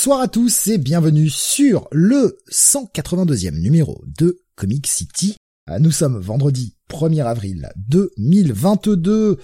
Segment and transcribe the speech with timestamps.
[0.00, 5.36] Bonsoir à tous et bienvenue sur le 182e numéro de Comic City.
[5.68, 9.36] Euh, Nous sommes vendredi 1er avril 2022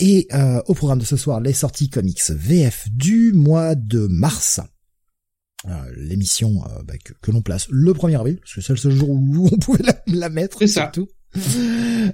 [0.00, 4.58] et euh, au programme de ce soir les sorties comics VF du mois de mars.
[5.68, 8.78] Euh, L'émission euh, bah, que, que l'on place le 1er avril, parce que c'est le
[8.80, 10.58] seul jour où on pouvait la, la mettre.
[10.58, 10.90] C'est ça.
[10.92, 11.08] surtout.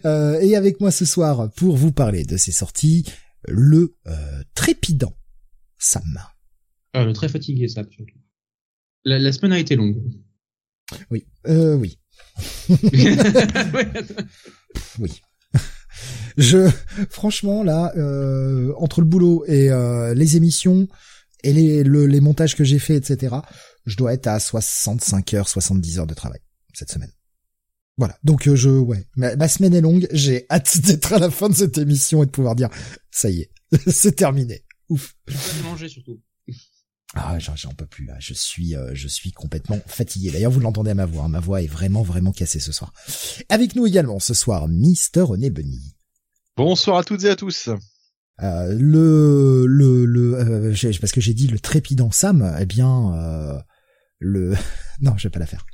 [0.05, 3.07] Et avec moi ce soir pour vous parler de ces sorties,
[3.49, 5.17] le euh, trépidant
[5.79, 6.21] Sam.
[7.05, 8.15] Le très fatigué, ça, surtout.
[9.05, 10.03] La, la semaine a été longue.
[11.11, 11.99] Oui, euh, oui.
[14.99, 15.11] Oui.
[16.37, 16.69] Je,
[17.11, 20.87] franchement, là, euh, entre le boulot et euh, les émissions
[21.43, 23.37] et les, le- les montages que j'ai fait, etc.,
[23.87, 26.41] je dois être à 65 heures, 70 heures de travail
[26.75, 27.13] cette semaine.
[27.97, 28.19] Voilà.
[28.25, 30.07] Donc euh, je, ouais, ma, ma semaine est longue.
[30.13, 32.69] J'ai hâte d'être à la fin de cette émission et de pouvoir dire,
[33.11, 33.51] ça y est,
[33.91, 34.65] c'est terminé.
[34.91, 35.15] Ouf.
[35.27, 36.21] Pas de manger, surtout.
[37.15, 38.17] Ah, j'en, peux plus là.
[38.19, 40.31] Je suis, euh, je suis complètement fatigué.
[40.33, 41.25] D'ailleurs, vous l'entendez à ma voix.
[41.25, 41.29] hein.
[41.29, 42.93] Ma voix est vraiment, vraiment cassée ce soir.
[43.49, 45.95] Avec nous également ce soir, Mister René Bunny.
[46.57, 47.71] Bonsoir à toutes et à tous.
[48.43, 53.59] Euh, le le le euh, parce que j'ai dit le trépidant Sam eh bien euh,
[54.19, 54.55] le
[55.01, 55.65] non je vais pas la faire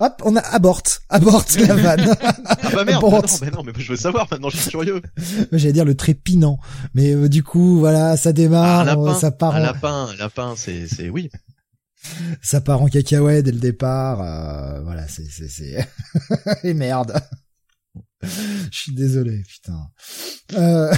[0.00, 2.16] hop on a aborte aborte la vanne.
[2.46, 4.70] Ah bah merde, Bon, bah non, bah non, mais je veux savoir maintenant, je suis
[4.70, 5.00] curieux.
[5.52, 6.58] j'allais dire le trépinant.
[6.94, 10.06] Mais euh, du coup voilà ça démarre un euh, lapin, ça part un en, lapin,
[10.12, 11.30] un lapin, c'est, c'est, oui.
[12.42, 15.88] ça part en cacahuète dès le départ euh, voilà c'est c'est c'est
[16.62, 17.20] et merde.
[18.22, 18.28] Je
[18.78, 19.88] suis désolé putain.
[20.54, 20.94] Euh...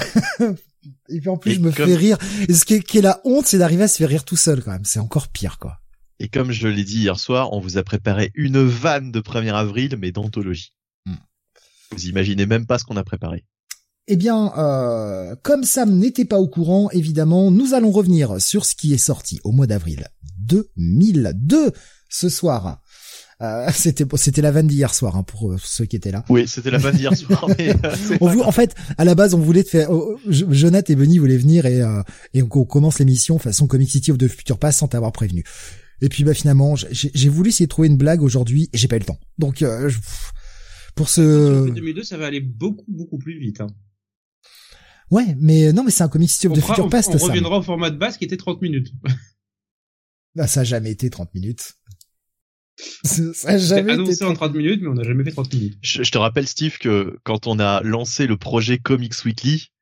[1.09, 2.19] et puis en plus Et je me comme- fais rire.
[2.49, 4.37] Et ce qui est, qui est la honte c'est d'arriver à se faire rire tout
[4.37, 4.85] seul quand même.
[4.85, 5.79] C'est encore pire quoi
[6.21, 9.53] Et comme je l'ai dit hier soir, on vous a préparé une vanne de 1er
[9.55, 10.73] avril, mais d'anthologie.
[11.07, 11.15] Hmm.
[11.93, 13.45] Vous imaginez même pas ce qu'on a préparé.
[14.09, 18.75] Eh bien, euh, comme Sam n'était pas au courant, évidemment, nous allons revenir sur ce
[18.75, 20.09] qui est sorti au mois d'avril
[20.39, 21.73] 2002
[22.09, 22.81] ce soir.
[23.41, 26.25] Euh, c'était c'était la vanne d'hier soir hein, pour euh, ceux qui étaient là.
[26.29, 29.39] Oui, c'était la vanne d'hier soir, mais euh, On en fait, à la base, on
[29.39, 29.91] voulait te faire.
[29.93, 32.03] oh, Jo- Jonathan et Benny voulaient venir et euh,
[32.35, 35.45] et on, on commence l'émission façon Comic City of the Future Pass sans t'avoir prévenu.
[36.01, 38.89] Et puis bah finalement, j'ai j'ai voulu essayer de trouver une blague aujourd'hui et j'ai
[38.89, 39.19] pas eu le temps.
[39.39, 39.99] Donc euh, je-
[40.95, 43.61] pour ce le 2002, ça va aller beaucoup, beaucoup plus vite.
[43.61, 43.69] Hein.
[45.11, 47.09] ouais, mais non, mais c'est un Comic the fera- Future on- Past.
[47.15, 47.29] on Sam.
[47.29, 48.93] reviendra au format de base qui était 30 minutes.
[50.41, 51.73] Ah, ça a jamais été 30 minutes.
[53.03, 55.53] Ça a jamais été annoncé en 30 30 minutes, mais on n'a jamais fait 30
[55.53, 55.79] minutes.
[55.83, 59.73] Je, je te rappelle, Steve, que quand on a lancé le projet Comics Weekly,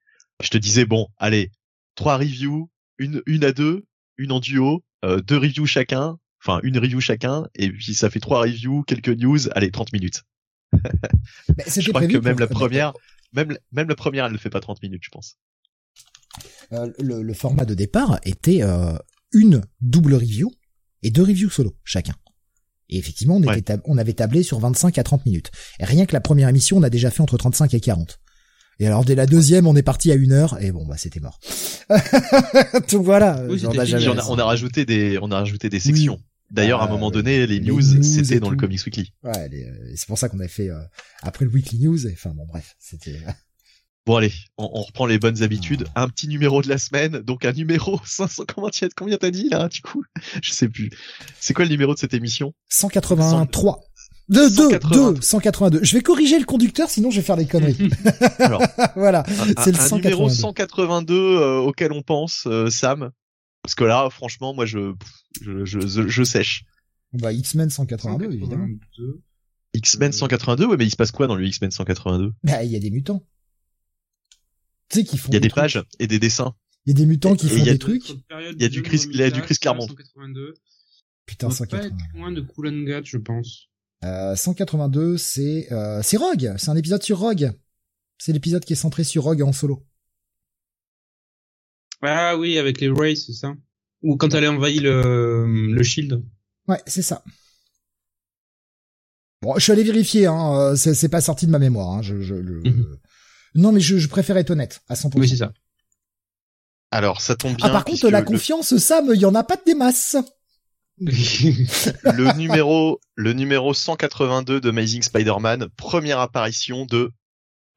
[0.43, 1.51] je te disais, bon, allez,
[1.95, 3.85] trois reviews, une, une à deux,
[4.17, 8.21] une en duo, euh, deux reviews chacun, enfin, une review chacun, et puis ça fait
[8.21, 10.23] trois reviews, quelques news, allez, 30 minutes.
[10.73, 12.93] Mais Je crois que même la première,
[13.33, 15.37] même, même la première, elle ne fait pas 30 minutes, je pense.
[16.73, 18.97] Euh, le, le format de départ était euh,
[19.33, 20.51] une double review
[21.03, 22.15] et deux reviews solo chacun.
[22.89, 23.63] Et effectivement, on, était Ouais.
[23.63, 25.51] tab- on avait tablé sur 25 à 30 minutes.
[25.81, 28.19] Et rien que la première émission, on a déjà fait entre 35 et 40.
[28.79, 31.21] Et alors dès la deuxième, on est parti à une heure et bon bah c'était
[31.21, 31.39] mort.
[32.91, 33.43] Donc voilà.
[33.49, 36.21] Oui, Puis on a, on a rajouté des, on a rajouté des sections.
[36.51, 38.61] D'ailleurs, à un Euh, moment donné, les les news, news c'était dans le tout.
[38.61, 39.13] Comics Weekly.
[39.25, 40.79] Ouais, euh, c'est pour ça qu'on a fait euh,
[41.23, 42.07] après le weekly news.
[42.07, 43.21] Et, enfin bon bref, c'était.
[44.07, 45.85] Bon allez, on, on reprend les bonnes habitudes.
[45.97, 48.45] Un petit numéro de la semaine, donc un numéro 500.
[48.55, 50.05] Comment tu as, combien t'as dit là Du coup,
[50.41, 50.91] je sais plus.
[51.41, 52.53] C'est quoi le numéro de cette émission?
[52.69, 53.81] 183.
[54.29, 55.13] De 2, 183.
[55.13, 55.85] 2, 182.
[55.85, 57.91] Je vais corriger le conducteur, sinon je vais faire des conneries.
[58.39, 58.63] Alors,
[58.97, 59.25] voilà.
[59.63, 60.35] C'est le un numéro 182.
[60.35, 63.11] 182 euh, auquel on pense, euh, Sam.
[63.63, 64.95] Parce que là, franchement, moi, je,
[65.41, 66.65] je, je, je, je sèche.
[67.13, 68.67] Bah, X-Men 182, évidemment.
[68.67, 69.21] 182.
[69.75, 70.13] X-Men Euh.
[70.13, 72.81] 182, ouais, mais il se passe quoi dans le X-Men 182 Bah, il y a
[72.81, 73.23] des mutants.
[74.89, 76.55] Tu sais qu'ils font Il y a des pages et des dessins.
[76.85, 78.09] Il y a des mutants qui Et font il y a des de- trucs.
[78.11, 79.87] Il y a du Chris- il y a du Chris Claremont.
[79.89, 80.55] 182.
[81.27, 81.87] Putain, pas 180.
[81.87, 83.69] être loin de Cool and Gat, je pense.
[84.05, 86.55] Euh, 182, c'est euh, c'est Rogue.
[86.59, 87.53] C'est un épisode sur Rogue.
[88.19, 89.85] C'est l'épisode qui est centré sur Rogue en solo.
[92.03, 93.55] Ah oui, avec les Rays, c'est ça
[94.03, 96.23] Ou quand elle a envahi le, le Shield.
[96.69, 97.25] Ouais, c'est ça.
[99.43, 101.91] Bon, je suis allé vérifier, hein, euh, c'est c'est pas sorti de ma mémoire.
[101.93, 102.99] Hein, je, je, le- Mhm.
[103.55, 105.19] Non, mais je, je préfère être honnête, à 100%.
[105.19, 105.53] Oui, c'est ça.
[106.91, 107.67] Alors, ça tombe bien.
[107.67, 110.17] ah, par contre, la le- confiance, Sam, il y en a pas de des masses.
[110.99, 117.13] le numéro le numéro 182 de Amazing Spider-Man, première apparition de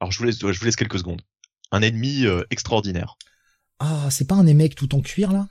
[0.00, 1.22] alors je vous laisse je vous laisse quelques secondes.
[1.70, 3.16] Un ennemi euh, extraordinaire.
[3.78, 5.48] Ah, c'est pas un mecs tout en cuir, là?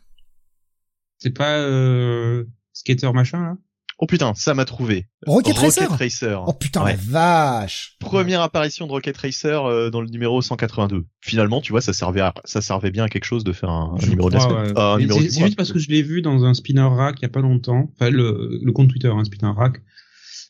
[1.18, 3.58] C'est pas euh, Skater machin, là?
[4.02, 5.08] Oh putain, ça m'a trouvé.
[5.28, 6.44] Rocket Racer Racer.
[6.48, 6.94] Oh putain, Ouais.
[6.94, 11.06] la vache Première apparition de Rocket Racer euh, dans le numéro 182.
[11.20, 13.98] Finalement, tu vois, ça servait à, ça servait bien à quelque chose de faire un,
[14.08, 14.38] numéro ouais.
[14.78, 17.18] Ah, un Mais numéro C'est juste parce que je l'ai vu dans un spinner rack
[17.20, 17.92] il y a pas longtemps.
[17.96, 19.82] Enfin, le, le compte Twitter, un spinner rack.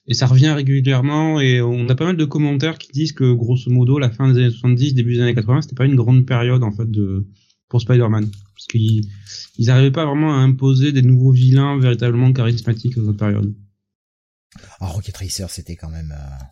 [0.05, 3.69] Et ça revient régulièrement et on a pas mal de commentaires qui disent que grosso
[3.71, 6.63] modo la fin des années 70, début des années 80, c'était pas une grande période
[6.63, 7.27] en fait de
[7.69, 9.05] pour Spider-Man parce qu'ils
[9.57, 13.53] ils arrivaient pas vraiment à imposer des nouveaux vilains véritablement charismatiques dans cette période.
[14.79, 16.11] Ah, Rocket Racer, c'était quand même...
[16.11, 16.43] euh,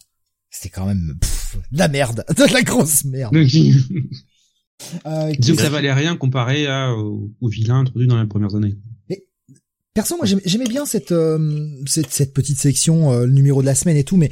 [0.50, 1.18] C'était quand même...
[1.20, 3.80] pff, de la merde De la grosse merde disons
[5.08, 8.78] Euh, que ça valait rien comparé à, aux, aux vilains introduits dans les premières années.
[9.96, 13.74] Perso, moi, j'aimais bien cette, euh, cette cette petite section, euh, le numéro de la
[13.74, 14.30] semaine et tout, mais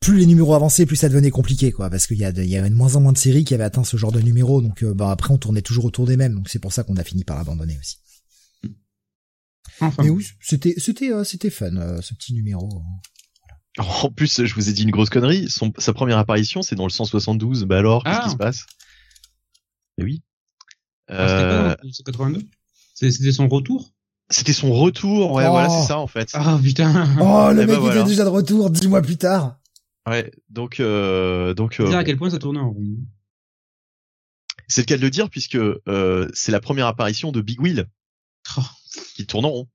[0.00, 2.48] plus les numéros avançaient, plus ça devenait compliqué, quoi, parce qu'il y, a de- il
[2.48, 4.62] y avait de moins en moins de séries qui avaient atteint ce genre de numéro,
[4.62, 6.96] donc euh, bah, après on tournait toujours autour des mêmes, donc c'est pour ça qu'on
[6.96, 7.98] a fini par abandonner aussi.
[9.82, 12.82] Enfin, Mais oui, c'était c'était euh, c'était fun euh, ce petit numéro.
[13.78, 15.48] En plus, je vous ai dit une grosse connerie.
[15.48, 17.64] Son, sa première apparition, c'est dans le 172.
[17.64, 18.24] Bah alors, qu'est-ce Ah.
[18.24, 18.66] qui se passe?
[19.96, 20.22] Mais oui.
[21.08, 22.42] ah, c'était Euh, pas dans le 82
[22.94, 23.92] C'est- C'était son retour?
[24.28, 25.32] C'était son retour.
[25.32, 25.50] Ouais, Oh.
[25.52, 26.30] voilà, c'est ça en fait.
[26.34, 28.00] Ah putain Oh, le Eh mec ben voilà.
[28.00, 29.59] était déjà de retour dix mois plus tard.
[30.08, 30.30] Ouais.
[30.48, 32.96] Donc, euh, donc, C'est euh, dire à quel point ça tournait en rond.
[34.68, 37.88] c'est le cas de le dire puisque euh, c'est la première apparition de Big Wheel
[38.56, 38.62] Oh,
[39.16, 39.68] qui tourne en rond.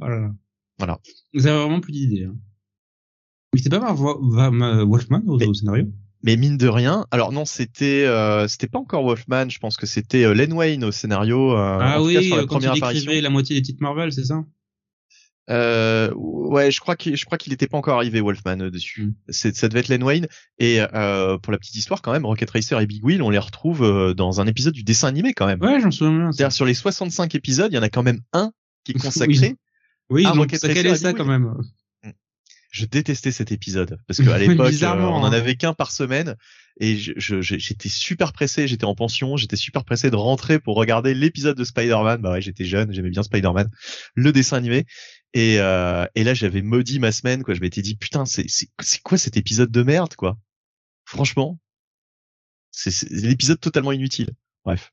[0.00, 0.30] oh là là.
[0.78, 0.98] Voilà.
[1.34, 2.24] Vous avez vraiment plus d'idées.
[2.24, 2.36] Hein.
[3.52, 5.86] Mais c'était pas par Wo- Va- Ma- Wolfman au, Mais- scénario?
[6.24, 9.48] Mais mine de rien, alors non, c'était euh, c'était pas encore Wolfman.
[9.50, 11.52] Je pense que c'était euh, Len Wayne au scénario.
[11.52, 13.04] euh, Ah en tout cas, oui, sur la euh, quand première il apparition.
[13.04, 14.44] écrivait la moitié des titres Marvel, c'est ça?
[15.50, 19.02] Euh, ouais, je crois qu'il je crois qu'il était pas encore arrivé Wolfman euh, dessus.
[19.06, 19.14] Mm.
[19.30, 20.26] C'est ça devait être Len Wayne
[20.58, 23.38] et euh, pour la petite histoire quand même, Rocket Racer et Big Wheel, on les
[23.38, 25.60] retrouve euh, dans un épisode du dessin animé quand même.
[25.62, 26.36] Ouais, j'en souviens ça.
[26.36, 28.52] C'est-à-dire sur les 65 épisodes, il y en a quand même un
[28.84, 29.56] qui est consacré.
[30.10, 30.24] Oui.
[30.24, 31.14] Oui, ont Rocket ça Racer, ça oui.
[31.14, 31.54] quand même.
[32.70, 35.32] Je détestais cet épisode parce qu'à l'époque, on en hein.
[35.32, 36.36] avait qu'un par semaine
[36.80, 38.68] et je- je- je- j'étais super pressé.
[38.68, 42.20] J'étais en pension, j'étais super pressé de rentrer pour regarder l'épisode de Spider-Man.
[42.20, 43.70] Bah ouais, j'étais jeune, j'aimais bien Spider-Man,
[44.14, 44.84] le dessin animé.
[45.34, 47.42] Et, euh, et là, j'avais maudit ma semaine.
[47.42, 50.38] Quoi, je m'étais dit putain, c'est c'est c'est quoi cet épisode de merde quoi?
[51.04, 51.58] Franchement,
[52.70, 54.30] c'est c'est l'épisode totalement inutile.
[54.64, 54.92] Bref.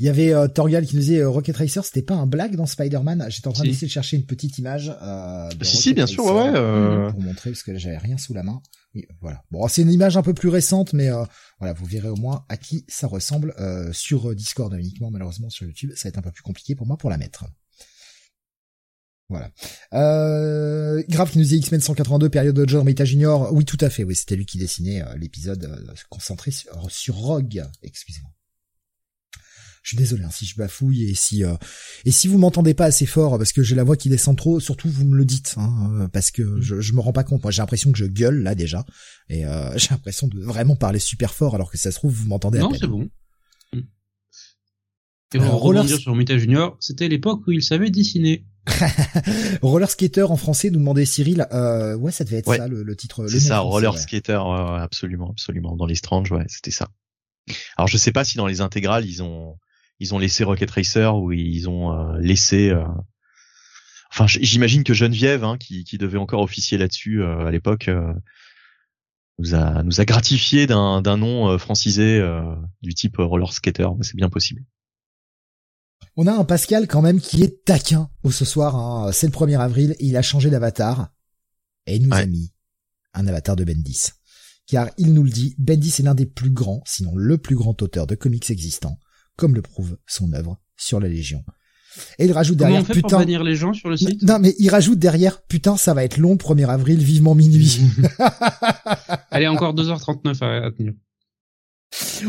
[0.00, 2.56] Il y avait euh, Torgal qui nous disait euh, Rocket Racer, c'était pas un blague
[2.56, 3.26] dans Spider-Man?
[3.28, 3.68] J'étais en train Si.
[3.68, 4.90] d'essayer de chercher une petite image.
[5.02, 6.52] Euh, de Si si, bien sûr, ouais.
[6.54, 8.62] Euh, Pour montrer parce que là j'avais rien sous la main.
[8.94, 9.44] Oui, voilà.
[9.50, 11.22] Bon, c'est une image un peu plus récente, mais euh,
[11.58, 15.10] voilà, vous verrez au moins à qui ça ressemble euh, sur Discord uniquement.
[15.10, 17.44] Malheureusement sur YouTube, ça va être un peu plus compliqué pour moi pour la mettre.
[19.28, 19.50] Voilà.
[19.92, 23.52] Euh, Grave qui nous dit X-Men 182, période de John Romita Junior.
[23.52, 24.04] Oui, tout à fait.
[24.04, 27.62] Oui, c'était lui qui dessinait euh, l'épisode euh, concentré sur, sur Rogue.
[27.82, 28.30] Excusez-moi.
[29.88, 31.54] Je suis désolé hein, si je bafouille et si euh,
[32.04, 34.60] et si vous m'entendez pas assez fort parce que j'ai la voix qui descend trop,
[34.60, 37.42] surtout vous me le dites hein, euh, parce que je, je me rends pas compte.
[37.42, 38.84] Moi, j'ai l'impression que je gueule là déjà
[39.30, 42.28] et euh, j'ai l'impression de vraiment parler super fort alors que ça se trouve vous
[42.28, 43.08] m'entendez Non, c'est bon.
[45.34, 48.44] Et pour Roller- rebondir sur Mita Junior, c'était l'époque où il savait dessiner.
[49.62, 51.46] Roller skater en français nous demandait Cyril.
[51.52, 52.58] Euh, ouais, ça devait être Ouais.
[52.58, 53.26] ça le, le titre.
[53.28, 53.98] C'est ça, français, roller ouais.
[54.00, 55.76] skater, ouais, absolument, absolument.
[55.76, 56.88] Dans les Strange, ouais, c'était ça.
[57.76, 59.56] Alors je sais pas si dans les intégrales ils ont
[60.00, 62.68] ils ont laissé Rocket Racer ou ils ont euh, laissé.
[62.70, 62.84] euh,
[64.10, 68.12] Enfin, j'imagine que Geneviève, hein, qui, qui devait encore officier là-dessus euh, à l'époque, euh,
[69.38, 72.40] nous a nous a gratifié d'un d'un nom euh, francisé euh,
[72.82, 73.88] du type roller skater.
[73.98, 74.62] mais C'est bien possible.
[76.16, 78.76] On a un Pascal quand même qui est taquin au ce soir.
[78.76, 79.12] Hein.
[79.12, 81.10] C'est le 1er avril, il a changé d'avatar
[81.86, 82.52] et il nous a mis
[83.14, 84.08] un avatar de Bendis.
[84.66, 87.80] Car il nous le dit, Bendis est l'un des plus grands, sinon le plus grand
[87.82, 88.98] auteur de comics existants,
[89.36, 91.44] comme le prouve son œuvre sur la Légion.
[92.18, 94.22] Et il rajoute Comment derrière, on fait pour putain, bannir les gens sur le site?
[94.22, 97.80] Non mais il rajoute derrière, putain ça va être long le 1er avril, vivement minuit.
[99.30, 100.92] Allez, encore 2h39 à, à tenir.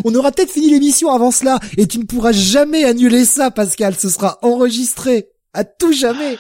[0.06, 3.96] On aura peut-être fini l'émission avant cela, et tu ne pourras jamais annuler ça Pascal,
[3.96, 6.38] ce sera enregistré, à tout jamais.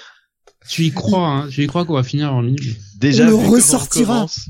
[0.69, 2.57] Tu y crois, hein, tu y crois qu'on va finir en ligne.
[2.97, 4.13] Déjà, On le vu comment ressortira.
[4.15, 4.45] commence-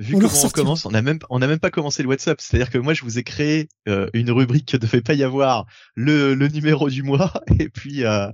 [0.00, 2.40] Vu On comment on commence, on a même on a même pas commencé le WhatsApp.
[2.40, 5.66] C'est-à-dire que moi je vous ai créé euh, une rubrique que devait pas y avoir
[5.96, 8.28] le, le numéro du mois et puis euh,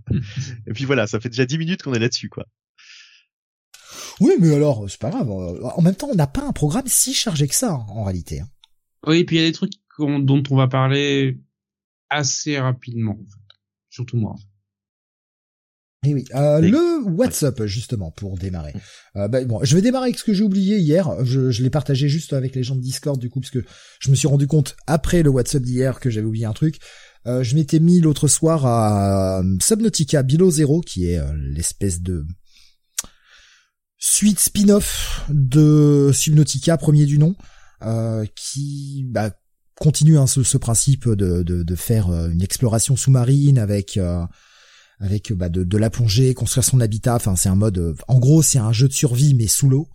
[0.67, 2.45] et puis voilà, ça fait déjà 10 minutes qu'on est là-dessus quoi.
[4.21, 5.31] Oui, mais alors, c'est pas grave.
[5.31, 8.41] En même temps, on n'a pas un programme si chargé que ça, en réalité.
[8.41, 8.49] hein.
[9.07, 11.39] Oui, et puis il y a des trucs dont on va parler
[12.11, 13.57] assez rapidement, en fait.
[13.91, 14.33] Surtout moi.
[14.33, 14.45] en fait.
[16.07, 18.75] Eh oui, euh, le WhatsApp justement pour démarrer.
[19.17, 21.25] Euh, bah, bon, je vais démarrer avec ce que j'ai oublié hier.
[21.25, 23.65] Je, je l'ai partagé juste avec les gens de Discord du coup parce que
[24.01, 26.79] je me suis rendu compte après le WhatsApp d'hier que j'avais oublié un truc.
[27.27, 32.03] Euh, je m'étais mis l'autre soir à euh, Subnautica Below Zero qui est euh, l'espèce
[32.03, 32.27] de
[33.97, 37.35] suite spin-off de Subnautica premier du nom
[37.85, 39.31] euh, qui bah,
[39.79, 44.25] continue hein, ce, ce principe de, de, de faire euh, une exploration sous-marine avec euh,
[45.01, 47.17] avec bah, de, de la plongée, construire son habitat.
[47.17, 47.79] Enfin, c'est un mode.
[47.79, 49.89] euh, en gros, c'est un jeu de survie mais sous l'eau,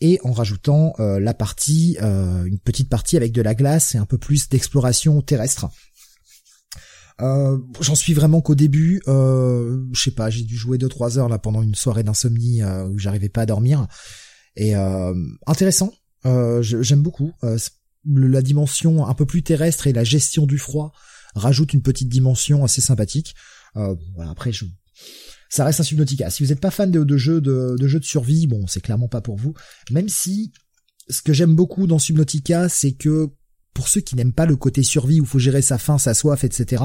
[0.00, 3.98] et en rajoutant euh, la partie, euh, une petite partie avec de la glace et
[3.98, 5.66] un peu plus d'exploration terrestre.
[7.20, 9.02] Euh, J'en suis vraiment qu'au début.
[9.06, 12.98] Je sais pas, j'ai dû jouer deux trois heures là pendant une soirée d'insomnie où
[12.98, 13.86] j'arrivais pas à dormir.
[14.56, 14.74] Et
[15.46, 15.92] intéressant.
[16.26, 17.58] Euh, J'aime beaucoup Euh,
[18.06, 20.92] la dimension un peu plus terrestre et la gestion du froid
[21.34, 23.34] rajoute une petite dimension assez sympathique.
[23.76, 24.66] Euh, voilà, après, je...
[25.48, 26.28] ça reste un Subnautica.
[26.30, 28.80] Si vous n'êtes pas fan de, de jeux de, de jeux de survie, bon, c'est
[28.82, 29.54] clairement pas pour vous.
[29.90, 30.52] Même si
[31.08, 33.30] ce que j'aime beaucoup dans Subnautica, c'est que
[33.72, 36.44] pour ceux qui n'aiment pas le côté survie où faut gérer sa faim, sa soif,
[36.44, 36.84] etc.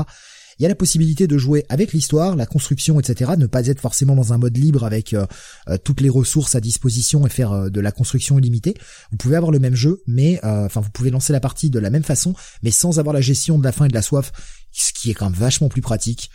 [0.59, 3.31] Il y a la possibilité de jouer avec l'histoire, la construction, etc.
[3.37, 5.25] Ne pas être forcément dans un mode libre avec euh,
[5.69, 8.73] euh, toutes les ressources à disposition et faire euh, de la construction illimitée.
[9.11, 11.89] Vous pouvez avoir le même jeu, mais enfin vous pouvez lancer la partie de la
[11.89, 14.31] même façon, mais sans avoir la gestion de la faim et de la soif,
[14.71, 16.29] ce qui est quand même vachement plus pratique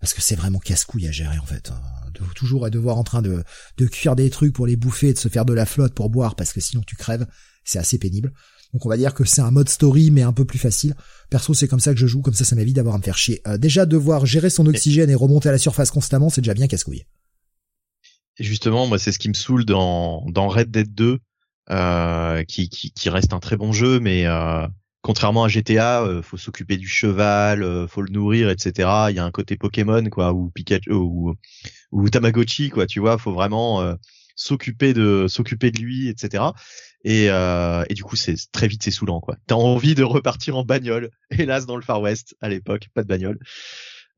[0.00, 1.70] parce que c'est vraiment casse-couille à gérer en fait.
[1.70, 1.80] hein.
[2.14, 3.44] De toujours à devoir en train de,
[3.76, 6.34] de cuire des trucs pour les bouffer, de se faire de la flotte pour boire,
[6.34, 7.26] parce que sinon tu crèves,
[7.64, 8.32] c'est assez pénible.
[8.72, 10.94] Donc on va dire que c'est un mode story mais un peu plus facile.
[11.30, 13.16] Perso c'est comme ça que je joue, comme ça ça m'évite d'avoir à me faire
[13.16, 13.40] chier.
[13.46, 16.66] Euh, déjà devoir gérer son oxygène et remonter à la surface constamment, c'est déjà bien
[16.66, 17.04] casse-couille.
[18.38, 21.18] Justement, moi c'est ce qui me saoule dans dans Red Dead 2
[21.70, 24.66] euh, qui, qui qui reste un très bon jeu mais euh,
[25.02, 28.88] contrairement à GTA, euh, faut s'occuper du cheval, euh, faut le nourrir, etc.
[29.10, 31.34] Il y a un côté Pokémon quoi, ou Pikachu, ou,
[31.92, 33.94] ou Tamagotchi quoi, tu vois, faut vraiment euh,
[34.36, 36.44] s'occuper de s'occuper de lui, etc.
[37.04, 39.36] Et, euh, et du coup, c'est très vite c'est saoulant quoi.
[39.46, 41.10] T'as envie de repartir en bagnole.
[41.30, 43.38] Hélas, dans le Far West à l'époque, pas de bagnole.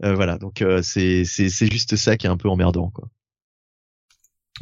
[0.03, 3.09] Euh, voilà, donc euh, c'est c'est juste ça qui est un peu emmerdant quoi.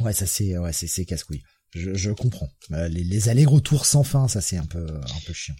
[0.01, 1.43] Ouais ça c'est ouais c'est c'est casse-couille.
[1.73, 2.49] Je, je comprends.
[2.71, 5.55] Euh, les, les allers-retours sans fin, ça c'est un peu un peu chiant.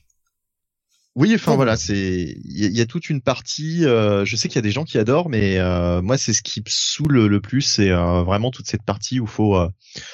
[1.19, 3.85] Oui, enfin voilà, c'est il y, a- il y a toute une partie.
[3.85, 6.41] euh, je sais qu'il y a des gens qui adorent, mais euh, moi c'est ce
[6.41, 9.67] qui me saoule le, plus, c'est euh, vraiment toute cette partie où faut euh,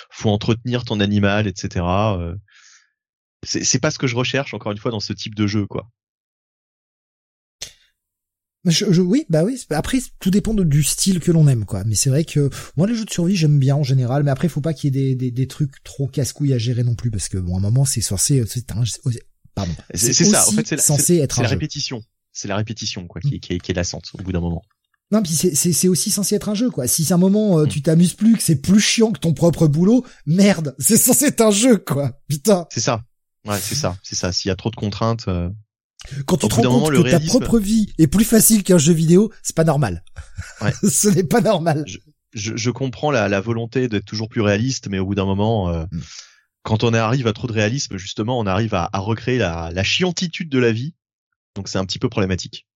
[0.10, 1.86] faut entretenir ton animal, etc.
[2.20, 2.36] euh.
[3.44, 5.68] c'est c'est pas ce que je recherche encore une fois dans ce type de jeu,
[5.68, 5.88] quoi.
[8.66, 9.62] Je, je- oui, bah oui.
[9.70, 11.84] Après, tout dépend de- du style que l'on aime, quoi.
[11.84, 14.24] Mais c'est vrai que moi, les jeux de survie, j'aime bien en général.
[14.24, 16.84] Mais après, faut pas qu'il y ait des, des, des trucs trop casse-couilles à gérer
[16.84, 18.82] non plus, parce que bon, à un moment, c'est censé, c'est un,
[19.56, 19.74] pardon.
[19.94, 22.48] C'est c'est ça, en fait, c'est la, censé c'est- être c'est un la répétition, c'est
[22.48, 24.62] la répétition quoi, qui, qui, est- qui est lassante au bout d'un moment.
[25.12, 26.88] Non, puis c'est c'est c'est aussi censé être un jeu, quoi.
[26.88, 27.70] Si à un moment euh, Mm.
[27.70, 31.42] tu t'amuses plus, que c'est plus chiant que ton propre boulot, merde, c'est censé être
[31.42, 32.20] un jeu, quoi.
[32.28, 32.66] Putain.
[32.72, 33.04] C'est ça.
[33.46, 34.32] Ouais, c'est ça, c'est ça.
[34.32, 35.50] S'il y a trop de contraintes, euh,
[36.26, 38.94] Quand tu te rends compte moment, que ta propre vie est plus facile qu'un jeu
[38.94, 40.04] vidéo, c'est pas normal.
[40.62, 40.74] Ouais.
[40.90, 41.86] Ce n'est pas normal.
[42.34, 45.70] je, je comprends la, la volonté d'être toujours plus réaliste, mais au bout d'un moment,
[45.70, 46.02] euh, Mm.
[46.66, 49.84] Quand on arrive à trop de réalisme, justement, on arrive à, à recréer la, la
[49.84, 50.94] chiantitude de la vie.
[51.56, 52.68] Donc c'est un petit peu problématique.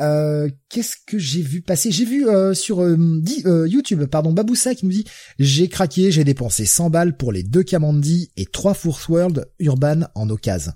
[0.00, 1.90] Euh, qu'est-ce que j'ai vu passer?
[1.90, 5.04] J'ai vu euh, sur euh, di- euh, YouTube, pardon, Baboussa qui nous dit
[5.38, 10.02] j'ai craqué, j'ai dépensé 100 balles pour les deux Kamandi et trois Force World Urban
[10.14, 10.72] en occasion.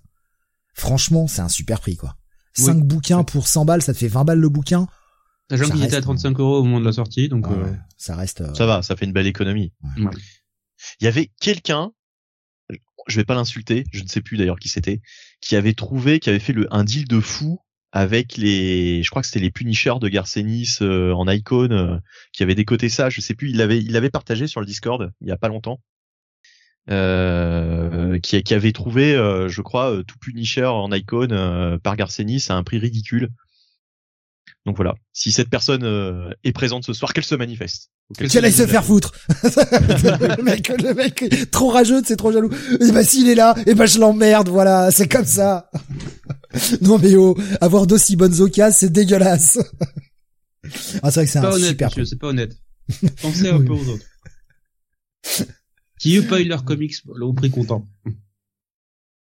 [0.74, 2.16] Franchement, c'est un super prix quoi.
[2.58, 2.64] Oui.
[2.64, 4.86] 5 bouquins pour 100 balles, ça te fait 20 balles le bouquin?
[5.50, 7.72] Sachant qu'il était à reste, 35 euros au moment de la sortie, donc Ouais, euh,
[7.96, 8.42] ça reste.
[8.42, 9.72] euh, Ça va, ça fait une belle économie.
[9.98, 10.10] ouais.
[11.00, 11.92] Il y avait quelqu'un,
[13.06, 15.00] je vais pas l'insulter, je ne sais plus d'ailleurs qui c'était,
[15.40, 17.60] qui avait trouvé, qui avait fait le, un deal de fou
[17.92, 21.98] avec les, je crois que c'était les Punishers de Garcenis euh, en icône, euh,
[22.32, 25.10] qui avait décoté ça, je sais plus, il l'avait, il l'avait partagé sur le Discord
[25.20, 25.80] il y a pas longtemps.
[26.90, 32.78] Euh, qui, avait trouvé, je crois, tout Punisher en icône par Garcenis à un prix
[32.78, 33.28] ridicule.
[34.68, 37.90] Donc voilà, si cette personne euh, est présente ce soir, qu'elle se manifeste.
[38.14, 39.14] Qu'elle Qu'elle aille se faire foutre.
[39.42, 42.50] le mec, le mec, trop rageux, c'est trop jaloux.
[42.78, 45.70] Et bah s'il est là, et ben je l'emmerde, voilà, c'est comme ça.
[46.82, 49.58] non mais oh, avoir d'aussi bonnes occasions, c'est dégueulasse.
[51.02, 52.54] ah c'est vrai que c'est un honnête, super c'est pas honnête.
[53.22, 54.04] Pensez un peu aux autres.
[55.98, 57.88] Qui eux payent leurs comics au prix comptant?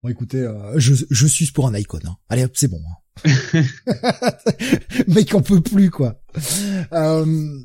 [0.03, 2.01] Bon, écoutez, euh, je, je suis pour un icon.
[2.05, 2.17] Hein.
[2.29, 2.83] Allez, hop, c'est bon.
[2.87, 2.97] Hein.
[5.07, 6.19] Mec, on peut plus, quoi.
[6.93, 7.59] Euh,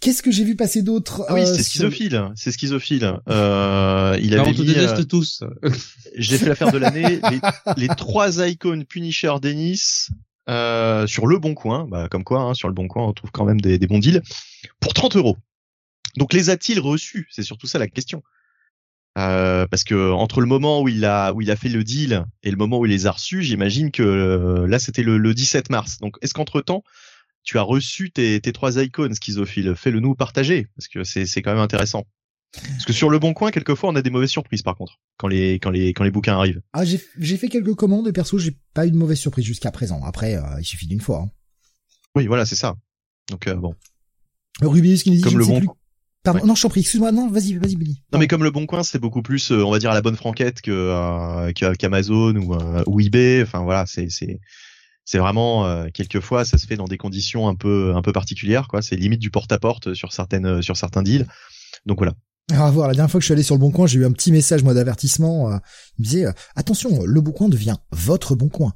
[0.00, 2.28] Qu'est-ce que j'ai vu passer d'autre Ah oui, euh, c'est sur- schizophile.
[2.34, 3.18] C'est schizophile.
[3.28, 5.44] Euh, il avait on te mis, euh, déteste tous.
[6.16, 7.20] J'ai fait l'affaire de l'année.
[7.30, 7.40] les,
[7.76, 10.08] les trois icônes Punisher Dennis
[10.48, 13.30] euh, sur le bon coin, bah, comme quoi, hein, sur le bon coin, on trouve
[13.30, 14.22] quand même des, des bons deals
[14.80, 15.36] pour 30 euros.
[16.16, 17.28] Donc les a-t-il reçus?
[17.30, 18.24] C'est surtout ça la question.
[19.18, 22.24] Euh, parce que entre le moment où il a où il a fait le deal
[22.42, 25.34] et le moment où il les a reçus, j'imagine que euh, là c'était le, le
[25.34, 25.98] 17 mars.
[25.98, 26.82] Donc est-ce qu'entre temps
[27.44, 31.42] tu as reçu tes, tes trois icônes schizophiles Fais-le nous partager parce que c'est c'est
[31.42, 32.04] quand même intéressant.
[32.52, 35.28] Parce que sur le bon coin, quelquefois, on a des mauvaises surprises par contre quand
[35.28, 36.62] les quand les quand les bouquins arrivent.
[36.72, 39.70] Ah, j'ai j'ai fait quelques commandes et perso, j'ai pas eu de mauvaise surprise jusqu'à
[39.70, 40.02] présent.
[40.04, 41.22] Après, euh, il suffit d'une fois.
[41.24, 41.30] Hein.
[42.14, 42.76] Oui, voilà, c'est ça.
[43.30, 43.74] Donc euh, bon.
[44.60, 45.68] Rubius qui nous dit Comme je le ne sais bon plus.
[46.24, 46.46] Pardon, Ouais.
[46.46, 48.00] non, je t'en prie, excuse-moi, non, vas-y, vas-y, Billy.
[48.12, 50.02] Non mais comme le bon coin, c'est beaucoup plus, euh, on va dire à la
[50.02, 53.42] bonne franquette que euh, qu'Amazon ou euh, ou eBay.
[53.42, 54.38] Enfin voilà, c'est c'est
[55.04, 58.68] c'est vraiment euh, quelquefois ça se fait dans des conditions un peu un peu particulières
[58.68, 58.82] quoi.
[58.82, 61.26] C'est limite du porte-à-porte sur certaines sur certains deals.
[61.86, 62.14] Donc voilà.
[62.50, 63.98] Alors, à voir, la dernière fois que je suis allé sur le Bon Coin, j'ai
[64.00, 65.50] eu un petit message, moi, d'avertissement.
[65.52, 65.56] euh,
[65.98, 68.72] il me disait, euh, attention, le Bon Coin devient votre Bon Coin.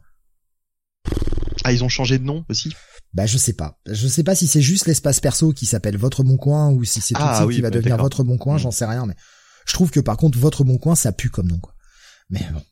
[1.64, 2.72] Ah ils ont changé de nom aussi?
[3.14, 3.80] Bah, je sais pas.
[3.86, 7.00] Je sais pas si c'est juste l'espace perso qui s'appelle votre Bon Coin ou si
[7.00, 8.58] c'est tout Ah oui, qui va bah, devenir votre Bon Coin, Mm.
[8.58, 9.14] j'en sais rien, mais
[9.66, 11.74] je trouve que par contre, votre Bon Coin, ça pue comme nom, quoi.
[12.30, 12.62] Mais bon.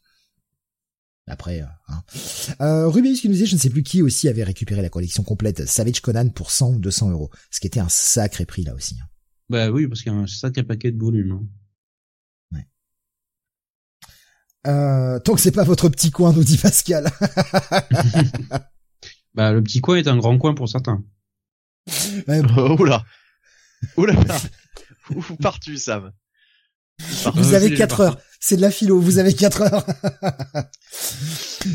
[1.27, 2.03] Après, euh, hein.
[2.61, 5.23] Euh, Rubius qui nous disait, je ne sais plus qui aussi avait récupéré la collection
[5.23, 7.31] complète Savage Conan pour 100 ou 200 euros.
[7.51, 8.95] Ce qui était un sacré prix, là aussi.
[9.03, 9.07] hein.
[9.49, 11.33] Bah oui, parce qu'il y a un sacré paquet de volumes.
[11.33, 11.47] hein.
[14.67, 17.11] Euh, tant que c'est pas votre petit coin, nous dit Pascal.
[19.35, 21.03] Bah le petit coin est un grand coin pour certains.
[22.29, 22.77] Ouais, bon,
[23.97, 24.41] Oh là là.
[25.15, 26.13] Où pars-tu Sam?
[27.35, 28.19] Vous Euh, avez je- 4 heures.
[28.41, 29.85] C'est de la philo, vous avez 4 heures.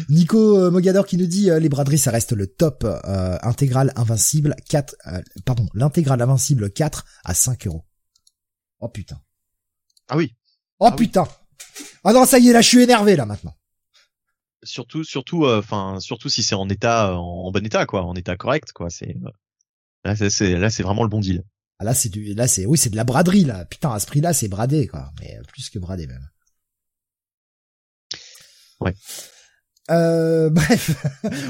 [0.09, 3.91] Nico euh, Mogador qui nous dit euh, les braderies ça reste le top euh, intégral
[3.95, 7.85] invincible 4 euh, pardon, l'intégrale invincible 4 à 5 euros.
[8.79, 9.19] Oh putain.
[10.07, 10.35] Ah oui.
[10.79, 11.05] Oh Ah oui.
[11.07, 11.27] putain.
[12.03, 13.55] Ah non, ça y est là, je suis énervé là maintenant.
[14.63, 18.15] Surtout surtout euh, enfin surtout si c'est en état en, en bon état quoi, en
[18.15, 18.89] état correct quoi.
[18.89, 19.29] C'est euh,
[20.03, 21.43] là c'est- là c'est vraiment le bon deal.
[21.79, 23.63] Ah, là c'est du là c'est oui, c'est de la braderie là.
[23.65, 26.27] Putain, à ce prix-là, c'est bradé quoi, mais euh, plus que bradé même.
[28.81, 28.93] Ouais.
[29.89, 31.05] Euh, bref,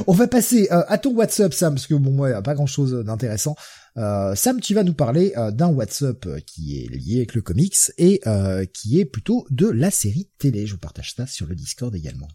[0.08, 3.56] on va passer euh, à ton WhatsApp Sam parce que bon a pas grand-chose d'intéressant.
[3.98, 7.76] Euh, Sam, tu vas nous parler euh, d'un WhatsApp qui est lié avec le comics
[7.98, 10.68] et euh, qui est plutôt de la série télé.
[10.68, 12.28] Je vous partage ça sur le Discord également.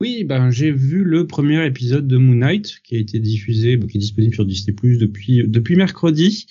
[0.00, 3.98] Oui, ben j'ai vu le premier épisode de Moon Knight qui a été diffusé, qui
[3.98, 6.46] est disponible sur Disney depuis depuis mercredi.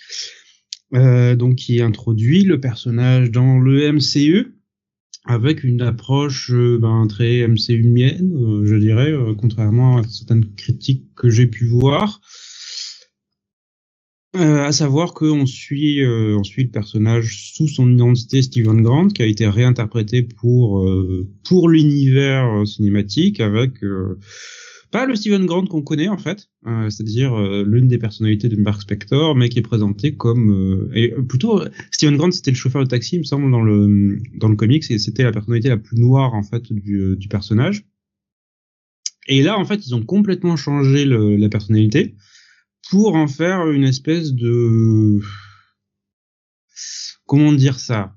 [0.95, 4.55] Euh, donc qui introduit le personnage dans le MCU
[5.25, 11.13] avec une approche euh, ben, très MCU mienne, euh, je dirais, contrairement à certaines critiques
[11.15, 12.21] que j'ai pu voir.
[14.39, 19.21] Euh, à savoir qu'on suit, euh, suit le personnage sous son identité Steven Grant, qui
[19.21, 24.17] a été réinterprété pour euh, pour l'univers euh, cinématique avec euh,
[24.91, 28.81] pas le Steven Grant qu'on connaît en fait, euh, c'est-à-dire l'une des personnalités de Mark
[28.81, 33.17] Spector, mais qui est présenté comme et plutôt Steven Grant c'était le chauffeur de taxi,
[33.17, 36.33] il me semble dans le dans le comics, et c'était la personnalité la plus noire
[36.33, 37.83] en fait du, du personnage.
[39.27, 42.15] Et là en fait ils ont complètement changé le, la personnalité
[42.89, 45.19] pour en faire une espèce de
[47.25, 48.15] comment dire ça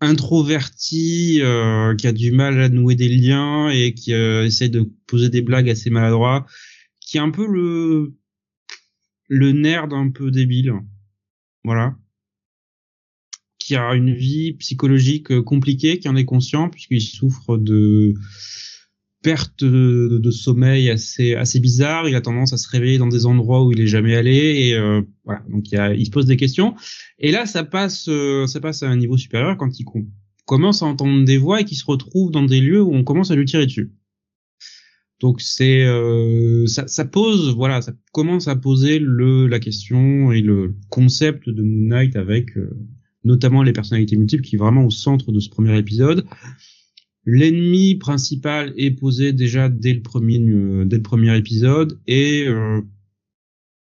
[0.00, 5.30] introverti euh, qui a du mal à nouer des liens et qui euh, de poser
[5.30, 6.46] des blagues assez maladroits
[7.00, 8.14] qui est un peu le
[9.28, 10.74] le nerd un peu débile
[11.66, 11.96] voilà.
[13.58, 18.14] Qui a une vie psychologique euh, compliquée qui en est conscient puisqu'il souffre de
[19.26, 22.08] perte de, sommeil assez bizarre.
[22.08, 24.74] Il a tendance à se réveiller dans des endroits où il est jamais allé et
[24.74, 25.42] euh, voilà.
[25.48, 26.76] Donc il, se pose des questions.
[27.18, 30.06] Et là, ça passe euh, ça passe à un niveau supérieur quand il com-
[30.44, 33.32] commence à entendre des voix et qu'il se retrouve dans des lieux où on commence
[33.32, 33.90] à lui tirer dessus.
[35.18, 41.48] Donc c'est euh, ça, pose voilà ça commence à poser la question et le concept
[41.48, 42.50] de Moon Knight avec
[43.24, 46.26] notamment les personnalités multiples qui est vraiment au centre de ce premier épisode.
[47.26, 51.00] L'ennemi principal est posé déjà dès le premier euh, dès
[51.36, 52.80] épisode et euh,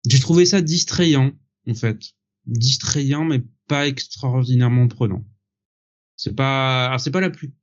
[0.08, 1.32] j'ai trouvé ça distrayant
[1.68, 2.12] en fait,
[2.46, 5.24] distrayant mais pas extraordinairement prenant.
[6.16, 7.54] C'est pas c'est pas la plus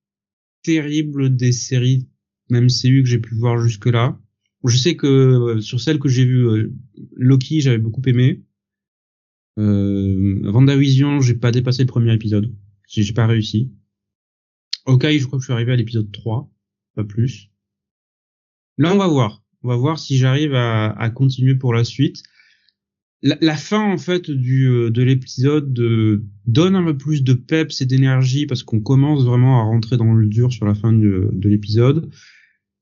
[0.63, 2.07] terrible des séries
[2.49, 4.19] même CU que j'ai pu voir jusque là.
[4.65, 6.71] Je sais que euh, sur celle que j'ai vue
[7.15, 8.43] Loki, j'avais beaucoup aimé.
[9.57, 12.53] Euh, Vendavision, j'ai pas dépassé le premier épisode.
[12.87, 13.71] J'ai pas réussi.
[14.87, 16.49] Ok, je crois que je suis arrivé à l'épisode 3,
[16.95, 17.51] pas plus.
[18.77, 19.43] Là, on va voir.
[19.61, 22.23] On va voir si j'arrive à, à continuer pour la suite.
[23.21, 27.33] La, la fin, en fait, du, euh, de l'épisode euh, donne un peu plus de
[27.33, 30.93] peps et d'énergie parce qu'on commence vraiment à rentrer dans le dur sur la fin
[30.93, 32.09] de, de l'épisode.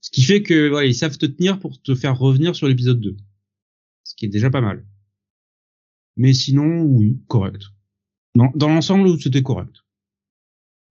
[0.02, 3.02] Ce qui fait que, voilà, ils savent te tenir pour te faire revenir sur l'épisode
[3.02, 3.18] 2.
[4.04, 4.86] Ce qui est déjà pas mal.
[6.18, 7.63] Mais sinon, oui, correct.
[8.36, 9.85] Dans, dans l'ensemble, c'était correct.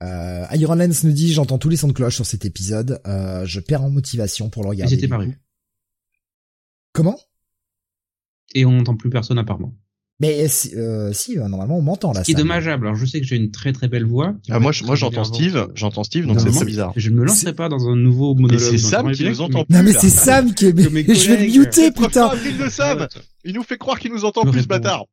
[0.05, 3.45] Euh, Iron Lens nous dit j'entends tous les sons de cloche sur cet épisode, euh,
[3.47, 5.09] je perds en motivation pour le Ils regarder.
[5.09, 5.39] pas prévus.
[6.93, 7.19] Comment?
[8.55, 9.73] Et on n'entend plus personne à part moi.
[10.21, 12.21] Mais si, euh, si euh, normalement on m'entend là.
[12.21, 12.45] Ce qui est Sam.
[12.47, 12.87] dommageable.
[12.87, 14.37] Alors je sais que j'ai une très très belle voix.
[14.49, 16.93] Ah, moi, je- moi, j'entends Steve, j'entends Steve, donc c'est très bizarre.
[16.95, 18.61] Je ne me lancerai C'est- pas dans un nouveau monologue.
[18.61, 20.83] c'est Sam qui nous entend mais- Non mais c'est Sam qui mes
[21.15, 22.27] je vais le muter putain.
[22.27, 23.09] avril de Sam
[23.45, 25.05] Il nous fait croire qu'il nous entend plus, bâtard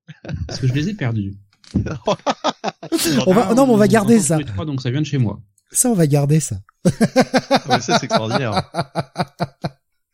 [0.48, 1.34] Parce que je les ai perdus.
[1.76, 4.38] On va- non, mais on va Ah, garder ça.
[4.40, 5.40] trois, donc ça vient de chez moi.
[5.72, 6.58] Ça on va garder ça.
[6.86, 8.70] Ouais, Ça, c'est extraordinaire.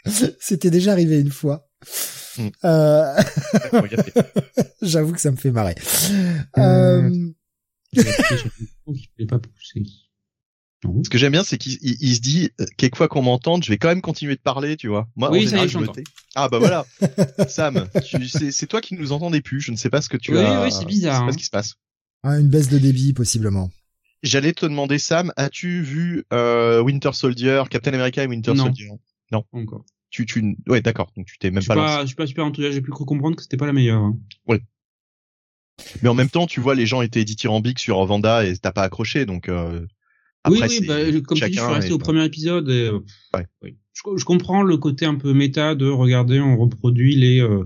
[0.39, 1.67] C'était déjà arrivé une fois.
[2.37, 2.47] Hmm.
[2.63, 3.15] Euh.
[4.81, 5.75] J'avoue que ça me fait marrer.
[6.57, 7.09] Euh,
[9.27, 9.39] pas.
[10.83, 11.03] Non.
[11.03, 13.69] Ce que j'aime bien, c'est qu'il il- il se dit, euh, quelquefois qu'on m'entende, je
[13.69, 15.07] vais quand même continuer de parler, tu vois.
[15.15, 16.03] Moi, Oui, en ça y général, est, je me tais.
[16.35, 16.85] Ah, bah voilà.
[17.49, 19.59] Sam, tu- c'est c'est toi qui nous entendais plus.
[19.59, 20.63] Je ne sais pas ce que tu Oui, as.
[20.63, 21.25] oui, c'est bizarre, Je sais hein.
[21.27, 21.75] pas ce qui se passe.
[22.23, 23.71] ah, une baisse de débit possiblement.
[24.23, 28.65] J'allais te demander, Sam, as-tu vu euh, Winter Soldier, Captain America et Winter Non.
[28.65, 28.89] Soldier?
[29.31, 29.83] Pas encore.
[30.09, 31.11] Tu, tu, ouais, d'accord.
[31.17, 32.01] Donc tu t'es Je même suis pas, pas, lancé.
[32.03, 32.73] je suis pas super enthousiaste.
[32.75, 34.01] J'ai plus cru comprendre que c'était pas la meilleure.
[34.01, 34.17] hein.
[36.01, 38.83] Mais en même temps, tu vois, les gens étaient dithyrambiques sur Vanda et t'as pas
[38.83, 39.49] accroché, donc.
[39.49, 39.85] Euh,
[40.43, 40.95] après, oui, bah,
[41.25, 42.69] comme tu dis, je suis resté est- au premier épisode.
[42.69, 42.99] Et, euh,
[43.33, 43.45] Ouais.
[43.63, 43.77] oui.
[43.93, 47.65] Je, je comprends le côté un peu méta de regarder, on reproduit les euh,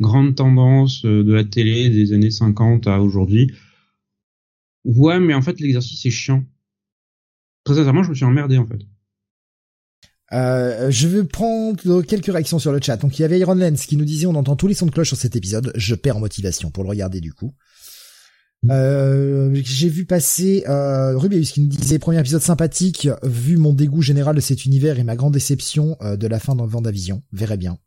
[0.00, 3.50] grandes tendances euh, de la télé des années 50 à aujourd'hui.
[4.84, 6.44] Ouais, mais en fait, l'exercice est chiant.
[7.64, 8.80] Très sincèrement, je me suis emmerdé en fait.
[10.32, 12.96] Euh, je vais prendre quelques réactions sur le chat.
[12.96, 14.90] Donc il y avait Iron Lens qui nous disait on entend tous les sons de
[14.92, 15.72] cloche sur cet épisode.
[15.74, 17.52] Je perds en motivation pour le regarder du coup.
[18.68, 24.02] Euh, j'ai vu passer euh, Rubius qui nous disait premier épisode sympathique vu mon dégoût
[24.02, 27.22] général de cet univers et ma grande déception euh, de la fin dans Vendavision.
[27.32, 27.78] Verrait bien.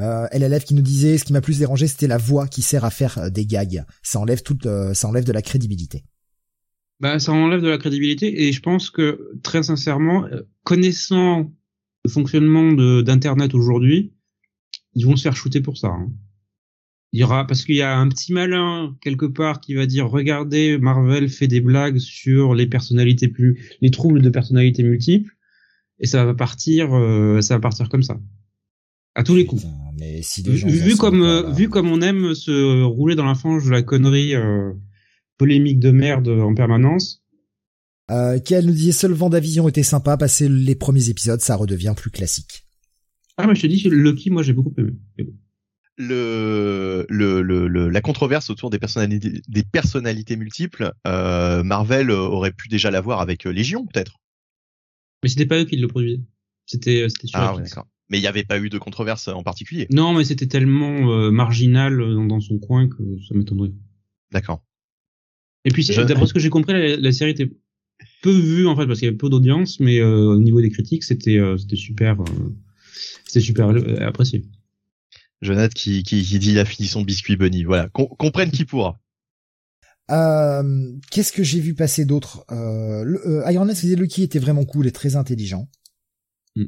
[0.00, 2.84] Euh, LLF qui nous disait ce qui m'a plus dérangé c'était la voix qui sert
[2.84, 3.84] à faire euh, des gags.
[4.02, 6.04] Ça enlève toute, euh, ça enlève de la crédibilité.
[6.98, 10.26] Bah, ça enlève de la crédibilité et je pense que très sincèrement,
[10.64, 11.50] connaissant
[12.04, 14.12] le fonctionnement de d'internet aujourd'hui,
[14.94, 15.88] ils vont se faire shooter pour ça.
[15.88, 16.10] hein.
[17.12, 20.08] Il y aura parce qu'il y a un petit malin quelque part qui va dire
[20.08, 25.34] regardez Marvel fait des blagues sur les personnalités plus les troubles de personnalité multiples
[25.98, 28.20] et ça va partir euh, ça va partir comme ça
[29.16, 29.62] à tous les coups.
[29.62, 31.50] Putain, mais si les Vu, gens vu s'en comme euh, là.
[31.50, 34.72] vu comme on aime se rouler dans la fange de la connerie euh,
[35.36, 37.24] polémique de merde en permanence.
[38.10, 42.10] Euh, Kiel nous disait seul Vendavision était sympa, passer les premiers épisodes, ça redevient plus
[42.10, 42.66] classique.
[43.36, 44.92] Ah, mais je te dis, Lucky, moi, j'ai beaucoup aimé.
[46.02, 52.68] Le, le, le, la controverse autour des personnalités, des personnalités multiples, euh, Marvel aurait pu
[52.68, 54.16] déjà l'avoir avec euh, Légion, peut-être.
[55.22, 56.22] Mais c'était pas eux qui le produisaient.
[56.64, 57.86] C'était, euh, c'était sur Ah, ouais, d'accord.
[58.08, 59.86] Mais il n'y avait pas eu de controverse en particulier.
[59.90, 63.72] Non, mais c'était tellement euh, marginal dans, dans son coin que ça m'étonnerait.
[64.32, 64.64] D'accord.
[65.66, 67.50] Et puis, Je- d'après ce que j'ai compris, la, la série était
[68.22, 70.70] peu vue en fait parce qu'il y avait peu d'audience, mais euh, au niveau des
[70.70, 72.16] critiques, c'était, c'était super,
[73.26, 73.68] c'était super
[74.00, 74.44] apprécié.
[75.42, 77.64] Jonathan qui, qui, qui dit la finition de biscuit bunny.
[77.64, 77.88] Voilà.
[77.88, 79.00] Qu'on comprenne qui pourra.
[80.10, 82.44] Euh, Qu'est-ce que j'ai vu passer d'autre?
[82.50, 85.68] Euh, le- euh, Iron Man disait Lucky était vraiment cool et très intelligent.
[86.56, 86.64] Hmm.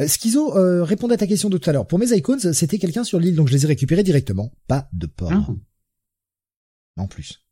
[0.00, 1.86] Euh, Schizo euh, répondait à ta question de tout à l'heure.
[1.86, 4.52] Pour mes icons, c'était quelqu'un sur l'île, donc je les ai récupérés directement.
[4.66, 5.32] Pas de porc.
[5.32, 5.46] Ah.
[6.96, 7.42] en plus.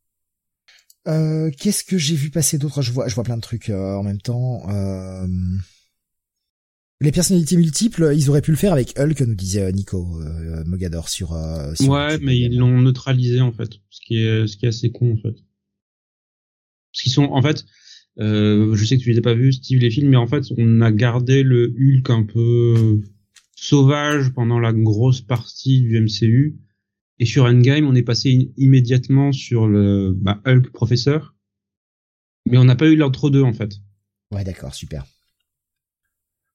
[1.07, 2.81] Euh, Qu'est-ce que j'ai vu passer d'autre?
[2.81, 4.67] Je vois, je vois plein de trucs euh, en même temps.
[4.69, 5.27] Euh,
[7.01, 11.09] Les personnalités multiples, ils auraient pu le faire avec Hulk, nous disait Nico euh, Mogador
[11.09, 11.33] sur.
[11.33, 14.65] euh, sur Ouais, YouTube mais ils l'ont neutralisé en fait, ce qui est, ce qui
[14.65, 15.35] est assez con en fait.
[16.93, 17.65] Parce qu'ils sont, en fait,
[18.19, 20.45] euh, je sais que tu les as pas vus, Steve, les films, mais en fait,
[20.57, 23.01] on a gardé le Hulk un peu
[23.57, 26.55] sauvage pendant la grosse partie du MCU.
[27.19, 31.35] Et sur Endgame, on est passé immédiatement sur le bah, Hulk professeur.
[32.49, 33.73] Mais on n'a pas eu l'entre-deux en fait.
[34.31, 35.05] Ouais, d'accord, super.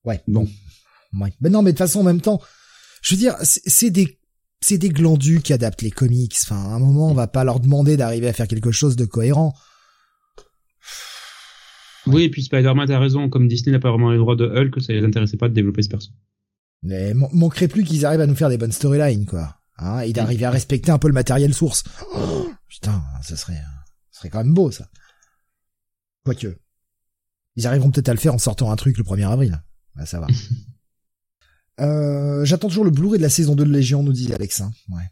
[0.05, 0.49] Ouais, bon.
[1.13, 1.33] Ouais.
[1.41, 2.41] Mais non, mais de toute façon, en même temps,
[3.03, 4.19] je veux dire, c'est des,
[4.61, 6.37] c'est des glandus qui adaptent les comics.
[6.43, 9.05] Enfin, à un moment, on va pas leur demander d'arriver à faire quelque chose de
[9.05, 9.55] cohérent.
[12.07, 14.81] Oui, et puis Spider-Man a raison, comme Disney n'a pas vraiment les droits de Hulk,
[14.81, 16.11] ça les intéressait pas de développer ce perso.
[16.83, 19.57] Mais man- manquerait plus qu'ils arrivent à nous faire des bonnes storylines, quoi.
[19.77, 21.85] hein, et d'arriver à respecter un peu le matériel source.
[22.15, 23.61] Oh, putain, ça serait,
[24.11, 24.89] ça serait quand même beau ça.
[26.25, 26.59] Quoique,
[27.57, 29.63] ils arriveront peut-être à le faire en sortant un truc le 1er avril.
[30.01, 30.29] Bah, ça va.
[31.81, 34.63] euh, J'attends toujours le Blu-ray de la saison 2 de Légion, nous dit Alex.
[34.63, 34.73] Hein.
[34.89, 35.03] Ouais.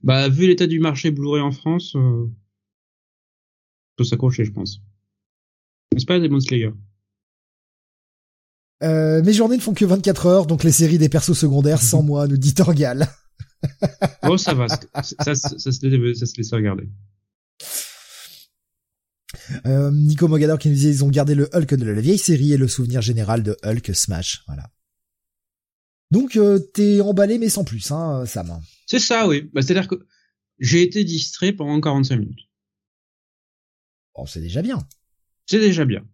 [0.00, 2.30] Bah, vu l'état du marché Blu-ray en France, euh,
[3.96, 4.80] peut s'accrocher, je pense.
[5.92, 6.70] Mais c'est pas Demon Slayer?
[8.84, 12.02] Euh, mes journées ne font que 24 heures, donc les séries des persos secondaires sans
[12.04, 13.08] moi, nous dit Torgal.
[14.22, 16.88] oh, ça va, ça, ça, ça, ça, se, ça se laisse regarder.
[19.66, 22.52] Euh, Nico Mogador qui nous disait ils ont gardé le Hulk de la vieille série
[22.52, 24.42] et le souvenir général de Hulk Smash.
[24.46, 24.70] Voilà.
[26.10, 28.60] Donc euh, t'es emballé mais sans plus, hein, Sam.
[28.86, 29.50] C'est ça, oui.
[29.52, 30.06] Bah, C'est-à-dire que
[30.58, 32.48] j'ai été distrait pendant 45 minutes.
[34.14, 34.86] Bon, c'est déjà bien.
[35.46, 36.04] C'est déjà bien.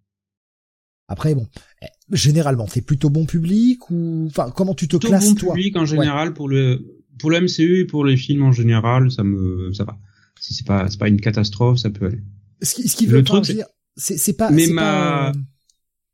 [1.08, 1.46] Après, bon,
[1.82, 5.54] eh, généralement, t'es plutôt bon public ou, enfin, comment tu te plutôt classes bon toi
[5.54, 9.22] public en général pour le pour le MCU et pour les films en général, ça
[9.22, 9.98] me ça va.
[10.40, 12.22] Si c'est pas c'est pas une catastrophe, ça peut aller.
[12.64, 14.50] Ce qui, ce qui veut Le truc, dire, c'est pas.
[14.50, 15.32] Mais ma- pas, euh,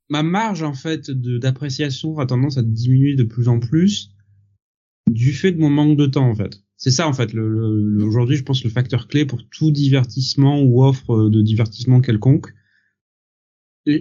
[0.08, 4.10] ma marge en fait de d'appréciation a tendance à diminuer de plus en plus
[5.10, 6.62] du fait de mon manque de temps en fait.
[6.76, 7.32] C'est ça en fait.
[7.32, 11.42] Le, le- le- aujourd'hui, je pense le facteur clé pour tout divertissement ou offre de
[11.42, 12.52] divertissement quelconque,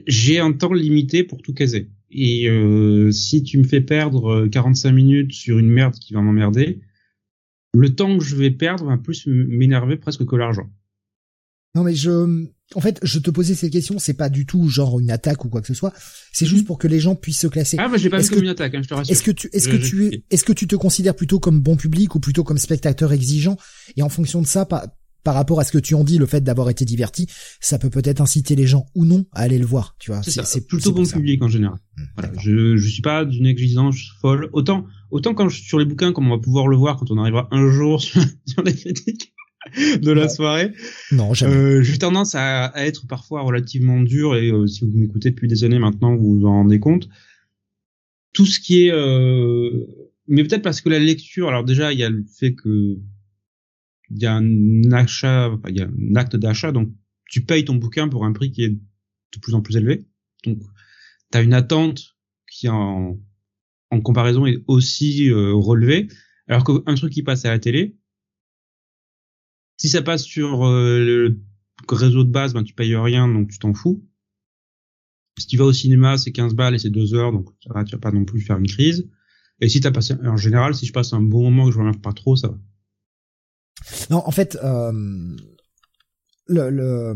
[0.07, 1.89] j'ai un temps limité pour tout caser.
[2.12, 6.21] Et euh, si tu me fais perdre euh, 45 minutes sur une merde qui va
[6.21, 6.79] m'emmerder,
[7.73, 10.69] le temps que je vais perdre va plus m'énerver presque que l'argent.
[11.75, 14.99] Non mais je, en fait, je te posais cette question, c'est pas du tout genre
[14.99, 15.93] une attaque ou quoi que ce soit.
[16.34, 17.77] C'est juste pour que les gens puissent se classer.
[17.79, 19.12] Ah, bah, j'ai pas vu comme une attaque, hein, je te rassure.
[19.12, 21.75] Est-ce que tu, est-ce que tu es, est-ce que tu te considères plutôt comme bon
[21.77, 23.55] public ou plutôt comme spectateur exigeant?
[23.97, 24.88] Et en fonction de ça, par,
[25.23, 27.27] par rapport à ce que tu en dis, le fait d'avoir été diverti,
[27.60, 29.95] ça peut peut-être inciter les gens ou non à aller le voir.
[29.99, 31.17] Tu vois, C'est plutôt bon ça.
[31.17, 31.77] public en général.
[31.97, 34.49] Hmm, Voilà, je je suis pas d'une exigence folle.
[34.53, 37.17] Autant autant quand je, sur les bouquins, comme on va pouvoir le voir quand on
[37.19, 39.34] arrivera un jour sur, sur les critiques
[40.02, 40.30] de la Ouais.
[40.30, 40.72] soirée,
[41.12, 41.54] Non, jamais.
[41.56, 45.48] euh, j'ai tendance à, à être parfois relativement dur et euh, si vous m'écoutez depuis
[45.48, 47.10] des années maintenant, vous vous en rendez compte.
[48.34, 49.86] Tout ce qui est, euh,
[50.28, 52.98] mais peut-être parce que la lecture, alors déjà il y a le fait que
[54.12, 56.91] il y a un achat, il y a un acte d'achat, donc
[57.30, 60.06] tu payes ton bouquin pour un prix qui est de plus en plus élevé.
[60.45, 60.58] Donc,
[61.32, 62.15] tu as une attente
[62.52, 63.19] qui en,
[63.91, 66.08] en comparaison est aussi euh, relevée.
[66.48, 67.98] Alors qu'un truc qui passe à la télé,
[69.79, 71.41] si ça passe sur euh, le
[71.87, 74.05] réseau de base, ben tu payes rien, donc tu t'en fous.
[75.39, 77.83] Si tu vas au cinéma, c'est 15 balles et c'est 2 heures, donc ça va,
[77.85, 79.09] tu vas pas non plus faire une crise.
[79.61, 82.01] Et si t'as passé, en général, si je passe un bon moment que je m'emmerde
[82.01, 82.57] pas trop, ça va.
[84.09, 84.91] Non, en fait, euh,
[86.45, 87.15] le, le,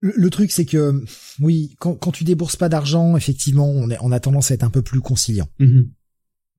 [0.00, 1.04] le, truc, c'est que,
[1.40, 4.62] oui, quand, quand tu débourses pas d'argent, effectivement, on, est, on a tendance à être
[4.62, 5.48] un peu plus conciliant.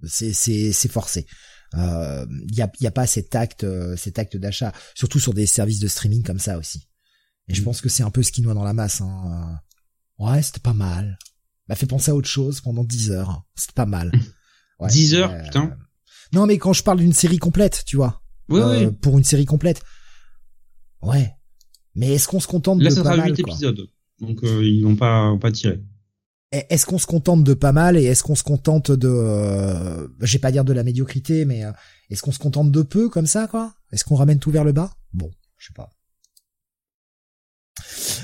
[0.03, 1.25] C'est, c'est, c'est forcé.
[1.73, 5.33] Il euh, y, a, y a pas cet acte, euh, cet acte d'achat, surtout sur
[5.33, 6.87] des services de streaming comme ça aussi.
[7.47, 7.65] Et je Mhm.
[7.65, 9.01] pense que c'est un peu ce qui noie dans la masse.
[9.01, 9.57] Hein.
[9.59, 11.17] Euh, Ouais, c'était pas mal.
[11.67, 13.43] M'a fait penser à autre chose pendant 10 heures.
[13.55, 14.11] C'était pas mal.
[14.79, 15.77] Ouais, 10 heures, euh, putain.
[16.33, 18.21] Non, mais quand je parle d'une série complète, tu vois.
[18.49, 18.95] Oui, euh, oui.
[19.01, 19.81] Pour une série complète.
[21.01, 21.31] Ouais.
[21.95, 23.53] Mais est-ce qu'on se contente Là, de ça pas sera mal 8 quoi?
[23.53, 23.87] épisodes.
[24.19, 25.81] Donc, euh, ils n'ont pas, pas tiré.
[26.53, 30.33] Est-ce qu'on se contente de pas mal et est-ce qu'on se contente de, euh, je
[30.33, 31.71] vais pas dire de la médiocrité, mais euh,
[32.11, 33.73] est-ce qu'on se contente de peu comme ça, quoi?
[33.91, 34.95] Est-ce qu'on ramène tout vers le bas?
[35.13, 35.89] Bon, je sais pas.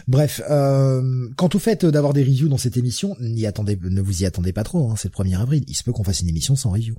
[0.07, 4.21] Bref, euh, quant au fait d'avoir des reviews dans cette émission, n'y attendez, ne vous
[4.21, 4.91] y attendez pas trop.
[4.91, 5.63] Hein, c'est le 1er avril.
[5.67, 6.95] Il se peut qu'on fasse une émission sans review.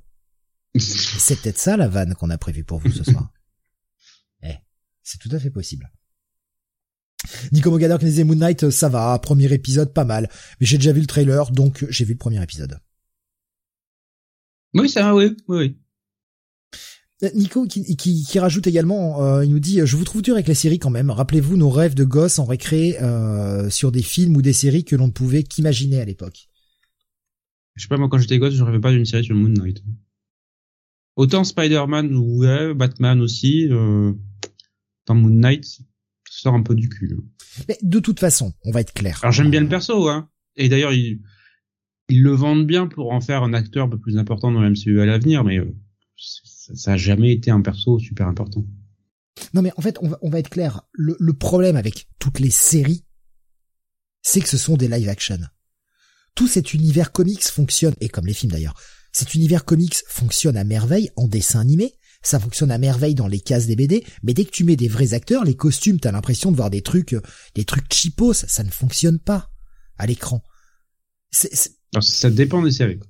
[0.76, 3.32] C'est peut-être ça la vanne qu'on a prévue pour vous ce soir.
[4.42, 4.54] eh,
[5.02, 5.90] c'est tout à fait possible.
[7.52, 10.28] Nico Mogador qui nous disait Moon Knight, ça va, premier épisode pas mal.
[10.60, 12.78] Mais j'ai déjà vu le trailer, donc j'ai vu le premier épisode.
[14.74, 15.76] oui, ça va, oui, oui, oui.
[17.22, 20.34] Euh, Nico qui, qui, qui rajoute également, euh, il nous dit, je vous trouve dur
[20.34, 21.10] avec la série quand même.
[21.10, 24.96] Rappelez-vous nos rêves de gosses en récré euh, sur des films ou des séries que
[24.96, 26.48] l'on ne pouvait qu'imaginer à l'époque.
[27.76, 29.82] Je sais pas, moi, quand j'étais gosse, je rêvais pas d'une série sur Moon Knight.
[31.16, 34.12] Autant Spider-Man, ouais, Batman aussi, euh,
[35.06, 35.80] dans Moon Knight,
[36.40, 37.16] sort un peu du cul.
[37.18, 37.22] hein.
[37.68, 39.18] Mais de toute façon, on va être clair.
[39.22, 40.28] Alors j'aime bien le perso, hein.
[40.56, 41.20] Et d'ailleurs, ils,
[42.08, 44.70] ils le vendent bien pour en faire un acteur un peu plus important dans le
[44.70, 45.74] MCU à l'avenir, mais euh,
[46.16, 48.64] ça, ça a jamais été un perso super important.
[49.54, 50.82] Non mais en fait, on va, on va être clair.
[50.92, 53.04] Le, le problème avec toutes les séries,
[54.22, 55.38] c'est que ce sont des live action.
[56.34, 58.78] Tout cet univers comics fonctionne, et comme les films d'ailleurs,
[59.12, 63.40] cet univers comics fonctionne à merveille en dessin animé, ça fonctionne à merveille dans les
[63.40, 66.50] cases des BD, mais dès que tu mets des vrais acteurs, les costumes, t'as l'impression
[66.50, 67.22] de voir des trucs, euh,
[67.54, 69.50] des trucs cheapos, ça, ça ne fonctionne pas
[69.98, 70.42] à l'écran.
[71.30, 73.00] Ça dépend des séries.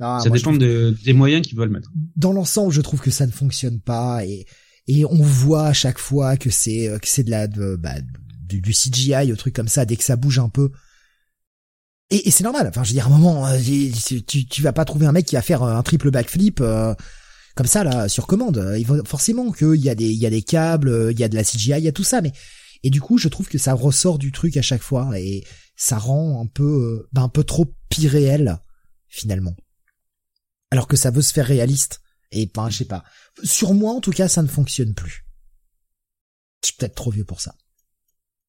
[0.00, 1.90] Ah, ça dépend des moyens qu'ils veulent mettre.
[2.16, 4.46] Dans l'ensemble, je trouve que ça ne fonctionne pas et
[4.88, 7.94] et on voit à chaque fois que c'est que c'est de la bah,
[8.42, 10.70] du, du, CGI, au truc comme ça, dès que ça bouge un peu.
[12.10, 12.66] Et, et c'est normal.
[12.68, 13.58] Enfin, je veux dire, à un moment, euh,
[14.26, 16.94] tu, tu vas pas trouver un mec qui va faire un triple backflip euh,
[17.54, 18.74] comme ça là sur commande.
[18.78, 21.28] Il va forcément qu'il y a des il y a des câbles, il y a
[21.28, 22.32] de la CGI, il y a tout ça, mais
[22.82, 25.44] et du coup, je trouve que ça ressort du truc à chaque fois et
[25.76, 28.58] ça rend un peu bah, un peu trop irréel
[29.08, 29.54] finalement.
[30.70, 32.00] Alors que ça veut se faire réaliste.
[32.30, 33.04] Et ben, je sais pas.
[33.44, 35.26] Sur moi, en tout cas, ça ne fonctionne plus.
[36.62, 37.54] Je suis peut-être trop vieux pour ça.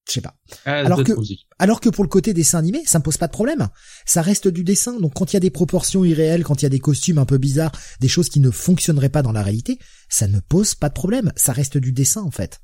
[0.07, 0.35] Je sais pas.
[0.65, 1.13] Ah, alors que,
[1.59, 3.69] alors que pour le côté dessin animé, ça me pose pas de problème.
[4.05, 4.99] Ça reste du dessin.
[4.99, 7.25] Donc quand il y a des proportions irréelles, quand il y a des costumes un
[7.25, 10.89] peu bizarres, des choses qui ne fonctionneraient pas dans la réalité, ça ne pose pas
[10.89, 11.31] de problème.
[11.35, 12.59] Ça reste du dessin, en fait.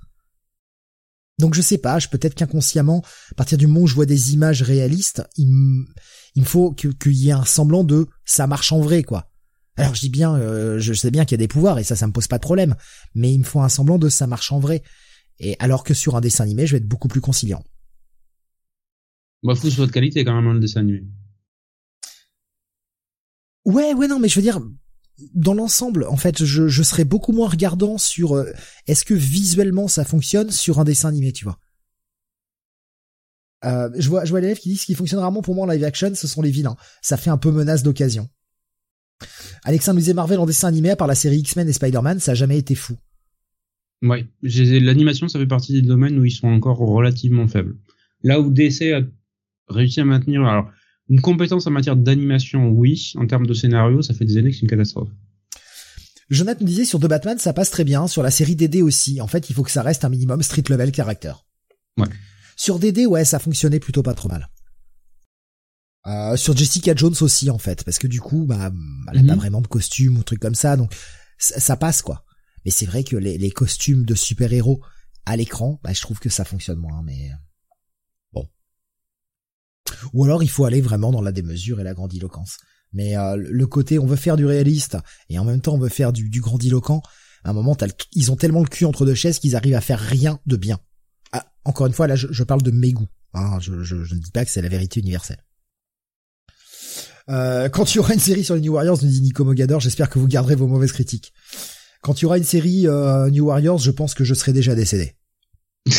[1.39, 4.33] Donc je sais pas, je peut-être qu'inconsciemment, à partir du moment où je vois des
[4.33, 9.03] images réalistes, il, me faut qu'il y ait un semblant de ça marche en vrai,
[9.03, 9.31] quoi.
[9.77, 11.95] Alors je dis bien, euh, je sais bien qu'il y a des pouvoirs et ça,
[11.95, 12.75] ça me pose pas de problème,
[13.15, 14.83] mais il me faut un semblant de ça marche en vrai.
[15.39, 17.63] Et alors que sur un dessin animé, je vais être beaucoup plus conciliant.
[19.43, 21.03] Bah, faut que ce soit de qualité quand même hein, le dessin animé.
[23.65, 24.59] Ouais, ouais, non, mais je veux dire,
[25.33, 28.51] dans l'ensemble, en fait, je, je serais beaucoup moins regardant sur euh,
[28.87, 31.59] est-ce que visuellement ça fonctionne sur un dessin animé, tu vois.
[33.65, 35.69] Euh, je vois, je vois l'élève qui dit ce qui fonctionne rarement pour moi en
[35.69, 36.77] live action, ce sont les vilains.
[37.01, 38.29] Ça fait un peu menace d'occasion.
[39.63, 42.31] Alexandre nous disait Marvel en dessin animé, à part la série X-Men et Spider-Man, ça
[42.31, 42.95] a jamais été fou.
[44.01, 47.75] Ouais, l'animation, ça fait partie des domaines où ils sont encore relativement faibles.
[48.23, 49.01] Là où DC a
[49.67, 50.69] réussi à maintenir, alors,
[51.09, 53.13] une compétence en matière d'animation, oui.
[53.15, 55.09] En termes de scénario, ça fait des années que c'est une catastrophe.
[56.29, 58.07] Jonathan nous disait sur The Batman, ça passe très bien.
[58.07, 59.19] Sur la série DD aussi.
[59.19, 61.45] En fait, il faut que ça reste un minimum street level caractère.
[61.97, 62.07] Ouais.
[62.55, 64.49] Sur DD, ouais, ça fonctionnait plutôt pas trop mal.
[66.07, 68.71] Euh, sur Jessica Jones aussi en fait, parce que du coup, bah,
[69.11, 69.39] elle a pas mhm.
[69.39, 70.93] vraiment de costume ou truc comme ça, donc
[71.37, 72.23] ça, passe quoi.
[72.65, 74.81] Mais c'est vrai que les, costumes de super-héros
[75.25, 77.31] à l'écran, bah, je trouve que ça fonctionne moins, mais
[78.33, 78.47] bon.
[80.13, 82.57] Ou alors il faut aller vraiment dans la démesure et la grandiloquence.
[82.91, 84.97] Mais euh, le côté on veut faire du réaliste
[85.29, 87.01] et en même temps on veut faire du, du grandiloquent,
[87.43, 87.77] à un moment
[88.13, 90.79] ils ont tellement le cul entre deux chaises qu'ils arrivent à faire rien de bien.
[91.31, 93.09] Ah, encore une fois là je, parle de mes goûts.
[93.33, 95.43] Hein, je, je ne dis pas que c'est la vérité universelle.
[97.29, 99.79] Euh, quand il y aura une série sur les New Warriors, nous dit Nico Mogador,
[99.79, 101.33] j'espère que vous garderez vos mauvaises critiques.
[102.01, 104.75] Quand il y aura une série euh, New Warriors, je pense que je serai déjà
[104.75, 105.15] décédé.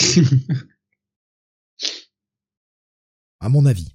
[3.40, 3.94] à mon avis.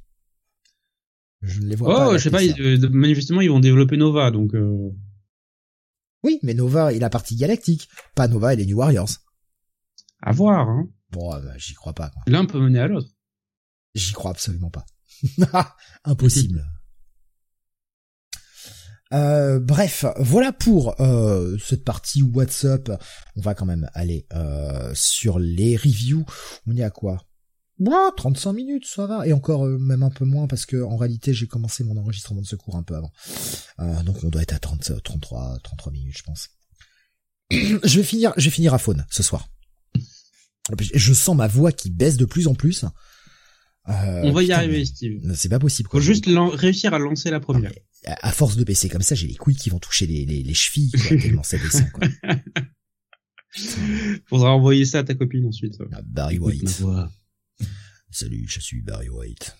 [1.41, 2.09] Je ne les vois pas.
[2.09, 4.53] Oh, je sais pas, euh, manifestement ils vont développer Nova, donc.
[6.23, 9.09] Oui, mais Nova est la partie galactique, pas Nova et les New Warriors.
[10.21, 10.89] À voir, hein.
[11.11, 12.11] Bon, bah, j'y crois pas.
[12.27, 13.09] L'un peut mener à l'autre.
[13.93, 14.85] J'y crois absolument pas.
[16.03, 16.65] Impossible.
[19.15, 22.91] Euh, bref, voilà pour euh, cette partie WhatsApp.
[23.35, 26.25] On va quand même aller euh, sur les reviews.
[26.67, 27.23] On est à quoi?
[28.17, 29.27] 35 minutes, ça va.
[29.27, 32.45] Et encore même un peu moins parce que en réalité j'ai commencé mon enregistrement de
[32.45, 33.11] secours un peu avant.
[34.03, 36.49] donc on doit être à 30, 33, 33 minutes, je pense.
[37.51, 39.49] je vais finir, je vais finir à faune ce soir.
[40.79, 42.85] Je sens ma voix qui baisse de plus en plus.
[43.87, 45.21] Euh, on va y arriver, Steve.
[45.35, 45.89] C'est pas possible.
[45.91, 47.71] Faut juste réussir à lancer la première.
[48.05, 50.53] À, force de baisser comme ça, j'ai les couilles qui vont toucher les, les, les
[50.53, 52.07] chevilles, quoi, tellement ça descend, quoi.
[54.27, 55.77] Faudra envoyer ça à ta copine ensuite.
[55.93, 56.83] Ah, Barry White.
[58.11, 59.55] Salut, je suis Barry White.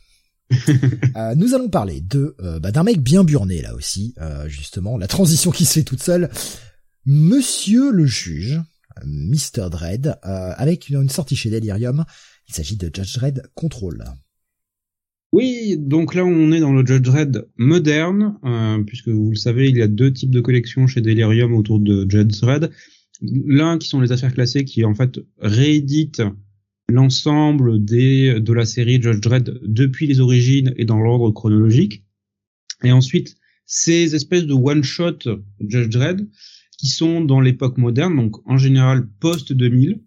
[1.16, 4.98] euh, nous allons parler de euh, bah, d'un mec bien burné là aussi, euh, justement,
[4.98, 6.30] la transition qui se fait toute seule.
[7.06, 8.62] Monsieur le juge,
[9.06, 9.70] Mr.
[9.72, 12.06] Dread, euh, avec une, une sortie chez Delirium
[12.48, 14.06] il s'agit de Judge Dredd Control.
[15.36, 19.68] Oui, donc là on est dans le Judge Dredd moderne, euh, puisque vous le savez,
[19.68, 22.72] il y a deux types de collections chez Delirium autour de Judge Dredd.
[23.22, 26.22] L'un qui sont les affaires classées, qui en fait réédite
[26.88, 32.06] l'ensemble de la série Judge Dredd depuis les origines et dans l'ordre chronologique.
[32.86, 35.20] Et ensuite, ces espèces de one-shot
[35.60, 36.30] Judge Dredd
[36.78, 40.02] qui sont dans l'époque moderne, donc en général post 2000,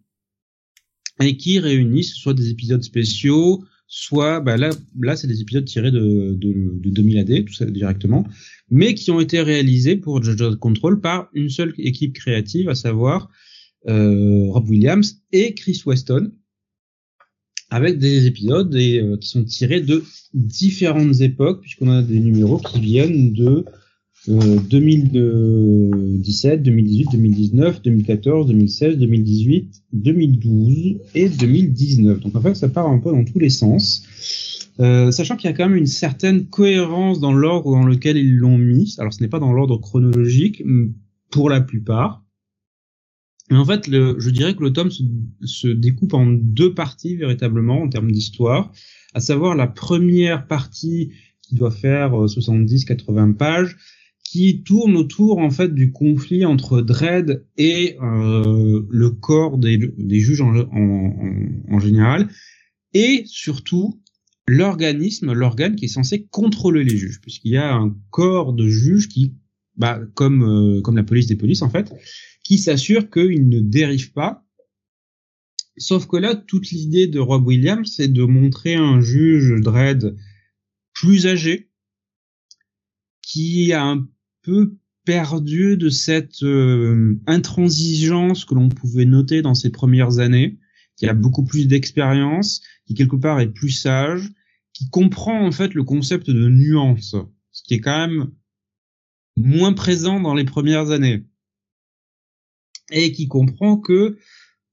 [1.20, 4.68] et qui réunissent soit des épisodes spéciaux, soit bah là
[5.00, 8.26] là c'est des épisodes tirés de, de, de 2000 AD tout ça directement,
[8.70, 13.30] mais qui ont été réalisés pour Judge Control par une seule équipe créative, à savoir
[13.88, 16.32] euh, Rob Williams et Chris Weston,
[17.70, 22.58] avec des épisodes et, euh, qui sont tirés de différentes époques puisqu'on a des numéros
[22.58, 23.64] qui viennent de
[24.26, 32.20] 2017, 2018, 2019, 2014, 2016, 2018, 2012 et 2019.
[32.20, 34.02] Donc en fait, ça part un peu dans tous les sens.
[34.80, 38.36] Euh, sachant qu'il y a quand même une certaine cohérence dans l'ordre dans lequel ils
[38.36, 38.94] l'ont mis.
[38.98, 40.62] Alors ce n'est pas dans l'ordre chronologique
[41.30, 42.24] pour la plupart.
[43.50, 45.02] Mais en fait, je dirais que le tome se,
[45.42, 48.70] se, découpe en deux parties véritablement en termes d'histoire,
[49.14, 53.78] à savoir la première partie qui doit faire 70-80 euh, pages,
[54.30, 59.80] qui tourne autour en fait du conflit entre Dredd et euh, le corps des,
[60.20, 62.28] juges en, général,
[62.92, 64.02] et surtout
[64.46, 69.08] l'organisme, l'organe qui est censé contrôler les juges, puisqu'il y a un corps de juges
[69.08, 69.34] qui,
[69.76, 71.90] bah, comme euh, comme la police des polices en fait,
[72.44, 74.44] qui s'assure qu'ils ne dérivent pas.
[75.78, 80.16] Sauf que là, toute l'idée de Rob Williams, c'est de montrer un juge Dredd
[80.92, 81.70] plus âgé,
[83.22, 84.08] qui a un
[84.48, 84.74] peu
[85.04, 90.58] perdu de cette euh, intransigeance que l'on pouvait noter dans ses premières années,
[90.96, 94.30] qui a beaucoup plus d'expérience, qui quelque part est plus sage,
[94.72, 97.14] qui comprend en fait le concept de nuance,
[97.52, 98.30] ce qui est quand même
[99.36, 101.24] moins présent dans les premières années,
[102.90, 104.16] et qui comprend que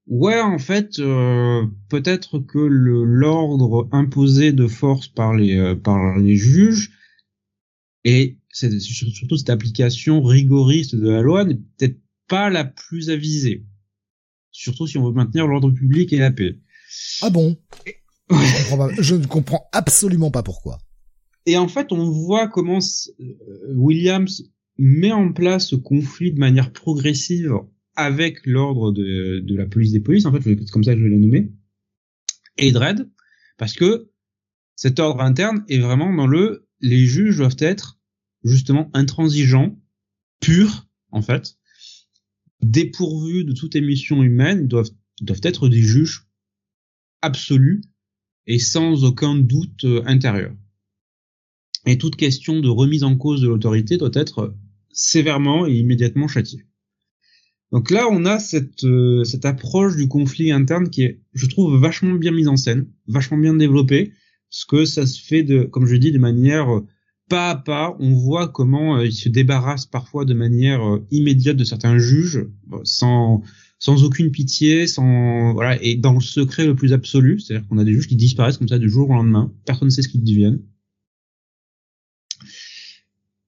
[0.06, 6.36] ouais en fait euh, peut-être que l'ordre imposé de force par les euh, par les
[6.36, 6.92] juges
[8.04, 13.66] et c'est surtout cette application rigoriste de la loi n'est peut-être pas la plus avisée.
[14.50, 16.58] Surtout si on veut maintenir l'ordre public et la paix.
[17.20, 17.58] Ah bon?
[18.98, 20.78] Je, ne comprends absolument pas pourquoi.
[21.44, 24.42] Et en fait, on voit comment euh, Williams
[24.78, 27.52] met en place ce conflit de manière progressive
[27.94, 30.24] avec l'ordre de, de, la police des polices.
[30.24, 31.52] En fait, c'est comme ça que je vais le nommer.
[32.56, 33.06] Et Dredd,
[33.58, 34.10] parce que
[34.76, 37.96] cet ordre interne est vraiment dans le les juges doivent être
[38.46, 39.78] justement intransigeants,
[40.40, 41.56] purs en fait,
[42.62, 44.90] dépourvus de toute émission humaine, doivent
[45.20, 46.26] doivent être des juges
[47.22, 47.82] absolus
[48.46, 50.54] et sans aucun doute euh, intérieur.
[51.86, 54.54] Et toute question de remise en cause de l'autorité doit être
[54.90, 56.64] sévèrement et immédiatement châtiée.
[57.72, 61.78] Donc là, on a cette, euh, cette approche du conflit interne qui est, je trouve,
[61.80, 64.12] vachement bien mise en scène, vachement bien développée,
[64.50, 66.86] parce que ça se fait de, comme je dis, de manière euh,
[67.28, 67.96] pas à pas.
[67.98, 72.46] On voit comment il se débarrasse parfois de manière immédiate de certains juges,
[72.84, 73.42] sans
[73.78, 77.84] sans aucune pitié, sans voilà, et dans le secret le plus absolu, c'est-à-dire qu'on a
[77.84, 80.24] des juges qui disparaissent comme ça du jour au lendemain, personne ne sait ce qu'ils
[80.24, 80.62] deviennent.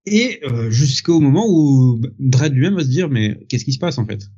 [0.07, 3.99] Et euh, jusqu'au moment où Dredd lui-même va se dire mais qu'est-ce qui se passe
[3.99, 4.31] en fait?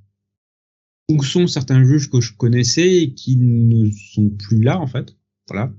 [1.09, 5.16] Où sont certains juges que je connaissais et qui ne sont plus là en fait?
[5.49, 5.72] Voilà.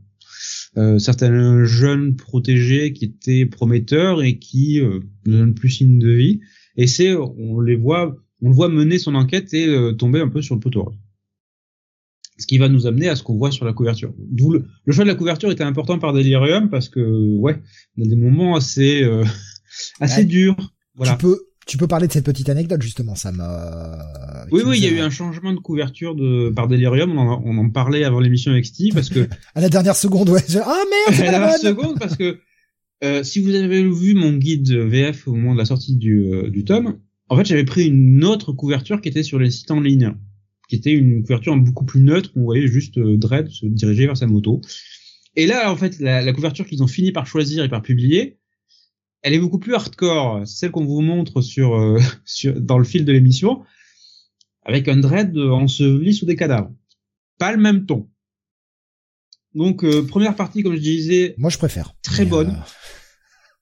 [0.78, 6.12] Euh, certains jeunes protégés qui étaient prometteurs et qui euh, ne donnent plus signe de
[6.12, 6.40] vie.
[6.78, 10.28] Et c'est, on les voit on le voit mener son enquête et euh, tomber un
[10.28, 10.92] peu sur le poteau
[12.38, 14.14] Ce qui va nous amener à ce qu'on voit sur la couverture.
[14.18, 17.62] D'où le, choix de la couverture était important par Delirium parce que ouais,
[17.98, 19.24] on a des moments assez euh,
[20.00, 20.74] assez durs.
[20.96, 21.14] Voilà.
[21.14, 24.46] Tu peux tu peux parler de cette petite anecdote justement, ça m'a.
[24.52, 27.12] Oui oui, il y a eu un changement de couverture de par Delirium.
[27.12, 30.30] On en, on en parlait avant l'émission avec Steve parce que à la dernière seconde
[30.30, 30.42] ouais.
[30.64, 31.22] Ah merde.
[31.22, 32.40] à la dernière seconde parce que
[33.04, 36.64] euh, si vous avez vu mon guide VF au moment de la sortie du, du
[36.66, 37.00] tome,
[37.32, 40.16] en fait, j'avais pris une autre couverture qui était sur les sites en ligne,
[40.68, 44.06] qui était une couverture beaucoup plus neutre, où on voyait juste euh, Dredd se diriger
[44.06, 44.60] vers sa moto.
[45.38, 48.38] Et là, en fait, la, couverture qu'ils ont fini par choisir et par publier,
[49.22, 50.48] elle est beaucoup plus hardcore.
[50.48, 53.64] Celle qu'on vous montre sur, euh, sur dans le fil de l'émission,
[54.64, 56.74] avec un Dredd enseveli sous des cadavres.
[57.38, 58.10] Pas le même ton.
[59.54, 61.36] Donc, euh, première partie, comme je disais.
[61.38, 61.94] Moi, je préfère.
[62.04, 62.56] Très bonne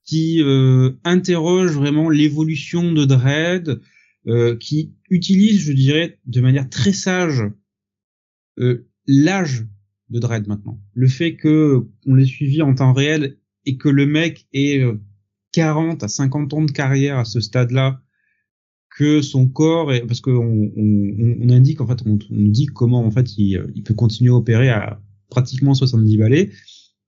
[0.10, 3.80] qui euh, interroge vraiment l'évolution de Dredd,
[4.26, 7.44] euh, qui utilise, je dirais, de manière très sage
[8.58, 9.68] euh, l'âge
[10.10, 10.82] de Dredd maintenant.
[10.96, 13.38] Le fait que on l'ait suivi en temps réel
[13.68, 14.84] et que le mec ait
[15.52, 18.02] 40 à 50 ans de carrière à ce stade-là,
[18.98, 23.06] que son corps est, parce qu'on on, on, indique en fait, on, on, dit comment
[23.06, 26.50] en fait il, il peut continuer à opérer à pratiquement 70 balais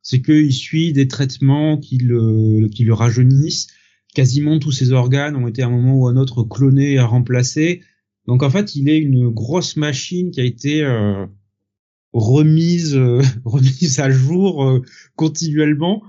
[0.02, 3.68] c'est qu'il suit des traitements qui le, qui le rajeunissent.
[4.14, 7.00] Quasiment tous ses organes ont été à un moment ou à un autre clonés et
[7.00, 7.82] remplacés.
[8.28, 11.26] Donc en fait, il est une grosse machine qui a été euh,
[12.14, 14.82] remise, euh, remise à jour euh,
[15.16, 16.04] continuellement,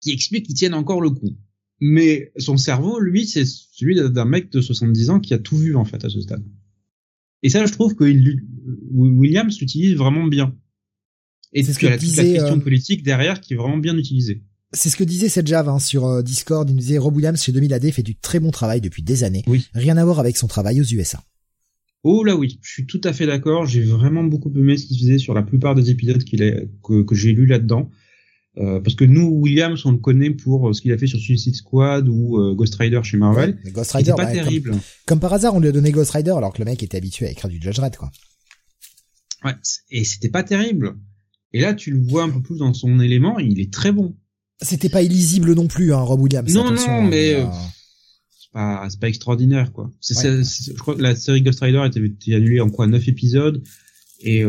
[0.00, 1.36] qui explique qu'il tienne encore le coup.
[1.80, 5.76] Mais son cerveau, lui, c'est celui d'un mec de 70 ans qui a tout vu
[5.76, 6.44] en fait à ce stade.
[7.42, 8.04] Et ça, je trouve que
[8.90, 10.54] Williams l'utilise vraiment bien.
[11.52, 14.42] Et c'est ce que disait, la question euh, politique derrière qui est vraiment bien utilisée.
[14.72, 16.68] C'est ce que disait cette Java hein, sur euh, Discord.
[16.68, 19.24] Il nous disait Rob Williams chez 2000 AD fait du très bon travail depuis des
[19.24, 19.44] années.
[19.46, 19.66] Oui.
[19.72, 21.22] Rien à voir avec son travail aux USA.
[22.04, 23.66] Oh là oui, je suis tout à fait d'accord.
[23.66, 26.40] J'ai vraiment beaucoup aimé ce qu'il faisait sur la plupart des épisodes qu'il
[26.84, 27.90] que, que j'ai lu là-dedans.
[28.58, 31.54] Euh, parce que nous, Williams, on le connaît pour ce qu'il a fait sur Suicide
[31.54, 33.58] Squad ou Ghost Rider chez Marvel.
[33.64, 34.70] Ouais, Ghost Rider, pas bah, terrible.
[34.70, 36.96] Comme, comme, par hasard, on lui a donné Ghost Rider alors que le mec était
[36.96, 38.10] habitué à écrire du Judge Red, quoi.
[39.44, 39.54] Ouais,
[39.90, 40.96] et c'était pas terrible.
[41.52, 44.16] Et là, tu le vois un peu plus dans son élément, il est très bon.
[44.60, 46.52] C'était pas illisible non plus, hein, Rob Williams.
[46.52, 47.46] Non, non, mais euh,
[48.38, 49.84] c'est pas, c'est pas extraordinaire, quoi.
[49.84, 50.42] Ouais.
[50.42, 53.62] je crois que la série Ghost Rider était annulée en quoi, 9 épisodes,
[54.20, 54.44] et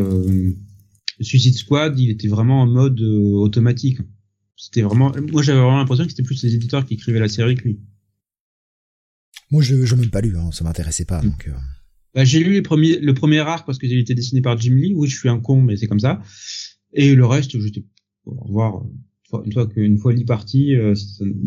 [1.20, 3.98] Suicide Squad, il était vraiment en mode euh, automatique.
[4.56, 7.54] C'était vraiment, moi j'avais vraiment l'impression que c'était plus les éditeurs qui écrivaient la série
[7.54, 7.80] que lui.
[9.50, 11.48] Moi, je, je même pas lu, hein, ça m'intéressait pas, donc.
[11.48, 11.52] euh,
[12.14, 14.74] Bah, j'ai lu les premiers, le premier arc parce que il était dessiné par Jim
[14.74, 14.92] Lee.
[14.94, 16.20] Oui, je suis un con, mais c'est comme ça.
[16.92, 17.84] Et le reste, j'étais
[18.26, 18.82] au revoir.
[19.44, 20.94] Une fois qu'une fois Lee parti, euh,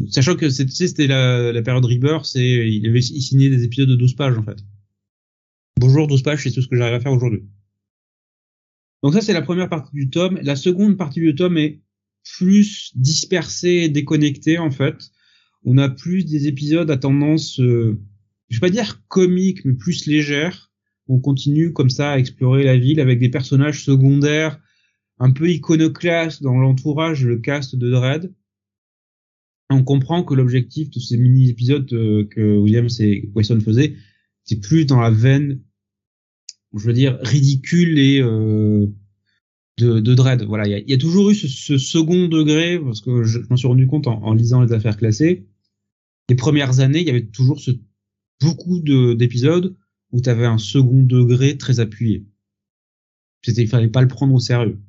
[0.10, 3.96] sachant que c'était la, la période Rebirth, c'est il avait il signait des épisodes de
[3.96, 4.58] 12 pages en fait.
[5.80, 7.42] Bonjour 12 pages, c'est tout ce que j'arrive à faire aujourd'hui.
[9.04, 10.40] Donc ça c'est la première partie du tome.
[10.42, 11.82] La seconde partie du tome est
[12.38, 15.12] plus dispersée et déconnectée en fait.
[15.66, 18.02] On a plus des épisodes à tendance, euh,
[18.50, 20.72] je vais pas dire comique, mais plus légère.
[21.08, 24.60] On continue comme ça à explorer la ville avec des personnages secondaires
[25.20, 28.34] un peu iconoclastes dans l'entourage, le cast de Dredd.
[29.70, 33.96] On comprend que l'objectif de ces mini-épisodes euh, que Williams et Weston faisaient,
[34.44, 35.62] c'est plus dans la veine,
[36.74, 38.88] je veux dire, ridicule et euh,
[39.78, 40.44] de, de Dredd.
[40.44, 43.40] Voilà, il y a, y a toujours eu ce, ce second degré, parce que je,
[43.50, 45.46] m'en suis rendu compte en, en lisant les affaires classées.
[46.30, 47.72] Les premières années, il y avait toujours ce,
[48.42, 49.76] beaucoup de- d'épisodes
[50.12, 52.26] où tu avais un second degré très appuyé.
[53.44, 54.80] C'était, il fallait pas le prendre au sérieux.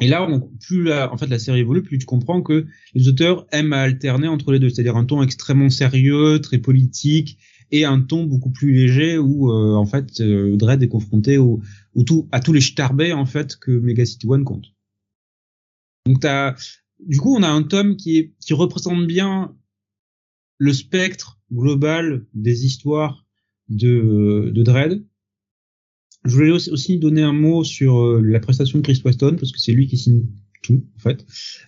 [0.00, 3.08] Et là, on, plus la, en fait la série évolue, plus tu comprends que les
[3.08, 7.38] auteurs aiment à alterner entre les deux, c'est-à-dire un ton extrêmement sérieux, très politique,
[7.76, 11.38] et un ton beaucoup plus léger où euh, en fait euh, Dredd est confronté
[12.30, 14.66] à tous les starbés en fait que Mega City One compte.
[16.06, 16.24] Donc
[17.00, 19.56] du coup, on a un tome qui représente bien
[20.58, 23.26] le spectre global des histoires
[23.68, 25.04] de de Dredd.
[26.24, 29.50] Je voulais aussi- aussi donner un mot sur euh, la prestation de Chris Weston parce
[29.52, 30.26] que c'est lui qui signe
[30.62, 31.26] tout en fait.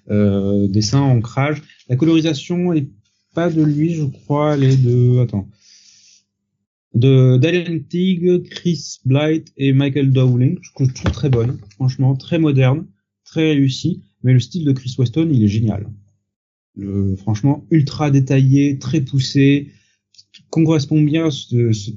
[0.09, 2.89] Euh, dessin, ancrage, la colorisation est
[3.35, 5.51] pas de lui, je crois, elle est de attends
[6.97, 10.59] de Dalian Teague, Chris Blight et Michael Dowling.
[10.63, 12.87] Je trouve très bonne, franchement, très moderne,
[13.25, 14.03] très réussi.
[14.23, 15.87] Mais le style de Chris Weston, il est génial.
[16.75, 19.73] Le, franchement, ultra détaillé, très poussé,
[20.51, 21.93] qu'on correspond bien ce-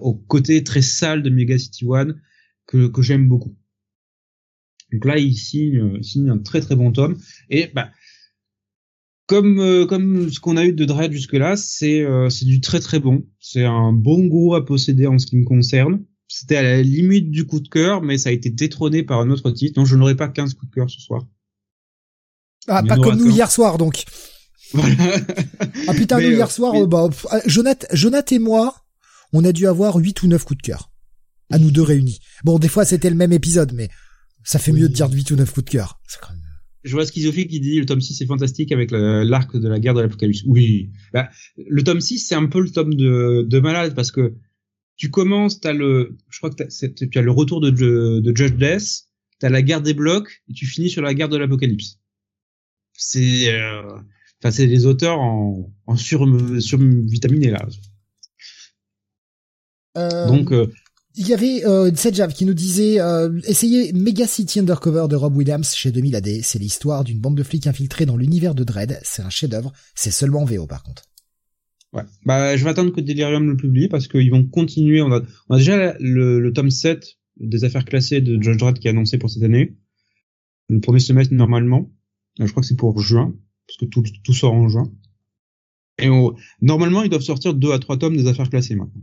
[0.00, 2.20] au côté très sale de Mega City One
[2.66, 3.56] que, que j'aime beaucoup.
[4.92, 7.18] Donc là, il signe, il signe un très très bon tome.
[7.50, 7.90] Et bah,
[9.28, 12.60] comme euh, comme ce qu'on a eu de Dread jusque là, c'est euh, c'est du
[12.60, 13.24] très très bon.
[13.38, 16.02] C'est un bon gros à posséder en ce qui me concerne.
[16.26, 19.30] C'était à la limite du coup de cœur, mais ça a été détrôné par un
[19.30, 19.74] autre titre.
[19.76, 21.22] Donc je n'aurai pas 15 coups de cœur ce soir.
[22.66, 24.04] Ah, pas comme nous hier soir, donc.
[24.74, 24.94] Voilà.
[25.86, 28.74] Ah putain, Mais, nous euh, hier soir, mais- bah, pff, euh, Jonath, Jonath et moi,
[29.32, 30.90] on a dû avoir 8 ou 9 coups de cœur.
[31.50, 32.18] À nous deux réunis.
[32.44, 33.88] Bon, des fois, c'était le même épisode, mais
[34.44, 34.80] ça fait Oui.
[34.80, 35.98] mieux de dire 8 ou 9 coups de cœur.
[36.06, 36.42] C'est quand même-
[36.84, 39.94] Je vois Schizophile qui dit le tome 6 est fantastique avec l'arc de la guerre
[39.94, 40.42] de l'Apocalypse.
[40.46, 40.90] Oui.
[41.12, 44.34] Bah, le tome 6, c'est un peu le tome de, de malade parce que
[44.96, 48.36] tu commences, t'as le, je crois que t'as, tu as le retour de, de, de
[48.36, 49.06] Judge Death,
[49.38, 51.98] t'as la guerre des blocs et tu finis sur la guerre de l'Apocalypse.
[52.94, 53.82] C'est, euh,
[54.42, 56.26] enfin, c'est les auteurs en, en sur,
[56.60, 57.66] survitaminé là.
[59.96, 60.66] Euh, Donc, euh,
[61.18, 65.36] il y avait euh, Sedjav qui nous disait euh, essayez Mega City Undercover de Rob
[65.36, 66.28] Williams chez 2000 AD.
[66.42, 69.00] C'est l'histoire d'une bande de flics infiltrés dans l'univers de Dread.
[69.02, 69.72] C'est un chef-d'œuvre.
[69.96, 71.02] C'est seulement en VO par contre.
[71.92, 72.04] Ouais.
[72.24, 75.02] Bah, je vais attendre que Delirium le publie parce qu'ils vont continuer.
[75.02, 75.22] On a,
[75.56, 77.04] déjà le, tome 7
[77.40, 79.76] des affaires classées de Judge Dredd qui est annoncé pour cette année.
[80.68, 81.90] Le premier semestre normalement.
[82.40, 83.34] Euh, Je crois que c'est pour juin
[83.66, 84.92] parce que tout, sort en juin.
[86.00, 86.08] Et
[86.62, 89.02] normalement, ils doivent sortir deux à trois tomes des affaires classées maintenant.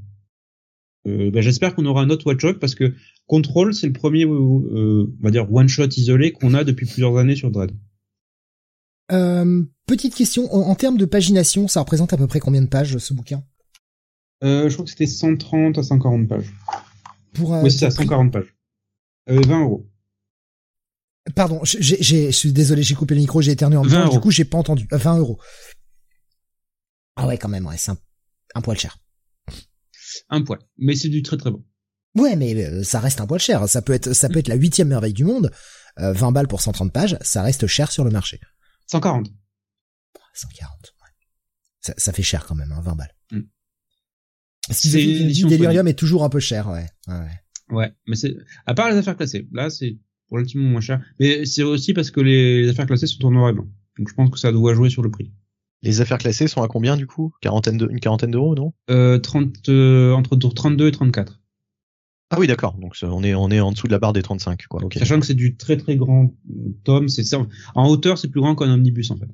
[1.08, 2.94] Euh, bah, J'espère qu'on aura un autre Watch Shot parce que
[3.28, 4.28] Control, c'est le premier, euh,
[5.20, 7.72] on va dire, one shot isolé qu'on a depuis plusieurs années sur Dread.
[9.12, 12.68] Euh, petite question, en, en termes de pagination, ça représente à peu près combien de
[12.68, 13.44] pages ce bouquin?
[14.42, 16.54] Je crois que c'était 130 à 140 pages.
[17.34, 18.56] Pour un oui, c'est ça, prix- 140 pages.
[19.30, 19.88] Euh, 20 euros.
[21.36, 24.20] Pardon, je suis désolé, j'ai coupé le micro, j'ai éternué en même 20 temps, du
[24.20, 24.88] coup j'ai pas entendu.
[24.94, 25.40] Euh, 20 euros.
[27.16, 27.98] Ah ouais, quand même, ouais, c'est un,
[28.54, 28.98] un poil cher.
[30.30, 30.60] Un poil.
[30.78, 31.64] Mais c'est du très très bon.
[32.16, 33.68] Ouais, mais euh, ça reste un poil cher.
[33.68, 35.52] Ça peut être, ça peut être la huitième merveille du monde.
[36.00, 38.40] Euh, 20 balles pour 130 pages, ça reste cher sur le marché.
[38.88, 39.28] 140.
[40.34, 41.10] 140, ouais.
[41.80, 43.16] Ça, ça fait cher quand même, hein, 20 balles.
[43.32, 43.42] Mm.
[44.72, 46.86] Si C'est une édition Delirium est toujours un peu cher, ouais.
[47.08, 47.40] ouais, ouais.
[47.70, 48.36] Ouais, mais c'est
[48.66, 49.48] à part les affaires classées.
[49.52, 49.98] Là, c'est
[50.30, 51.04] relativement moins cher.
[51.20, 53.68] Mais c'est aussi parce que les affaires classées sont en noir et blanc.
[53.98, 55.32] Donc je pense que ça doit jouer sur le prix.
[55.86, 57.32] Les affaires classées sont à combien du coup?
[57.42, 58.74] Quarantaine de, Une quarantaine d'euros, non?
[58.90, 61.40] Euh, 30, euh, Entre 32 et 34.
[62.32, 62.74] Ah oui, d'accord.
[62.80, 64.84] Donc on est on est en dessous de la barre des 35, quoi.
[64.84, 64.98] Okay.
[64.98, 66.34] Sachant que c'est du très très grand
[66.84, 67.08] tome.
[67.08, 67.24] C'est
[67.76, 69.28] en hauteur, c'est plus grand qu'un omnibus en fait.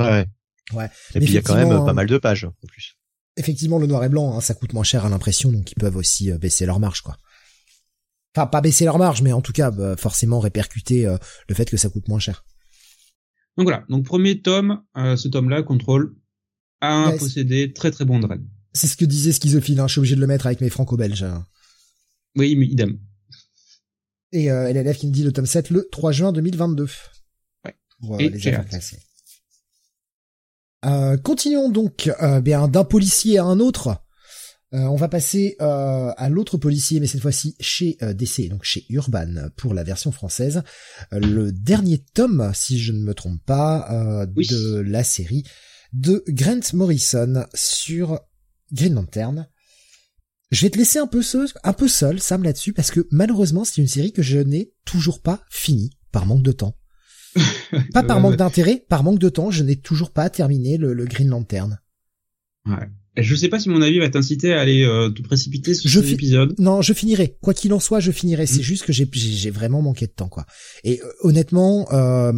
[0.00, 0.26] Ouais.
[0.72, 0.88] Ouais.
[1.14, 2.96] Et puis il y a quand même pas mal de pages en plus.
[3.36, 5.96] Effectivement, le noir et blanc, hein, ça coûte moins cher à l'impression, donc ils peuvent
[5.96, 7.16] aussi euh, baisser leur marge, quoi.
[8.36, 11.16] Enfin, pas baisser leur marge, mais en tout cas, bah, forcément répercuter euh,
[11.48, 12.44] le fait que ça coûte moins cher.
[13.56, 13.84] Donc voilà.
[13.88, 16.16] Donc premier tome, euh, ce tome-là contrôle
[16.80, 17.20] un yes.
[17.20, 18.42] possédé très très bon Dren.
[18.72, 19.80] C'est ce que disait Schizophile.
[19.80, 21.22] Hein, je suis obligé de le mettre avec mes franco-belges.
[21.22, 21.46] Hein.
[22.36, 22.98] Oui, mais idem.
[24.32, 26.88] Et euh, LLF qui me dit le tome 7 le 3 juin 2022.
[27.64, 27.76] Ouais.
[28.00, 28.98] Voilà, les affaires classées.
[30.84, 34.01] Euh, continuons donc euh, bien d'un policier à un autre.
[34.74, 38.64] Euh, on va passer euh, à l'autre policier, mais cette fois-ci chez euh, DC, donc
[38.64, 40.62] chez Urban pour la version française.
[41.10, 44.46] le dernier tome, si je ne me trompe pas, oui.
[44.46, 45.44] de la série
[45.92, 48.20] de Grant Morrison sur
[48.72, 49.46] Green Lantern.
[50.50, 53.64] Je vais te laisser un peu seul, un peu seul, Sam, là-dessus, parce que malheureusement,
[53.64, 56.76] c'est une série que je n'ai toujours pas finie par manque de temps.
[57.92, 61.04] pas par manque d'intérêt, par manque de temps, je n'ai toujours pas terminé le, le
[61.06, 61.78] Green Lantern.
[62.66, 62.90] Ouais.
[63.16, 66.10] Je sais pas si mon avis va t'inciter à aller euh, te précipiter sur cet
[66.10, 66.54] épisode.
[66.58, 67.36] Non, je finirai.
[67.42, 68.46] Quoi qu'il en soit, je finirai.
[68.46, 68.62] C'est mmh.
[68.62, 70.46] juste que j'ai j'ai vraiment manqué de temps, quoi.
[70.82, 72.32] Et euh, honnêtement, euh,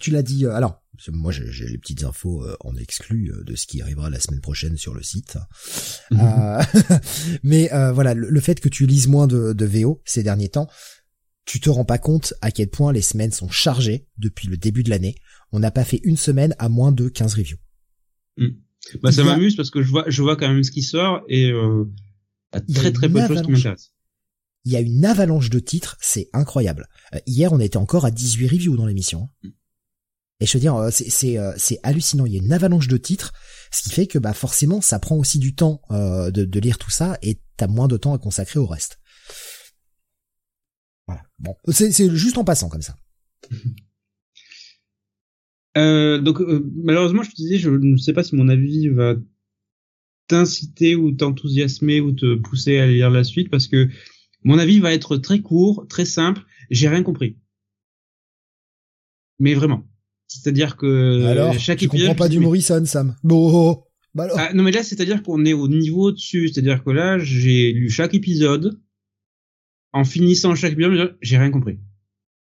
[0.00, 0.46] tu l'as dit.
[0.46, 0.82] alors,
[1.12, 4.94] moi, j'ai les petites infos en exclu de ce qui arrivera la semaine prochaine sur
[4.94, 5.36] le site.
[6.10, 6.22] Mmh.
[7.42, 10.68] mais voilà, le, le, fait que tu lises moins de, de VO ces derniers temps,
[11.44, 14.84] tu te rends pas compte à quel point les semaines sont chargées depuis le début
[14.84, 15.16] de l'année.
[15.52, 17.58] On n'a pas fait une semaine à moins de 15 reviews.
[18.38, 18.63] Mmh.
[19.02, 21.50] Bah ça m'amuse parce que je vois je vois quand même ce qui sort et
[21.50, 21.84] euh,
[22.74, 23.92] très très peu de choses qui m'intéressent.
[24.66, 26.88] Il y a une avalanche de titres, c'est incroyable.
[27.14, 29.28] Euh, hier, on était encore à 18 reviews dans l'émission.
[30.40, 32.26] Et je veux dire, c'est c'est c'est hallucinant.
[32.26, 33.32] Il y a une avalanche de titres,
[33.70, 36.78] ce qui fait que bah forcément, ça prend aussi du temps euh, de, de lire
[36.78, 38.98] tout ça et t'as moins de temps à consacrer au reste.
[41.06, 41.22] Voilà.
[41.38, 42.96] Bon, c'est c'est juste en passant comme ça.
[45.76, 49.14] Euh, donc euh, malheureusement, je te disais, je ne sais pas si mon avis va
[50.28, 53.88] t'inciter ou t'enthousiasmer ou te pousser à lire la suite parce que
[54.42, 56.42] mon avis va être très court, très simple.
[56.70, 57.36] J'ai rien compris.
[59.38, 59.84] Mais vraiment.
[60.28, 62.08] C'est-à-dire que alors, chaque tu épisode.
[62.08, 63.16] comprends pas du Morrison, Sam.
[63.22, 63.82] Bon.
[64.14, 64.38] Bah alors.
[64.38, 66.48] Ah, non mais là, c'est-à-dire qu'on est au niveau dessus.
[66.48, 68.80] C'est-à-dire que là, j'ai lu chaque épisode.
[69.92, 71.78] En finissant chaque épisode, j'ai rien compris.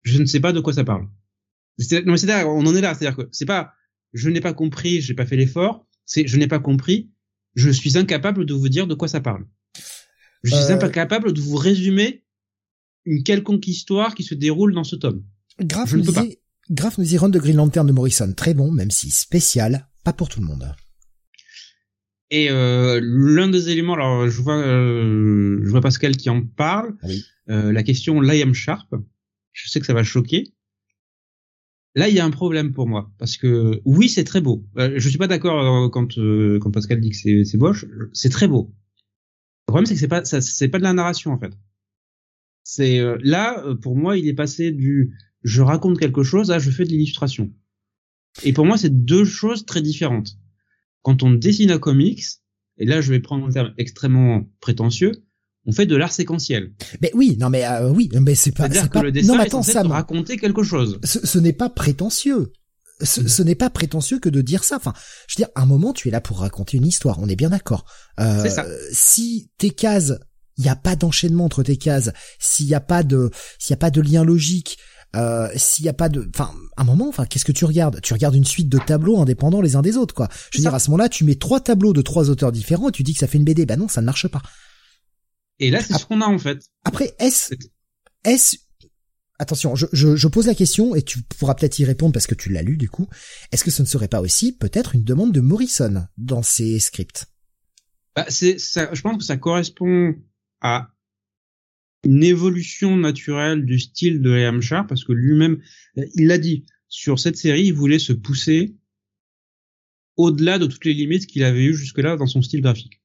[0.04, 1.08] Je ne sais pas de quoi ça parle.
[2.06, 3.74] Non, c'est on en est là, c'est-à-dire que c'est pas
[4.14, 7.12] je n'ai pas compris, j'ai pas fait l'effort, c'est je n'ai pas compris,
[7.56, 9.46] je suis incapable de vous dire de quoi ça parle.
[10.44, 10.80] Je suis euh...
[10.80, 12.24] incapable de vous résumer
[13.06, 15.24] une quelconque histoire qui se déroule dans ce tome.
[15.60, 16.26] Graf je ne peux pas.
[16.72, 20.30] Graf nous run de Green Lantern de Morrison, très bon, même si spécial, pas pour
[20.30, 20.74] tout le monde.
[22.32, 26.96] Et euh, l'un des éléments, alors je vois, euh, je vois Pascal qui en parle.
[27.04, 27.24] Oui.
[27.50, 28.96] Euh, la question Liam Sharp,
[29.54, 30.55] je sais que ça va choquer.
[31.96, 34.66] Là, il y a un problème pour moi parce que oui, c'est très beau.
[34.78, 37.58] Euh, je suis pas d'accord quand euh, quand Pascal dit que c'est c'est.
[38.14, 38.74] C'est très beau.
[39.68, 41.54] Le problème, c'est que c'est pas c'est pas de la narration en fait.
[42.64, 46.70] C'est euh, là pour moi, il est passé du je raconte quelque chose à je
[46.70, 47.54] fais de l'illustration.
[48.43, 50.38] Et pour moi, c'est deux choses très différentes.
[51.02, 52.24] Quand on dessine un comics,
[52.78, 55.14] et là, je vais prendre un terme extrêmement prétentieux,
[55.66, 56.74] on fait de l'art séquentiel.
[57.01, 58.63] Mais oui, non mais euh, oui, mais c'est pas.
[58.63, 59.03] C'est-à-dire que pas...
[59.03, 60.99] le dessin non, mais attends, est Sam, raconter quelque chose.
[61.03, 62.51] Ce, ce n'est pas prétentieux.
[63.01, 63.28] Ce, Mm.
[63.28, 64.78] ce n'est pas prétentieux que de dire ça.
[64.78, 64.93] Enfin,
[65.28, 67.20] je veux dire, à un moment, tu es là pour raconter une histoire.
[67.20, 67.84] On est bien d'accord.
[68.22, 68.66] Euh, C'est ça.
[68.91, 70.13] Si tes cases,
[70.57, 73.74] il n'y a pas d'enchaînement entre tes cases, s'il n'y a pas de, s'il y
[73.74, 74.78] a pas de lien logique,
[75.18, 77.99] euh, s'il y a pas de, enfin, à un moment, enfin, qu'est-ce que tu regardes?
[78.01, 80.30] Tu regardes une suite de tableaux indépendants les uns des autres, quoi.
[80.32, 82.88] Je veux C'est dire, à ce moment-là, tu mets trois tableaux de trois auteurs différents
[82.89, 83.66] et tu dis que ça fait une BD.
[83.66, 84.41] Bah non, ça ne marche pas.
[85.60, 86.66] Et là, c'est ce qu'on a en fait.
[86.84, 87.53] Après, est-ce,
[88.24, 88.58] est-ce,
[89.39, 92.36] attention, je, je, je pose la question et tu pourras peut-être y répondre parce que
[92.36, 93.08] tu l'as lu du coup.
[93.51, 97.28] Est-ce que ce ne serait pas aussi peut-être une demande de Morrison dans ses scripts?
[98.16, 98.93] Bah, c'est ça.
[98.93, 100.16] Je pense que ça correspond
[100.62, 100.91] à
[102.03, 105.62] une évolution naturelle du style de Liam Sharp parce que lui-même,
[105.95, 108.76] il l'a dit sur cette série, il voulait se pousser
[110.16, 113.01] au-delà de toutes les limites qu'il avait eues jusque-là dans son style graphique.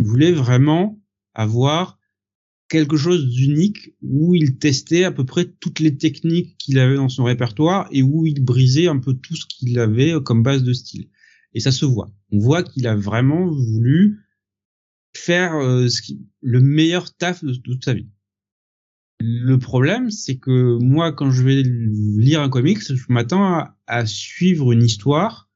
[0.00, 1.00] Il voulait vraiment
[1.34, 1.98] avoir
[2.68, 7.08] quelque chose d'unique où il testait à peu près toutes les techniques qu'il avait dans
[7.08, 10.72] son répertoire et où il brisait un peu tout ce qu'il avait comme base de
[10.72, 11.08] style.
[11.52, 12.10] Et ça se voit.
[12.32, 14.24] On voit qu'il a vraiment voulu
[15.16, 15.86] faire euh,
[16.40, 18.08] le meilleur taf de, toute sa vie.
[19.20, 24.72] Le problème, c'est que moi, quand je vais lire un comics, je m'attends à, suivre
[24.72, 25.48] une histoire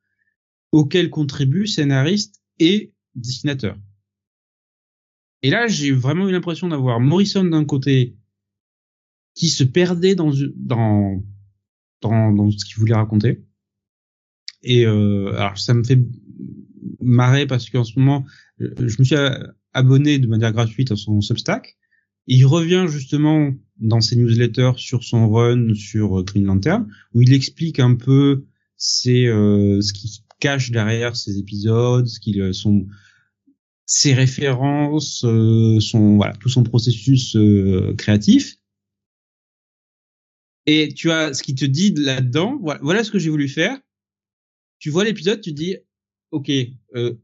[0.71, 3.77] auquel contribuent scénariste et dessinateur.
[5.43, 8.17] Et là, j'ai vraiment eu l'impression d'avoir Morrison d'un côté
[9.35, 11.23] qui se perdait dans dans
[12.01, 13.45] dans, ce qu'il voulait raconter.
[14.63, 16.01] Et euh, alors ça me fait
[17.01, 18.25] marrer parce qu'en ce moment,
[18.59, 19.17] je me suis
[19.73, 21.77] abonné de manière gratuite à son Substack.
[22.27, 27.79] il revient justement dans ses newsletters sur son run sur Green Lantern, où il explique
[27.79, 28.45] un peu
[28.79, 32.87] c'est euh, ce qui cache derrière ces épisodes, ce qu'ils euh, sont
[33.89, 38.59] ses références, euh, son voilà tout son processus euh, créatif.
[40.67, 42.59] Et tu as ce qui te dit là-dedans.
[42.61, 43.79] Voilà, voilà, ce que j'ai voulu faire.
[44.79, 45.79] Tu vois l'épisode, tu dis,
[46.31, 46.51] ok,
[46.95, 47.15] euh,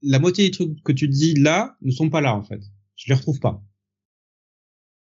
[0.00, 2.62] la moitié des trucs que tu dis là ne sont pas là en fait.
[2.96, 3.62] Je les retrouve pas.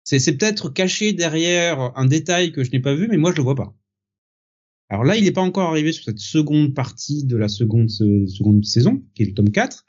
[0.03, 3.37] C'est, c'est peut-être caché derrière un détail que je n'ai pas vu, mais moi je
[3.37, 3.75] le vois pas.
[4.89, 8.63] Alors là, il n'est pas encore arrivé sur cette seconde partie de la seconde, seconde
[8.63, 9.86] saison, qui est le tome 4.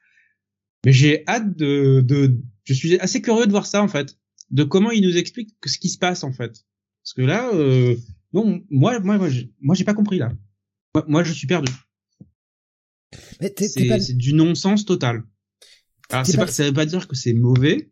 [0.85, 4.17] Mais j'ai hâte de, de, je suis assez curieux de voir ça, en fait.
[4.51, 6.65] De comment il nous explique ce qui se passe, en fait.
[7.03, 7.97] Parce que là, euh,
[8.33, 9.29] non, moi, moi, moi,
[9.61, 10.33] moi, j'ai pas compris, là.
[11.07, 11.73] Moi, je suis perdu.
[13.41, 15.25] C'est du non-sens total.
[16.11, 16.33] Alors, pas...
[16.37, 17.91] Pas, ça veut pas dire que c'est mauvais.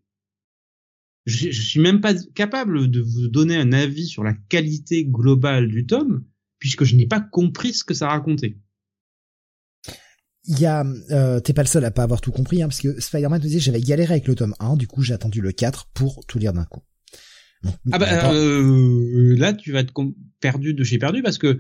[1.27, 5.69] Je, je suis même pas capable de vous donner un avis sur la qualité globale
[5.69, 6.25] du tome
[6.59, 8.59] puisque je n'ai pas compris ce que ça racontait.
[10.49, 12.81] Il y a, euh, t'es pas le seul à pas avoir tout compris, hein, parce
[12.81, 15.53] que Spider-Man te disait j'avais galéré avec le tome 1, du coup j'ai attendu le
[15.53, 16.83] 4 pour tout lire d'un coup.
[17.91, 19.93] ah bah euh, là tu vas être
[20.41, 21.59] perdu de chez perdu parce que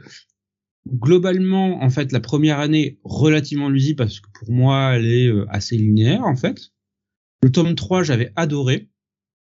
[0.86, 5.46] globalement en fait la première année relativement lusible parce que pour moi elle est euh,
[5.48, 6.70] assez linéaire en fait.
[7.42, 8.88] Le tome 3 j'avais adoré,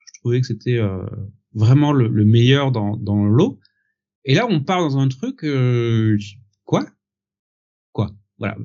[0.06, 1.04] je trouvais que c'était euh,
[1.52, 3.60] vraiment le, le, meilleur dans, dans l'eau.
[4.24, 5.44] Et là, on part dans un truc,
[6.64, 6.86] quoi?
[8.38, 8.56] Voilà,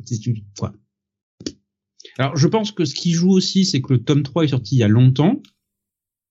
[2.17, 4.76] Alors, je pense que ce qui joue aussi, c'est que le tome 3 est sorti
[4.76, 5.41] il y a longtemps.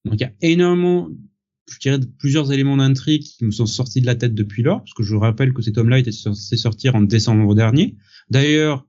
[0.04, 1.08] Donc, il y a énormément,
[1.70, 4.94] je dirais, plusieurs éléments d'intrigue qui me sont sortis de la tête depuis lors, parce
[4.94, 7.96] que je rappelle que cet tome-là était censé sortir en décembre dernier.
[8.30, 8.86] D'ailleurs,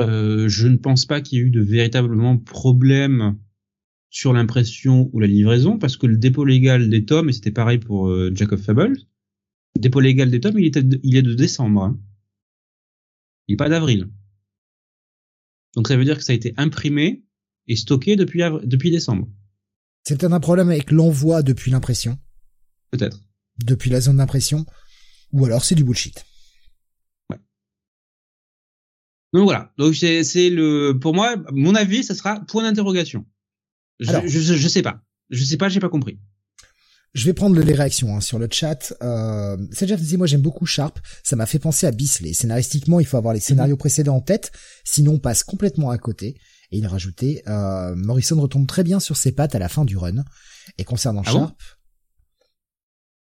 [0.00, 3.38] euh, je ne pense pas qu'il y ait eu de véritablement problème
[4.10, 7.78] sur l'impression ou la livraison, parce que le dépôt légal des tomes, et c'était pareil
[7.78, 8.98] pour euh, Jack of Fables,
[9.76, 11.84] le dépôt légal des tomes, il est de décembre.
[11.84, 11.98] Hein.
[13.56, 14.08] Pas d'avril.
[15.74, 17.24] Donc ça veut dire que ça a été imprimé
[17.66, 19.28] et stocké depuis, depuis décembre.
[20.04, 22.18] C'est peut-être un problème avec l'envoi depuis l'impression.
[22.90, 23.20] Peut-être.
[23.64, 24.66] Depuis la zone d'impression.
[25.32, 26.26] Ou alors c'est du bullshit.
[27.30, 27.38] Ouais.
[29.32, 29.72] Donc voilà.
[29.78, 33.26] Donc c'est le, pour moi, mon avis, ça sera point d'interrogation.
[34.00, 35.04] Je, je, je, sais pas.
[35.30, 36.18] Je sais pas, j'ai pas compris.
[37.14, 38.94] Je vais prendre les réactions hein, sur le chat.
[39.02, 40.98] Euh, déjà dit moi j'aime beaucoup Sharp.
[41.22, 42.32] Ça m'a fait penser à Bisley.
[42.32, 43.44] Scénaristiquement, il faut avoir les mhm.
[43.44, 44.50] scénarios précédents en tête,
[44.84, 46.36] sinon on passe complètement à côté.
[46.70, 49.98] Et il rajoutait, euh, Morrison retombe très bien sur ses pattes à la fin du
[49.98, 50.24] run.
[50.78, 51.62] Et concernant ah Sharp,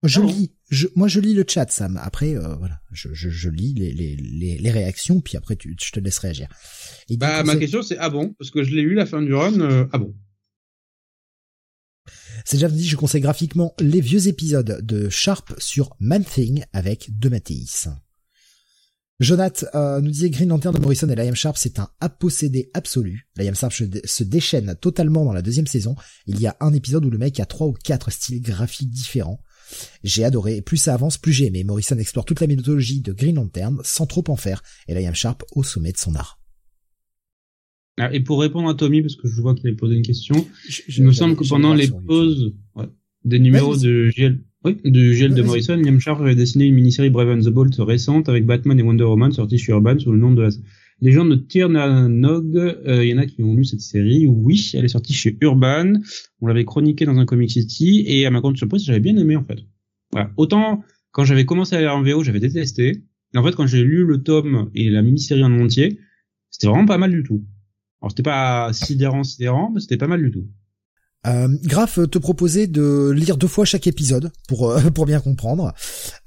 [0.03, 1.99] je ah lis, je, moi je lis le chat, Sam.
[2.01, 5.75] Après, euh, voilà, je, je, je lis les, les, les, les, réactions, puis après tu,
[5.79, 6.47] je te laisse réagir.
[7.17, 9.59] bah ma question c'est ah bon, parce que je l'ai lu la fin du run,
[9.59, 10.15] euh, ah bon?
[12.45, 17.09] C'est déjà dit, je conseille graphiquement les vieux épisodes de Sharp sur Man Thing avec
[17.17, 17.87] De Mathéis.
[19.19, 23.27] Jonath euh, nous disait Green Lantern de Morrison et Liam Sharp, c'est un appossédé absolu.
[23.37, 25.95] Liam Sharp se déchaîne totalement dans la deuxième saison.
[26.27, 29.41] Il y a un épisode où le mec a trois ou quatre styles graphiques différents.
[30.03, 31.63] J'ai adoré, plus ça avance, plus j'ai aimé.
[31.63, 35.43] Morrison explore toute la méthodologie de Green Lantern sans trop en faire, et Liam Sharp
[35.53, 36.39] au sommet de son art.
[37.97, 40.45] Ah, et pour répondre à Tommy, parce que je vois qu'il avait posé une question,
[40.89, 42.85] il me semble que pendant les pauses ouais,
[43.23, 47.09] des numéros de GL, oui, de GL de Morrison, Liam Sharp avait dessiné une mini-série
[47.09, 50.17] Brave and the Bolt récente avec Batman et Wonder Woman sortie chez Urban sous le
[50.17, 50.49] nom de la...
[51.01, 54.27] Les gens de Tirnanog, euh, il y en a qui ont lu cette série.
[54.27, 55.93] Oui, elle est sortie chez Urban.
[56.39, 59.35] On l'avait chroniqué dans un Comic City et à ma grande surprise, j'avais bien aimé
[59.35, 59.59] en fait.
[60.11, 60.31] Voilà.
[60.37, 63.03] Autant quand j'avais commencé à lire en VO, j'avais détesté.
[63.33, 65.99] Et en fait, quand j'ai lu le tome et la mini-série en entier,
[66.49, 67.45] c'était vraiment pas mal du tout.
[68.05, 70.45] Alors c'était pas sidérant, sidérant, mais c'était pas mal du tout.
[71.25, 75.73] Euh, Graf te proposait de lire deux fois chaque épisode pour euh, pour bien comprendre.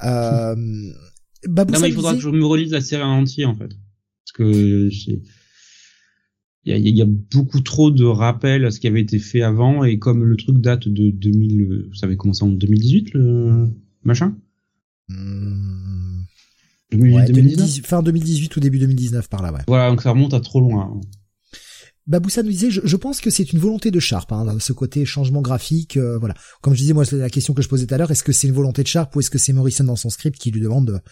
[0.03, 3.69] Euh, non mais il faudra que je me relise la série en entier en fait,
[3.69, 5.23] parce que il
[6.65, 9.85] y a, y a, beaucoup trop de rappels à ce qui avait été fait avant
[9.85, 13.69] et comme le truc date de 2000, ça avait commencé en 2018 le
[14.03, 14.37] machin?
[15.09, 16.25] Hmm.
[17.85, 19.61] fin 2018 ou début 2019 par là ouais.
[19.69, 21.01] Voilà donc ça remonte à trop loin.
[22.09, 25.43] Baboussa nous disait, je, pense que c'est une volonté de Sharp, hein, ce côté changement
[25.43, 25.99] graphique.
[25.99, 26.35] Euh, voilà.
[26.63, 28.49] Comme je disais, moi, la question que je posais tout à l'heure, est-ce que c'est
[28.49, 31.03] une volonté de Sharp ou est-ce que c'est Morrison dans son script qui lui demande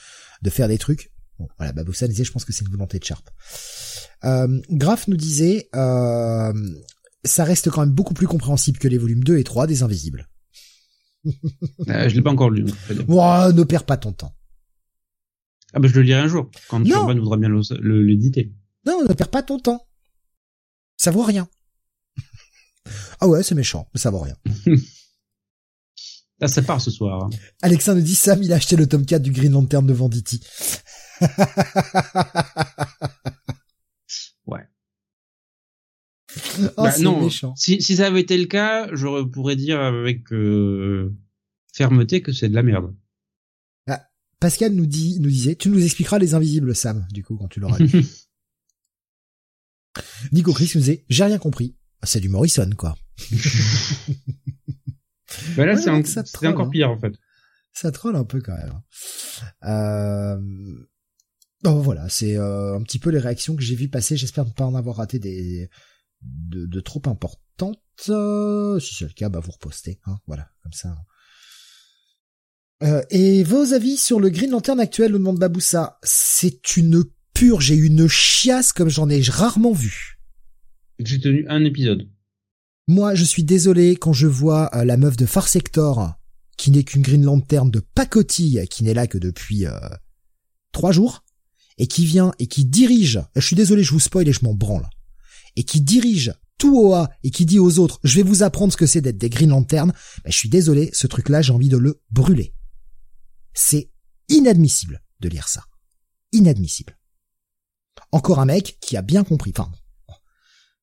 [0.43, 1.13] de, faire des trucs?
[1.39, 3.29] Bon, voilà, Baboussa nous disait, je pense que c'est une volonté de Sharp.
[4.25, 6.53] Euh, Graf nous disait, euh,
[7.25, 10.29] ça reste quand même beaucoup plus compréhensible que les volumes 2 et 3 des Invisibles.
[11.27, 12.65] euh, je l'ai pas encore lu.
[12.65, 14.35] ne perds pas ton temps.
[15.75, 17.51] Ah bah je le lirai un jour, quand Urban voudra bien
[17.83, 18.55] l'éditer.
[18.87, 19.87] Non, ne perds pas ton temps.
[20.97, 21.49] Ça vaut rien.
[23.21, 24.37] ah ouais, c'est méchant, mais ça vaut rien.
[26.41, 27.25] Là, ça part ce soir.
[27.25, 27.31] Hein.
[27.63, 30.41] Alexandre dit Sam, il a acheté le tome 4 du Green Lantern de Venditti.
[34.47, 34.67] ouais.
[36.59, 37.55] Oh, bah, non, méchant.
[37.57, 41.15] Si, si ça avait été le cas, je pourrais dire avec euh,
[41.73, 42.95] fermeté que c'est de la merde.
[43.87, 44.07] Ah,
[44.41, 47.61] Pascal nous dit, nous disait, tu nous expliqueras les invisibles, Sam, du coup, quand tu
[47.61, 48.05] l'auras lu.
[50.33, 51.77] Nico Chris nous disait, j'ai rien compris.
[52.03, 52.97] C'est du Morrison, quoi.
[55.57, 56.71] bah là, c'est encore hein.
[56.71, 57.15] pire, en fait.
[57.73, 58.81] Ça troll un peu quand même.
[59.65, 60.41] Euh...
[61.63, 64.17] Bon, voilà, c'est euh, un petit peu les réactions que j'ai vues passer.
[64.17, 65.69] J'espère ne pas en avoir raté des
[66.23, 67.81] de, trop importantes.
[68.09, 70.01] Euh, si c'est le cas, bah vous repostez.
[70.07, 70.97] Hein, voilà, comme ça.
[72.83, 77.05] Euh, et vos avis sur le Green Lantern actuel, le monde Baboussa C'est une
[77.37, 80.19] pur, j'ai une chiasse comme j'en ai rarement vu.
[80.99, 82.09] J'ai tenu un épisode.
[82.89, 86.15] Moi, je suis désolé quand je vois euh, la meuf de Far Sector,
[86.57, 89.79] qui n'est qu'une Green Lantern de pacotille, qui n'est là que depuis euh,
[90.73, 91.25] trois jours,
[91.77, 94.55] et qui vient et qui dirige, je suis désolé, je vous spoil et je m'en
[94.55, 94.89] branle,
[95.57, 98.79] et qui dirige tout OA et qui dit aux autres, je vais vous apprendre ce
[98.79, 99.93] que c'est d'être des Green Lanterns,
[100.25, 102.55] ben, je suis désolé, ce truc-là, j'ai envie de le brûler.
[103.53, 103.91] C'est
[104.31, 105.65] inadmissible de lire ça.
[106.33, 106.97] Inadmissible.
[108.13, 109.53] Encore un mec qui a bien compris.
[109.57, 109.71] Enfin,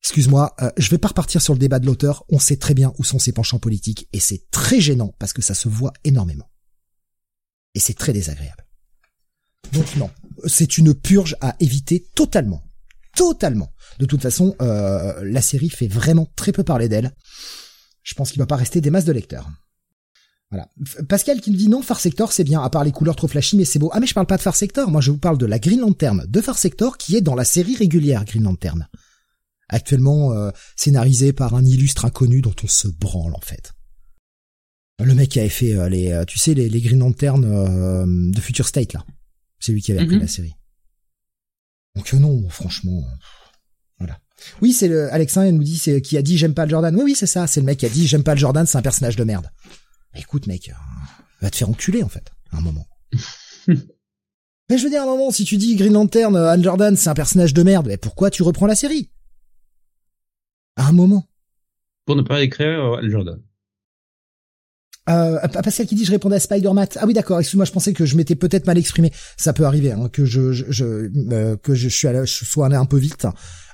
[0.02, 2.26] excuse-moi, euh, je vais pas repartir sur le débat de l'auteur.
[2.30, 5.42] On sait très bien où sont ses penchants politiques et c'est très gênant parce que
[5.42, 6.50] ça se voit énormément.
[7.76, 8.66] Et c'est très désagréable.
[9.72, 10.10] Donc non,
[10.46, 12.64] c'est une purge à éviter totalement.
[13.16, 13.72] Totalement.
[14.00, 17.16] De toute façon, euh, la série fait vraiment très peu parler d'elle.
[18.02, 19.50] Je pense qu'il va pas rester des masses de lecteurs.
[20.54, 20.70] Voilà.
[21.10, 23.58] Pascal qui me dit non, Far Sector c'est bien, à part les couleurs trop flashy,
[23.58, 23.90] mais c'est beau.
[23.92, 25.80] Ah mais je parle pas de Far Sector, moi je vous parle de la Green
[25.80, 28.88] Lantern de Far Sector qui est dans la série régulière Green Lantern.
[29.68, 33.72] Actuellement euh, scénarisé par un illustre inconnu dont on se branle en fait.
[35.04, 37.42] Le mec qui avait fait euh, les, euh, tu sais, les, Green Lantern
[38.32, 39.04] de Future State là.
[39.60, 40.22] C'est lui qui avait appris mhm.
[40.22, 40.54] la série.
[41.96, 43.04] Donc non, franchement,
[43.98, 44.20] voilà.
[44.62, 46.96] Oui, c'est le Alexin, il nous dit c'est qui a dit j'aime pas le Jordan.
[46.96, 48.78] Oui, oui, c'est ça, c'est le mec qui a dit j'aime pas le Jordan, c'est
[48.78, 49.50] un personnage de merde.
[50.16, 50.74] Écoute, mec, euh,
[51.42, 52.88] va te faire enculer, en fait, à un moment.
[53.68, 56.96] mais je veux dire, à un moment, si tu dis Green Lantern, euh, Anne Jordan,
[56.96, 59.10] c'est un personnage de merde, mais pourquoi tu reprends la série?
[60.76, 61.28] À un moment.
[62.06, 63.40] Pour ne pas écrire euh, Anne Jordan.
[65.10, 66.88] Euh, Pascal qui dit je répondais à Spider-Man.
[66.96, 69.12] Ah oui d'accord, excuse-moi, je pensais que je m'étais peut-être mal exprimé.
[69.36, 72.86] Ça peut arriver hein, que je, je, que je suis allé, je sois allé un
[72.86, 73.28] peu vite.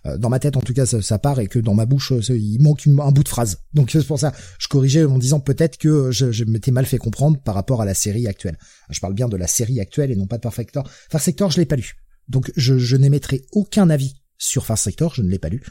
[0.05, 2.37] Euh, dans ma tête en tout cas ça, part et que dans ma bouche euh,
[2.37, 3.59] il manque un bout de phrase.
[3.73, 6.97] Donc c'est pour ça je corrigeais en disant peut-être que je, je m'étais mal fait
[6.97, 8.57] comprendre par rapport à la série actuelle.
[8.89, 10.89] Je parle bien de la série actuelle et non pas de Far Sector.
[11.09, 11.95] Far Sector je l'ai pas lu,
[12.27, 15.61] donc je, je n'émettrai aucun avis sur Far Sector, je ne l'ai pas lu.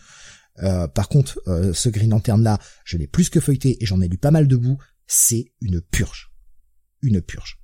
[0.62, 1.40] Euh, par contre,
[1.72, 4.48] ce Green Lantern là, je l'ai plus que feuilleté et j'en ai lu pas mal
[4.48, 4.78] de bouts.
[5.06, 6.32] C'est une purge,
[7.00, 7.60] une purge.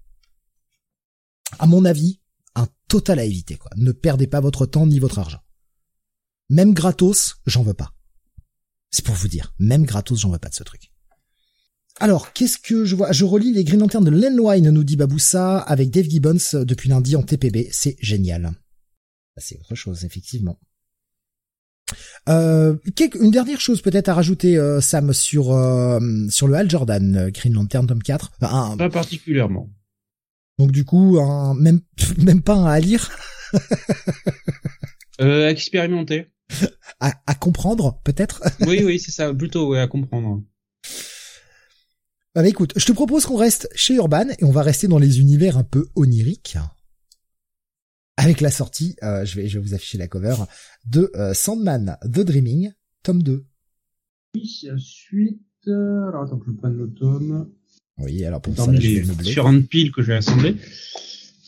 [1.58, 2.20] À mon avis,
[2.54, 3.70] un total à éviter quoi.
[3.76, 5.43] Ne perdez pas votre temps ni votre argent.
[6.50, 7.92] Même gratos, j'en veux pas.
[8.90, 10.92] C'est pour vous dire, même gratos, j'en veux pas de ce truc.
[12.00, 13.12] Alors, qu'est-ce que je vois?
[13.12, 16.64] Je relis les Green Lanterns de Len Wine, nous dit Baboussa, avec Dave Gibbons euh,
[16.64, 17.68] depuis lundi en TPB.
[17.70, 18.52] C'est génial.
[19.36, 20.58] C'est autre chose, effectivement.
[22.28, 22.76] Euh,
[23.20, 27.52] une dernière chose peut-être à rajouter, euh, Sam, sur euh, sur le Hal Jordan, Green
[27.52, 28.32] Lantern tome 4.
[28.40, 29.70] pas particulièrement.
[30.58, 31.20] Donc du coup,
[31.54, 31.80] même
[32.18, 33.10] même pas un à lire.
[35.20, 36.28] euh, expérimenter
[37.00, 38.42] à, comprendre, peut-être?
[38.66, 40.42] Oui, oui, c'est ça, plutôt, ouais, à comprendre.
[42.36, 44.98] Ah bah écoute, je te propose qu'on reste chez Urban et on va rester dans
[44.98, 46.56] les univers un peu oniriques.
[48.16, 50.34] Avec la sortie, euh, je, vais, je vais vous afficher la cover,
[50.84, 52.72] de euh, Sandman The Dreaming,
[53.04, 53.44] tome 2.
[54.34, 55.42] Oui, suite...
[55.68, 57.50] Euh, alors attends que je prenne le tome.
[57.98, 60.56] Oui, alors pour ça, là, je vais différentes piles que je vais assembler.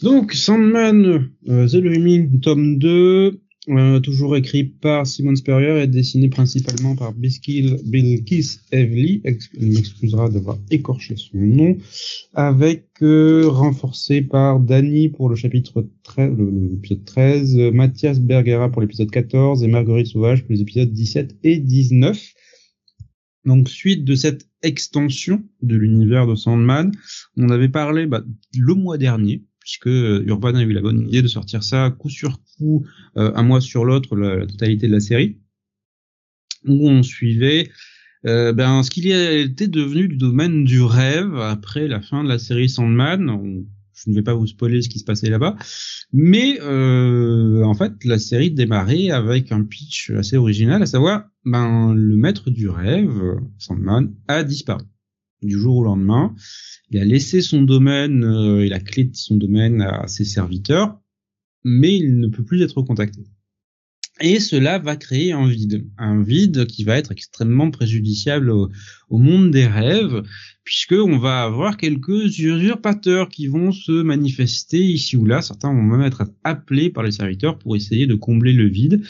[0.03, 6.95] Donc, Sandman The Dreaming, tome 2, euh, toujours écrit par Simon Spurrier et dessiné principalement
[6.95, 9.23] par Bill Keith Evely,
[9.59, 11.77] il m'excusera d'avoir écorché son nom,
[12.35, 19.11] avec euh, renforcé par Danny pour le chapitre 13, l'épisode 13, Mathias Bergera pour l'épisode
[19.11, 22.35] 14 et Marguerite Sauvage pour les épisodes 17 et 19.
[23.47, 26.93] Donc suite de cette extension de l'univers de Sandman,
[27.37, 28.23] on avait parlé bah,
[28.57, 32.09] le mois dernier, puisque euh, Urban a eu la bonne idée de sortir ça coup
[32.09, 32.87] sur coup,
[33.17, 35.39] euh, un mois sur l'autre, la, totalité de la série,
[36.65, 37.69] où on suivait
[38.27, 42.39] euh, ben, ce qu'il était devenu du domaine du rêve après la fin de la
[42.39, 43.65] série Sandman.
[43.93, 45.57] je ne vais pas vous spoiler ce qui se passait là-bas,
[46.13, 52.15] mais en fait la série démarrait avec un pitch assez original, à savoir ben le
[52.15, 53.21] maître du rêve,
[53.59, 54.85] Sandman, a disparu
[55.47, 56.35] du jour au lendemain.
[56.91, 61.01] Il a laissé son domaine euh, et la clé de son domaine à ses serviteurs,
[61.65, 63.23] mais il ne peut plus être contacté.
[64.21, 68.71] Et cela va créer un vide, un vide qui va être extrêmement préjudiciable au,
[69.11, 70.23] monde des rêves,
[70.65, 75.43] puisque on va avoir quelques usurpateurs qui vont se manifester ici ou là.
[75.43, 79.03] Certains vont même être appelés par les serviteurs pour essayer de combler le vide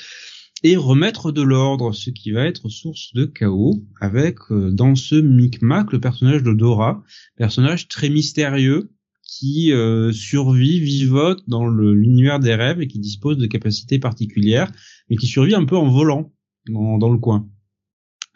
[0.63, 5.15] et remettre de l'ordre, ce qui va être source de chaos, avec euh, dans ce
[5.15, 7.05] micmac le personnage de Dora,
[7.37, 8.91] personnage très mystérieux
[9.23, 14.73] qui euh, survit, vivote dans l'univers des rêves et qui dispose de capacités particulières,
[15.11, 16.33] mais qui survit un peu en volant
[16.69, 17.49] dans, le coin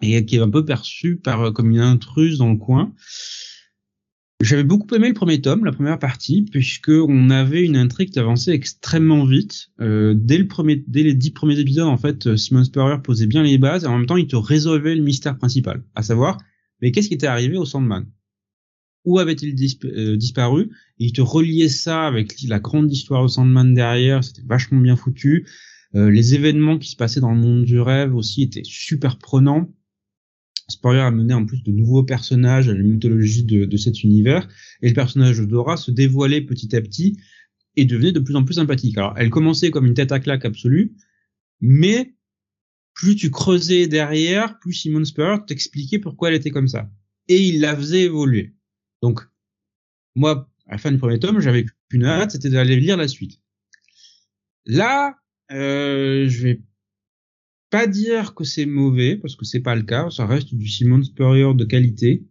[0.03, 2.93] et qui est un peu perçu par comme une intruse dans le coin.
[4.41, 8.19] J'avais beaucoup aimé le premier tome, la première partie, puisque on avait une intrigue qui
[8.19, 9.69] avançait extrêmement vite.
[9.83, 13.27] Euh, dès le premier, dès les dix premiers épisodes, en fait, euh, Simon Spurrier posait
[13.27, 16.39] bien les bases et en même temps, il te résolvait le mystère principal, à savoir,
[16.81, 18.07] mais qu'est-ce qui était arrivé au Sandman?
[19.05, 20.71] Où avait-il euh, disparu?
[20.97, 24.25] Il te reliait ça avec la grande histoire au Sandman derrière.
[24.25, 25.47] C'était vachement bien foutu.
[25.93, 29.71] les événements qui se passaient dans le monde du rêve aussi étaient super prenants.
[30.71, 34.49] Spurrier a mené en plus de nouveaux personnages à la mythologie de, cet univers,
[34.83, 37.19] et le personnage de Dora se dévoilait petit à petit
[37.77, 38.97] et devenait de plus en plus sympathique.
[38.99, 40.95] Alors, elle commençait comme une tête à claque absolue,
[41.61, 42.15] mais
[42.95, 46.91] plus tu creusais derrière, plus Simon Spurrier t'expliquait pourquoi elle était comme ça.
[47.29, 48.55] Et il la faisait évoluer.
[49.03, 49.21] Donc,
[50.15, 53.41] moi, à la fin du premier tome, j'avais qu'une hâte, c'était d'aller lire la suite.
[54.67, 55.17] Là,
[55.51, 56.63] euh, je vais
[57.71, 61.03] pas dire que c'est mauvais parce que c'est pas le cas, ça reste du Simon
[61.03, 62.27] Spurrier de qualité.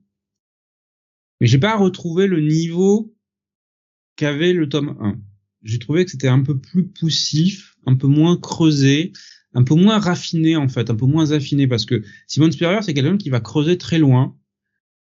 [1.40, 3.16] Mais j'ai pas retrouvé le niveau
[4.18, 5.20] qu'avait le tome 1.
[5.64, 9.14] J'ai trouvé que c'était un peu plus poussif, un peu moins creusé,
[9.54, 12.94] un peu moins raffiné en fait, un peu moins affiné parce que Simon Spurrier c'est
[12.94, 14.38] quelqu'un qui va creuser très loin,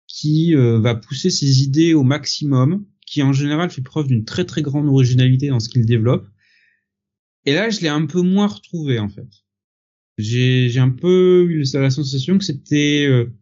[0.07, 4.45] qui euh, va pousser ses idées au maximum, qui en général fait preuve d'une très
[4.45, 6.29] très grande originalité dans ce qu'il développe.
[7.45, 9.29] Et là, je l'ai un peu moins retrouvé en fait
[10.19, 13.33] j'ai un peu eu la sensation que c'était euh,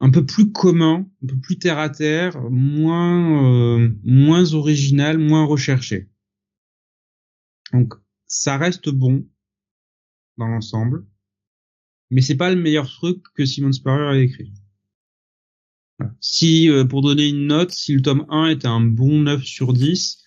[0.00, 5.44] un peu plus commun, un peu plus terre à terre, moins euh, moins original, moins
[5.44, 6.08] recherché.
[7.72, 7.94] Donc
[8.26, 9.26] ça reste bon
[10.38, 11.04] dans l'ensemble,
[12.10, 14.52] mais c'est pas le meilleur truc que Simon Spurrier a écrit.
[16.20, 19.72] Si euh, pour donner une note, si le tome 1 était un bon 9 sur
[19.72, 20.22] 10,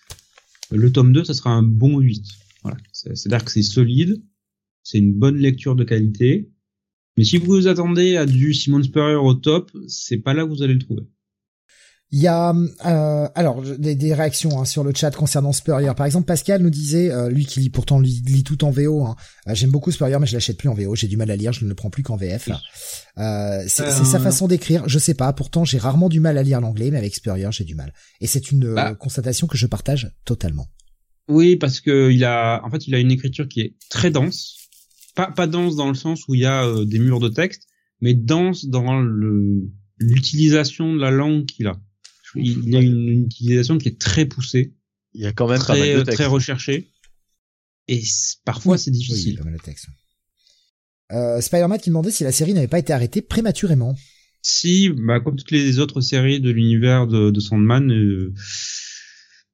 [0.72, 2.26] le tome 2 ça sera un bon 8.
[2.62, 4.22] Voilà, c'est-à-dire que c'est solide,
[4.82, 6.50] c'est une bonne lecture de qualité.
[7.16, 10.48] Mais si vous vous attendez à du Simon Spurrier au top, c'est pas là que
[10.48, 11.02] vous allez le trouver.
[12.12, 15.92] Il y a euh, alors des, réactions hein, sur le chat concernant Spurrier.
[15.96, 19.04] Par exemple, Pascal nous disait, euh, lui qui lit pourtant lit, lit tout en VO.
[19.04, 19.14] Hein,
[19.46, 20.96] euh, J'aime beaucoup Spurrier, mais je l'achète plus en VO.
[20.96, 22.48] J'ai du mal à lire, je ne le prends plus qu'en VF.
[23.18, 24.88] Euh, c'est sa façon d'écrire.
[24.88, 25.32] Je sais pas.
[25.32, 27.92] Pourtant, j'ai rarement du mal à lire l'anglais, mais avec Spurrier, j'ai du mal.
[28.20, 28.96] Et c'est une bah.
[28.96, 30.66] constatation que je partage totalement.
[31.28, 34.59] Oui, parce que il a, en fait, il a une écriture qui est très dense
[35.14, 37.68] pas, pas dense dans le sens où il y a euh, des murs de texte,
[38.00, 41.78] mais dense dans le l'utilisation de la langue qu'il a.
[42.34, 44.74] Il, y a une, utilisation qui est très poussée.
[45.14, 46.16] Il y a quand même très, pas mal de texte.
[46.16, 46.90] très recherché.
[47.88, 48.02] Et
[48.44, 49.40] parfois c'est difficile.
[49.44, 49.88] Oui, pas texte.
[51.12, 53.94] Euh, Spider-Man qui demandait si la série n'avait pas été arrêtée prématurément.
[54.42, 58.32] Si, bah, comme toutes les autres séries de l'univers de, de, Sandman, euh,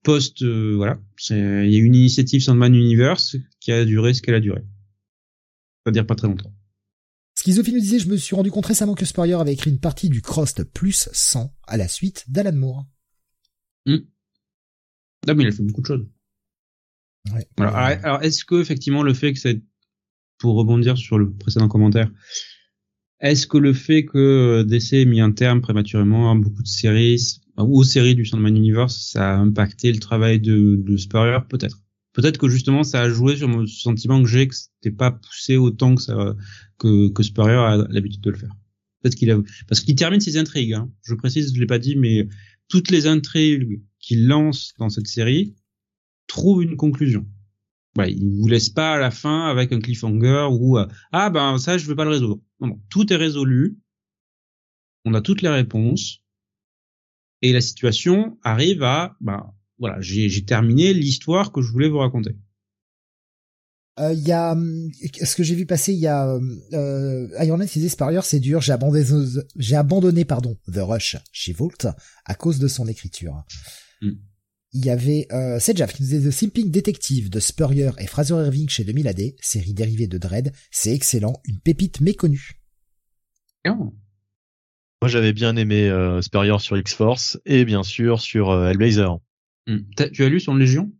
[0.02, 1.00] post, euh, voilà,
[1.30, 4.62] il y a une initiative Sandman Universe qui a duré ce qu'elle a duré
[5.90, 6.52] dire pas très longtemps.
[7.38, 10.08] Schizophile nous disait, je me suis rendu compte récemment que Spurrier avait écrit une partie
[10.08, 12.86] du Crost plus 100 à la suite d'Alan Moore.
[13.84, 13.98] Hmm.
[15.26, 16.06] Non, mais il a fait beaucoup de choses.
[17.32, 17.46] Ouais.
[17.58, 19.60] Alors, est-ce que effectivement le fait que c'est
[20.38, 22.10] pour rebondir sur le précédent commentaire,
[23.20, 27.40] est-ce que le fait que DC ait mis un terme prématurément à beaucoup de séries
[27.58, 31.38] ou aux séries du Sandman Universe, ça a impacté le travail de, de Spurrier?
[31.48, 31.80] Peut-être.
[32.16, 35.58] Peut-être que justement ça a joué sur mon sentiment que j'ai que c'était pas poussé
[35.58, 36.34] autant que ça
[36.78, 38.56] que que Spurrier a l'habitude de le faire.
[39.02, 39.38] Peut-être qu'il a
[39.68, 40.72] parce qu'il termine ses intrigues.
[40.72, 40.90] Hein.
[41.02, 42.26] Je précise, je l'ai pas dit, mais
[42.68, 45.54] toutes les intrigues qu'il lance dans cette série
[46.26, 47.26] trouvent une conclusion.
[47.98, 51.58] Ouais, il vous laisse pas à la fin avec un cliffhanger ou euh, ah ben
[51.58, 52.40] ça je veux pas le résoudre.
[52.60, 53.78] Non, non, tout est résolu.
[55.04, 56.22] On a toutes les réponses
[57.42, 62.34] et la situation arrive à ben voilà, j'ai terminé l'histoire que je voulais vous raconter.
[63.98, 64.54] Euh, il y a
[65.24, 68.60] ce que j'ai vu passer il y a euh, Iron Man disait Spurrier c'est dur
[68.60, 69.06] j'ai abandonné
[69.56, 71.86] j'ai abandonné pardon The Rush chez Volt
[72.26, 73.42] à cause de son écriture
[74.02, 74.10] mm.
[74.74, 78.34] il y avait euh, Sedjaf qui nous disait The Simping Detective de Spurrier et Fraser
[78.34, 82.60] Irving chez 2000 AD série dérivée de Dread c'est excellent une pépite méconnue
[83.66, 83.94] oh.
[85.00, 88.74] moi j'avais bien aimé euh, Spurrier sur X-Force et bien sûr sur euh,
[89.66, 90.12] Hellblazer mm.
[90.12, 90.92] tu as lu son Légion?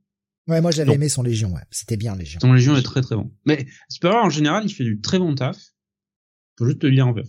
[0.49, 1.63] Ouais, moi j'avais aimé son Légion, ouais.
[1.71, 2.39] C'était bien Légion.
[2.41, 3.33] Son Légion est très très bon.
[3.47, 5.57] Mais Spurrier en général, il fait du très bon taf.
[6.59, 7.29] Faut juste te lire en VF.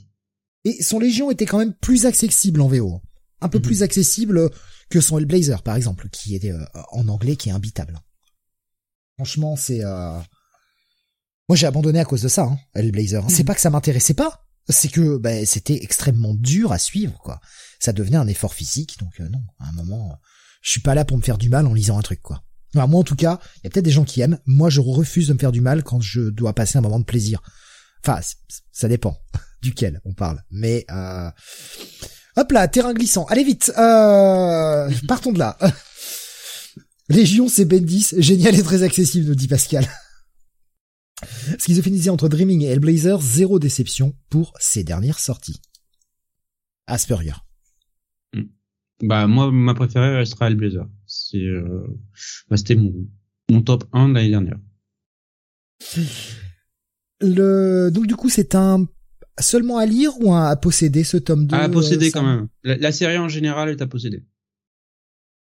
[0.66, 3.02] Et son Légion était quand même plus accessible en VO.
[3.42, 3.64] Un peu mhm.
[3.64, 4.50] plus accessible
[4.90, 8.00] que son Hellblazer, par exemple, qui était euh, en anglais, qui est imbitable.
[9.16, 9.84] Franchement, c'est...
[9.84, 10.20] Euh...
[11.50, 13.24] Moi j'ai abandonné à cause de ça, hein, Hellblazer.
[13.30, 13.46] C'est mhm.
[13.46, 17.40] pas que ça m'intéressait pas, c'est que bah, c'était extrêmement dur à suivre, quoi.
[17.80, 20.20] Ça devenait un effort physique, donc euh, non, à un moment,
[20.62, 22.44] je suis pas là pour me faire du mal en lisant un truc, quoi
[22.86, 24.38] moi en tout cas, il y a peut-être des gens qui aiment.
[24.46, 27.06] Moi je refuse de me faire du mal quand je dois passer un moment de
[27.06, 27.42] plaisir.
[28.06, 28.20] Enfin,
[28.72, 29.18] ça dépend
[29.64, 30.44] duquel on parle.
[30.52, 31.32] Mais euh...
[32.36, 33.26] hop là, terrain glissant.
[33.26, 33.72] Allez vite.
[33.78, 34.92] Euh...
[35.08, 35.58] Partons de là.
[37.10, 39.90] Légion, c'est Bendis, génial et très accessible, nous dit Pascal.
[41.58, 45.62] Schizophrénisé entre Dreaming et Hellblazer, zéro déception pour ces dernières sorties.
[46.86, 47.47] Asperger.
[49.02, 50.88] Bah moi, ma préférée restera Hellblazer.
[51.06, 51.86] C'est, euh,
[52.50, 52.94] bah, c'était mon,
[53.50, 54.60] mon top 1 de l'année dernière.
[57.22, 58.88] Le, donc du coup, c'est un
[59.40, 62.48] seulement à lire ou à posséder ce tome 2 À posséder euh, quand même.
[62.64, 64.26] La, série en général est à posséder.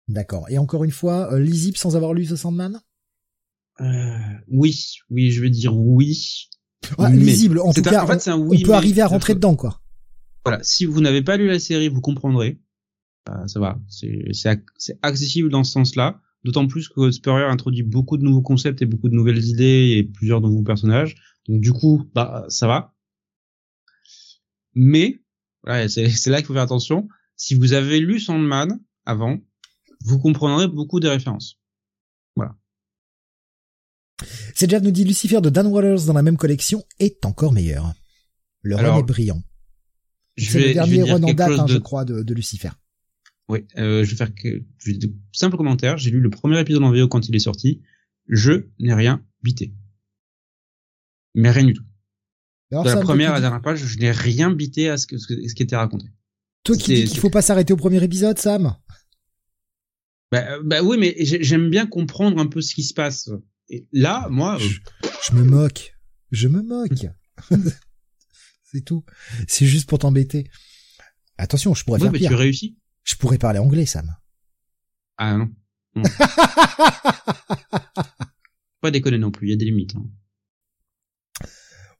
[0.08, 0.48] D'accord.
[0.50, 2.80] Et encore une fois, euh, lisible sans avoir lu The Sandman?
[3.80, 6.48] Euh, Oui, oui, je vais dire oui.
[7.10, 9.80] lisible, en tout cas, en fait, on, peut arriver à rentrer dedans, quoi.
[10.44, 12.60] Voilà, si vous n'avez pas lu la série, vous comprendrez.
[13.26, 16.20] Bah, ça va, c'est accessible dans ce sens-là.
[16.44, 20.04] D'autant plus que Spurrier introduit beaucoup de nouveaux concepts et beaucoup de nouvelles idées et
[20.04, 21.16] plusieurs nouveaux personnages.
[21.48, 22.94] Donc du coup, bah ça va.
[24.74, 25.22] Mais
[25.66, 27.08] ouais, c'est là qu'il faut faire attention.
[27.34, 29.38] Si vous avez lu Sandman avant,
[30.04, 31.58] vous comprendrez beaucoup des références.
[32.36, 32.54] Voilà.
[34.54, 37.92] C'est nous dit Lucifer de Dan Waters dans la même collection est encore meilleur.
[38.62, 39.42] Le run est brillant.
[40.38, 42.70] C'est le dernier run en date, hein, je crois, de, de Lucifer.
[43.48, 45.98] Oui, euh, je vais faire que de simples commentaires.
[45.98, 47.82] J'ai lu le premier épisode en VO quand il est sorti.
[48.28, 49.72] Je n'ai rien bité.
[51.34, 51.84] Mais rien du tout.
[52.72, 55.54] de la première à la dernière page, je n'ai rien bité à ce, que, ce,
[55.54, 56.06] qui était raconté.
[56.64, 58.76] Toi qui dis qu'il faut pas s'arrêter au premier épisode, Sam?
[60.32, 63.30] Bah, bah oui, mais j'aime bien comprendre un peu ce qui se passe.
[63.68, 64.58] Et là, moi...
[64.58, 64.78] Je,
[65.28, 65.94] je me moque.
[66.32, 67.06] Je me moque.
[68.64, 69.04] C'est tout.
[69.46, 70.50] C'est juste pour t'embêter.
[71.38, 72.30] Attention, je pourrais ouais, faire mais pire.
[72.30, 72.76] Tu réussis
[73.06, 74.14] je pourrais parler anglais, Sam.
[75.16, 75.48] Ah non.
[78.82, 79.94] pas déconner non plus, il y a des limites.
[79.96, 80.04] Hein.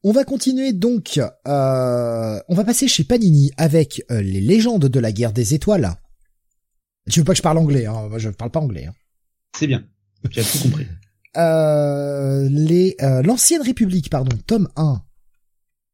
[0.03, 1.19] On va continuer donc.
[1.19, 5.95] Euh, on va passer chez Panini avec euh, les légendes de la guerre des étoiles.
[7.11, 8.09] Tu veux pas que je parle anglais hein?
[8.09, 8.87] Moi, je parle pas anglais.
[8.87, 8.95] Hein.
[9.57, 9.87] C'est bien.
[10.37, 10.87] As tout compris.
[11.39, 15.03] Euh, les l'ancienne République, pardon, tome 1.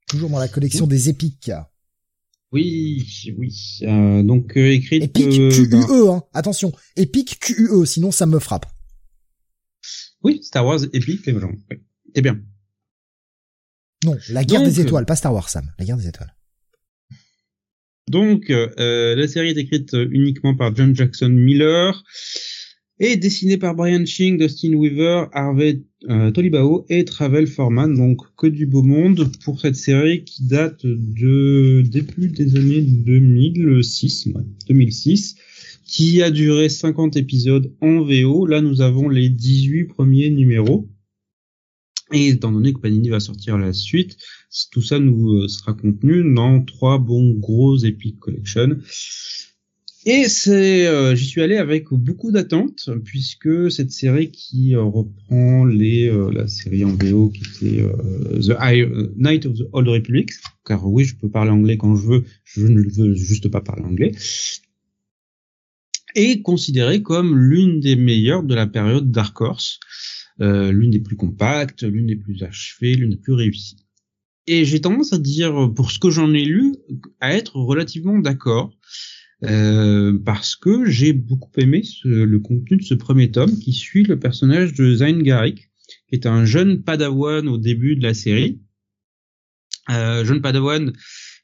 [0.07, 1.51] Toujours dans la collection des épiques.
[2.53, 3.79] Oui, oui.
[3.83, 4.97] Euh, donc euh, écrit.
[4.97, 6.23] Epic euh, QUE, ben- hein.
[6.35, 8.67] Attention, Epic QUE, sinon ça me frappe.
[10.23, 11.33] Oui, Star Wars Epic, oui.
[12.15, 12.41] c'est bien.
[14.05, 15.71] Non, la guerre des étoiles, pas Star Wars, Sam.
[15.79, 16.35] La guerre des étoiles.
[18.09, 22.05] Donc, euh, la série est écrite uniquement par John Jackson Miller
[22.99, 28.47] et dessinée par Brian Ching, Dustin Weaver, Harvey euh, Tolibao et Travel Foreman, donc que
[28.47, 34.29] du beau monde pour cette série qui date de début des années 2006,
[34.69, 35.37] 2006,
[35.85, 38.47] qui a duré 50 épisodes en VO.
[38.47, 40.89] Là, nous avons les 18 premiers numéros.
[42.13, 44.19] Et étant donné que Panini va sortir la suite,
[44.71, 48.77] tout ça nous euh, sera contenu dans trois bons gros Epic Collection.
[50.05, 55.65] Et c'est, euh, j'y suis allé avec beaucoup d'attentes puisque cette série qui euh, reprend
[55.65, 57.85] les euh, la série en VO qui était
[58.41, 58.59] The
[59.17, 60.31] Night of the Old Republic,
[60.65, 63.85] car oui, je peux parler anglais quand je veux, je ne veux juste pas parler
[63.85, 64.13] anglais,
[66.17, 69.79] est considérée comme l'une des meilleures de la période Dark Horse.
[70.41, 73.77] euh, l'une des plus compactes, l'une des plus achevées, l'une des plus réussies.
[74.49, 76.75] Et j'ai tendance à dire, pour ce que j'en ai lu,
[77.21, 78.77] à être relativement d'accord.
[79.45, 84.19] Euh, parce que j'ai beaucoup aimé le contenu de ce premier tome qui suit le
[84.19, 85.71] personnage de Zayn Garrick,
[86.09, 88.61] qui est un jeune padawan au début de la série.
[89.91, 90.93] Euh, jeune padawan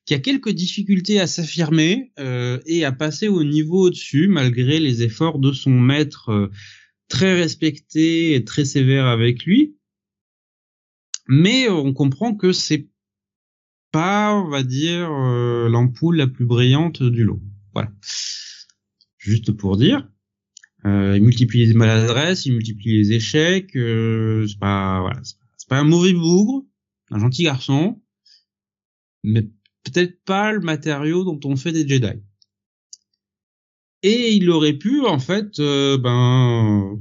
[0.08, 5.02] qui a quelques difficultés à s'affirmer euh, et à passer au niveau au-dessus malgré les
[5.02, 6.50] efforts de son maître euh,
[7.08, 9.76] très respecté et très sévère avec lui.
[11.28, 12.88] Mais on comprend que c'est
[13.92, 17.42] pas, on va dire, euh, l'ampoule la plus brillante du lot.
[17.78, 17.92] Voilà.
[19.18, 20.08] Juste pour dire.
[20.84, 23.76] Euh, il multiplie les maladresses, il multiplie les échecs.
[23.76, 26.64] Euh, c'est pas, voilà, c'est pas un mauvais bougre,
[27.10, 28.00] un gentil garçon,
[29.22, 29.42] mais
[29.84, 32.20] peut-être pas le matériau dont on fait des Jedi.
[34.02, 37.00] Et il aurait pu en fait, euh, ben,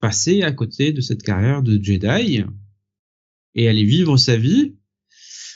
[0.00, 2.44] passer à côté de cette carrière de Jedi
[3.54, 4.76] et aller vivre sa vie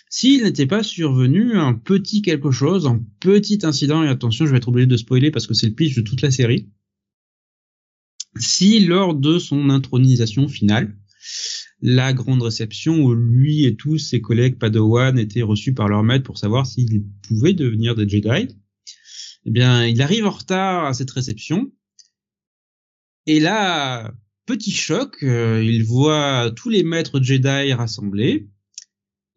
[0.08, 4.58] s'il n'était pas survenu un petit quelque chose, un petit incident, et attention, je vais
[4.58, 6.68] être obligé de spoiler parce que c'est le pitch de toute la série,
[8.38, 10.96] si lors de son intronisation finale,
[11.80, 16.24] la grande réception où lui et tous ses collègues Padawan étaient reçus par leur maître
[16.24, 18.48] pour savoir s'ils pouvaient devenir des Jedi,
[19.44, 21.70] eh bien, il arrive en retard à cette réception.
[23.26, 24.12] Et là,
[24.46, 28.48] petit choc, euh, il voit tous les maîtres Jedi rassemblés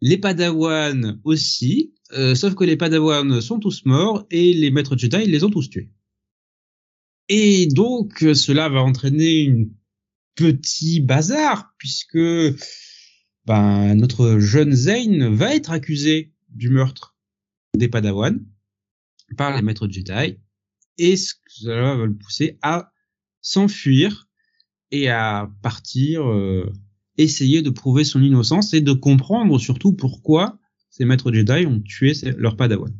[0.00, 5.26] les Padawan aussi, euh, sauf que les Padawan sont tous morts et les maîtres Jedi
[5.26, 5.90] les ont tous tués.
[7.28, 9.72] Et donc cela va entraîner une
[10.34, 12.18] petit bazar puisque
[13.44, 17.16] ben, notre jeune Zayn va être accusé du meurtre
[17.76, 18.44] des Padawan
[19.36, 20.38] par les maîtres Jedi
[20.98, 22.92] et cela va le pousser à
[23.40, 24.28] s'enfuir
[24.90, 26.72] et à partir euh,
[27.22, 30.58] essayer de prouver son innocence et de comprendre surtout pourquoi
[30.90, 32.92] ces maîtres Jedi ont tué leur padawan.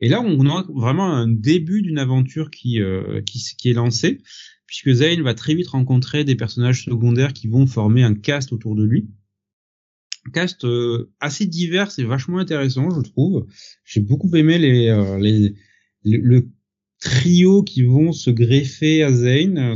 [0.00, 4.20] Et là, on a vraiment un début d'une aventure qui, euh, qui, est lancée,
[4.66, 8.74] puisque Zayn va très vite rencontrer des personnages secondaires qui vont former un cast autour
[8.74, 9.08] de lui.
[10.32, 13.46] Cast euh, assez divers et vachement intéressant, je trouve.
[13.84, 15.54] J'ai beaucoup aimé les, euh, les,
[16.04, 16.48] le,
[17.04, 19.74] trio qui vont se greffer à Zane.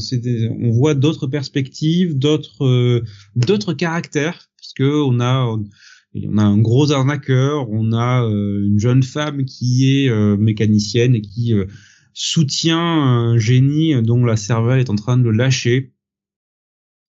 [0.61, 3.05] on voit d'autres perspectives, d'autres euh,
[3.37, 5.47] d'autres caractères, parce que on a
[6.15, 11.15] on a un gros arnaqueur, on a euh, une jeune femme qui est euh, mécanicienne
[11.15, 11.53] et qui
[12.15, 15.93] soutient un génie dont la cervelle est en train de lâcher.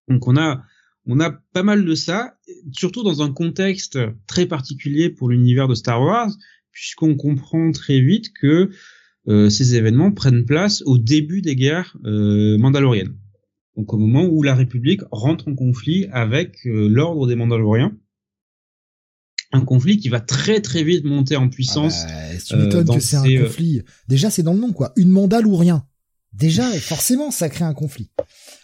[0.09, 0.61] Donc on a
[1.05, 2.37] on a pas mal de ça,
[2.73, 3.97] surtout dans un contexte
[4.27, 6.29] très particulier pour l'univers de Star Wars,
[6.71, 8.69] puisqu'on comprend très vite que euh,
[9.49, 13.15] ces événements prennent place au début des guerres euh, mandaloriennes.
[13.79, 17.95] Donc au moment où la République rentre en conflit avec euh, l'ordre des Mandaloriens.
[19.53, 22.03] Un conflit qui va très très vite monter en puissance.
[22.05, 23.81] Ah bah, tu m'étonnes que c'est un conflit.
[24.09, 24.91] Déjà c'est dans le nom quoi.
[24.97, 25.87] Une mandale ou rien.
[26.33, 28.11] Déjà forcément ça crée un conflit.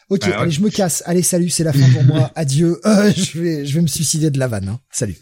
[0.10, 1.02] Ok, ah allez, je me casse.
[1.06, 2.32] Allez, salut, c'est la fin pour moi.
[2.36, 2.80] Adieu.
[2.84, 4.68] je vais, je vais me suicider de la vanne.
[4.68, 4.82] Hein.
[4.92, 5.18] Salut.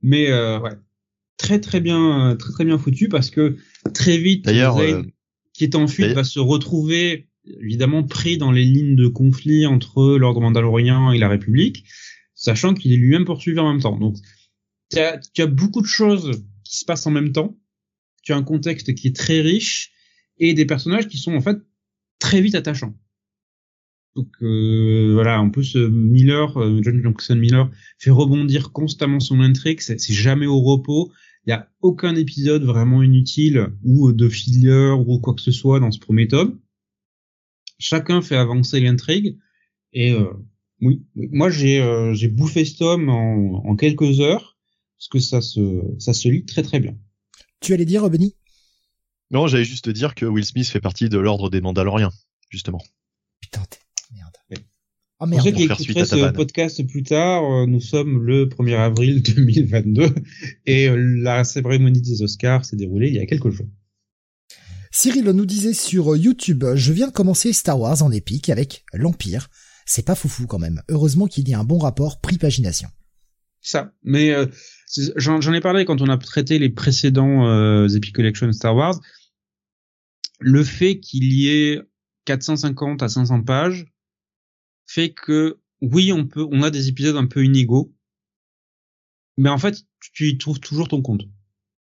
[0.00, 0.78] Mais ouais,
[1.38, 3.56] très très bien, très très bien foutu parce que
[3.94, 5.02] très vite, d'ailleurs, euh,
[5.54, 7.28] qui est en fuite va se retrouver
[7.60, 11.84] évidemment pris dans les lignes de conflit entre l'ordre mandalorien et la République,
[12.34, 13.96] sachant qu'il est lui-même poursuivi en même temps.
[13.96, 14.16] Donc,
[14.90, 17.58] tu as, as, beaucoup de choses qui se passent en même temps.
[18.22, 19.92] Tu as un contexte qui est très riche
[20.38, 21.58] et des personnages qui sont en fait
[22.18, 22.94] très vite attachants.
[24.14, 26.52] Donc euh, voilà, en plus euh, Miller,
[26.82, 31.12] John Jackson Miller, fait rebondir constamment son intrigue, c'est jamais au repos.
[31.46, 35.80] Il y a aucun épisode vraiment inutile ou de filler ou quoi que ce soit
[35.80, 36.60] dans ce premier tome.
[37.78, 39.38] Chacun fait avancer l'intrigue
[39.92, 40.32] et euh,
[40.80, 44.58] oui, moi j'ai euh, j'ai bouffé ce tome en, en, quelques heures
[44.98, 46.96] parce que ça se ça se lit très très bien.
[47.60, 48.34] Tu allais dire Benny?
[49.30, 52.12] Non, j'allais juste dire que Will Smith fait partie de l'ordre des Mandaloriens
[52.50, 52.82] justement.
[55.18, 55.32] Putain, merde.
[55.32, 59.22] Ah, Pour ceux qui écouteraient ce podcast plus tard, euh, nous sommes le 1er avril
[59.36, 60.14] 2022
[60.66, 63.68] et euh, la cérémonie des Oscars s'est déroulée il y a quelques jours.
[64.90, 69.48] Cyril nous disait sur YouTube, je viens de commencer Star Wars en épique avec l'Empire.
[69.86, 70.82] C'est pas foufou quand même.
[70.88, 72.88] Heureusement qu'il y a un bon rapport prix-pagination.
[73.60, 74.46] Ça, mais euh,
[75.16, 79.00] j'en ai parlé quand on a traité les précédents euh, Epic Collection Star Wars.
[80.40, 81.80] Le fait qu'il y ait
[82.26, 83.86] 450 à 500 pages,
[84.88, 87.94] fait que oui, on peut, on a des épisodes un peu inégaux,
[89.36, 91.22] mais en fait, tu y trouves toujours ton compte.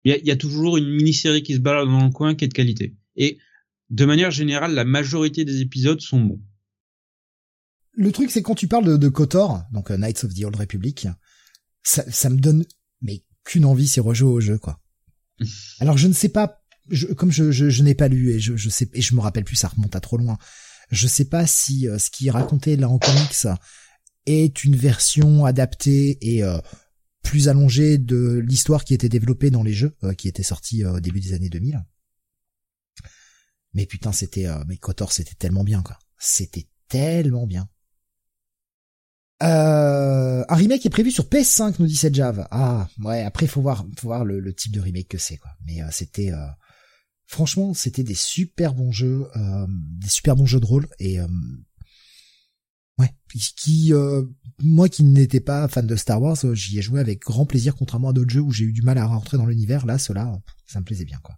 [0.05, 2.55] Il y a, toujours une mini-série qui se balade dans le coin qui est de
[2.55, 2.97] qualité.
[3.17, 3.39] Et
[3.91, 6.43] de manière générale, la majorité des épisodes sont bons.
[7.93, 10.57] le truc, c'est quand tu parles de, de KOTOR, donc euh, Knights of the Old
[10.57, 11.09] Republic,
[11.83, 12.65] ça, ça me donne
[13.01, 14.81] mais qu'une envie, c'est rejouer au jeu, quoi.
[15.81, 18.57] Alors je ne sais pas, je, comme je, je, je n'ai pas lu et je,
[18.57, 20.39] je sais et je me rappelle plus, ça remonte à trop loin.
[20.91, 23.47] Je sais pas si euh, ce qui est raconté là en comics
[24.27, 26.59] est une version adaptée et euh,
[27.23, 31.01] plus allongée de l'histoire qui était développée dans les jeux, euh, qui était sortie au
[31.01, 31.85] début des années 2000.
[33.75, 35.99] Mais putain, c'était, mais Kotor, c'était tellement bien, quoi.
[36.19, 37.69] C'était tellement bien.
[39.41, 42.19] Un remake est prévu sur PS5, nous dit cette.
[42.19, 43.23] Ah, ouais.
[43.23, 45.51] Après, faut voir, faut voir le, type de remake que c'est, quoi.
[45.65, 46.33] Mais c'était,
[47.29, 49.29] franchement, c'était des super bons jeux,
[50.01, 51.21] des super bons jeux de rôle et
[52.99, 53.15] ouais,
[53.57, 53.93] qui,
[54.61, 58.09] moi qui n'étais pas fan de Star Wars, j'y ai joué avec grand plaisir, contrairement
[58.09, 59.87] à d'autres jeux où j'ai eu du mal à rentrer dans l'univers.
[59.87, 61.37] Là, cela, ça me plaisait bien, quoi.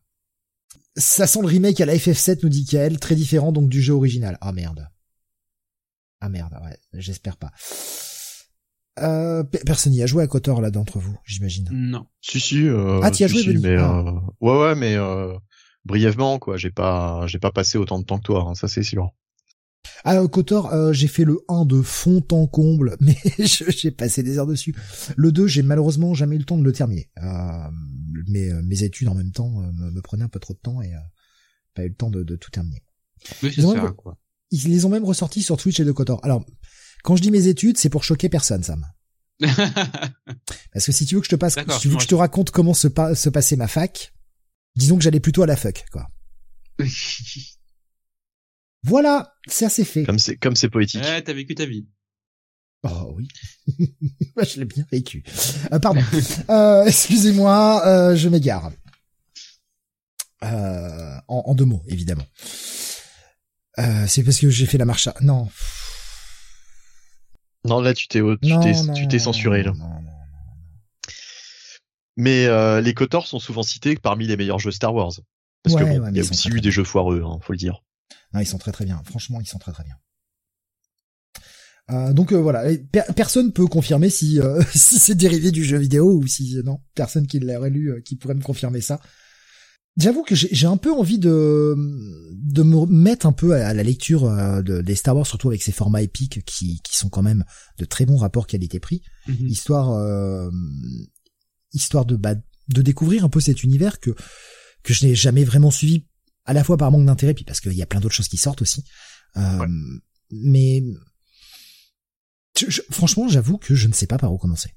[0.96, 3.92] Ça sent le remake à la FF7, nous dit Kael, très différent donc du jeu
[3.92, 4.38] original.
[4.40, 4.88] Ah merde.
[6.20, 7.52] Ah merde, ouais, j'espère pas.
[8.98, 11.68] Euh, personne n'y a joué à Kotor là d'entre vous, j'imagine.
[11.72, 12.06] Non.
[12.20, 12.66] Si si.
[12.66, 13.98] Euh, ah, tu as joué, mais ah.
[13.98, 15.32] euh, ouais ouais, mais euh,
[15.84, 16.56] brièvement quoi.
[16.56, 19.10] J'ai pas j'ai pas passé autant de temps que toi, hein, ça c'est sûr.
[20.04, 24.38] Ah, Kotor, euh, j'ai fait le 1 de fond en comble, mais j'ai passé des
[24.38, 24.74] heures dessus.
[25.16, 27.10] Le 2, j'ai malheureusement jamais eu le temps de le terminer.
[27.22, 27.70] Euh,
[28.28, 30.92] mes, mes études en même temps me, me, prenaient un peu trop de temps et
[31.74, 32.82] pas eu le temps de, de tout terminer.
[33.42, 34.18] Mais c'est ça, quoi?
[34.50, 36.20] ils les ont même ressortis sur Twitch et de Kotor.
[36.24, 36.44] Alors,
[37.02, 38.84] quand je dis mes études, c'est pour choquer personne, Sam.
[39.40, 42.14] Parce que si tu veux que je te passe, si tu veux que je te
[42.14, 44.12] raconte comment se, se passait ma fac,
[44.76, 46.08] disons que j'allais plutôt à la fuck, quoi.
[48.82, 50.04] voilà, c'est assez fait.
[50.04, 51.02] Comme c'est, comme c'est poétique.
[51.02, 51.86] Ouais, t'as vécu ta vie.
[52.82, 53.28] Oh oui,
[54.38, 55.22] je l'ai bien vécu.
[55.70, 56.00] Euh, pardon,
[56.50, 58.72] euh, excusez-moi, euh, je m'égare.
[60.42, 62.24] Euh, en, en, deux mots, évidemment.
[63.78, 65.14] Euh, c'est parce que j'ai fait la marche à...
[65.20, 65.50] Non.
[67.66, 69.74] Non, là, tu t'es, tu t'es, censuré, là.
[72.20, 75.12] Mais euh, les Kotor sont souvent cités parmi les meilleurs jeux Star Wars.
[75.62, 77.82] Parce que bon, il y a aussi eu des jeux foireux, hein, faut le dire.
[78.34, 79.00] Non, ils sont très très bien.
[79.06, 79.94] Franchement, ils sont très très bien.
[81.90, 82.64] Euh, donc voilà,
[83.16, 84.38] personne peut confirmer si
[84.74, 88.34] si c'est dérivé du jeu vidéo ou si non, personne qui l'aurait lu qui pourrait
[88.34, 89.00] me confirmer ça.
[89.96, 91.74] J'avoue que j'ai un peu envie de
[92.32, 95.62] de me mettre un peu à la lecture euh, de, des Star Wars, surtout avec
[95.62, 97.44] ces formats épiques qui, qui sont quand même
[97.78, 99.46] de très bons rapports qualité-prix, mhm.
[99.48, 100.50] histoire euh,
[101.72, 102.34] histoire de bah,
[102.68, 104.14] de découvrir un peu cet univers que
[104.82, 106.06] que je n'ai jamais vraiment suivi,
[106.44, 108.38] à la fois par manque d'intérêt, puis parce qu'il y a plein d'autres choses qui
[108.38, 108.84] sortent aussi.
[109.36, 109.66] Euh,
[110.30, 110.82] mais
[112.90, 114.70] franchement, j'avoue que je ne sais pas par où commencer.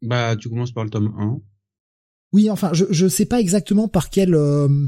[0.00, 1.40] Bah, tu commences par le tome 1.
[2.32, 4.86] Oui, enfin, je je sais pas exactement par quelle euh,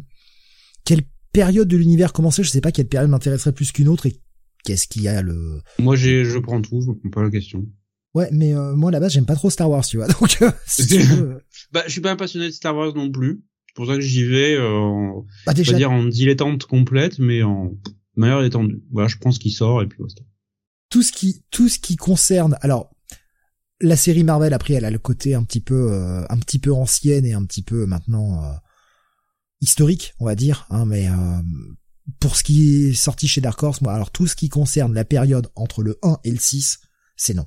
[0.84, 2.42] quelle période de l'univers commencer.
[2.42, 4.20] Je sais pas quelle période m'intéresserait plus qu'une autre et
[4.64, 5.60] qu'est-ce qu'il y a le.
[5.78, 7.66] Moi, j'ai je prends tout, je me prends pas la question.
[8.14, 10.06] Ouais, mais euh, moi à la base j'aime pas trop Star Wars, tu vois.
[10.20, 10.50] Donc, euh,
[11.72, 13.42] bah, je suis pas un passionné de Star Wars non plus.
[13.68, 15.76] C'est pour ça que j'y vais, en, bah, déjà...
[15.76, 17.72] dire en dilettante complète, mais en
[18.16, 18.84] meilleure étendue.
[18.92, 20.14] Voilà, je prends ce qui sort et puis voilà.
[20.90, 22.94] Tout ce qui, tout ce qui concerne, alors
[23.80, 26.72] la série Marvel après elle a le côté un petit peu euh, un petit peu
[26.72, 28.54] ancienne et un petit peu maintenant euh,
[29.60, 31.42] historique on va dire hein, mais euh,
[32.20, 35.04] pour ce qui est sorti chez Dark Horse moi alors tout ce qui concerne la
[35.04, 36.80] période entre le 1 et le 6
[37.16, 37.46] c'est non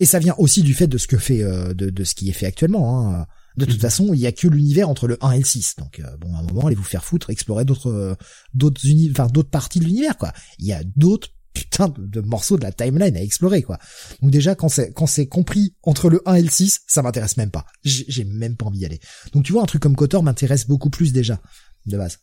[0.00, 2.32] et ça vient aussi du fait de ce que fait de, de ce qui est
[2.32, 3.26] fait actuellement hein.
[3.56, 3.80] de toute mhm.
[3.80, 6.40] façon il y a que l'univers entre le 1 et le 6 donc bon à
[6.40, 8.16] un moment allez vous faire foutre explorer d'autres
[8.54, 12.62] d'autres univers d'autres parties de l'univers quoi il y a d'autres putain de, morceaux de
[12.62, 13.78] la timeline à explorer quoi.
[14.20, 17.36] Donc déjà quand c'est quand c'est compris entre le 1 et le 6, ça m'intéresse
[17.36, 17.66] même pas.
[17.84, 19.00] J'ai même pas envie d'y aller.
[19.32, 21.40] Donc tu vois un truc comme Kotor m'intéresse beaucoup plus déjà
[21.86, 22.18] de base.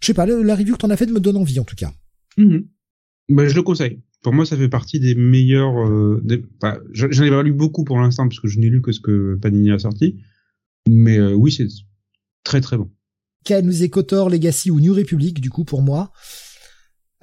[0.00, 1.92] Je sais pas, la review que t'en as fait me donne envie en tout cas.
[2.36, 2.58] Mm
[3.30, 4.02] Bah, je le conseille.
[4.24, 5.78] Pour moi, ça fait partie des meilleurs.
[5.86, 6.24] Euh,
[6.92, 9.38] j'en ai pas lu beaucoup pour l'instant parce que je n'ai lu que ce que
[9.40, 10.16] Panini a sorti.
[10.88, 11.68] Mais euh, oui, c'est
[12.42, 12.90] très très bon.
[13.44, 16.10] Quel nous Kotor, Legacy ou New Republic du coup pour moi.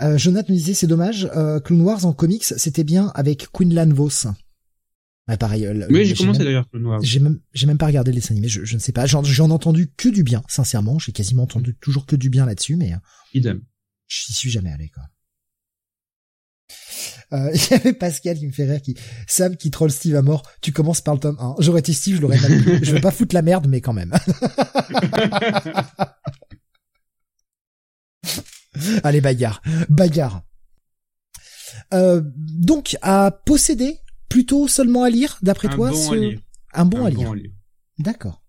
[0.01, 3.89] Euh, Jonathan nous disait c'est dommage, euh, Clone Wars en comics c'était bien avec Quinlan
[3.89, 4.27] Vos.
[5.27, 5.67] Ouais, pareil.
[5.89, 6.99] Oui, j'ai commencé d'ailleurs Clone Wars.
[7.01, 9.07] J'ai même, j'ai même pas regardé les animés, je, je ne sais pas.
[9.07, 10.99] J'en, ai entendu que du bien, sincèrement.
[10.99, 12.93] J'ai quasiment entendu toujours que du bien là-dessus, mais.
[13.33, 13.61] Idem.
[14.07, 15.03] J'y suis jamais allé, quoi.
[17.33, 18.95] Euh, il y avait Pascal qui me fait rire, qui
[19.27, 20.43] Sam qui troll Steve à mort.
[20.61, 21.55] Tu commences par le tome 1.
[21.59, 24.13] J'aurais été Steve, je l'aurais mal Je veux pas foutre la merde, mais quand même.
[29.03, 29.61] Allez, bagarre.
[29.89, 30.43] Bagarre.
[31.93, 33.99] Euh, donc, à posséder,
[34.29, 36.35] plutôt seulement à lire, d'après toi ce...
[36.73, 37.33] Un bon à lire.
[37.99, 38.41] D'accord.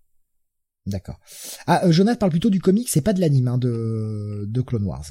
[0.85, 1.19] D'accord.
[1.67, 4.83] Ah, euh, Jonathan parle plutôt du comic, c'est pas de l'anime hein, de, de Clone
[4.83, 5.05] Wars.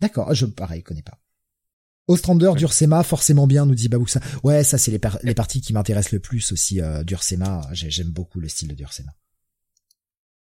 [0.00, 1.18] D'accord, je pareil, connais pas.
[2.10, 4.20] Ostrander, d'Ursema, forcément bien, nous dit Baboussa.
[4.42, 7.62] Ouais, ça c'est les, les parties qui m'intéressent le plus aussi euh, d'Ursema.
[7.72, 9.12] J'aime beaucoup le style de d'Ursema.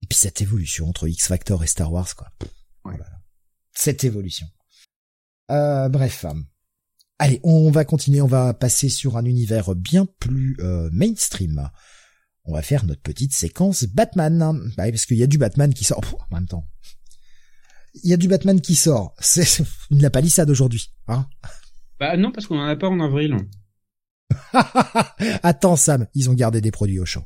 [0.02, 2.30] Et puis cette évolution entre X Factor et Star Wars, quoi.
[2.84, 3.06] Voilà.
[3.72, 4.46] Cette évolution.
[5.50, 6.26] Euh, bref.
[7.18, 11.70] Allez, on va continuer, on va passer sur un univers bien plus euh, mainstream.
[12.44, 14.70] On va faire notre petite séquence Batman.
[14.76, 16.66] Bah, parce qu'il y a du Batman qui sort en même temps
[18.02, 19.14] il y a du Batman qui sort.
[19.20, 21.26] C'est une la palissade aujourd'hui, hein
[21.98, 23.36] Bah non, parce qu'on en a pas en avril.
[25.42, 27.24] Attends Sam, ils ont gardé des produits au champ.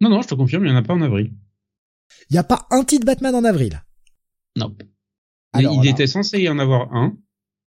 [0.00, 1.32] Non, non, je te confirme, il y en a pas en avril.
[2.30, 3.82] Il y a pas un titre Batman en avril?
[4.56, 4.74] Non.
[5.54, 7.16] il était censé y en avoir un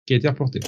[0.06, 0.60] qui a été reporté.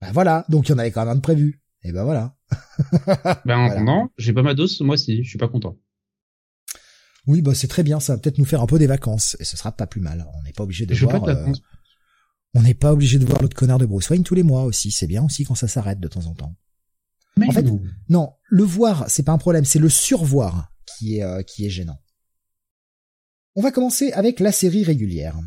[0.00, 1.62] Bah voilà, donc il y en avait quand même un de prévu.
[1.82, 2.36] Et ben voilà.
[3.44, 5.78] ben en attendant, j'ai pas ma dose ce mois-ci, je suis pas content.
[7.26, 9.44] Oui, bah c'est très bien, ça va peut-être nous faire un peu des vacances et
[9.44, 10.26] ce sera pas plus mal.
[10.38, 11.24] On n'est pas obligé de voir.
[11.24, 11.52] Euh,
[12.54, 14.90] on n'est pas obligé de voir l'autre connard de Bruce Wayne tous les mois aussi.
[14.90, 16.54] C'est bien aussi quand ça s'arrête de temps en temps.
[17.40, 17.66] en fait,
[18.08, 18.32] non.
[18.48, 21.98] le voir, c'est pas un problème, c'est le survoir qui est euh, qui est gênant.
[23.56, 25.38] On va commencer avec la série régulière.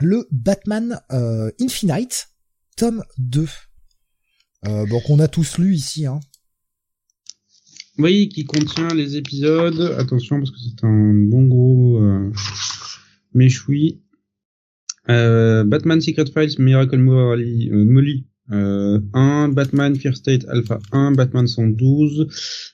[0.00, 2.28] Le Batman euh, Infinite,
[2.76, 3.48] tome 2.
[4.66, 6.20] Euh, bon, qu'on a tous lu ici, hein.
[7.98, 9.94] Oui, qui contient les épisodes.
[9.98, 12.30] Attention parce que c'est un bon gros euh,
[13.34, 14.02] méchoui.
[15.08, 21.12] Euh, Batman Secret Files, Miracle Molly, euh, Molly euh, 1, Batman Fear State Alpha 1,
[21.12, 22.28] Batman 112,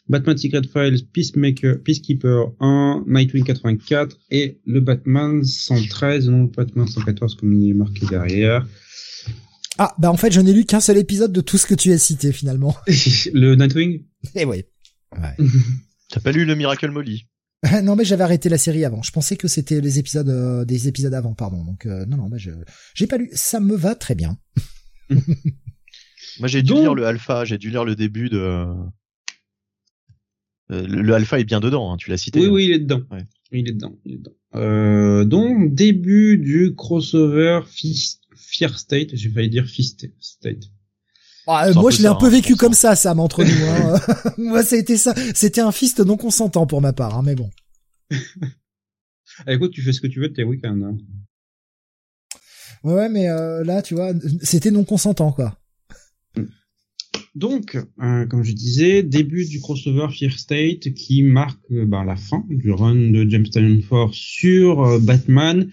[0.09, 7.35] Batman Secret Files Peacemaker, Peacekeeper 1, Nightwing 84 et le Batman 113, non Batman 114
[7.37, 8.67] comme il est marqué derrière.
[9.79, 11.93] Ah, bah en fait, je n'ai lu qu'un seul épisode de tout ce que tu
[11.93, 12.77] as cité finalement.
[13.33, 14.05] le Nightwing?
[14.35, 14.65] Eh oui.
[15.21, 15.37] Ouais.
[16.11, 17.27] T'as pas lu le Miracle Molly?
[17.85, 19.03] Non mais j'avais arrêté la série avant.
[19.03, 21.65] Je pensais que c'était les épisodes euh, des épisodes avant, pardon.
[21.65, 22.51] Donc euh, non non, bah je
[22.95, 23.31] j'ai pas lu.
[23.33, 24.37] Ça me va très bien.
[25.11, 28.39] Moi j'ai dû lire le alpha, j'ai dû lire le début de.
[28.39, 28.75] Euh,
[30.71, 32.41] le, alpha est bien dedans, hein, tu l'as cité.
[32.41, 32.51] Oui hein.
[32.51, 33.03] oui il est dedans.
[33.11, 33.25] Ouais.
[33.53, 33.97] Il est dedans.
[34.05, 35.25] Il est dedans.
[35.25, 37.61] donc début du crossover
[38.35, 40.65] Fear State, j'ai failli dire Fist State.
[41.47, 43.51] Ah, moi, je l'ai un peu hein, vécu comme ça, Sam, entre nous.
[43.51, 44.01] Hein.
[44.39, 45.15] moi, ça a été ça.
[45.35, 47.51] C'était un fist non consentant pour ma part, hein, mais bon.
[49.47, 50.79] Ah, écoute, tu fais ce que tu veux de tes week-ends.
[50.85, 50.99] Hein.
[52.85, 54.13] Ouais, mais euh, là, tu vois,
[54.43, 55.59] c'était non consentant, quoi.
[57.35, 62.17] Donc, euh, comme je disais, début du crossover Fear State qui marque euh, ben, la
[62.17, 65.71] fin du run de James Tynion sur Batman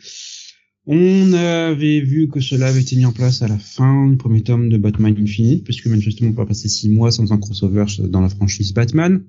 [0.92, 4.42] on avait vu que cela avait été mis en place à la fin du premier
[4.42, 8.22] tome de Batman Infinite, puisque manifestement on peut passer six mois sans un crossover dans
[8.22, 9.24] la franchise Batman,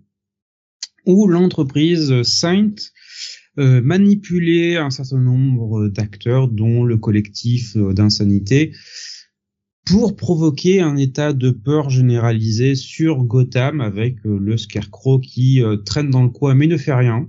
[1.05, 2.77] où l'entreprise Saint
[3.59, 8.73] euh, manipulait un certain nombre d'acteurs, dont le collectif euh, d'insanité,
[9.85, 16.09] pour provoquer un état de peur généralisé sur Gotham avec euh, le Scarecrow qui traîne
[16.09, 17.29] dans le coin mais ne fait rien.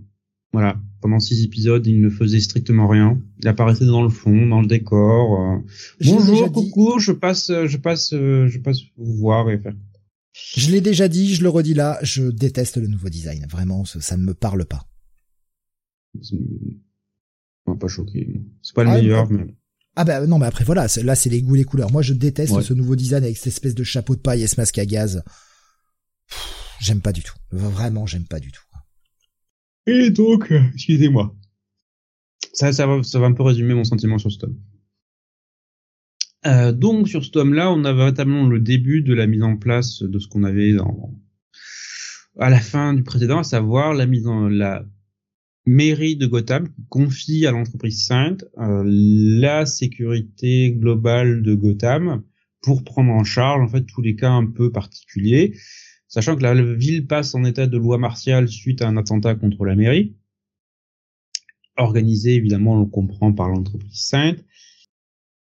[0.54, 3.20] Voilà, pendant six épisodes, il ne faisait strictement rien.
[3.40, 5.42] Il apparaissait dans le fond, dans le décor.
[5.42, 5.58] Euh.
[6.06, 9.74] Bonjour, coucou, je passe, je passe, je passe vous voir et faire.
[10.34, 13.46] Je l'ai déjà dit, je le redis là, je déteste le nouveau design.
[13.50, 14.86] Vraiment, ça ne me parle pas.
[17.68, 18.42] M'a pas choqué.
[18.62, 19.48] C'est pas le ah, meilleur, mais.
[19.96, 21.92] Ah bah non, mais après voilà, là c'est les goûts, les couleurs.
[21.92, 24.60] Moi je déteste ce nouveau design avec cette espèce de chapeau de paille et ce
[24.60, 25.24] masque à gaz.
[26.80, 27.36] J'aime pas du tout.
[27.52, 28.64] Vraiment, j'aime pas du tout.
[29.88, 31.36] Et donc, euh, excusez-moi.
[32.54, 34.58] Ça, ça va, ça va un peu résumer mon sentiment sur ce tome.
[36.46, 40.02] Euh, donc sur ce tome-là, on a véritablement le début de la mise en place
[40.02, 41.14] de ce qu'on avait dans,
[42.40, 44.84] à la fin du précédent, à savoir la mise en la
[45.68, 52.24] mairie de Gotham qui confie à l'entreprise Sainte euh, la sécurité globale de Gotham
[52.64, 55.56] pour prendre en charge en fait tous les cas un peu particuliers
[56.12, 59.66] sachant que la ville passe en état de loi martiale suite à un attentat contre
[59.66, 60.14] la mairie,
[61.78, 64.46] organisé évidemment, on le comprend, par l'entreprise Sainte,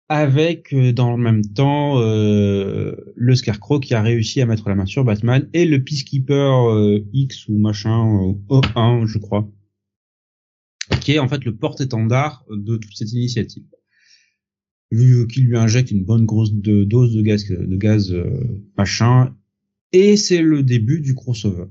[0.09, 4.75] avec euh, dans le même temps euh, le Scarecrow qui a réussi à mettre la
[4.75, 9.49] main sur Batman et le Peacekeeper euh, X ou machin O1 je crois,
[10.99, 13.63] qui est en fait le porte-étendard de toute cette initiative.
[14.91, 18.11] Qui lui injecte une bonne grosse dose de gaz, de gaz
[18.75, 19.35] machin
[19.91, 21.65] et c'est le début du crossover.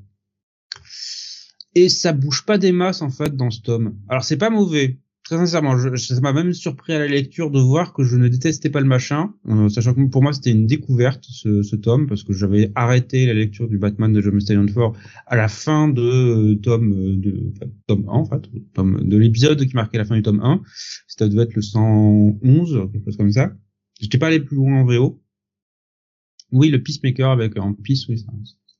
[1.74, 3.96] Et ça bouge pas des masses en fait dans ce tome.
[4.08, 5.76] Alors c'est pas mauvais, très sincèrement.
[5.76, 8.80] Je, ça m'a même surpris à la lecture de voir que je ne détestais pas
[8.80, 12.32] le machin, euh, sachant que pour moi c'était une découverte ce, ce, tome parce que
[12.32, 14.96] j'avais arrêté la lecture du Batman de John Stallion Ford
[15.26, 17.52] à la fin de euh, tome euh, de
[17.86, 20.62] tome 1 en fait, de l'épisode qui marquait la fin du tome 1.
[21.06, 23.52] Ça devait être le 111, quelque chose comme ça.
[24.00, 25.20] J'étais pas allé plus loin en VO.
[26.52, 28.32] Oui, le Peacemaker avec un Peace, oui, ça,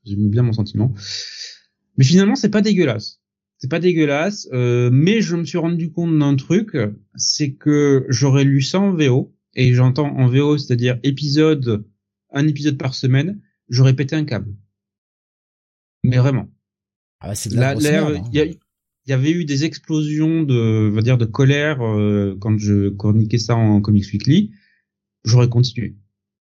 [0.05, 0.95] j'aime bien mon sentiment.
[1.97, 3.21] Mais finalement, c'est pas dégueulasse.
[3.59, 6.77] C'est pas dégueulasse, euh, mais je me suis rendu compte d'un truc,
[7.17, 11.85] c'est que j'aurais lu ça en VO, et j'entends en VO, c'est-à-dire épisode,
[12.33, 14.55] un épisode par semaine, j'aurais pété un câble.
[16.05, 16.49] Mais vraiment.
[17.21, 18.23] Ah, c'est de la, hein.
[18.33, 18.57] il
[19.07, 23.39] y, avait eu des explosions de, on va dire, de colère euh, quand je chroniquais
[23.39, 24.53] ça en Comics Weekly.
[25.25, 25.97] J'aurais continué.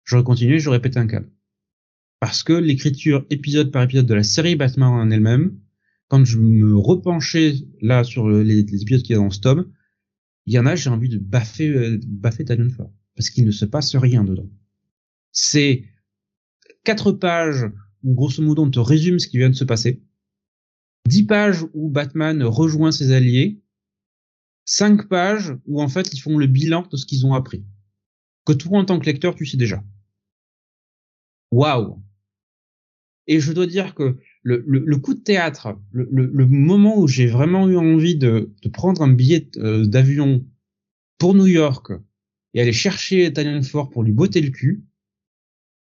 [0.04, 1.30] J'aurais continué, j'aurais pété un câble.
[2.20, 5.58] Parce que l'écriture épisode par épisode de la série Batman en elle-même,
[6.08, 9.72] quand je me repenchais là sur les, épisodes qu'il y a dans ce tome,
[10.46, 12.44] il y en a, j'ai envie de baffer, euh, baffer
[12.76, 12.92] Ford.
[13.16, 14.48] Parce qu'il ne se passe rien dedans.
[15.32, 15.84] C'est
[16.84, 17.64] quatre pages
[18.02, 20.02] où grosso modo on te résume ce qui vient de se passer.
[21.06, 23.62] Dix pages où Batman rejoint ses alliés.
[24.64, 27.64] Cinq pages où en fait ils font le bilan de ce qu'ils ont appris.
[28.46, 29.82] Que toi en tant que lecteur tu sais déjà.
[31.54, 32.02] Waouh
[33.28, 37.76] Et je dois dire que le, coup de théâtre, le, moment où j'ai vraiment eu
[37.76, 40.44] envie de, prendre un billet euh, d'avion
[41.16, 41.92] pour New York
[42.54, 44.84] et aller chercher Italian Fort pour lui botter le cul,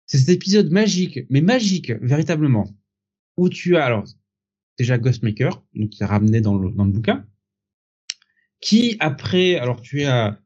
[0.06, 2.68] c'est cet épisode magique, mais magique, véritablement,
[3.36, 4.04] où tu as alors
[4.78, 7.24] déjà Ghostmaker, donc qui est ramené dans le, dans bouquin,
[8.60, 10.40] qui après, alors tu es à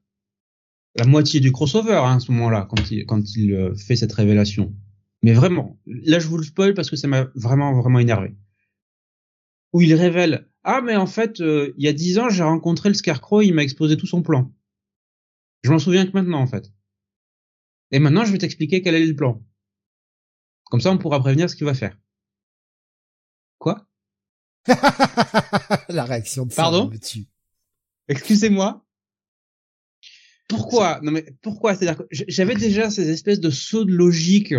[0.95, 4.13] la moitié du crossover hein, à ce moment-là, quand il, quand il euh, fait cette
[4.13, 4.75] révélation.
[5.23, 8.37] Mais vraiment, là je vous le spoil parce que ça m'a vraiment vraiment énervé.
[9.73, 12.89] Où il révèle ah mais en fait euh, il y a dix ans j'ai rencontré
[12.89, 14.53] le Scarecrow, il m'a exposé tout son plan.
[15.63, 16.73] Je m'en souviens que maintenant en fait.
[17.93, 19.43] Et maintenant je vais t'expliquer quel est le plan.
[20.65, 21.97] Comme ça, on pourra prévenir ce qu'il va faire.
[23.59, 23.87] Quoi?
[25.89, 26.91] La réaction de Pardon?
[28.09, 28.85] Excusez-moi.
[30.49, 31.01] Pourquoi?
[31.03, 31.75] Non mais pourquoi?
[31.75, 34.55] C'est-à-dire que j'avais déjà ces espèces de sauts de logique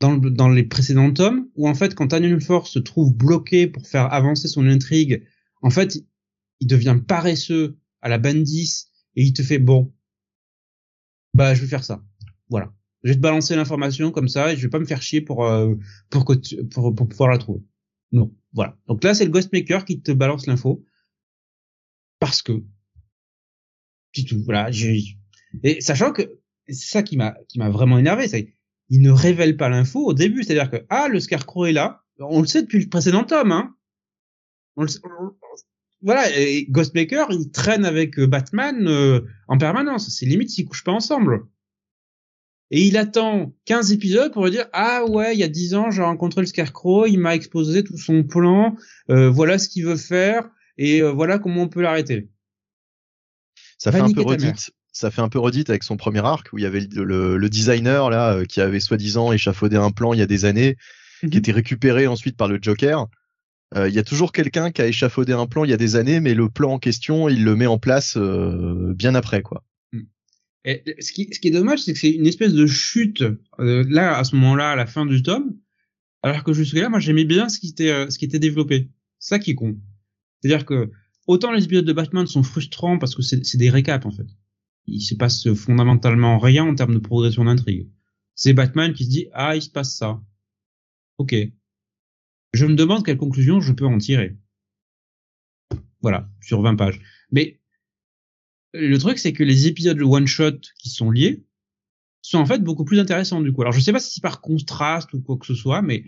[0.00, 2.08] dans, dans les précédents tomes où en fait quand
[2.40, 5.24] Force se trouve bloqué pour faire avancer son intrigue,
[5.62, 5.98] en fait
[6.60, 8.86] il devient paresseux à la Bandis
[9.16, 9.92] et il te fait bon
[11.34, 12.02] bah je vais faire ça.
[12.48, 12.72] Voilà.
[13.02, 15.46] Je vais te balancer l'information comme ça et je vais pas me faire chier pour
[15.46, 15.74] euh,
[16.08, 17.62] pour, que pour, pour pouvoir la trouver.
[18.12, 18.76] Non, voilà.
[18.88, 20.84] Donc là c'est le Ghostmaker qui te balance l'info
[22.18, 22.64] parce que
[24.12, 24.42] c'est tout.
[24.44, 24.70] Voilà.
[25.62, 28.54] Et sachant que c'est ça qui m'a qui m'a vraiment énervé, c'est
[28.90, 32.40] il ne révèle pas l'info au début, c'est-à-dire que ah le Scarecrow est là, on
[32.40, 33.74] le sait depuis le précédent tome, hein.
[34.76, 35.00] On le sait,
[36.02, 40.08] voilà, et Ghostmaker, il traîne avec euh, Batman euh, en permanence.
[40.08, 41.46] C'est limite s'ils couchent pas ensemble.
[42.70, 45.90] Et il attend 15 épisodes pour lui dire ah ouais il y a 10 ans
[45.90, 48.76] j'ai rencontré le Scarecrow il m'a exposé tout son plan
[49.10, 50.48] euh, voilà ce qu'il veut faire
[50.78, 52.30] et euh, voilà comment on peut l'arrêter.
[53.76, 56.58] Ça fait un peu redite ça fait un peu redite avec son premier arc où
[56.58, 60.22] il y avait le, designer là euh, qui avait soi-disant échafaudé un plan il y
[60.22, 60.76] a des années
[61.20, 61.38] qui mhm.
[61.38, 63.06] était récupéré ensuite par le Joker
[63.76, 66.18] il y a toujours quelqu'un qui a échafaudé un plan il y a des années
[66.18, 69.62] mais le plan en question il le met en place bien après quoi
[70.64, 73.22] et ce qui, ce qui est dommage, c'est que c'est une espèce de chute
[73.58, 75.56] euh, là à ce moment-là, à la fin du tome,
[76.22, 78.90] alors que jusque-là, moi j'aimais bien ce qui était euh, ce qui était développé.
[79.18, 79.78] C'est ça qui con.
[80.40, 80.90] C'est-à-dire que
[81.26, 84.26] autant les épisodes de Batman sont frustrants parce que c'est des récaps en fait.
[84.86, 87.88] Il se passe fondamentalement rien en termes de progression d'intrigue.
[88.34, 90.20] C'est Batman qui se dit ah il se passe ça.
[91.18, 91.34] Ok.
[92.52, 94.36] Je me demande quelle conclusion je peux en tirer.
[96.02, 97.00] Voilà, sur 20 pages.
[97.30, 97.60] Mais
[98.72, 101.44] le truc, c'est que les épisodes one-shot qui sont liés
[102.22, 103.62] sont en fait beaucoup plus intéressants du coup.
[103.62, 106.04] Alors je sais pas si c'est par contraste ou quoi que ce soit, mais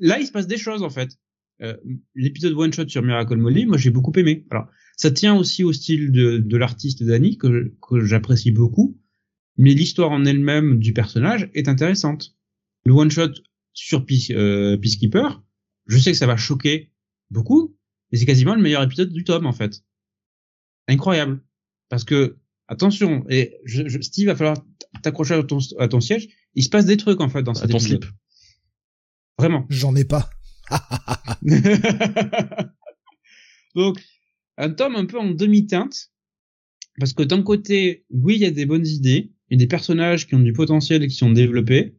[0.00, 1.18] là il se passe des choses en fait.
[1.62, 1.76] Euh,
[2.14, 4.46] L'épisode one-shot sur Miracle Molly, moi j'ai beaucoup aimé.
[4.50, 4.66] Alors
[5.00, 9.00] ça tient aussi au style de, de l'artiste Danny que, que j'apprécie beaucoup,
[9.56, 12.36] mais l'histoire en elle-même du personnage est intéressante.
[12.84, 13.32] Le one-shot
[13.72, 15.42] sur Peace, euh, Peacekeeper,
[15.86, 16.92] je sais que ça va choquer
[17.30, 17.78] beaucoup,
[18.12, 19.82] mais c'est quasiment le meilleur épisode du tome en fait
[20.86, 21.42] incroyable.
[21.88, 22.36] Parce que,
[22.68, 24.58] attention, et je, je, Steve, va falloir
[25.02, 26.28] t'accrocher à ton, à ton siège.
[26.54, 28.04] Il se passe des trucs, en fait, dans cette ton slip.
[29.38, 29.64] Vraiment.
[29.70, 30.28] J'en ai pas.
[33.74, 33.98] Donc,
[34.60, 36.12] un tome un peu en demi-teinte.
[36.98, 39.32] Parce que d'un côté, oui, il y a des bonnes idées.
[39.48, 41.96] Il y a des personnages qui ont du potentiel et qui sont développés.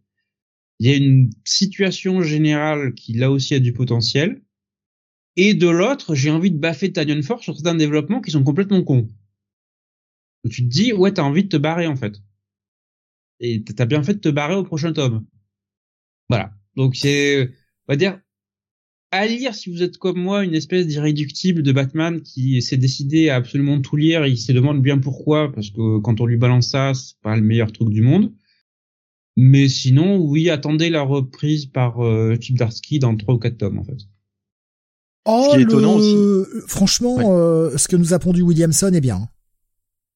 [0.80, 4.42] Il y a une situation générale qui, là aussi, a du potentiel.
[5.36, 8.84] Et de l'autre, j'ai envie de baffer Tanyon Force sur certains développements qui sont complètement
[8.84, 9.08] cons.
[10.50, 12.22] tu te dis, ouais, t'as envie de te barrer, en fait.
[13.40, 15.26] Et t'as bien fait de te barrer au prochain tome.
[16.30, 16.54] Voilà.
[16.76, 17.48] Donc c'est,
[17.88, 18.22] on va dire,
[19.12, 23.30] à lire si vous êtes comme moi une espèce d'irréductible de Batman qui s'est décidé
[23.30, 26.38] à absolument tout lire et il se demande bien pourquoi parce que quand on lui
[26.38, 28.32] balance ça c'est pas le meilleur truc du monde
[29.36, 33.80] mais sinon oui attendez la reprise par euh, Chip Darsky dans trois ou quatre tomes
[33.80, 33.98] en fait
[35.26, 36.16] Oh, Ce qui est le- étonnant aussi.
[36.68, 37.26] franchement, Ouais.
[37.28, 39.30] euh, ce que nous a pondu Williamson est bien.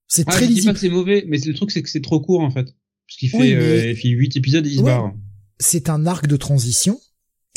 [0.08, 0.74] C'est ah, très je dis pas lisible.
[0.74, 3.30] que c'est mauvais mais le truc c'est que c'est trop court en fait parce qu'il
[3.30, 5.14] fait Oui, euh, mais- il fait huit épisodes et il se barre
[5.60, 7.00] C'est un arc de transition.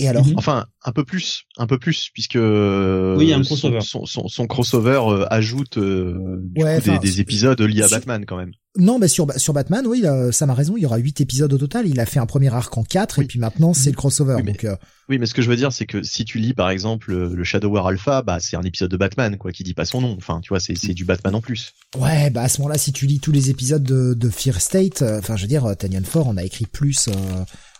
[0.00, 0.34] Et alors, Mhm.
[0.36, 3.48] Enfin, un peu plus, un peu plus, puisque euh, Oui, il y a un son-
[3.56, 3.80] crossover.
[3.80, 7.96] Son, son, son crossover euh, ajoute euh, du Ouais, coup, des, épisodes liés à sur-
[7.96, 8.52] Batman quand même.
[8.76, 10.76] non, mais sur sur Batman, oui, là, ça m'a raison.
[10.76, 11.88] Il y aura huit épisodes au total.
[11.88, 13.24] Il a fait un premier arc en quatre, Oui.
[13.24, 14.34] et puis maintenant c'est le crossover.
[14.36, 14.76] Oui, mais- Donc, euh,
[15.08, 17.42] Oui, mais ce que je veux dire, c'est que si tu lis par exemple le
[17.44, 20.14] Shadow War Alpha, bah c'est un épisode de Batman, quoi, qui dit pas son nom.
[20.16, 21.72] Enfin, tu vois, c'est c'est du Batman en plus.
[21.98, 25.02] ouais, bah à ce moment-là, si tu lis tous les épisodes de, de Fear State,
[25.02, 27.12] euh, enfin, je veux dire, Tanyan Ford, on a écrit plus, euh,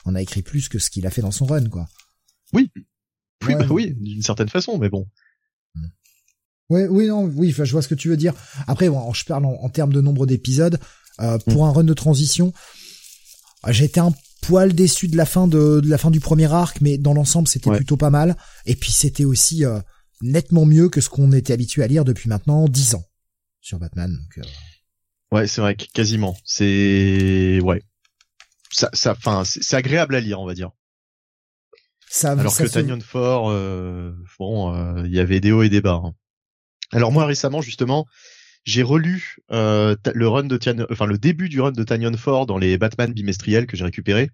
[0.07, 1.87] on a écrit plus que ce qu'il a fait dans son run, quoi.
[2.53, 2.71] Oui,
[3.47, 3.55] Ouais.
[3.55, 5.07] bah oui, d'une certaine façon, mais bon.
[6.71, 8.35] Ouais, oui, non, oui, je vois ce que tu veux dire.
[8.67, 10.79] Après, bon, je parle en, en termes de nombre d'épisodes.
[11.21, 11.69] Euh, pour Mm.
[11.69, 12.53] un run de transition,
[13.69, 14.13] j'ai été un
[14.43, 17.49] poil déçu de la fin de, de la fin du premier arc, mais dans l'ensemble,
[17.49, 17.77] c'était Ouais.
[17.77, 18.37] plutôt pas mal.
[18.67, 19.81] Et puis, c'était aussi euh,
[20.21, 23.05] nettement mieux que ce qu'on était habitué à lire depuis maintenant dix ans
[23.61, 24.13] sur Batman.
[24.17, 24.49] Donc, euh,
[25.33, 26.37] Ouais, c'est vrai, que quasiment.
[26.45, 27.83] C'est ouais.
[28.71, 30.71] Ça, ça, enfin, c'est agréable à lire, on va dire.
[32.11, 35.63] Ça, Alors ça que se- Tanyon Fort, euh, bon, euh, il y avait des hauts
[35.63, 36.01] et des bas.
[36.05, 36.13] hein.
[36.93, 38.07] Alors moi récemment justement,
[38.65, 42.47] j'ai relu euh, le run de Tian, enfin le début du run de Tanyon Fort
[42.47, 44.31] dans les Batman bimestriels que j'ai récupéré.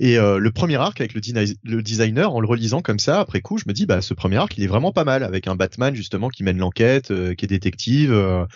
[0.00, 1.20] Et euh, le premier arc avec le,
[1.64, 4.36] le designer, en le relisant comme ça, après coup, je me dis, bah ce premier
[4.36, 7.44] arc, il est vraiment pas mal, avec un Batman justement qui mène l'enquête, euh, qui
[7.44, 8.12] est détective.
[8.12, 8.46] euh,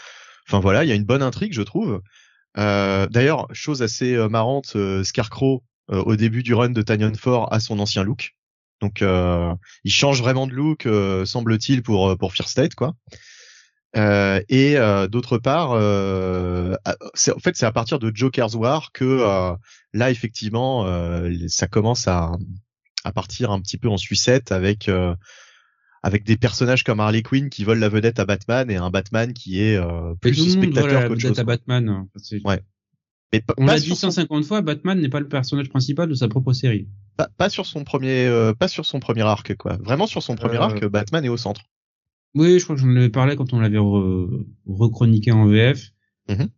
[0.49, 2.01] Enfin voilà, il y a une bonne intrigue, je trouve.
[2.59, 7.61] Euh, D'ailleurs, chose assez marrante, euh, Scarecrow au début du run de Tanyon Fort a
[7.61, 8.35] son ancien look.
[8.81, 9.55] Donc euh,
[9.85, 12.95] il change vraiment de look, euh, semble-t-il, pour euh, pour Fear State, quoi.
[13.95, 18.55] Euh, et euh, d'autre part, euh, à- c'est- en fait, c'est à partir de Joker's
[18.55, 19.53] War que euh,
[19.93, 22.33] là, effectivement, euh, ça commence à
[23.05, 25.15] à partir un petit peu en sucette avec euh,
[26.03, 29.33] avec des personnages comme Harley Quinn qui volent la vedette à Batman et un Batman
[29.35, 31.39] qui est euh, plus spectateur la qu'autre vedette chose.
[31.41, 31.45] à.
[31.45, 32.09] Batman hein.
[32.45, 32.61] Ouais.
[33.33, 35.69] Mais pas, on pas l'a dit sur son- 150 fois Batman n'est pas le personnage
[35.71, 39.23] principal de sa propre série pas, pas sur son premier euh, pas sur son premier
[39.23, 41.63] arc quoi vraiment sur son premier Euh, arc Batman est au centre
[42.35, 45.93] Oui, je crois que j'en avais parlé quand on l'avait re- rechroniqué en VF.
[46.29, 46.49] Mhm.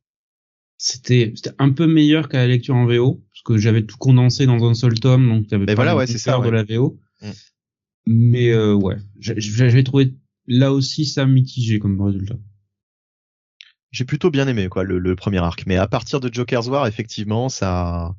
[0.76, 4.44] C'était c'était un peu meilleur qu'à la lecture en VO parce que j'avais tout condensé
[4.46, 6.98] dans un seul tome, donc t'avais Mais pas voilà, ouais, de la VO.
[7.22, 7.32] Mhm.
[8.06, 10.14] Mais euh, ouais, j'avais trouvé
[10.46, 12.34] là aussi ça mitigé comme résultat.
[13.94, 15.64] J'ai plutôt bien aimé quoi le, le premier arc.
[15.66, 18.14] Mais à partir de Joker's War effectivement ça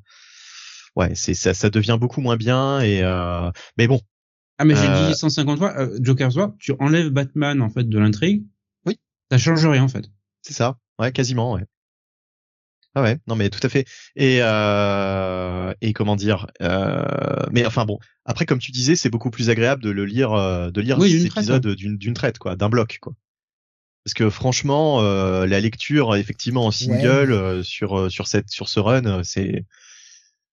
[0.96, 3.50] ouais c'est ça ça devient beaucoup moins bien et euh...
[3.78, 4.00] mais bon.
[4.58, 7.86] Ah mais j'ai Euh, dit 150 fois euh, Joker's War, tu enlèves Batman en fait
[7.88, 8.44] de l'intrigue.
[8.86, 8.98] Oui.
[9.30, 10.06] Ça change rien en fait.
[10.42, 10.78] c'est ça.
[10.98, 11.64] Ouais quasiment ouais.
[12.94, 13.84] Ah ouais non mais tout à fait.
[14.16, 15.74] Et euh...
[15.82, 17.04] et comment dire euh...
[17.52, 17.98] mais enfin bon.
[18.24, 21.10] Après comme tu disais c'est beaucoup plus agréable de le lire euh, de lire Oui,
[21.20, 23.12] ces traite, épisodes d'une d'une traite quoi d'un bloc quoi
[24.06, 27.36] parce que franchement euh, la lecture effectivement en single Ouais.
[27.36, 29.64] euh, sur euh, sur cette sur ce run c'est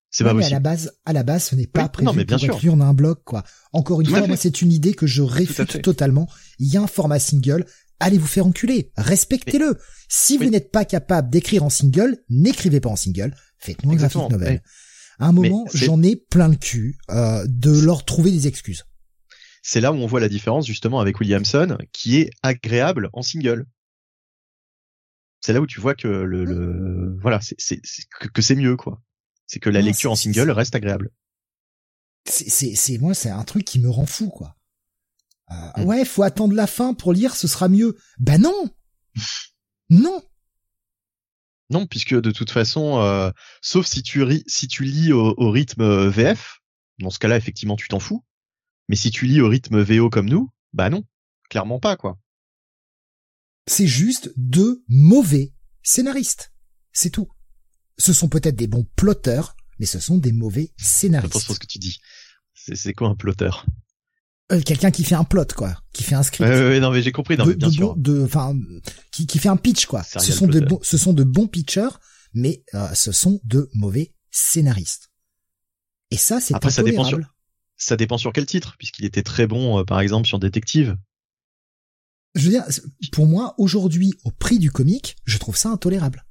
[0.09, 1.89] c'est Ouais, pas mais à la possible base, à la base, ce n'est pas Oui,
[1.89, 2.55] prévu non, mais bien pour sûr.
[2.55, 3.43] être lu en un bloc, quoi.
[3.71, 6.27] Encore une Tout fois, moi, c'est une idée que je réfute totalement.
[6.59, 7.65] Il y a un format single.
[7.99, 8.91] Allez vous faire enculer.
[8.95, 9.75] Respectez-le.
[10.09, 13.33] Si vous n'êtes pas capable d'écrire en single, n'écrivez pas en single.
[13.57, 14.61] Faites-nous un graphic novel.
[15.17, 18.83] À un moment, j'en ai plein le cul euh, de leur trouver des excuses.
[19.63, 23.65] C'est là où on voit la différence justement avec Williamson qui est agréable en single
[25.41, 28.55] c'est là où tu vois que le, le voilà c'est c'est c'est- que, que c'est
[28.55, 29.01] mieux quoi
[29.47, 31.09] c'est que la Non, lecture en single reste agréable
[32.27, 34.55] C'est, c'est, c'est moi, c'est un truc qui me rend fou, quoi.
[35.51, 35.83] Euh, Mm.
[35.85, 37.97] Ouais, faut attendre la fin pour lire, ce sera mieux.
[38.19, 38.69] Ben non,
[39.89, 40.23] non.
[41.69, 43.29] non puisque de toute façon euh,
[43.61, 46.59] sauf si tu si tu lis au, au rythme euh, VF
[46.99, 48.23] dans ce cas-là effectivement tu t'en fous
[48.89, 51.03] mais si tu lis au rythme VO comme nous bah non
[51.49, 52.19] clairement pas quoi
[53.67, 55.53] c'est juste deux mauvais
[55.83, 56.51] scénaristes.
[56.91, 57.29] C'est tout.
[57.97, 61.31] Ce sont peut-être des bons plotteurs, mais ce sont des mauvais scénaristes.
[61.35, 61.99] attention à ce que tu dis
[62.55, 63.51] c'est quoi un plotter
[64.51, 66.49] Euh, Quelqu'un qui fait un plot, quoi, qui fait un script.
[66.49, 68.23] ouais, ouais, ouais, non mais j'ai compris non de, mais bien de sûr bon- de,
[68.23, 68.53] enfin,
[69.11, 70.03] qui, qui fait un pitch, quoi.
[70.03, 71.89] Ce sont de bons, ce sont de bons pitchers,
[72.33, 75.09] mais euh, ce sont de mauvais scénaristes.
[76.11, 77.19] Et ça, c'est Après, ça dépend sur-.
[77.75, 80.97] Ça dépend sur quel titre puisqu'il était très bon euh, par exemple sur détective
[82.35, 82.65] Je veux dire,
[83.11, 86.25] pour moi, aujourd'hui, au prix du comique, je trouve ça intolérable.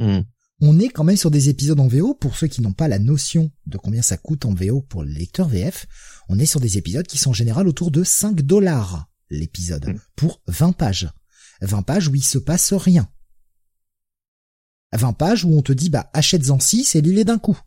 [0.00, 0.22] Hmm.
[0.60, 2.14] on est quand même sur des épisodes en VO.
[2.14, 5.10] Pour ceux qui n'ont pas la notion de combien ça coûte en VO pour le
[5.10, 5.86] lecteur VF,
[6.28, 9.98] on est sur des épisodes qui sont en général autour de 5 dollars l'épisode Mm.
[10.16, 11.08] pour 20 pages.
[11.62, 13.08] 20 pages où il se passe rien.
[14.92, 17.58] 20 pages où on te dit bah achète-en 6 et lis-les d'un coup.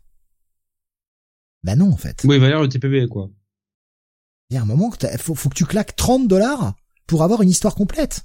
[1.64, 2.22] Bah non en fait.
[2.24, 3.30] Oui, il va y avoir le TPB, quoi.
[4.50, 6.74] Il y a un moment que t'as- faut, faut que tu claques 30 dollars
[7.06, 8.22] pour avoir une histoire complète.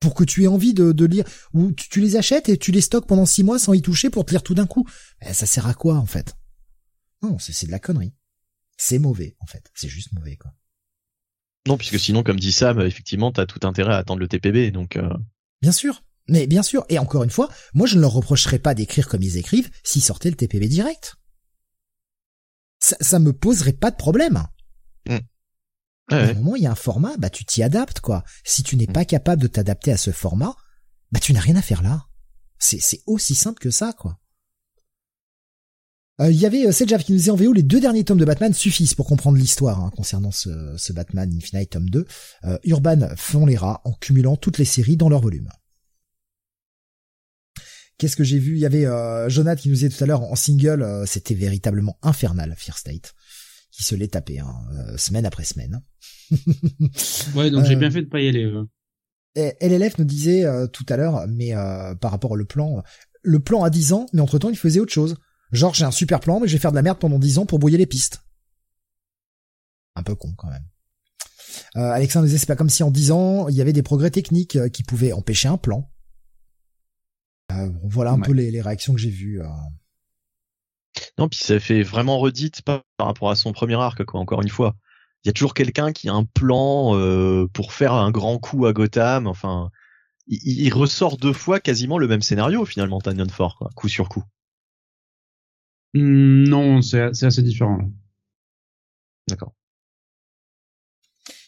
[0.00, 2.70] Pour que tu aies envie de, de lire, ou tu, tu les achètes et tu
[2.70, 4.86] les stockes pendant 6 mois sans y toucher pour te lire tout d'un coup.
[5.22, 6.36] Eh, ça sert à quoi en fait?
[7.22, 8.14] Non, c'est c'est de la connerie.
[8.76, 9.70] C'est mauvais en fait.
[9.74, 10.52] C'est juste mauvais quoi.
[11.66, 14.70] Non, puisque sinon, comme dit Sam, effectivement, t'as tout intérêt à attendre le TPB.
[14.70, 15.12] Donc, euh,
[15.62, 16.04] Bien sûr.
[16.28, 16.84] Mais bien sûr.
[16.88, 20.02] Et encore une fois, moi je ne leur reprocherais pas d'écrire comme ils écrivent s'ils
[20.02, 21.16] sortaient le TPB direct.
[22.78, 24.42] Ça, ça me poserait pas de problème.
[25.08, 25.20] ouais,
[26.10, 28.24] À un moment, il y a un format, bah tu t'y adaptes quoi.
[28.44, 28.92] Si tu n'es Mm.
[28.92, 30.54] pas capable de t'adapter à ce format,
[31.12, 32.06] bah tu n'as rien à faire là.
[32.58, 34.18] C'est c'est aussi simple que ça quoi.
[36.20, 38.24] Euh, Il y avait euh, qui nous disait en VO les deux derniers tomes de
[38.24, 42.06] Batman suffisent pour comprendre l'histoire hein, concernant ce, ce Batman Infinite tome 2.
[42.44, 45.50] Euh, Urban font les rats en cumulant toutes les séries dans leur volume.
[47.98, 48.52] Qu'est-ce que j'ai vu?
[48.54, 51.34] Il y avait euh, Jonathan qui nous disait tout à l'heure en single, euh, c'était
[51.34, 53.14] véritablement infernal Fear State,
[53.70, 55.80] qui se l'est tapé hein, euh, semaine après semaine.
[57.34, 58.44] Ouais, donc j'ai Euh, bien fait de pas y aller.
[58.44, 58.64] euh.
[59.34, 62.82] Et LLF nous disait euh, tout à l'heure, mais euh, par rapport au plan,
[63.22, 65.16] le plan à 10 ans, mais entre-temps il faisait autre chose.
[65.52, 67.46] Genre j'ai un super plan, mais je vais faire de la merde pendant 10 ans
[67.46, 68.20] pour brouiller les pistes.
[69.94, 70.64] Un peu con quand même.
[71.76, 73.82] Euh, Alexandre nous disait c'est pas comme si en 10 ans il y avait des
[73.82, 75.90] progrès techniques euh, qui pouvaient empêcher un plan.
[77.52, 78.26] Euh, voilà un Ouais.
[78.26, 79.40] peu les, les réactions que j'ai vues.
[79.42, 79.46] euh.
[81.18, 84.20] Non, puis ça fait vraiment redite par, par rapport à son premier arc, quoi.
[84.20, 84.76] Encore une fois,
[85.24, 88.66] il y a toujours quelqu'un qui a un plan euh, pour faire un grand coup
[88.66, 89.26] à Gotham.
[89.26, 89.70] Enfin,
[90.28, 94.08] il, il ressort deux fois quasiment le même scénario finalement, Tanyan Fort, quoi, coup sur
[94.08, 94.24] coup.
[95.94, 97.80] Hmm, non, c'est assez différent.
[99.28, 99.52] D'accord.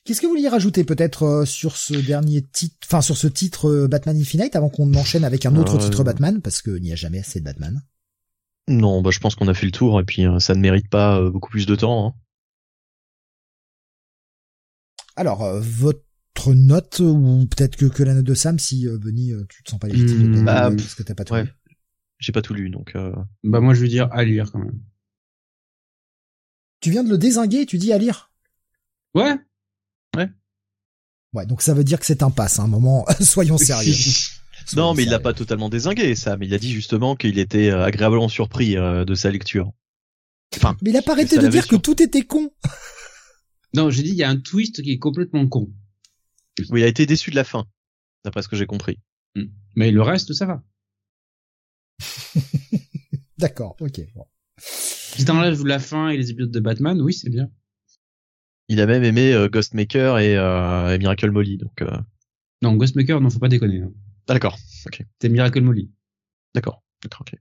[0.08, 3.68] Qu'est-ce que vous vouliez rajouter peut-être euh, sur ce dernier titre, enfin sur ce titre
[3.68, 6.40] euh, Batman Infinite avant qu'on enchaîne avec un autre Euh, titre Batman?
[6.40, 7.82] Parce qu'il n'y a jamais assez de Batman.
[8.68, 11.20] Non, bah je pense qu'on a fait le tour et puis ça ne mérite pas
[11.20, 12.06] euh, beaucoup plus de temps.
[12.06, 12.14] Hein.
[15.14, 19.32] Alors, euh, votre note, ou peut-être que, que la note de Sam, si euh, Benny,
[19.32, 21.44] euh, tu te sens pas légitime de Hmm, bah, parce que t'as pas tout ouais.
[21.44, 21.50] lu.
[22.18, 23.14] J'ai pas tout lu, donc euh,
[23.44, 24.80] Bah moi je veux dire à lire quand même.
[26.80, 28.32] Tu viens de le désinguer et tu dis à lire.
[29.14, 29.36] Ouais.
[31.34, 33.94] Ouais, donc ça veut dire que c'est un pass, hein, un moment, soyons sérieux.
[34.76, 36.36] non, mais il l'a pas totalement désingué, ça.
[36.36, 39.72] Mais il a dit justement qu'il était euh, agréablement surpris euh, de sa lecture.
[40.56, 42.50] Enfin, Mais il a pas arrêté de dire que tout était con.
[43.74, 45.70] Non, j'ai dit il y a un twist qui est complètement con.
[46.70, 47.66] oui, il a été déçu de la fin,
[48.24, 48.98] d'après ce que j'ai compris.
[49.76, 50.62] Mais le reste, ça va.
[53.38, 54.00] D'accord, ok.
[54.14, 54.24] Bon.
[54.58, 57.50] Si t'enlèves la fin et les épisodes de Batman, oui, c'est bien.
[58.68, 61.96] Il a même aimé euh, Ghostmaker et, euh, et Miracle Molly, donc euh...
[62.62, 63.80] Non, Ghostmaker, non, faut pas déconner.
[63.82, 63.90] hein.
[64.28, 65.90] ah, d'accord, ok, C'est Miracle Molly.
[66.54, 67.38] d'accord, d'accord, ok.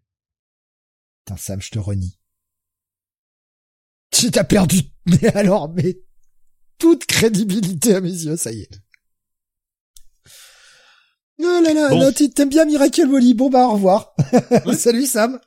[1.25, 2.17] Putain, Sam, je te renie.
[4.11, 5.99] Tu t'as perdu, mais alors, mais
[6.77, 8.81] toute crédibilité à mes yeux, ça y est.
[11.39, 11.99] Oh là là, Bon.
[11.99, 13.33] non, tu t'aimes bien Miracle Molly.
[13.35, 14.15] Bon bah au revoir.
[14.65, 14.73] Ouais.
[14.75, 15.39] Salut Sam.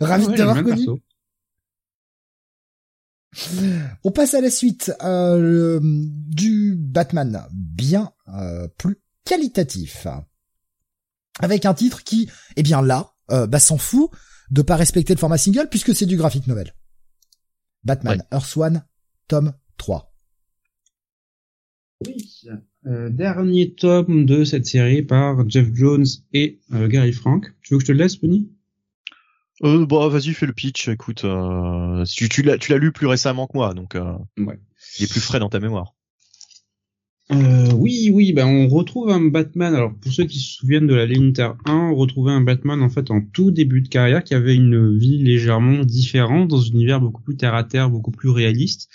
[0.00, 0.76] Ravi Ouais, de t'avoir connu.
[0.76, 1.00] perso.
[4.04, 10.06] On passe à la suite euh, le- du Batman bien euh, plus qualitatif.
[11.40, 14.10] Avec un titre qui, eh bien là, euh, bah, s'en fout
[14.50, 16.74] de pas respecter le format single puisque c'est du graphic novel.
[17.84, 18.84] Batman Earth One,
[19.28, 20.14] tome 3.
[22.06, 22.42] Oui.
[22.86, 27.46] Euh, dernier tome de cette série par Jeff Jones et euh, Gary Frank.
[27.62, 28.50] Tu veux que je te le laisse, Benny
[29.64, 30.88] Euh, bon, vas-y, fais le pitch.
[30.88, 34.58] Écoute, euh, tu, tu l'as, tu l'as lu plus récemment que moi, donc euh, Ouais.
[34.98, 35.94] il est plus frais dans ta mémoire.
[37.30, 39.74] Euh, oui, oui, ben on retrouve un Batman.
[39.74, 42.82] Alors pour ceux qui se souviennent de la ligne Terre 1, on retrouvait un Batman
[42.82, 46.70] en fait en tout début de carrière qui avait une vie légèrement différente dans un
[46.70, 48.90] univers beaucoup plus terre à terre, beaucoup plus réaliste,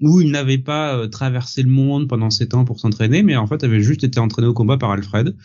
[0.00, 3.46] où il n'avait pas euh, traversé le monde pendant sept ans pour s'entraîner, mais en
[3.46, 5.36] fait avait juste été entraîné au combat par Alfred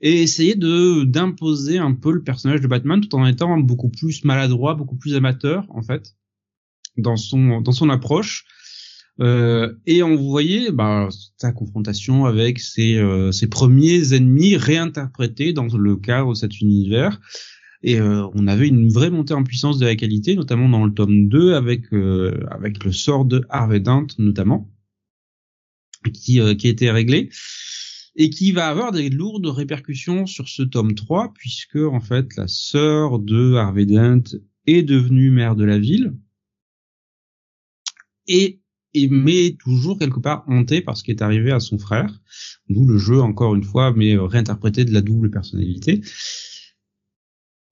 [0.00, 4.24] et essayé de d'imposer un peu le personnage de Batman tout en étant beaucoup plus
[4.24, 6.14] maladroit, beaucoup plus amateur en fait
[6.96, 8.44] dans son dans son approche.
[9.20, 11.08] Euh, et on voyait bah,
[11.38, 17.18] sa confrontation avec ses, euh, ses premiers ennemis réinterprétés dans le cadre de cet univers.
[17.82, 20.92] Et euh, on avait une vraie montée en puissance de la qualité, notamment dans le
[20.92, 24.68] tome 2 avec, euh, avec le sort de Harvey Dent notamment,
[26.12, 27.30] qui, euh, qui était réglé.
[28.20, 32.48] et qui va avoir des lourdes répercussions sur ce tome 3 puisque en fait la
[32.48, 34.24] sœur de Harvey Dent
[34.66, 36.14] est devenue maire de la ville
[38.26, 38.60] et
[38.94, 42.20] et mais toujours quelque part hanté par ce qui est arrivé à son frère,
[42.68, 46.00] d'où le jeu encore une fois mais réinterprété de la double personnalité.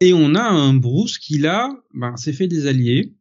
[0.00, 3.14] Et on a un Bruce qui là ben, s'est fait des alliés,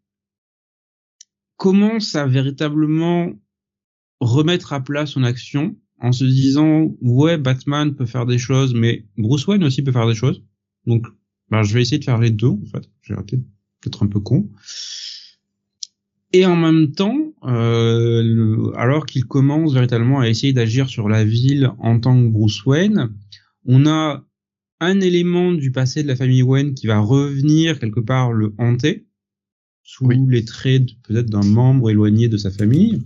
[1.55, 3.31] commence à véritablement
[4.19, 9.05] remettre à plat son action en se disant ouais Batman peut faire des choses mais
[9.17, 10.43] Bruce Wayne aussi peut faire des choses.
[10.85, 11.05] Donc
[11.49, 12.89] ben, je vais essayer de faire les deux en fait.
[13.01, 14.49] J'ai peut-être un peu con.
[16.33, 21.71] Et en même temps euh, alors qu'il commence véritablement à essayer d'agir sur la ville
[21.79, 23.13] en tant que Bruce Wayne
[23.65, 24.25] on a
[24.79, 29.07] un élément du passé de la famille Wayne qui va revenir quelque part le hanter
[29.83, 33.03] sous les traits peut-être d'un membre éloigné de sa famille.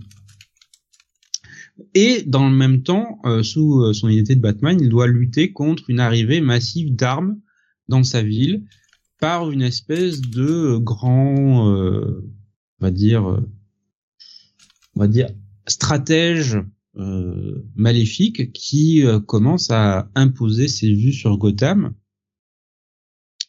[1.94, 5.52] Et dans le même temps, euh, sous euh, son identité de Batman, il doit lutter
[5.52, 7.40] contre une arrivée massive d'armes
[7.88, 8.64] dans sa ville
[9.18, 12.26] par une espèce de grand, euh,
[12.80, 13.24] on va dire,
[14.94, 15.28] on va dire
[15.66, 16.58] stratège
[17.74, 21.94] maléfique qui commence à imposer ses vues sur Gotham.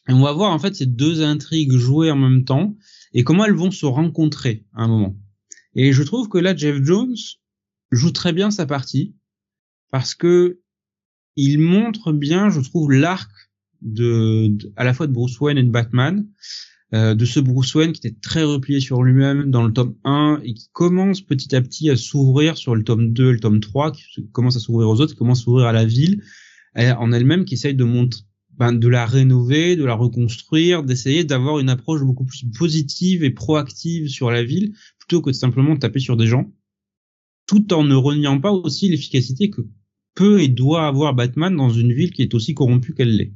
[0.08, 2.76] Et on va voir en fait ces deux intrigues jouer en même temps
[3.12, 5.16] et comment elles vont se rencontrer à un moment.
[5.74, 7.16] Et je trouve que là, Jeff Jones
[7.90, 9.14] joue très bien sa partie
[9.90, 10.60] parce que
[11.36, 13.30] il montre bien, je trouve, l'arc
[13.80, 16.28] de, à la fois de Bruce Wayne et de Batman,
[16.94, 20.40] euh, de ce Bruce Wayne qui était très replié sur lui-même dans le tome 1
[20.44, 23.60] et qui commence petit à petit à s'ouvrir sur le tome 2 et le tome
[23.60, 24.02] 3, qui
[24.32, 26.22] commence à s'ouvrir aux autres, qui commence à s'ouvrir à la ville
[26.74, 28.22] en elle-même, qui essaye de montrer
[28.58, 33.30] ben, de la rénover, de la reconstruire, d'essayer d'avoir une approche beaucoup plus positive et
[33.30, 36.50] proactive sur la ville, plutôt que de simplement taper sur des gens
[37.46, 39.62] tout en ne reniant pas aussi l'efficacité que
[40.14, 43.34] peut et doit avoir Batman dans une ville qui est aussi corrompue qu'elle l'est.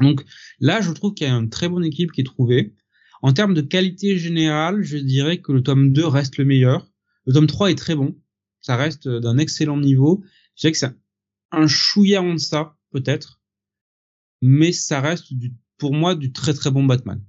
[0.00, 0.24] Donc
[0.60, 2.74] là, je trouve qu'il y a une très bonne équipe qui est trouvée.
[3.22, 6.88] En termes de qualité générale, je dirais que le tome 2 reste le meilleur.
[7.26, 8.16] Le tome 3 est très bon.
[8.60, 10.22] Ça reste d'un excellent niveau.
[10.56, 10.94] Je dirais que c'est
[11.50, 13.40] un chouïa en ça, peut-être.
[14.42, 15.32] Mais ça reste
[15.76, 17.22] pour moi du très très bon Batman.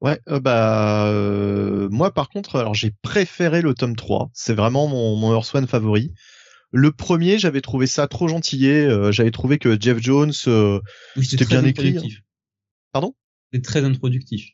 [0.00, 4.30] Ouais, euh, bah euh, moi par contre, alors j'ai préféré le tome 3.
[4.32, 6.12] C'est vraiment mon, mon Earth favori.
[6.72, 8.84] Le premier, j'avais trouvé ça trop gentillé.
[8.84, 11.98] Euh, j'avais trouvé que Jeff Jones c'était bien écrit.
[11.98, 12.02] Hein.
[12.92, 13.14] Pardon?
[13.52, 14.50] C'est très introductif.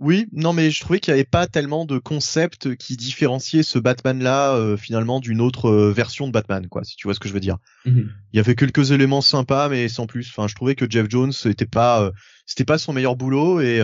[0.00, 3.80] Oui, non mais je trouvais qu'il n'y avait pas tellement de concepts qui différenciaient ce
[3.80, 6.84] Batman-là finalement d'une autre version de Batman, quoi.
[6.84, 7.56] Si tu vois ce que je veux dire.
[7.84, 8.08] Mhm.
[8.32, 10.28] Il y avait quelques éléments sympas, mais sans plus.
[10.30, 12.12] Enfin, je trouvais que Jeff Jones c'était pas,
[12.46, 13.80] c'était pas son meilleur boulot et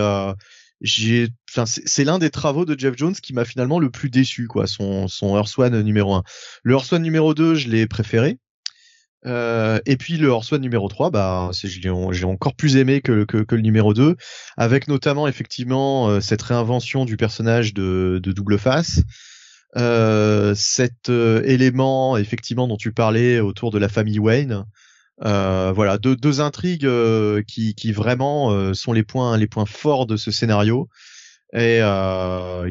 [0.84, 4.66] c'est l'un des travaux de Jeff Jones qui m'a finalement le plus déçu, quoi.
[4.66, 6.22] Son, son Earth numéro 1.
[6.62, 8.38] Le Earth numéro 2, je l'ai préféré.
[9.26, 13.62] Euh, et puis le One numéro 3, bah, j'ai encore plus aimé que, que, le
[13.62, 14.16] numéro 2,
[14.56, 19.02] avec notamment effectivement euh, cette réinvention du personnage de, double face,
[19.76, 24.64] euh, cet élément effectivement dont tu parlais autour de la famille Wayne,
[25.22, 29.66] euh, voilà, deux, deux intrigues euh, qui, qui vraiment euh, sont les points, les points
[29.66, 30.88] forts de ce scénario
[31.56, 31.80] et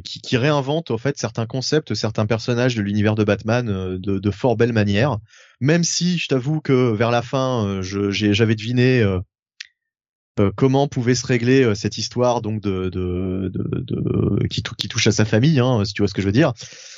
[0.03, 4.31] qui, qui réinventent en fait certains concepts, certains personnages de l'univers de Batman de, de
[4.31, 5.19] fort belle manière.
[5.61, 9.01] Même si je t'avoue que vers la fin, j'avais deviné
[10.39, 15.05] euh, comment pouvait se régler euh, cette histoire donc de, de, de, qui, qui, touche
[15.05, 16.53] à sa famille, hein, si tu vois ce que je veux dire.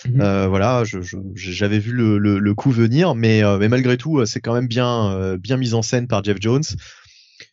[0.05, 0.21] Mhm.
[0.21, 0.83] Euh, voilà,
[1.33, 5.57] j'avais vu le, le, coup venir, mais, mais malgré tout, c'est quand même bien, bien
[5.57, 6.63] mis en scène par Jeff Jones.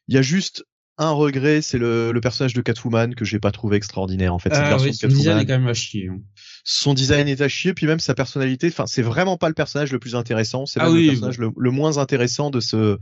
[0.07, 0.65] Il y a juste
[0.99, 4.51] un regret, c'est le, personnage de Catwoman que j'ai pas trouvé extraordinaire en fait.
[4.53, 6.09] Ah, son design est quand même à chier.
[6.09, 6.21] Hein.
[6.65, 8.69] Son design est à chier, puis même sa personnalité.
[8.69, 10.67] Enfin, c'est vraiment pas le personnage le plus intéressant.
[10.67, 12.99] C'est ah le personnage le, le, moins intéressant de ce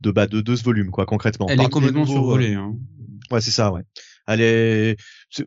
[0.00, 1.46] de bah de, de ce volume quoi concrètement.
[1.48, 2.54] Elle est complètement survolée.
[2.54, 2.76] Euh, hein.
[3.30, 3.82] Ouais c'est ça ouais.
[4.26, 4.96] Elle est.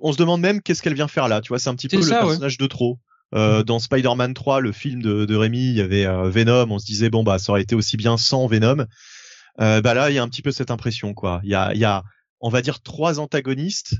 [0.01, 1.41] On se demande même qu'est-ce qu'elle vient faire là.
[1.41, 2.99] Tu vois c'est un petit peu le personnage de trop.
[3.33, 3.63] Euh, mm.
[3.63, 6.69] dans Spider-Man 3, le film de, de Rémi, il y avait euh, Venom.
[6.69, 8.85] On se disait bon bah ça aurait été aussi bien sans Venom.
[9.59, 11.41] Euh, bah là il y a un petit peu cette impression quoi.
[11.43, 12.03] Il y a il y a
[12.39, 13.95] on va dire trois antagonistes.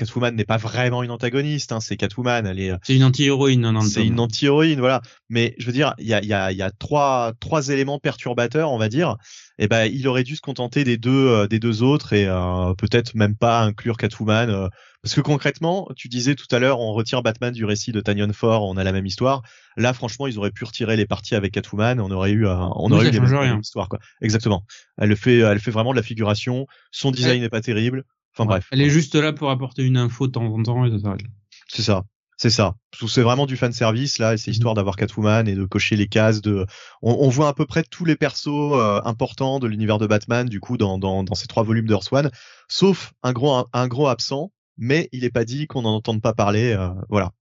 [0.00, 2.72] Catwoman n'est pas vraiment une antagoniste, hein, c'est Catwoman, elle est.
[2.82, 5.02] C'est une anti-héroïne, non, C'est une anti-héroïne, voilà.
[5.28, 8.72] Mais je veux dire, il y a, y, a, y a trois, trois éléments perturbateurs,
[8.72, 9.16] on va dire.
[9.58, 12.24] Et eh ben, il aurait dû se contenter des deux, euh, des deux autres et
[12.26, 14.68] euh, peut-être même pas inclure Catwoman, euh,
[15.02, 18.32] parce que concrètement, tu disais tout à l'heure, on retire Batman du récit de Tanyon
[18.32, 19.42] Ford, on a la même histoire.
[19.76, 23.08] Là, franchement, ils auraient pu retirer les parties avec Catwoman, on aurait eu, on aurait
[23.08, 23.98] eu les mêmes, histoires, quoi.
[24.22, 24.64] Exactement.
[24.96, 26.66] Elle fait, elle fait vraiment de la figuration.
[26.90, 28.04] Son design n'est pas terrible.
[28.34, 28.66] Enfin bref.
[28.70, 31.22] Elle est juste là pour apporter une info de temps en temps et ça s'arrête.
[31.68, 32.04] C'est ça.
[32.40, 32.74] C'est ça.
[33.06, 36.06] C'est vraiment du fan service là, et c'est histoire d'avoir Catwoman et de cocher les
[36.06, 36.40] cases.
[36.40, 36.64] De,
[37.02, 40.58] on, voit à peu près tous les persos euh, importants de l'univers de Batman du
[40.58, 42.30] coup dans, dans, dans ces trois volumes de One,
[42.66, 46.32] sauf un gros un, gros absent, mais il est pas dit qu'on n'en entende pas
[46.32, 46.72] parler.
[46.72, 47.32] Euh, voilà.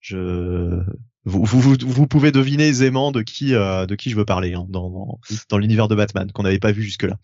[0.00, 0.82] Je
[1.24, 4.66] vous, vous, vous, pouvez deviner aisément de qui euh, de qui je veux parler hein,
[4.68, 5.20] dans, dans,
[5.50, 7.16] dans l'univers de Batman qu'on n'avait pas vu jusque là.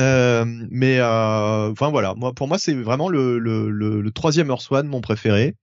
[0.00, 4.70] Euh, mais enfin voilà, moi pour moi c'est vraiment le, le, le, le troisième Earth
[4.70, 5.56] One mon préféré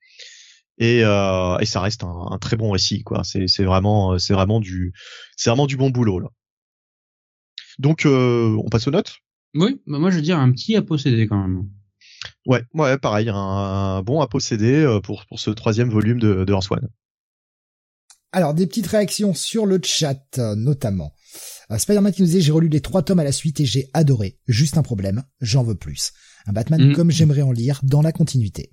[0.77, 3.23] et, euh, et ça reste un, un, très bon récit quoi.
[3.23, 4.93] C'est c'est vraiment c'est vraiment du
[5.37, 6.27] c'est vraiment du bon boulot là.
[7.79, 9.19] Donc euh, on passe aux notes?
[9.53, 11.69] Oui, bah moi je veux dire un petit à posséder quand même.
[12.45, 16.53] Ouais, ouais, pareil, un, bon à posséder euh, pour pour ce troisième volume de, de
[16.53, 16.89] One.
[18.33, 21.13] Alors des petites réactions sur le chat notamment.
[21.71, 23.89] Euh, Spider-Man qui nous dit j'ai relu les trois tomes à la suite et j'ai
[23.93, 24.37] adoré.
[24.47, 26.11] Juste un problème, j'en veux plus.
[26.45, 26.93] Un Batman mm.
[26.93, 28.71] comme j'aimerais en lire dans la continuité.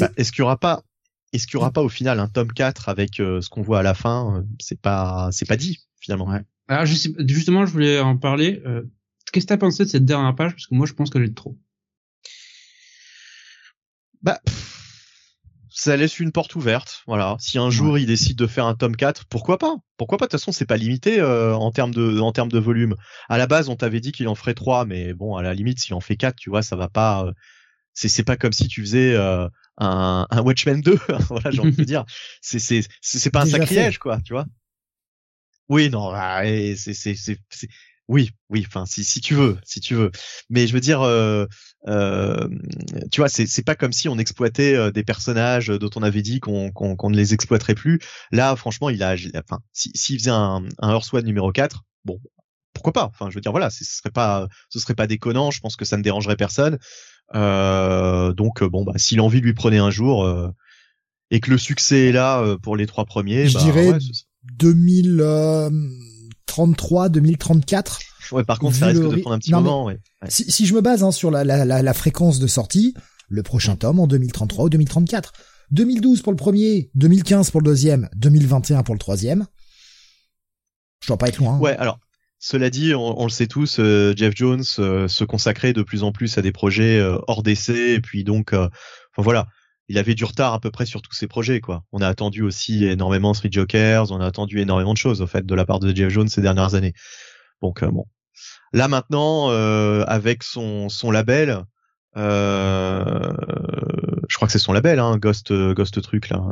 [0.00, 0.84] Bah, est-ce qu'il y aura pas
[1.32, 3.80] est-ce qu'il y aura pas au final un tome 4 avec euh, ce qu'on voit
[3.80, 6.26] à la fin euh, C'est pas c'est pas dit finalement.
[6.28, 6.42] Ouais.
[6.68, 8.62] Alors justement, je voulais en parler.
[8.66, 8.82] Euh,
[9.32, 10.52] qu'est-ce que t'as pensé de cette dernière page?
[10.52, 11.58] Parce que moi, je pense qu'elle est trop.
[14.22, 14.40] Bah,
[15.80, 17.02] ça laisse une porte ouverte.
[17.06, 17.36] Voilà.
[17.38, 19.76] Si un jour il décide de faire un tome 4, pourquoi pas?
[19.96, 20.26] Pourquoi pas?
[20.26, 22.94] De toute façon, c'est pas limité en termes de en termes de volume.
[23.28, 25.80] À la base, on t'avait dit qu'il en ferait 3, mais bon, à la limite,
[25.80, 27.32] s'il en fait 4, tu vois, ça va pas
[27.98, 30.98] c'est c'est pas comme si tu faisais euh, un, un Watchmen 2
[31.30, 32.04] voilà j'ai envie de dire
[32.40, 34.46] c'est c'est c'est pas un sacrilège quoi tu vois?
[35.68, 36.42] Oui non ah,
[36.76, 37.38] c'est c'est c'est
[38.06, 40.12] oui oui enfin si si tu veux si tu veux
[40.48, 41.00] mais je veux dire
[41.86, 45.90] euh, euh, tu vois c'est c'est pas comme si on exploitait euh, des personnages dont
[45.94, 48.00] on avait dit qu'on qu'on qu'on ne les exploiterait plus.
[48.32, 52.18] Là franchement il a enfin s'il si, faisait un un Earth One numéro 4 bon
[52.72, 53.04] pourquoi pas?
[53.04, 55.84] Enfin je veux dire voilà ce serait pas ce serait pas déconnant je pense que
[55.84, 56.78] ça ne dérangerait personne.
[57.34, 60.48] Euh, donc bon, bah, si l'envie lui prenait un jour euh,
[61.30, 63.98] et que le succès est là euh, pour les trois premiers, je bah, dirais
[64.54, 67.98] 2033, 2034.
[68.32, 69.84] Ouais, par contre, ça risque de prendre un petit moment.
[69.86, 69.98] Ouais.
[70.28, 72.94] Si, si, je me base hein, sur la, la, la, la, fréquence de sortie,
[73.28, 75.32] le prochain tome en 2033 ou 2034.
[75.70, 79.46] 2012 pour le premier, 2015 pour le deuxième, 2021 pour le troisième.
[81.02, 81.54] Je dois pas être loin.
[81.54, 81.60] Hein.
[81.60, 81.98] Ouais, alors
[82.40, 86.12] cela dit, on, le sait tous, euh, Jeff Jones euh, se consacrait de plus en
[86.12, 88.70] plus à des projets euh, hors d'essai, et puis donc, enfin
[89.18, 89.48] voilà,
[89.88, 91.82] il avait du retard à peu près sur tous ses projets, quoi.
[91.90, 95.44] On a attendu aussi énormément Street Jokers, on a attendu énormément de choses, au fait,
[95.44, 96.92] de la part de Jeff Jones ces dernières années.
[97.62, 98.04] Donc bon,
[98.72, 101.64] là maintenant, avec son son label,
[102.14, 102.22] je
[104.36, 106.42] crois que c'est son label, hein, Ghost Ghost truc là,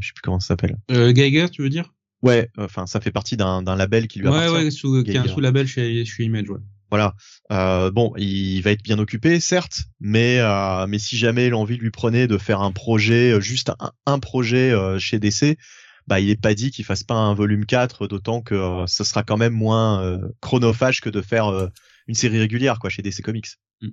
[0.00, 0.76] je sais plus comment ça s'appelle.
[0.88, 1.92] Geiger, tu veux dire?
[2.22, 4.48] Ouais, enfin ça fait partie d'un label qui lui appartient.
[4.48, 6.60] Ouais, ouais, sous, qui est un sous-label chez, chez Image, ouais.
[6.90, 7.14] Voilà.
[7.50, 11.90] Euh, bon, il va être bien occupé, certes, mais euh, mais si jamais l'envie lui
[11.90, 15.58] prenait de faire un projet, euh, juste un, un projet euh, chez DC,
[16.06, 19.04] bah il est pas dit qu'il fasse pas un volume 4, d'autant que euh, ce
[19.04, 21.70] sera quand même moins euh, chronophage que de faire
[22.06, 23.48] une série régulière quoi chez DC Comics.
[23.80, 23.88] Mm.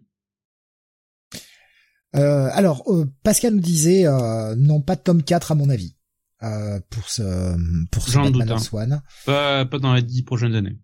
[2.13, 2.83] alors
[3.23, 4.05] Pascal nous disait
[4.57, 5.95] non pas de tome 4 à mon avis.
[6.43, 7.55] Euh, pour ce
[7.91, 9.03] pour ce Batman doute, hein.
[9.25, 10.79] Pas, pas dans les dix prochaines années.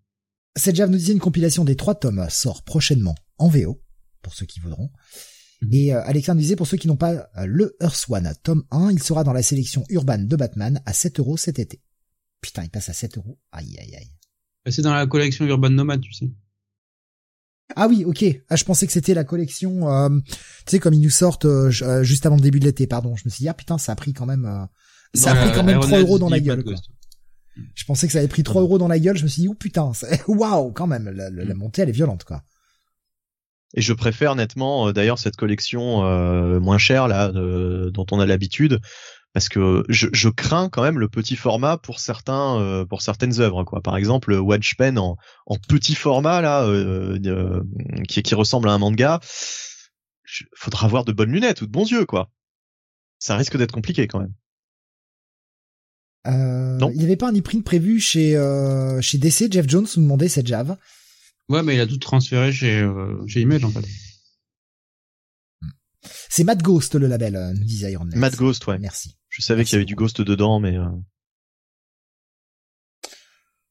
[0.56, 3.82] Sedjav nous disait une compilation des trois tomes sort prochainement en VO
[4.22, 4.92] pour ceux qui voudront.
[5.72, 8.92] Et euh, Alexandre disait pour ceux qui n'ont pas euh, le Earth One tome 1,
[8.92, 11.82] il sera dans la sélection urbaine de Batman à 7 euros cet été.
[12.42, 13.40] Putain, il passe à 7 euros.
[13.52, 14.12] Aïe aïe aïe.
[14.66, 16.30] Bah, c'est dans la collection Urban Nomad, tu sais.
[17.76, 18.24] Ah oui, ok.
[18.50, 20.36] Ah, je pensais que c'était la collection, euh, tu
[20.68, 23.16] sais, comme ils nous sortent juste avant le début de l'été, pardon.
[23.16, 24.68] Je me suis dit, ah putain, ça a pris quand même
[25.14, 26.64] ça a pris quand même 3 euros dans la gueule.
[26.64, 26.76] Quoi.
[27.74, 29.18] Je pensais que ça avait pris 3 euros dans la gueule.
[29.18, 29.92] Je me suis dit, oh putain,
[30.28, 32.44] waouh, quand même, la, la, montée, elle est violente, quoi.
[33.74, 38.26] Et je préfère nettement, euh, d'ailleurs, cette collection euh, moins chère là, dont on a
[38.26, 38.80] l'habitude,
[39.34, 43.40] parce que je, je, crains quand même le petit format pour certains, euh, pour certaines
[43.40, 43.82] œuvres, quoi.
[43.82, 44.40] Par exemple,
[44.78, 46.68] Pen en, en petit format là,
[48.08, 49.20] qui, qui ressemble à un manga.
[50.56, 52.30] Faudra avoir de bonnes lunettes ou de bons yeux, quoi.
[53.20, 54.34] Ça risque d'être compliqué quand même.
[56.28, 59.52] Euh, il n'y avait pas un e-print prévu chez euh, chez DC.
[59.52, 60.78] Jeff Jones nous demandait cette Java.
[61.50, 63.86] Ouais, mais il a tout transféré chez euh, chez Image en fait.
[66.30, 68.78] C'est Mad Ghost le label, euh, nous disait Iron Mad Ghost, ouais.
[68.80, 69.18] Merci.
[69.30, 70.78] Je savais qu'il y avait du Ghost dedans, mais.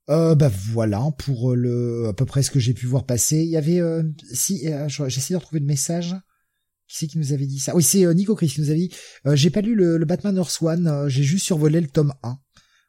[0.08, 3.38] Euh, bah voilà pour le à peu près ce que j'ai pu voir passer.
[3.38, 3.80] Il y avait
[4.32, 4.66] si
[5.08, 6.14] j'essaie de retrouver le message.
[6.88, 7.74] Qui c'est qui nous avait dit ça?
[7.74, 8.94] Oui, c'est Nico Chris qui nous avait dit.
[9.32, 11.08] j'ai pas lu le, le Batman Earth One.
[11.08, 12.38] j'ai juste survolé le tome 1.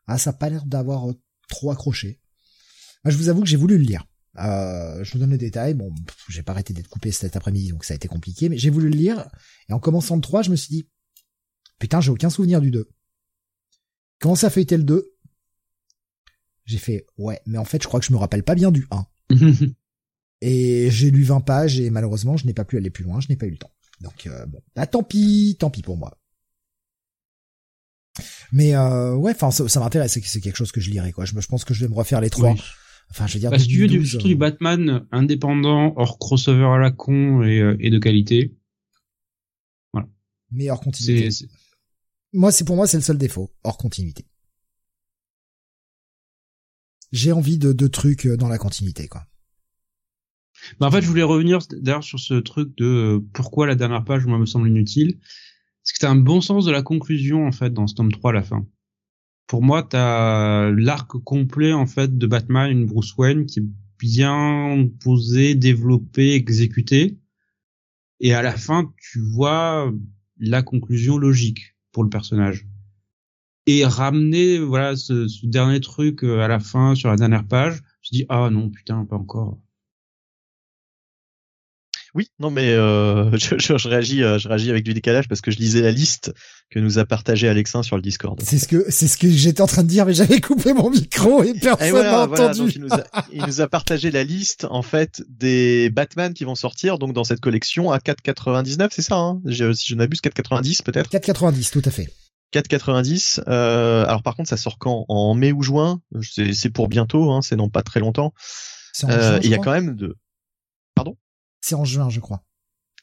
[0.07, 1.13] Ah, ça a pas l'air d'avoir euh,
[1.49, 2.21] trop accroché.
[3.05, 4.05] je vous avoue que j'ai voulu le lire.
[4.39, 5.73] Euh, je vous donne les détails.
[5.73, 5.93] Bon,
[6.29, 8.89] j'ai pas arrêté d'être coupé cet après-midi, donc ça a été compliqué, mais j'ai voulu
[8.89, 9.27] le lire.
[9.69, 10.89] Et en commençant le 3, je me suis dit,
[11.79, 12.89] Putain, j'ai aucun souvenir du 2.
[14.19, 15.13] Quand ça été le 2,
[16.65, 18.87] j'ai fait, ouais, mais en fait, je crois que je me rappelle pas bien du
[18.91, 19.05] 1.
[20.41, 23.27] et j'ai lu 20 pages et malheureusement, je n'ai pas pu aller plus loin, je
[23.29, 23.71] n'ai pas eu le temps.
[24.01, 26.17] Donc, euh, bon, bah tant pis, tant pis pour moi.
[28.51, 31.25] Mais euh, ouais, enfin, ça, m'intéresse, c'est quelque chose que je lirai, quoi.
[31.25, 32.55] Je, je pense que je vais me refaire les trois.
[33.09, 36.19] Enfin, je veux dire, bah, si tu veux du, surtout du euh, Batman indépendant, hors
[36.19, 38.55] crossover à la con et, euh, et de qualité.
[39.93, 40.07] Voilà.
[40.51, 41.29] Meilleure continuité.
[42.33, 44.25] Moi, c'est pour moi, c'est le seul défaut, hors continuité.
[47.13, 49.25] J'ai envie de, de trucs euh, dans la continuité, quoi.
[50.79, 54.25] Bah en fait, je voulais revenir d'ailleurs sur ce truc de pourquoi la dernière page,
[54.25, 55.19] moi, me semble inutile.
[55.83, 58.31] Parce que t'as un bon sens de la conclusion, en fait, dans ce tome 3
[58.31, 58.67] à la fin
[59.47, 63.65] pour moi, t'as l'arc complet en fait de Batman, une Bruce Wayne qui est
[63.97, 67.17] bien posé, développé, exécuté,
[68.19, 69.91] et à la fin, tu vois
[70.37, 72.67] la conclusion logique pour le personnage.
[73.65, 77.83] Et ramener voilà ce, ce dernier truc euh, à la fin sur la dernière page,
[78.01, 79.59] je dis ah non putain pas encore.
[82.17, 85.51] Oui, non mais euh, je, je, réagis, euh, je réagis avec du décalage parce que
[85.51, 86.33] je lisais la liste
[86.71, 88.41] que nous a partagé Alexin sur le Discord.
[88.43, 90.89] C'est ce que c'est ce que j'étais en train de dire, mais j'avais coupé mon
[90.89, 92.71] micro et personne n'a entendu.
[92.73, 96.55] il, nous a, il, nous a, partagé la liste en fait des Batman qui vont
[96.55, 99.39] sortir donc dans cette collection à 4,99, c'est ça hein?
[99.45, 101.11] Si je n'abuse, 4,90 peut-être?
[101.11, 102.09] 4,90, tout à fait.
[102.51, 103.41] 4,90.
[103.47, 105.05] Euh, alors par contre, ça sort quand?
[105.07, 106.01] En mai ou juin?
[106.21, 108.33] C'est pour bientôt, hein, c'est non pas très longtemps.
[109.03, 110.15] Euh, il y a quand même de.
[111.67, 112.43] C'est en juin, je crois.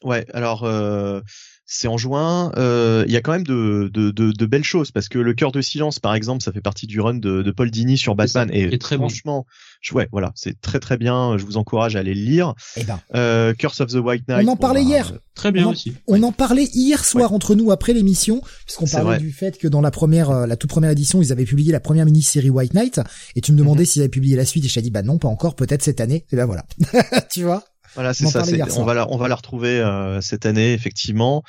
[0.03, 1.21] Ouais, alors euh,
[1.67, 2.51] c'est en juin.
[2.57, 5.51] Euh, il y a quand même de, de, de, belles choses parce que le cœur
[5.51, 8.49] de silence, par exemple, ça fait partie du run de, de Paul Dini sur Batman
[8.51, 9.45] et très franchement,
[9.91, 11.37] ouais, voilà, c'est très très bien.
[11.37, 12.55] Je vous encourage à aller le lire.
[12.75, 14.47] Eh ben, euh, Curse of the White Knight.
[14.47, 15.13] On en parlait hier.
[15.35, 15.93] Très bien aussi.
[16.07, 19.81] On en parlait hier soir entre nous après l'émission, puisqu'on parlait du fait que dans
[19.81, 22.99] la première, la toute première édition, ils avaient publié la première mini-série White Knight,
[23.35, 23.85] et tu me demandais mhm.
[23.85, 26.01] s'ils avaient publié la suite, et je t'ai dit bah non, pas encore, peut-être cette
[26.01, 26.25] année.
[26.31, 26.65] Et ben voilà,
[27.31, 27.63] tu vois?
[27.95, 28.43] Voilà, c'est ça.
[28.77, 31.43] On va la, on va la retrouver euh, cette année effectivement.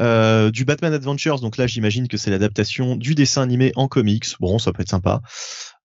[0.00, 4.26] Euh, du Batman Adventures, donc là j'imagine que c'est l'adaptation du dessin animé en comics.
[4.40, 5.20] Bon, ça peut être sympa.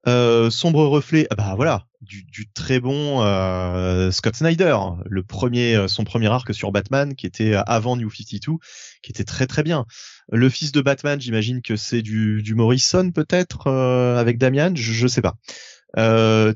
[0.05, 4.75] Euh, Sombre reflet, ah bah voilà, du, du très bon euh, Scott Snyder,
[5.05, 8.57] le premier, euh, son premier arc sur Batman qui était avant New 52,
[9.01, 9.85] qui était très très bien.
[10.29, 15.07] Le fils de Batman, j'imagine que c'est du, du Morrison peut-être avec Damian, je, je
[15.07, 15.35] sais pas.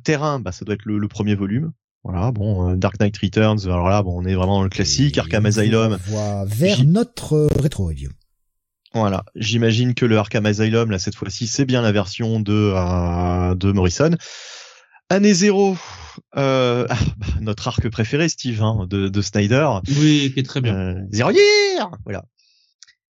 [0.03, 1.71] Terrain, bah ça doit être le, le premier volume,
[2.07, 5.17] voilà, bon, euh, Dark Knight Returns, alors là, bon, on est vraiment dans le classique.
[5.17, 5.97] Arkham Asylum.
[6.13, 8.09] On vers notre euh, rétro review.
[8.93, 13.55] Voilà, j'imagine que le Arkham Asylum, là, cette fois-ci, c'est bien la version de euh,
[13.55, 14.11] de Morrison.
[15.09, 15.75] Année zéro,
[16.37, 19.67] euh, ah, bah, notre arc préféré, Steve, hein, de, de Snyder.
[19.99, 20.75] Oui, qui est très bien.
[20.75, 22.23] Euh, Zero Year, voilà.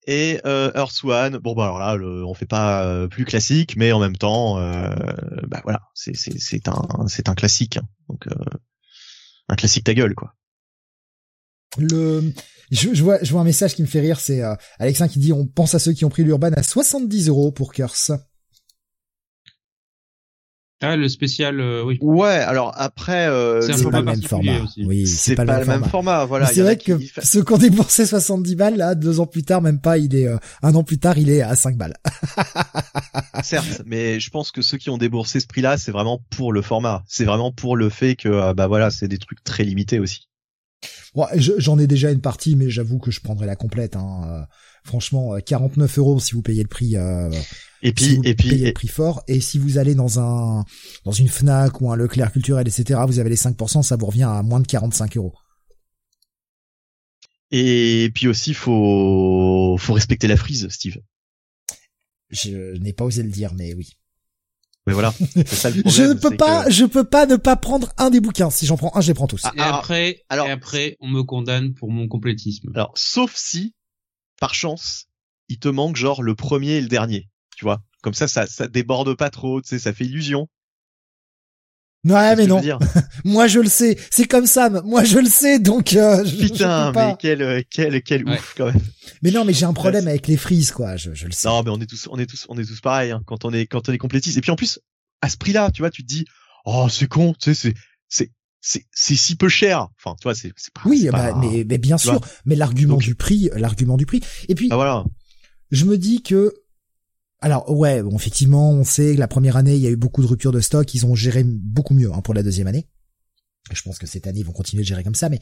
[0.09, 3.93] Et euh, Earth One, bon bah alors là, le, on fait pas plus classique, mais
[3.93, 4.57] en même temps,
[5.47, 7.77] bah voilà, c'est c'est c'est un c'est un classique.
[7.77, 7.87] Hein.
[8.09, 8.27] donc
[9.51, 10.35] un classique ta gueule, quoi.
[11.79, 12.33] Le,
[12.71, 15.33] je, vois, je vois un message qui me fait rire, c'est euh, Alexin qui dit
[15.33, 18.13] on pense à ceux qui ont pris l'urban à 70 euros pour Curse.
[20.83, 21.99] Ah, le spécial, euh, oui.
[22.01, 24.63] Ouais, alors après, euh, c'est pas le même format.
[24.63, 24.85] Aussi.
[24.87, 26.25] Oui, c'est pas, le même, format.
[26.25, 26.47] Voilà.
[26.47, 29.79] C'est vrai que ceux qui ont déboursé 70 balles, là, deux ans plus tard, même
[29.79, 31.97] pas, il est, euh, un an plus tard, il est à 5 balles.
[33.43, 36.63] Certes, mais je pense que ceux qui ont déboursé ce prix-là, c'est vraiment pour le
[36.63, 37.05] format.
[37.07, 40.29] C'est vraiment pour le fait que, euh, bah voilà, c'est des trucs très limités aussi.
[41.15, 43.97] Bon, j'en ai déjà une partie, mais j'avoue que je prendrai la complète.
[43.97, 44.23] Hein.
[44.27, 44.43] Euh,
[44.85, 46.97] franchement, 49 euros si vous payez le prix.
[46.97, 47.31] Euh,
[47.83, 49.23] et puis, et puis, le prix fort.
[49.27, 50.65] Et si vous allez dans un,
[51.05, 54.25] dans une Fnac ou un Leclerc culturel, etc., vous avez les 5%, ça vous revient
[54.25, 55.35] à moins de 45 euros.
[57.51, 60.99] Et puis aussi, faut, faut respecter la frise, Steve.
[62.29, 63.97] Je n'ai pas osé le dire, mais oui.
[64.87, 65.13] Mais voilà,
[65.47, 68.51] ça le je ne peux pas, je peux pas ne pas prendre un des bouquins.
[68.51, 69.45] Si j'en prends un, je les prends tous.
[69.45, 72.71] et après, alors, et après, on me condamne pour mon complétisme.
[72.75, 73.75] Alors, sauf si,
[74.41, 75.07] par chance,
[75.49, 77.30] il te manque genre le premier et le dernier
[77.61, 77.83] tu vois.
[78.03, 80.49] Comme ça, ça, ça déborde pas trop, tu sais, ça fait illusion.
[82.09, 82.63] Ouais, mais non.
[83.27, 83.99] moi, je le sais.
[84.11, 84.71] C'est comme ça.
[84.71, 85.59] Moi, je le sais.
[85.59, 88.81] Donc, euh, putain, mais quel, quel, quel ouf quand même.
[89.21, 90.97] Mais non, mais j'ai un problème avec les frises, quoi.
[90.97, 91.49] Je, je le sais.
[91.49, 93.53] Non, mais on est tous, on est tous, on est tous pareils hein, quand on
[93.53, 94.39] est, quand on est complétiste.
[94.39, 94.81] Et puis en plus,
[95.21, 96.25] à ce prix-là, tu vois, tu te dis,
[96.65, 97.75] oh, c'est con, tu sais, c'est,
[98.09, 98.33] c'est,
[98.63, 99.89] c'est, c'est si peu cher.
[99.99, 100.81] Enfin, tu vois, c'est, c'est pas.
[100.87, 102.23] Oui, bah, mais, mais bien sûr.
[102.47, 104.23] Mais l'argument du prix, l'argument du prix.
[104.49, 105.05] Et puis, bah voilà.
[105.71, 106.55] Je me dis que
[107.41, 110.23] alors ouais, bon, effectivement, on sait que la première année, il y a eu beaucoup
[110.23, 112.87] de ruptures de stock, ils ont géré beaucoup mieux hein, pour la deuxième année.
[113.73, 115.39] Je pense que cette année, ils vont continuer de gérer comme ça, mais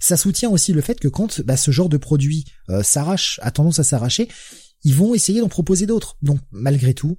[0.00, 3.50] ça soutient aussi le fait que quand bah, ce genre de produit euh, s'arrache, a
[3.50, 4.28] tendance à s'arracher,
[4.84, 6.16] ils vont essayer d'en proposer d'autres.
[6.22, 7.18] Donc malgré tout.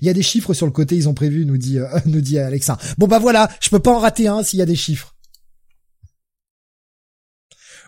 [0.00, 2.20] Il y a des chiffres sur le côté, ils ont prévu, nous dit, euh, nous
[2.20, 2.78] dit Alexa.
[2.98, 5.16] Bon bah voilà, je peux pas en rater un s'il y a des chiffres.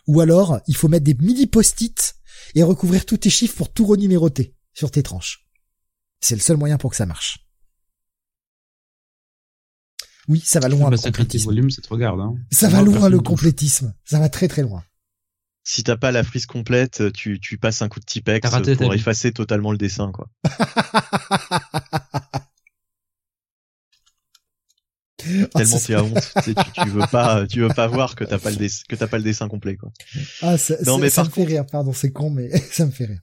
[0.07, 2.17] Ou alors, il faut mettre des mini post-it
[2.55, 5.47] et recouvrir tous tes chiffres pour tout renuméroter sur tes tranches.
[6.21, 7.39] C'est le seul moyen pour que ça marche.
[10.29, 11.47] Oui, ça va loin le complétisme.
[11.47, 12.21] Volume, ça te regarde.
[12.21, 12.35] Hein.
[12.51, 13.95] Ça va loin le complétisme.
[14.05, 14.83] Ça va très très loin.
[15.65, 19.33] Si t'as pas la frise complète, tu, tu passes un coup de Tipex pour effacer
[19.33, 20.31] totalement le dessin, quoi.
[25.55, 28.51] Tellement tu as honte, tu, tu, veux pas, tu veux pas voir que t'as pas
[28.51, 29.91] le dessin, que t'as pas le dessin complet, quoi.
[30.43, 33.07] Ah, ça, non, mais ça me fait rire, pardon, c'est con, mais ça me fait
[33.07, 33.21] rire.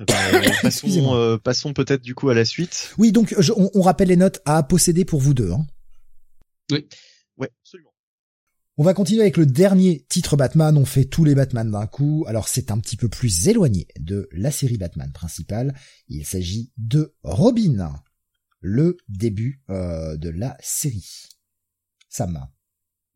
[0.00, 0.14] Euh, bah,
[0.62, 2.94] passons, euh, passons peut-être du coup à la suite.
[2.98, 5.52] Oui, donc on, rappelle les notes à posséder pour vous deux.
[5.52, 5.66] Hein.
[6.70, 6.86] Oui.
[7.36, 7.90] Ouais, absolument.
[8.78, 10.76] On va continuer avec le dernier titre Batman.
[10.78, 12.24] On fait tous les Batman d'un coup.
[12.26, 15.74] Alors c'est un petit peu plus éloigné de la série Batman principale.
[16.08, 17.92] Il s'agit de Robin,
[18.62, 21.28] le début euh, de la série.
[22.08, 22.48] Sam.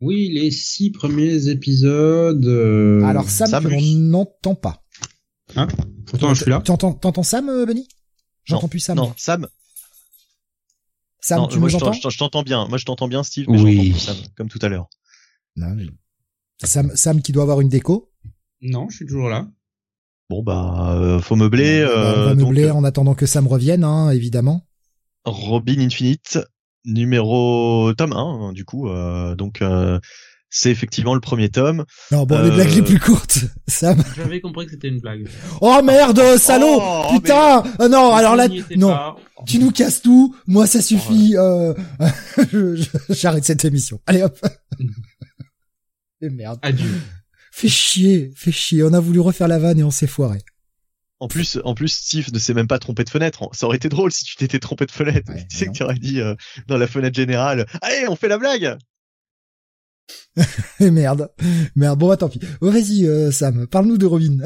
[0.01, 2.47] Oui, les six premiers épisodes.
[3.03, 4.85] Alors Sam, Sam on n'entend pas.
[5.55, 5.69] Hein?
[6.07, 6.61] Pourtant, je suis là.
[6.63, 7.89] Tu entends, t'entends Sam, euh, Benny?
[8.45, 8.97] J'entends plus Sam.
[8.97, 9.49] Non, Sam.
[11.21, 12.69] Sam, tu moi, je t'entends bien.
[12.69, 13.93] Moi, je t'entends bien, Steve, mais oui.
[13.93, 14.89] j'entends Sam, comme tout à l'heure.
[16.63, 18.13] Sam, Sam qui doit avoir une déco?
[18.61, 19.49] Non, je suis toujours là.
[20.29, 21.85] Bon, bah, euh, faut meubler.
[21.85, 24.66] Bah, euh, on va meubler euh, en attendant que Sam revienne, hein, évidemment.
[25.27, 26.39] Robin Infinite,
[26.85, 28.89] numéro tome 1, hein, du coup.
[28.89, 29.99] Euh, donc, euh,
[30.49, 31.85] c'est effectivement le premier tome.
[32.13, 34.03] Non, bon, les blagues les plus courtes, Sam.
[34.17, 35.29] J'avais compris que c'était une blague.
[35.61, 39.17] Oh merde, salaud oh, Putain ah Non, alors là, non.
[39.47, 40.35] Tu nous casses tout.
[40.47, 41.35] Moi, ça suffit.
[41.37, 41.75] Euh...
[43.11, 44.01] J'arrête cette émission.
[44.07, 44.39] Allez hop.
[46.23, 46.59] et merde.
[46.63, 47.01] Adieu.
[47.53, 48.83] Fais chier, fais chier.
[48.83, 50.39] On a voulu refaire la vanne et on s'est foiré.
[51.19, 53.49] En plus, en plus, Steve ne s'est même pas trompé de fenêtre.
[53.53, 55.33] Ça aurait été drôle si tu t'étais trompé de fenêtre.
[55.49, 56.35] tu sais que tu aurais dit euh,
[56.67, 58.77] dans la fenêtre générale, allez, on fait la blague.
[60.81, 61.31] merde,
[61.75, 61.99] merde.
[61.99, 62.41] Bon, bah, tant pis.
[62.61, 64.39] Oh, vas-y, euh, Sam, parle-nous de Robin.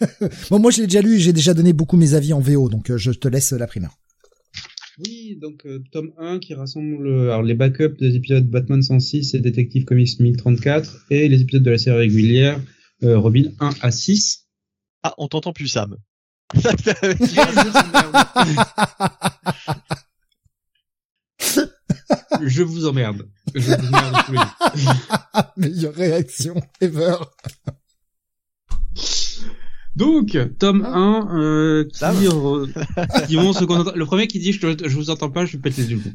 [0.50, 2.90] bon, moi, je l'ai déjà lu, j'ai déjà donné beaucoup mes avis en VO, donc
[2.90, 3.96] euh, je te laisse la primeur.
[4.98, 9.40] Oui, donc euh, tome 1 qui rassemble alors, les backups des épisodes Batman 106 et
[9.40, 12.60] Detective Comics 1034 et les épisodes de la série régulière
[13.02, 14.46] Robin 1 à 6.
[15.02, 15.96] Ah, on t'entend plus, Sam.
[22.42, 23.28] Je vous emmerde.
[23.54, 24.16] Je vous emmerde
[25.56, 27.16] Meilleure réaction ever.
[30.00, 32.24] Donc, tome 1, euh, qui,
[33.26, 35.84] qui vont se Le premier qui dit je, je vous entends pas, je vais péter
[35.84, 36.08] du coup.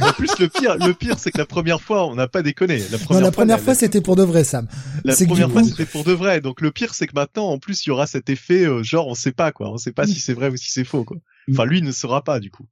[0.00, 2.80] en plus, le pire, le pire, c'est que la première fois, on n'a pas déconné.
[2.92, 4.68] La première non, la première fois, c'était pour de vrai, Sam.
[5.02, 6.40] La première fois, c'était pour de vrai.
[6.40, 9.08] Donc, le pire, c'est que maintenant, en plus, il y aura cet effet, euh, genre,
[9.08, 9.72] on sait pas, quoi.
[9.72, 11.16] On sait pas si c'est vrai ou si c'est faux, quoi.
[11.50, 12.66] Enfin, lui, il ne saura pas, du coup.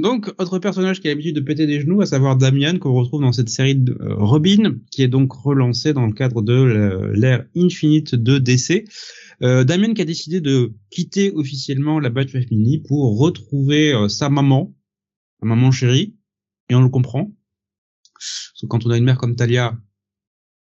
[0.00, 3.22] Donc, autre personnage qui a l'habitude de péter des genoux, à savoir Damian, qu'on retrouve
[3.22, 7.46] dans cette série de euh, Robin, qui est donc relancée dans le cadre de l'ère
[7.56, 8.84] Infinite de DC.
[9.42, 14.28] Euh, Damian qui a décidé de quitter officiellement la Bat Family pour retrouver euh, sa
[14.30, 14.74] maman,
[15.40, 16.16] sa maman chérie,
[16.68, 17.30] et on le comprend.
[18.14, 19.76] Parce que quand on a une mère comme Talia,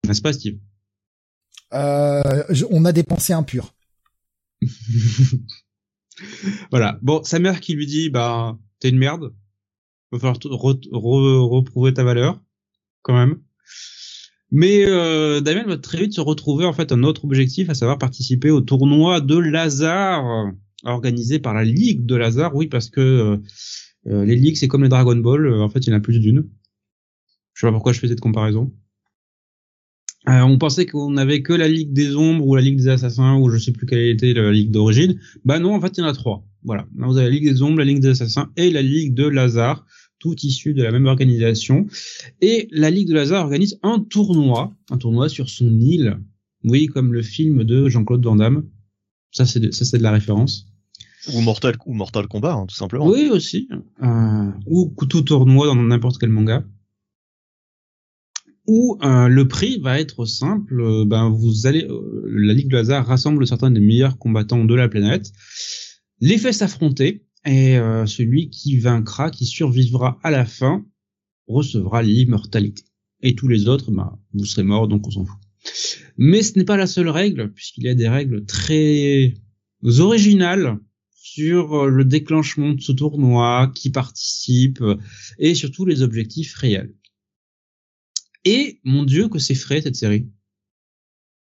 [0.07, 0.59] n'est-ce pas Steve?
[1.73, 3.75] Euh, On a des pensées impures.
[6.71, 6.99] voilà.
[7.03, 9.35] Bon, sa mère qui lui dit, bah t'es une merde.
[10.13, 10.39] Va falloir
[10.93, 12.41] reprouver ta valeur,
[13.01, 13.43] quand même.
[14.55, 17.97] Mais euh, Damien va très vite se retrouver en fait un autre objectif, à savoir
[17.97, 20.53] participer au tournoi de Lazare
[20.85, 22.55] organisé par la Ligue de Lazare.
[22.55, 23.37] Oui, parce que euh,
[24.09, 25.51] euh, les ligues c'est comme les Dragon Ball.
[25.55, 26.45] en fait, il y en a plus d'une.
[27.55, 28.71] Je sais pas pourquoi je fais cette comparaison.
[30.27, 33.49] on pensait qu'on avait que la Ligue des Ombres ou la Ligue des Assassins ou
[33.49, 35.19] je sais plus quelle était la Ligue d'origine.
[35.47, 36.47] Bah non, en fait, il y en a trois.
[36.63, 36.87] Voilà.
[36.95, 39.87] vous avez la Ligue des Ombres, la Ligue des Assassins et la Ligue de Lazare,
[40.23, 41.89] tout issus de la même organisation.
[42.41, 46.21] Et la Ligue de Lazare organise un tournoi, un tournoi sur son île.
[46.63, 48.65] Oui, comme le film de Jean-Claude Van Damme.
[49.33, 50.69] Ça, c'est de, ça, c'est de la référence.
[51.35, 53.09] Ou Mortal, ou Mortal Kombat, hein, tout simplement.
[53.09, 53.69] Oui, aussi.
[54.03, 56.65] Euh, ou tout tournoi dans n'importe quel manga.
[58.69, 60.81] Où euh, le prix va être simple.
[60.81, 64.75] Euh, ben, vous allez, euh, la Ligue de Lazare rassemble certains des meilleurs combattants de
[64.75, 65.33] la planète
[66.21, 70.85] les fait s'affronter et euh, celui qui vaincra, qui survivra à la fin,
[71.47, 72.85] recevra l'immortalité.
[73.21, 75.39] Et tous les autres, bah, vous serez morts, donc on s'en fout.
[76.17, 79.35] Mais ce n'est pas la seule règle, puisqu'il y a des règles très
[79.99, 80.79] originales
[81.15, 84.83] sur euh, le déclenchement de ce tournoi, qui participe,
[85.39, 86.95] et surtout les objectifs réels.
[88.45, 90.29] Et mon Dieu que c'est frais cette série.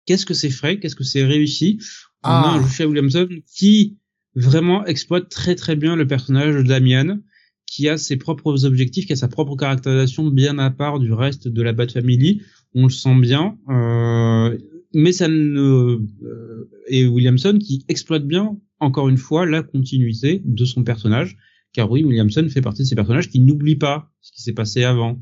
[0.06, 1.78] qu'est-ce que c'est frais, qu'est-ce que c'est réussi?
[2.24, 2.54] On a Ah.
[2.54, 3.98] un Joshua Williamson qui
[4.34, 7.18] vraiment exploite très très bien le personnage de Damian,
[7.66, 11.48] qui a ses propres objectifs, qui a sa propre caractérisation bien à part du reste
[11.48, 12.42] de la Bat Family.
[12.74, 14.56] On le sent bien, euh,
[14.94, 20.64] mais ça ne euh, et Williamson qui exploite bien encore une fois la continuité de
[20.64, 21.36] son personnage,
[21.72, 24.84] car oui, Williamson fait partie de ces personnages qui n'oublient pas ce qui s'est passé
[24.84, 25.20] avant.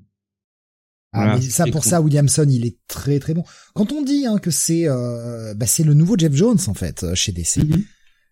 [1.13, 1.91] Ah, mais ça, pour cool.
[1.91, 3.45] ça, Williamson, il est très très bon.
[3.75, 7.05] Quand on dit hein, que c'est euh, bah, c'est le nouveau Jeff Jones en fait
[7.05, 7.61] euh, chez DC.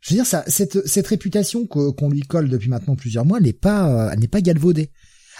[0.06, 3.52] Je veux dire, ça, cette cette réputation qu'on lui colle depuis maintenant plusieurs mois, n'est
[3.54, 4.90] pas euh, elle n'est pas galvaudée.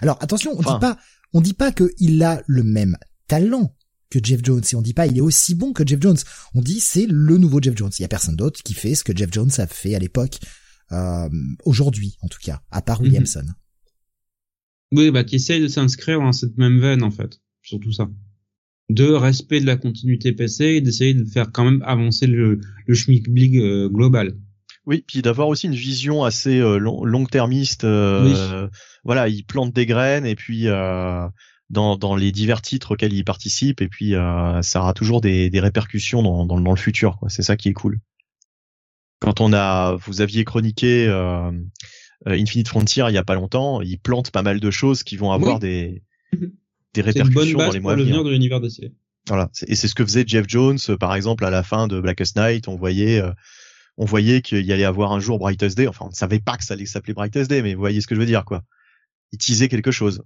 [0.01, 0.74] Alors attention, on Enfin.
[0.74, 0.99] dit pas
[1.35, 2.97] on dit pas qu'il a le même
[3.28, 3.77] talent
[4.11, 6.16] que Jeff Jones et on dit pas il est aussi bon que Jeff Jones.
[6.55, 7.91] On dit c'est le nouveau Jeff Jones.
[7.99, 10.39] Il y a personne d'autre qui fait ce que Jeff Jones a fait à l'époque.
[10.93, 11.28] Euh,
[11.65, 13.07] aujourd'hui en tout cas, à part Mhm.
[13.07, 13.45] Williamson.
[14.93, 18.09] Oui, bah qui essaye de s'inscrire dans cette même veine en fait, surtout ça.
[18.91, 22.95] De respect de la continuité PC et d'essayer de faire quand même avancer le, le
[22.95, 24.36] schmilblick euh, global.
[24.86, 27.85] Oui, puis d'avoir aussi une vision assez euh, long, long-termiste.
[27.85, 28.69] euh,
[29.05, 31.27] Voilà, il plante des graines et puis euh,
[31.70, 35.48] dans, dans les divers titres auxquels il participe et puis euh, ça aura toujours des,
[35.48, 37.16] des répercussions dans, dans, dans le futur.
[37.19, 37.28] quoi.
[37.31, 37.98] C'est ça qui est cool.
[39.20, 41.51] Quand on a, vous aviez chroniqué euh,
[42.27, 45.16] euh, Infinite Frontier il y a pas longtemps, il plante pas mal de choses qui
[45.16, 45.61] vont avoir Oui.
[45.61, 46.02] des
[46.35, 46.51] Mhm.
[46.94, 48.24] des C'est une bonne répercussions dans base les pour mois à venir.
[48.24, 48.93] de l'univers DC.
[49.28, 51.98] Voilà, C'est- et c'est ce que faisait Jeff Jones, par exemple, à la fin de
[52.01, 52.69] Blackest Night.
[52.69, 53.31] On voyait, euh,
[53.97, 55.87] on voyait qu'il y allait avoir un jour Brightest Day.
[55.87, 58.07] Enfin, on ne savait pas que ça allait s'appeler Brightest Day, mais vous voyez ce
[58.07, 58.62] que je veux dire, quoi.
[59.33, 60.23] Il teasait quelque chose.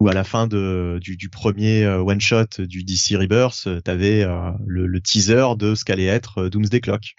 [0.00, 3.80] Ou à la fin de, du, du premier euh, one shot du DC Rebirth, euh,
[3.80, 7.14] t'avais euh, le, le teaser de ce qu'allait être Doomsday Clock.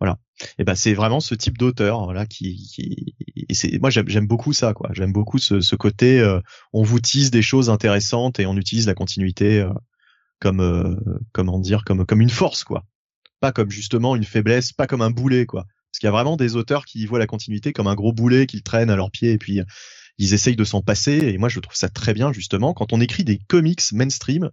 [0.00, 0.18] Voilà.
[0.58, 3.14] Et ben c'est vraiment ce type d'auteur, voilà, qui, qui
[3.48, 4.90] et c'est moi j'aime j'aime beaucoup ça, quoi.
[4.92, 6.40] J'aime beaucoup ce, ce côté, euh,
[6.72, 9.72] on vous tease des choses intéressantes et on utilise la continuité euh,
[10.40, 10.94] comme euh,
[11.32, 12.84] comment dire, comme comme une force, quoi.
[13.40, 15.64] Pas comme justement une faiblesse, pas comme un boulet, quoi.
[15.90, 18.46] Parce qu'il y a vraiment des auteurs qui voient la continuité comme un gros boulet
[18.46, 19.64] qu'ils traînent à leurs pieds et puis euh,
[20.18, 21.12] ils essayent de s'en passer.
[21.12, 24.50] Et moi je trouve ça très bien justement quand on écrit des comics mainstream,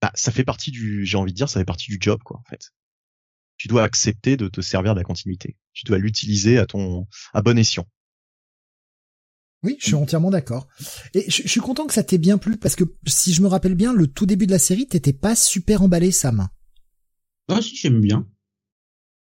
[0.00, 2.38] bah ça fait partie du, j'ai envie de dire, ça fait partie du job, quoi,
[2.38, 2.72] en fait
[3.62, 5.56] tu dois accepter de te servir de la continuité.
[5.72, 7.86] Tu dois l'utiliser à ton à bon escient.
[9.62, 10.66] Oui, je suis entièrement d'accord.
[11.14, 13.76] Et je, suis content que ça t'ait bien plu parce que si je me rappelle
[13.76, 16.48] bien, le tout début de la série, t'étais pas super emballé, Sam.
[17.48, 18.26] Ah si, j'aime bien.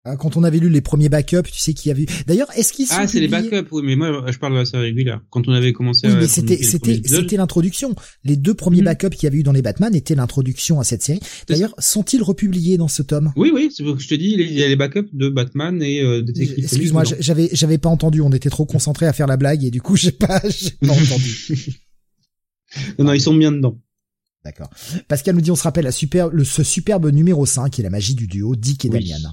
[0.07, 2.05] Euh, Quand on avait lu les premiers backups, tu sais qu'il y avait.
[2.27, 4.67] D'ailleurs, est-ce qu'ils sont Ah, c'est les backups, oui, mais moi, je parle de la
[4.67, 5.23] série régulière.
[5.31, 7.95] Quand on avait commencé Oui, à mais c'était c'était c'était l'introduction.
[8.23, 8.85] Les deux premiers Mhm.
[8.85, 11.21] backups qu'il y avait eu dans les Batman étaient l'introduction à cette série.
[11.49, 13.33] D'ailleurs, sont-ils republiés dans ce tome?
[13.37, 15.83] Oui, oui, c'est ce que je te dis, il y a les backups de Batman
[15.83, 18.21] et euh, Detective Excuse-moi, j'avais j'avais pas entendu.
[18.21, 20.93] On était trop concentrés à faire la blague et du coup, j'ai pas j'ai pas
[20.93, 21.49] entendu.
[22.99, 23.81] Non, non, ils sont bien dedans.
[24.45, 24.69] D'accord.
[25.09, 27.85] Pascal nous dit on se rappelle la super, le, ce superbe numéro 5 qui est
[27.85, 29.09] la magie du duo Dick et Oui.
[29.11, 29.33] Damian.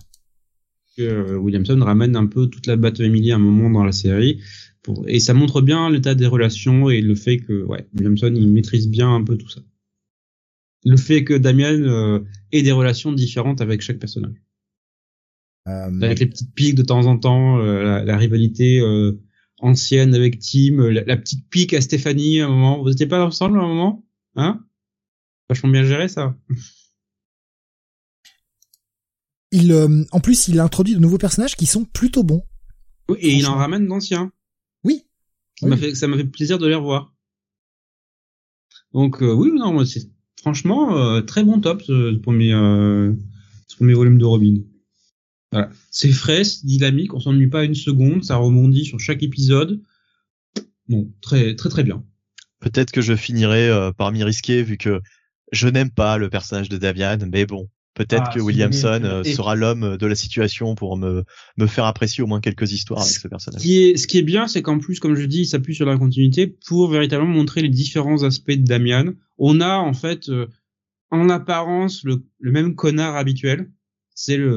[1.00, 4.40] euh, Williamson ramène un peu toute la Bat Family à un moment dans la série.
[4.84, 5.04] Pour...
[5.08, 8.88] Et ça montre bien l'état des relations et le fait que ouais, Williamson il maîtrise
[8.88, 9.62] bien un peu tout ça.
[10.86, 12.20] Le fait que Damian euh,
[12.52, 14.36] ait des relations différentes avec chaque personnage.
[15.68, 19.22] Euh, Avec les petites piques de temps en temps, euh, la, la rivalité euh,
[19.60, 22.82] ancienne avec Tim, la, la petite pique à Stéphanie à un moment.
[22.82, 24.04] Vous étiez pas ensemble à un moment?
[24.36, 24.66] Hein?
[25.52, 26.34] Vachement bien géré ça.
[29.52, 32.42] il, euh, en plus, il introduit de nouveaux personnages qui sont plutôt bons.
[33.10, 34.32] Oui, et il en ramène d'anciens.
[34.86, 35.04] Oui.
[35.60, 35.82] Ça m'a Oui.
[35.82, 37.14] fait, ça m'a fait plaisir de les revoir.
[38.94, 40.10] Donc euh, oui, non, moi, c'est
[40.40, 43.12] franchement euh, très bon top ce, ce premier, euh,
[43.68, 44.56] ce premier volume de Robin.
[45.52, 49.82] Voilà, c'est frais, c'est dynamique, on s'ennuie pas une seconde, ça rebondit sur chaque épisode.
[50.88, 52.06] Non, très très très bien.
[52.62, 55.02] Peut-être que je finirai euh, par m'y risquer vu que
[55.52, 59.34] je n'aime pas le personnage de Davian, mais bon, peut-être Ah, que Williamson euh, et-
[59.34, 61.24] sera l'homme de la situation pour me
[61.58, 63.62] me faire apprécier au moins quelques histoires avec ce Ce personnage.
[63.62, 65.86] qui est, ce qui est bien, c'est qu'en plus, comme je dis, il s'appuie sur
[65.86, 69.14] la continuité pour véritablement montrer les différents aspects de Damian.
[69.38, 70.48] On a en fait, euh,
[71.12, 73.70] en apparence, le, le même connard habituel.
[74.16, 74.52] C'est le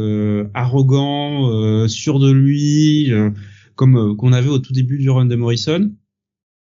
[0.45, 3.31] euh, arrogant, euh, sûr de lui, euh,
[3.77, 5.91] comme euh, qu'on avait au tout début du run de Morrison.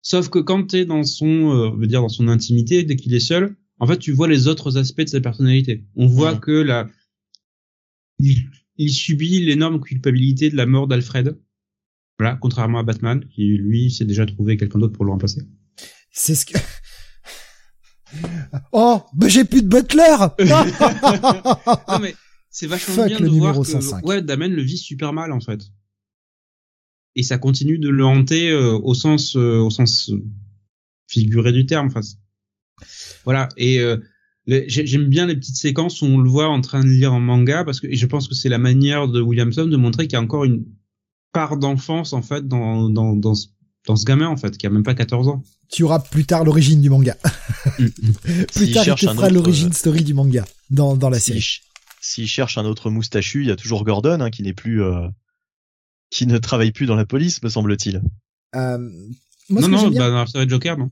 [0.02, 3.14] Sauf que quand t'es dans son, euh, on veut dire dans son intimité, dès qu'il
[3.14, 5.84] est seul, en fait, tu vois les autres aspects de sa personnalité.
[5.98, 6.90] On voit que la,
[8.18, 11.38] il, il subit l'énorme culpabilité de la mort d'Alfred.
[12.18, 15.42] Voilà, contrairement à Batman, qui lui s'est déjà trouvé quelqu'un d'autre pour le remplacer.
[16.12, 16.58] C'est ce que.
[18.72, 20.04] Oh, bah j'ai plus de butler.
[21.90, 22.14] non mais
[22.52, 24.06] c'est vachement Fuck bien de voir que 105.
[24.06, 25.62] ouais, Damien le vit super mal en fait.
[27.16, 30.24] Et ça continue de le hanter euh, au sens euh, au sens euh,
[31.08, 31.88] figuré du terme.
[31.88, 32.02] Enfin,
[33.26, 33.50] voilà.
[33.58, 33.98] Et euh,
[34.46, 37.64] J'aime bien les petites séquences où on le voit en train de lire un manga
[37.64, 40.22] parce que je pense que c'est la manière de Williamson de montrer qu'il y a
[40.22, 40.66] encore une
[41.32, 43.48] part d'enfance en fait dans, dans, dans, ce,
[43.88, 45.44] dans ce gamin en fait qui a même pas 14 ans.
[45.72, 47.18] Tu auras plus tard l'origine du manga.
[48.54, 51.62] Plus tard, il te fera l'origine euh, story du manga dans, dans la série.
[52.02, 55.08] S'il cherche un autre moustachu, il y a toujours Gordon hein, qui n'est plus euh,
[56.10, 58.02] qui ne travaille plus dans la police, me semble-t-il.
[58.56, 58.78] Euh,
[59.50, 60.92] non, non, bah, dans la série Joker, non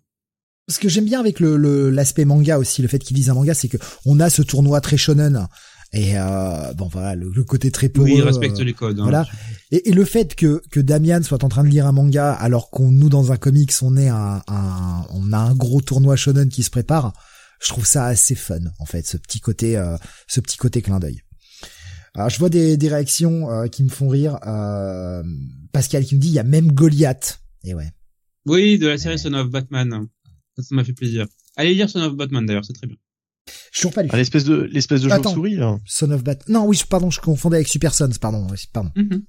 [0.72, 3.53] ce que j'aime bien avec le l'aspect manga aussi, le fait qu'il dise un manga,
[3.53, 5.48] c'est que on a ce tournoi très shonen
[5.93, 8.99] et euh, bon voilà le, côté très peu oui, il respecte les codes.
[8.99, 9.27] Hein, voilà.
[9.72, 12.69] Et, et, le fait que que Damian soit en train de lire un manga alors
[12.69, 16.48] qu'on nous dans un comics on est un, un, on a un gros tournoi shonen
[16.48, 17.11] qui se prépare,
[17.61, 20.99] je trouve ça assez fun en fait ce petit côté euh, ce petit côté clin
[20.99, 21.22] d'œil.
[22.15, 24.38] Alors je vois des, des réactions euh, qui me font rire.
[24.45, 25.23] Euh,
[25.72, 27.41] Pascal qui me dit il y a même Goliath.
[27.64, 27.89] Et ouais.
[28.45, 30.07] Oui, de la série Son of Batman.
[30.57, 31.28] Ça m'a fait plaisir.
[31.56, 32.98] Allez lire Son of Batman d'ailleurs, c'est très bien.
[33.72, 34.10] Je suis pas lu.
[34.11, 35.78] Ah, l'espèce de l'espèce de chauve-souris là.
[35.86, 36.60] Son of Batman.
[36.60, 38.91] Non, oui, pardon, je confondais avec Super Sons, pardon, pardon.
[38.95, 39.22] Mm-hmm.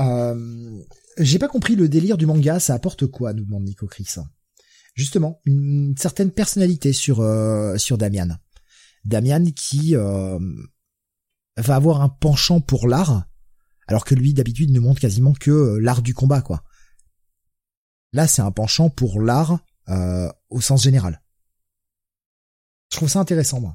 [0.00, 0.82] euh,
[1.18, 4.08] j'ai pas compris le délire du manga, ça apporte quoi, nous demande Nico Chris.
[4.94, 8.36] Justement, une certaine personnalité sur euh, sur Damian.
[9.04, 10.38] Damian qui euh,
[11.56, 13.24] va avoir un penchant pour l'art,
[13.86, 16.62] alors que lui d'habitude ne montre quasiment que l'art du combat, quoi.
[18.14, 19.58] Là, c'est un penchant pour l'art
[19.88, 21.20] euh, au sens général.
[22.92, 23.74] Je trouve ça intéressant, moi.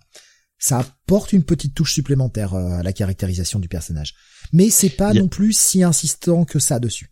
[0.58, 4.16] Ça apporte une petite touche supplémentaire euh, à la caractérisation du personnage.
[4.54, 7.12] Mais c'est pas non plus si insistant que ça dessus.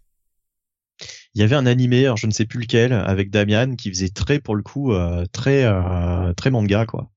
[1.36, 4.10] Il y avait un animé, alors je ne sais plus lequel, avec Damian qui faisait
[4.10, 5.66] très, pour le coup, euh, très,
[6.36, 7.12] très manga, quoi.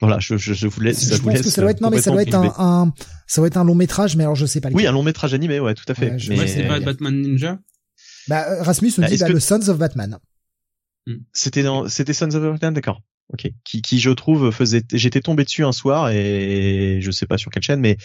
[0.00, 1.12] Voilà, je, je, je vous laisse.
[1.12, 2.92] Je pense que ça doit être non mais ça doit être un, un,
[3.26, 4.68] ça doit être un long métrage, mais alors je sais pas.
[4.72, 6.10] Oui, un long métrage animé, ouais, tout à fait.
[6.10, 7.58] Ouais, mais c'est pas Batman Ninja?
[8.28, 10.18] Bah Rasmus nous bah, dit bah, le Sons of Batman.
[11.06, 11.16] Hmm.
[11.32, 13.00] C'était dans, c'était Sons of Batman, d'accord.
[13.32, 13.50] Ok.
[13.64, 17.50] Qui, qui je trouve faisait, j'étais tombé dessus un soir et je sais pas sur
[17.50, 17.96] quelle chaîne, mais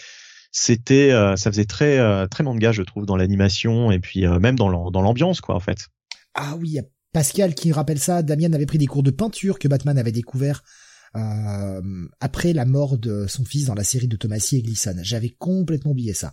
[0.50, 4.38] c'était, euh, ça faisait très, euh, très manga, je trouve, dans l'animation et puis euh,
[4.38, 5.88] même dans dans l'ambiance, quoi, en fait.
[6.34, 6.78] Ah oui,
[7.12, 8.22] Pascal qui rappelle ça.
[8.22, 10.83] Damien avait pris des cours de peinture que Batman avait découvert euh,
[11.14, 14.96] après la mort de son fils dans la série de Thomasy et Gleason.
[15.02, 16.32] J'avais complètement oublié ça.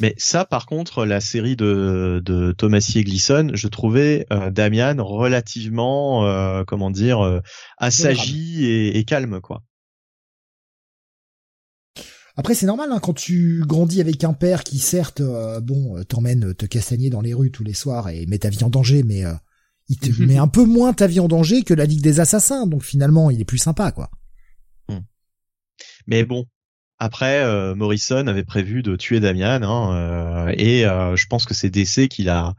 [0.00, 4.96] Mais ça, par contre, la série de, de Thomasy et Gleason, je trouvais euh, Damian
[4.98, 7.40] relativement, euh, comment dire, euh,
[7.78, 9.62] assagi et, et, calme, quoi.
[12.38, 15.22] Après, c'est normal hein, quand tu grandis avec un père qui, certes,
[15.62, 18.68] bon, t'emmène te castagner dans les rues tous les soirs et met ta vie en
[18.68, 19.24] danger, mais
[19.88, 22.66] il te met un peu moins ta vie en danger que la Ligue des Assassins,
[22.66, 24.10] donc finalement, il est plus sympa, quoi.
[24.88, 25.00] Hmm.
[26.06, 26.46] Mais bon,
[26.98, 29.96] après, euh, Morrison avait prévu de tuer Damian, hein,
[30.48, 32.54] euh, et euh, je pense que c'est DC qui l'a,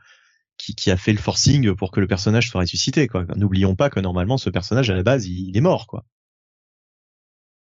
[0.58, 3.26] qui, a fait le forcing pour que le personnage soit ressuscité, quoi.
[3.36, 6.06] N'oublions pas que normalement, ce personnage à la base, il, est mort, quoi.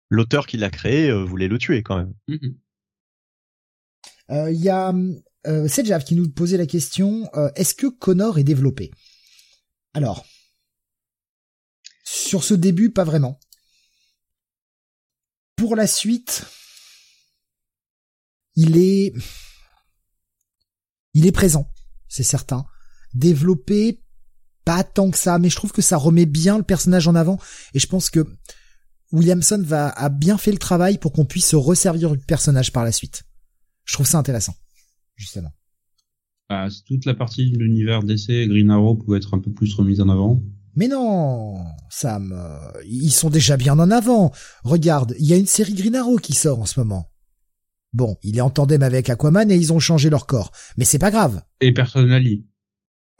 [0.09, 2.13] L'auteur qui l'a créé voulait le tuer, quand même.
[2.29, 2.55] Mm-hmm.
[4.51, 4.93] Il y a
[5.47, 8.91] euh, Jav qui nous posait la question est-ce que Connor est développé?
[9.97, 10.27] Alors,
[12.03, 13.39] sur ce début, pas vraiment.
[15.55, 16.45] Pour la suite,
[18.53, 19.11] il est,
[21.15, 21.73] il est présent,
[22.07, 22.67] c'est certain.
[23.15, 24.03] Développé,
[24.65, 27.39] pas tant que ça, mais je trouve que ça remet bien le personnage en avant,
[27.73, 28.23] et je pense que
[29.11, 32.91] Williamson a bien fait le travail pour qu'on puisse se resservir du personnage par la
[32.91, 33.23] suite.
[33.83, 34.55] Je trouve ça intéressant,
[35.15, 35.53] justement.
[36.49, 39.99] Bah, toute la partie de l'univers DC Green Arrow pouvait être un peu plus remise
[39.99, 40.41] en avant.
[40.75, 41.55] Mais non,
[41.89, 44.31] Sam, euh, ils sont déjà bien en avant.
[44.63, 47.11] Regarde, il y a une série Green Arrow qui sort en ce moment.
[47.93, 50.51] Bon, il est en tandem avec Aquaman et ils ont changé leur corps.
[50.77, 51.41] Mais c'est pas grave.
[51.61, 52.45] Et Personally.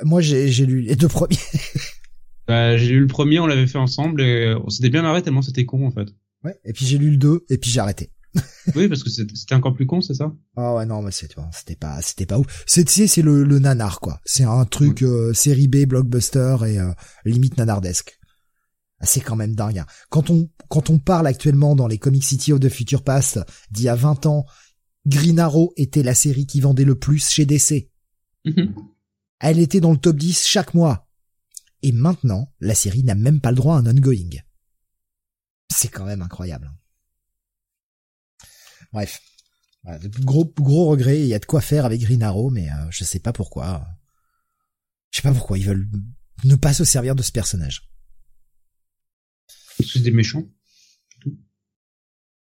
[0.04, 1.40] Moi, j'ai, j'ai lu les deux premiers.
[2.48, 5.42] bah, j'ai lu le premier, on l'avait fait ensemble et on s'était bien arrêté tellement
[5.42, 6.10] c'était con en fait.
[6.44, 8.12] Ouais, et puis j'ai lu le 2 et puis j'ai arrêté
[8.76, 10.32] oui, parce que c'était encore plus con, c'est ça?
[10.56, 11.36] Ah ouais, non, mais c'était
[11.76, 12.64] pas, c'était pas ouf.
[12.66, 14.20] C'est, c'est le, le nanar quoi.
[14.26, 16.92] C'est un truc euh, série B, blockbuster et euh,
[17.26, 18.20] limite nanardesque.
[19.00, 19.80] Ah, c'est quand même dingue.
[19.80, 19.86] Hein.
[20.10, 23.40] Quand on, quand on parle actuellement dans les Comic City of the Future Past
[23.72, 24.46] d'il y a 20 ans,
[25.06, 27.92] Green Arrow était la série qui vendait le plus chez DC.
[28.46, 28.74] Mhm.
[29.40, 31.08] Elle était dans le top 10 chaque mois.
[31.84, 34.42] Et maintenant, la série n'a même pas le droit à un ongoing.
[35.72, 36.72] C'est quand même incroyable.
[38.94, 39.22] Bref.
[40.22, 41.20] gros, gros regret.
[41.20, 43.86] Il y a de quoi faire avec Green Arrow, mais euh, je sais pas pourquoi.
[45.12, 45.88] Je sais pas pourquoi ils veulent
[46.44, 47.90] ne pas se servir de ce personnage.
[49.84, 50.44] C'est des méchants.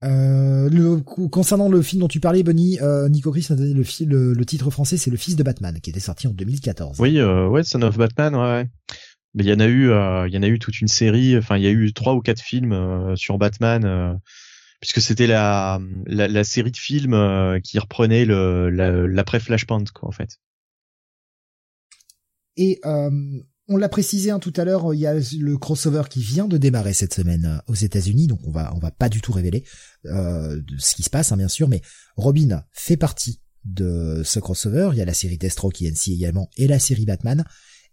[0.03, 4.33] Euh, le, concernant le film dont tu parlais, Bonnie, euh, Nico Chris a donné le,
[4.33, 6.99] le, titre français, c'est Le Fils de Batman, qui était sorti en 2014.
[6.99, 8.67] Oui, euh, ouais, Son of Batman, ouais.
[9.33, 11.37] Mais il y en a eu, euh, il y en a eu toute une série.
[11.37, 14.13] Enfin, il y a eu trois ou quatre films euh, sur Batman, euh,
[14.83, 19.85] puisque c'était la, la, la série de films euh, qui reprenait le la- l'après Flashpoint,
[19.93, 20.39] quoi, en fait.
[22.57, 23.09] Et euh,
[23.69, 26.57] on l'a précisé hein, tout à l'heure, il y a le crossover qui vient de
[26.57, 29.63] démarrer cette semaine euh, aux États-Unis, donc on va on va pas du tout révéler
[30.07, 31.81] euh, de ce qui se passe, hein, bien sûr, mais
[32.17, 34.89] Robin fait partie de ce crossover.
[34.91, 37.45] Il y a la série Deathstroke INC également et la série Batman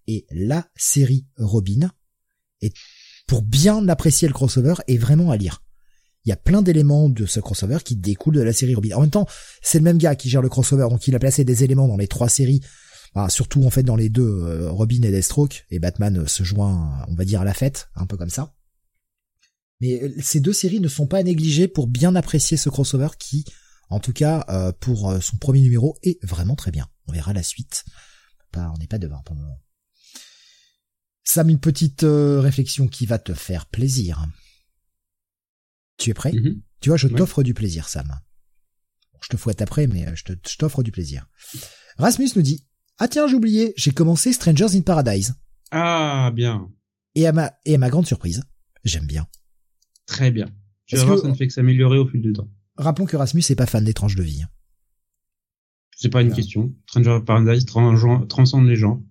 [0.09, 1.93] et la série Robin.
[2.63, 2.73] Et
[3.29, 5.63] pour bien apprécier le crossover, est vraiment à lire.
[6.25, 8.95] Il y a plein d'éléments de ce crossover qui découlent de la série Robin.
[8.95, 9.27] En même temps,
[9.63, 11.97] c'est le même gars qui gère le crossover, donc il a placé des éléments dans
[11.97, 12.61] les trois séries
[13.15, 16.45] Enfin, surtout en fait dans les deux, euh, Robin et Deathstroke, et Batman euh, se
[16.45, 18.55] joint, on va dire, à la fête, un peu comme ça.
[19.81, 23.45] Mais euh, ces deux séries ne sont pas négligées pour bien apprécier ce crossover qui,
[23.89, 26.87] en tout cas, pour son premier numéro, est vraiment très bien.
[27.09, 27.83] On verra la suite.
[28.53, 29.61] Pas, on n'est pas devant pour le moment.
[31.25, 34.29] Sam, une petite réflexion qui va te faire plaisir.
[36.01, 36.33] Tu es prêt?
[36.33, 36.63] Mhm.
[36.81, 37.15] Tu vois, je Ouais.
[37.15, 38.11] t'offre du plaisir, Sam.
[39.23, 41.27] Je te fouette après, mais euh, je t'offre du plaisir.
[41.99, 42.67] Rasmus nous dit
[42.99, 45.35] Ah tiens, j'ai oublié, j'ai commencé Strangers in Paradise.
[45.71, 46.71] Ah, bien.
[47.15, 48.43] Et à ma, et à ma grande surprise,
[48.85, 49.27] j'aime bien.
[50.07, 50.49] Très bien.
[50.87, 52.49] Tu vas voir, que- ça ne fait que s'améliorer au fil du temps.
[52.77, 54.43] Rappelons que Rasmus n'est pas fan des tranches de vie.
[55.97, 56.75] C'est pas une question.
[56.89, 59.03] Stranger Paradise tran- transcende les gens.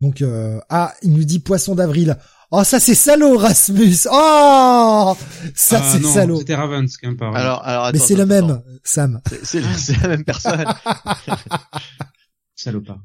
[0.00, 2.16] Donc, euh, ah, il nous dit poisson d'avril.
[2.52, 3.94] Oh, ça c'est salaud, Rasmus.
[4.10, 5.16] Oh,
[5.54, 6.38] ça Ah, c'est non, salaud.
[6.40, 7.30] C'était Ravens, quand même, pas.
[7.32, 8.64] Alors, alors, Mais c'est le même, attends.
[8.82, 9.20] Sam.
[9.44, 9.60] C'est-
[10.02, 10.64] la même personne.
[12.56, 13.00] Salopard.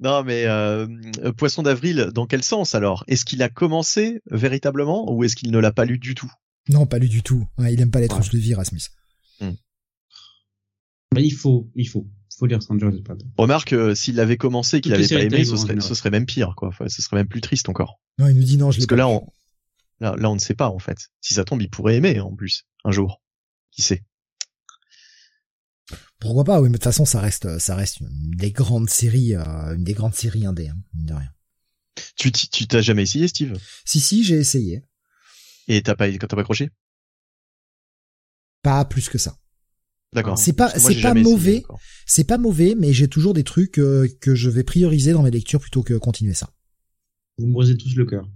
[0.00, 0.86] non, mais euh,
[1.24, 3.04] euh, Poisson d'avril, dans quel sens alors?
[3.08, 6.30] Est-ce qu'il a commencé véritablement ou est-ce qu'il ne l'a pas lu du tout?
[6.68, 7.46] Non, pas lui du tout.
[7.58, 8.08] Ouais, il aime pas les Ouais.
[8.08, 8.80] tranches de vie, Rasmus.
[9.40, 12.06] Bah, il faut, il faut.
[12.38, 13.26] Faut lire Stranger Paradise.
[13.38, 15.82] Remarque, euh, s'il l'avait commencé et qu'il Toutes les avait pas aimé, ce serait, général.
[15.88, 16.68] ce serait même pire, quoi.
[16.68, 17.98] Enfin, ce serait même plus triste encore.
[18.18, 18.98] Non, il nous dit non, je Parce que pas.
[18.98, 19.32] là, on,
[20.00, 21.08] là, là, on ne sait pas en fait.
[21.22, 23.22] Si ça tombe, il pourrait aimer en plus un jour.
[23.70, 24.04] Qui sait?
[26.18, 29.34] Pourquoi pas Oui, mais de toute façon, ça reste, ça reste une des grandes séries,
[29.34, 31.30] euh, une des grandes séries indé, hein, mine de rien.
[32.16, 33.58] Tu tu t'as jamais essayé, Steve?
[33.84, 34.82] Si, si, j'ai essayé.
[35.68, 36.70] Et t'as pas quand t'as pas accroché?
[38.62, 39.36] Pas plus que ça.
[40.12, 40.38] D'accord.
[40.38, 41.62] C'est pas- c'est mauvais.
[42.06, 45.30] C'est pas mauvais, mais j'ai toujours des trucs euh, que je vais prioriser dans mes
[45.30, 46.50] lectures plutôt que continuer ça.
[47.38, 48.26] Vous me brisez tous le cœur.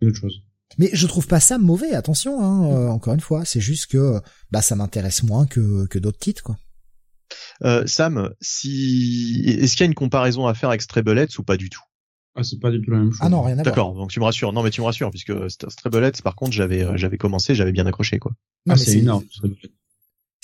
[0.00, 0.42] C'est autre chose.
[0.76, 4.20] Mais je trouve pas ça mauvais, attention, hein, euh, encore une fois, c'est juste que
[4.50, 6.58] bah ça m'intéresse moins que, que d'autres titres, quoi.
[7.62, 11.42] Euh, Sam, si est-ce qu'il y a une comparaison à faire avec Stray Bullets ou
[11.42, 11.80] pas du tout?
[12.34, 13.20] Ah, c'est pas du tout la même chose.
[13.22, 13.64] Ah non, rien à voir.
[13.64, 13.94] D'accord.
[13.94, 14.52] Donc tu me rassures.
[14.52, 17.72] Non, mais tu me rassures puisque St- Stray Bullets, par contre, j'avais j'avais commencé, j'avais
[17.72, 18.32] bien accroché quoi.
[18.66, 19.24] Non, Ah, c'est énorme.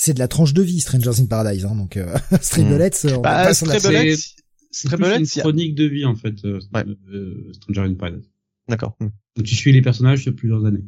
[0.02, 2.64] C'est de la tranche de vie, Strangers in Paradise, hein, donc euh, Stray.
[2.64, 6.86] Bullets, euh, on Bah, pas C'est une chronique de vie, en fait, euh, Ouais.
[7.12, 8.24] euh, Stranger in Paradise.
[8.66, 8.96] D'accord.
[8.98, 9.08] Hmm.
[9.36, 10.84] Donc, tu suis les personnages sur plusieurs années.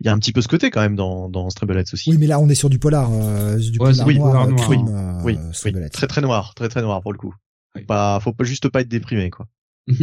[0.00, 2.10] Il y a un petit peu ce côté quand même dans dans Stray Bullets aussi.
[2.10, 4.48] Oui, mais là, on est sur du polar, euh, du Ouais, polar oui, noir, polar
[4.48, 5.20] noir, crime, hein.
[5.20, 5.72] euh, Oui, oui.
[5.72, 5.88] Bullets.
[5.88, 7.34] très très noir, très très noir pour le coup.
[7.76, 7.84] Oui.
[7.86, 9.48] Pas, faut pas juste pas être déprimé quoi.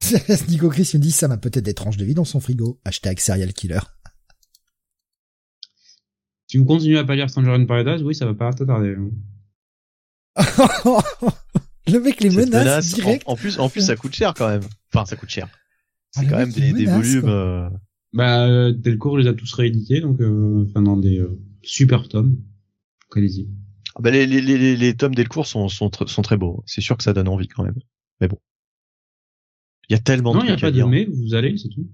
[0.48, 2.80] Nico Chris me dit, ça m'a peut-être des tranches de vie dans son frigo.
[2.84, 3.78] Hashtag serial killer.
[6.52, 8.94] Si vous continuez à pas lire Stranger in Paradise, oui, ça va pas tarder.
[8.94, 9.08] hein.
[11.88, 13.22] Le mec les Cette menace, menace, direct.
[13.26, 14.62] En, en plus, en plus, ça coûte cher quand même.
[14.92, 15.48] Enfin, ça coûte cher.
[15.50, 17.24] Ah, C'est quand même des, des volumes.
[17.28, 17.70] euh,
[18.12, 22.36] Bah, euh, Delcourt les a tous réédités, donc, euh, enfin, dans des euh, super tomes.
[23.16, 23.48] Allez-y.
[23.96, 26.62] ah bah, les, les, les, les tomes Delcourt sont, sont, tr- sont très beaux.
[26.66, 27.78] C'est sûr que ça donne envie quand même.
[28.20, 28.38] Mais bon.
[29.88, 31.68] Il y a tellement Non, de il n'y a pas de mais, vous allez, c'est
[31.70, 31.88] tout.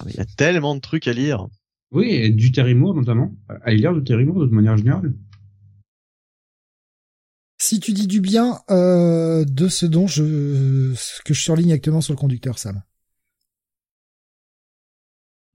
[0.00, 1.46] Ah, Il y a tellement de trucs à lire.
[1.92, 3.34] Oui, et du Terry Moore, notamment.
[3.64, 5.14] Allez lire du Terry Moore, de manière générale.
[7.58, 12.00] Si tu dis du bien euh, de ce dont je ce que je surligne actuellement
[12.02, 12.82] sur le conducteur, Sam.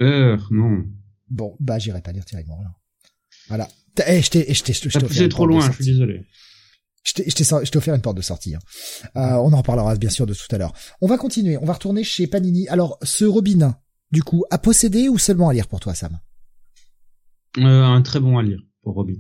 [0.02, 0.84] Euh, non.
[1.30, 2.72] Bon, bah j'irai pas lire Thierry Moore, là.
[3.48, 3.68] Voilà.
[4.08, 6.26] Eh, je t'ai, je t'ai, je t'ai poussé trop loin, je suis désolé.
[7.04, 8.56] Je t'ai, je t'ai, je t'ai offert une porte de sortie.
[8.56, 8.60] hein.
[9.16, 10.74] Euh, on en reparlera bien sûr de tout à l'heure.
[11.02, 11.58] On va continuer.
[11.58, 12.68] On va retourner chez Panini.
[12.70, 13.76] Alors, ce Robin,
[14.12, 16.20] du coup, à posséder ou seulement à lire pour toi, Sam?
[17.58, 19.20] Euh, un très bon à lire pour Robin.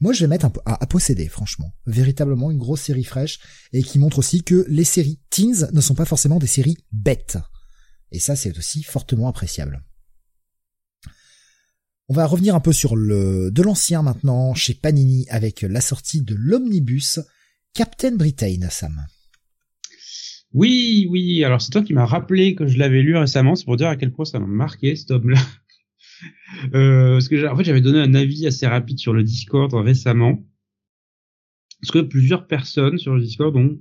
[0.00, 1.74] Moi, je vais mettre un peu à, à posséder, franchement.
[1.86, 3.40] Véritablement une grosse série fraîche
[3.72, 7.38] et qui montre aussi que les séries teens ne sont pas forcément des séries bêtes.
[8.10, 9.82] Et ça, c'est aussi fortement appréciable.
[12.08, 16.22] On va revenir un peu sur le de l'ancien maintenant chez Panini avec la sortie
[16.22, 17.20] de l'omnibus
[17.74, 19.06] Captain Britain, Sam.
[20.52, 21.44] Oui, oui.
[21.44, 23.54] Alors c'est toi qui m'as rappelé que je l'avais lu récemment.
[23.54, 25.40] C'est pour dire à quel point ça m'a marqué ce tome-là.
[26.74, 30.44] Euh, parce que en fait j'avais donné un avis assez rapide sur le Discord récemment.
[31.80, 33.78] Parce que plusieurs personnes sur le Discord ont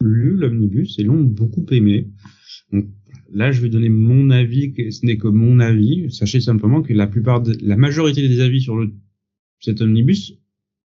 [0.00, 2.10] lu l'omnibus et l'ont beaucoup aimé.
[2.72, 2.88] Donc
[3.30, 6.10] là, je vais donner mon avis, ce n'est que mon avis.
[6.10, 8.86] Sachez simplement que la plupart, la majorité des avis sur
[9.60, 10.34] cet omnibus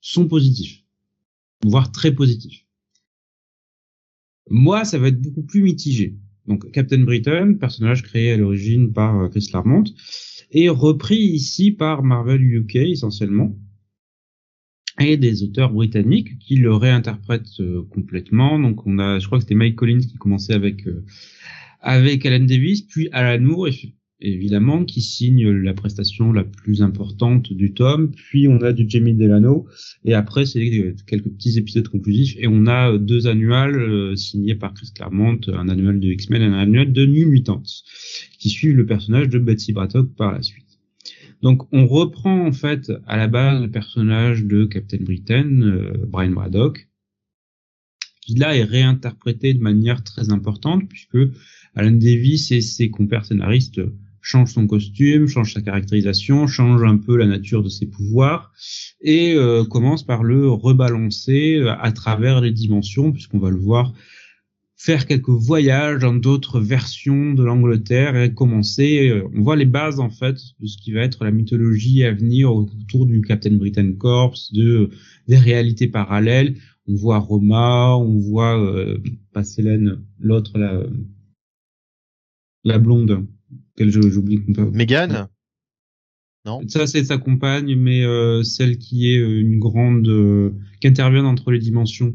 [0.01, 0.85] sont positifs,
[1.65, 2.68] voire très positifs.
[4.51, 6.17] Moi, ça va être beaucoup plus mitigé.
[6.47, 9.85] Donc Captain Britain, personnage créé à l'origine par euh, Chris Claremont,
[10.51, 13.55] est repris ici par Marvel UK essentiellement
[15.01, 18.59] et des auteurs britanniques qui le réinterprètent euh, complètement.
[18.59, 21.05] Donc on a, je crois que c'était Mike Collins qui commençait avec euh,
[21.81, 23.69] avec Alan Davis, puis Alan Moore
[24.21, 28.11] évidemment qui signe la prestation la plus importante du tome.
[28.11, 29.67] Puis on a du Jamie Delano
[30.05, 30.61] et après c'est
[31.07, 35.69] quelques petits épisodes conclusifs et on a deux annuals euh, signés par Chris Claremont, un
[35.69, 37.63] annuel de X-Men et un annuel de New Mutants
[38.39, 40.67] qui suivent le personnage de Betsy Braddock par la suite.
[41.43, 46.33] Donc on reprend en fait à la base le personnage de Captain Britain, euh, Brian
[46.33, 46.89] Braddock,
[48.23, 51.19] qui là est réinterprété de manière très importante puisque
[51.75, 53.81] Alan Davis et ses compères scénaristes
[54.21, 58.53] changent son costume, changent sa caractérisation, changent un peu la nature de ses pouvoirs
[59.01, 63.93] et euh, commence par le rebalancer euh, à travers les dimensions puisqu'on va le voir
[64.79, 69.09] faire quelques voyages dans d'autres versions de l'Angleterre et commencer.
[69.09, 72.13] Euh, on voit les bases en fait de ce qui va être la mythologie à
[72.13, 74.91] venir autour du Captain Britain Corps, de
[75.27, 76.55] des réalités parallèles.
[76.87, 78.99] On voit Roma, on voit euh,
[79.33, 79.43] pas
[80.21, 80.85] l'autre la
[82.65, 83.27] la blonde,
[83.87, 84.71] j'oublie peut.
[84.73, 85.29] Megan.
[86.45, 86.61] Non.
[86.69, 91.51] Ça c'est sa compagne, mais euh, celle qui est une grande euh, qui intervient entre
[91.51, 92.15] les dimensions.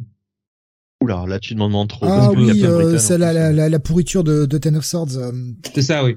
[1.01, 2.05] Oula, là tu demandes trop.
[2.07, 5.17] Ah oui, euh, c'est la, la, la, la, pourriture de, de Ten of Swords.
[5.17, 5.31] Euh.
[5.73, 6.15] C'est ça, oui.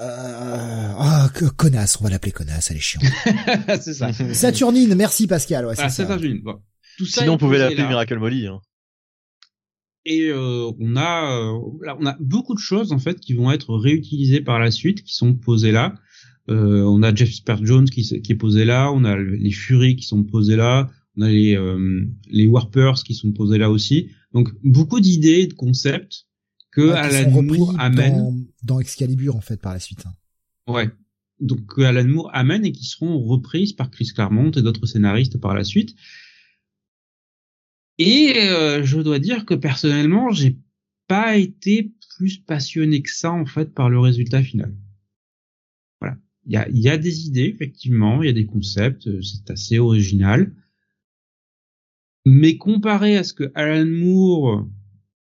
[0.00, 3.04] Euh, ah, connasse, on va l'appeler connasse, elle est chiante.
[3.80, 4.12] c'est ça.
[4.12, 5.66] Saturnine, merci Pascal.
[5.66, 6.40] Ouais, ah, Saturnine.
[6.42, 6.60] Bon.
[6.98, 8.46] Tout ça Sinon, on pouvait l'appeler Miracle Molly.
[8.46, 8.60] Hein.
[10.06, 11.58] Et euh, on a, euh,
[11.98, 15.14] on a beaucoup de choses en fait qui vont être réutilisées par la suite, qui
[15.14, 15.94] sont posées là.
[16.50, 19.96] Euh, on a Jeff Spert Jones qui, qui, est posé là, on a les Furies
[19.96, 24.10] qui sont posées là, on a les, euh, les Warpers qui sont posés là aussi.
[24.34, 26.26] Donc beaucoup d'idées, de concepts
[26.70, 30.04] que Alan Moore amène dans, dans, Excalibur en fait par la suite.
[30.06, 30.72] Hein.
[30.72, 30.90] Ouais.
[31.40, 35.40] Donc que Alan Moore amène et qui seront reprises par Chris Claremont et d'autres scénaristes
[35.40, 35.94] par la suite.
[37.98, 40.58] Et euh, je dois dire que personnellement, j'ai
[41.06, 44.74] pas été plus passionné que ça en fait par le résultat final.
[46.00, 46.16] Voilà.
[46.46, 49.78] Il y a, y a des idées effectivement, il y a des concepts, c'est assez
[49.78, 50.54] original.
[52.26, 54.66] Mais comparé à ce que Alan Moore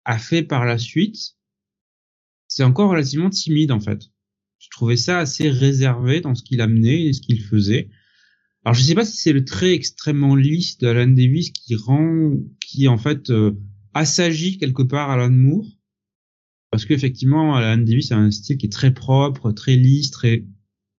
[0.04, 1.36] a fait par la suite,
[2.48, 4.10] c'est encore relativement timide en fait.
[4.58, 7.90] Je trouvais ça assez réservé dans ce qu'il amenait et ce qu'il faisait.
[8.68, 12.86] Alors je sais pas si c'est le trait extrêmement lisse d'Alan Davis qui rend, qui
[12.86, 13.52] en fait euh,
[13.94, 15.64] assagit quelque part Alan Moore,
[16.70, 20.44] parce qu'effectivement Alan Davis a un style qui est très propre, très lisse, très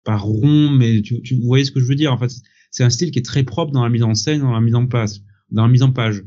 [0.03, 2.11] pas rond, mais tu, tu voyez ce que je veux dire.
[2.11, 2.31] En fait,
[2.72, 4.73] c'est un style qui est très propre dans la mise en scène, dans la mise
[4.73, 6.23] en place dans la mise en page.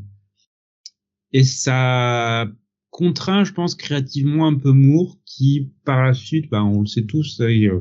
[1.33, 2.49] Et ça
[2.91, 7.03] contraint, je pense, créativement un peu Moore, qui par la suite, bah, on le sait
[7.03, 7.81] tous, est euh,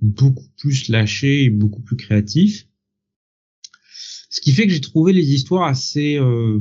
[0.00, 2.66] beaucoup plus lâché et beaucoup plus créatif.
[4.34, 6.60] Ce qui fait que j'ai trouvé les histoires assez euh,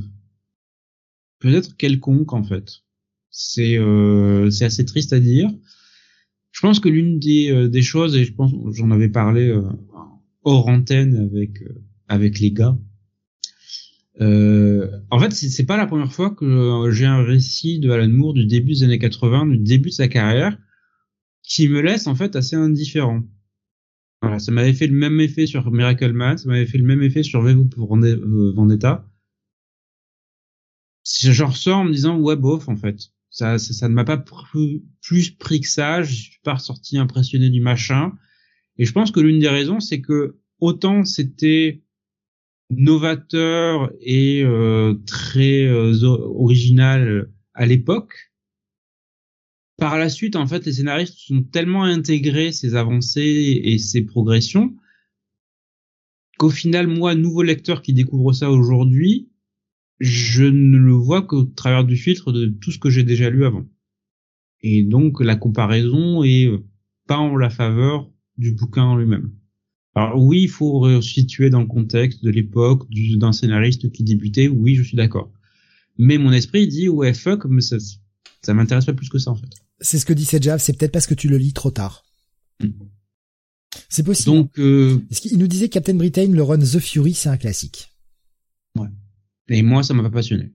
[1.40, 2.84] peut-être quelconques en fait.
[3.30, 5.50] C'est euh, c'est assez triste à dire.
[6.52, 9.52] Je pense que l'une des, des choses et je pense j'en avais parlé
[10.44, 11.64] hors antenne avec
[12.08, 12.78] avec les gars,
[14.22, 18.10] euh, en fait, c'est pas la première fois que euh, j'ai un récit de Alan
[18.10, 20.58] Moore du début des années 80, du début de sa carrière,
[21.42, 23.24] qui me laisse en fait assez indifférent.
[24.24, 27.04] Voilà, ça m'avait fait le même effet sur Miracle Man, ça m'avait fait le même
[27.04, 29.06] effet sur V pour euh, Vendetta.
[31.04, 32.96] J'en ressors en me disant ouais bof en fait.
[33.30, 36.04] Ça, ça, ça ne m'a pas plus pris que ça.
[36.04, 38.14] Je suis pas ressorti impressionné du machin.
[38.78, 41.84] Et je pense que l'une des raisons, c'est que autant c'était
[42.70, 48.33] novateur et euh, très euh, original à l'époque.
[49.84, 54.78] Par la suite, en fait, les scénaristes sont tellement intégrés ces avancées et ces progressions
[56.38, 59.30] qu'au final, moi, nouveau lecteur qui découvre ça aujourd'hui,
[60.00, 63.44] je ne le vois qu'au travers du filtre de tout ce que j'ai déjà lu
[63.44, 63.66] avant.
[64.62, 66.50] Et donc, la comparaison est
[67.06, 69.34] pas en la faveur du bouquin en lui-même.
[69.96, 72.88] Alors oui, il faut resituer dans le contexte de l'époque
[73.18, 74.48] d'un scénariste qui débutait.
[74.48, 75.30] Oui, je suis d'accord.
[75.98, 77.76] Mais mon esprit dit ouais fuck, mais ça,
[78.42, 79.63] ça m'intéresse pas plus que ça en fait.
[79.80, 82.06] C'est ce que dit Sejav, c'est peut-être parce que tu le lis trop tard.
[82.62, 82.72] Hmm.
[83.90, 84.36] C'est possible.
[84.36, 85.02] Donc, euh...
[85.26, 87.90] il nous disait Captain Britain, le run The Fury, c'est un classique?
[88.76, 88.88] Ouais.
[89.50, 90.54] Et moi, ça m'a pas passionné.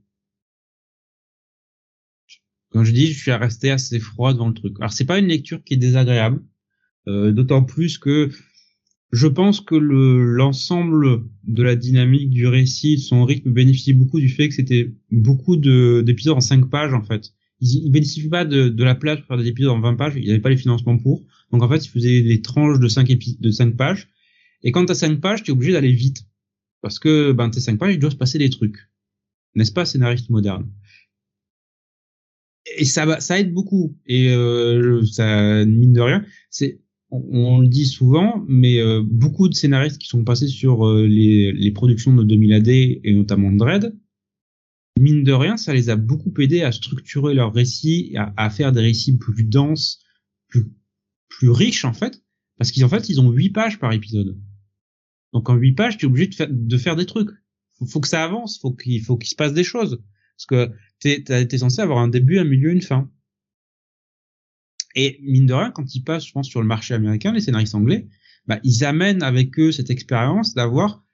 [2.70, 4.76] Comme je dis, je suis resté assez froid devant le truc.
[4.78, 6.42] Alors c'est pas une lecture qui est désagréable,
[7.06, 8.30] euh, d'autant plus que
[9.10, 14.28] je pense que le l'ensemble de la dynamique du récit, son rythme bénéficie beaucoup du
[14.28, 17.32] fait que c'était beaucoup de d'épisodes en 5 pages en fait.
[17.60, 20.14] Il, il bénéficie pas de, de la place pour faire des épisodes en 20 pages,
[20.16, 21.24] il n'y pas les financements pour.
[21.52, 24.08] Donc en fait, il faisait des tranches de 5 épisodes de 5 pages.
[24.62, 26.24] Et quand t'as 5 pages, tu es obligé d'aller vite
[26.80, 28.76] parce que ben tes 5 pages, il doit se passer des trucs.
[29.54, 30.70] N'est-ce pas scénariste moderne?
[32.76, 36.80] Et ça ça aide beaucoup et euh, ça mine de rien, c'est
[37.10, 41.52] on, le dit souvent, mais euh, beaucoup de scénaristes qui sont passés sur euh, les,
[41.52, 43.96] les, productions de 2000 AD et notamment Dread,
[44.98, 48.80] mine de rien, ça les a beaucoup aidés à structurer leurs récits, à, faire des
[48.80, 50.00] récits plus denses,
[50.48, 52.22] plus, riches en fait,
[52.56, 54.36] parce qu'ils en fait ils ont 8 pages par épisode.
[55.32, 57.30] Donc en 8 pages, tu es obligé de faire, de faire des trucs.
[57.78, 60.02] Faut, faut que ça avance, faut qu'il faut qu'il se passe des choses,
[60.36, 63.10] parce que t'es es censé avoir un début, un milieu, une fin.
[64.94, 67.74] Et mine de rien, quand ils passent, je pense, sur le marché américain, les scénaristes
[67.74, 68.08] anglais,
[68.46, 71.04] bah, ils amènent avec eux cette expérience d'avoir,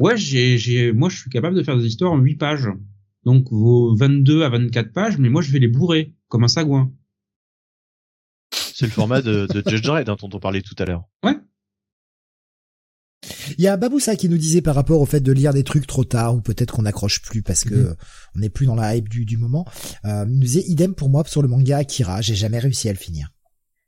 [0.00, 2.68] ouais, j'ai, moi, je suis capable de faire des histoires en 8 pages.
[3.24, 6.92] Donc, vos 22 à 24 pages, mais moi, je vais les bourrer, comme un sagouin.
[8.52, 11.04] C'est le format de, de Judge Dredd dont on parlait tout à l'heure.
[11.22, 11.36] Ouais.
[13.58, 15.86] Il y a Baboussa qui nous disait par rapport au fait de lire des trucs
[15.86, 17.96] trop tard ou peut-être qu'on n'accroche plus parce que mhm.
[18.34, 19.66] on n'est plus dans la hype du, du moment.
[20.04, 22.92] Euh, il nous disait idem pour moi sur le manga Akira, j'ai jamais réussi à
[22.92, 23.32] le finir.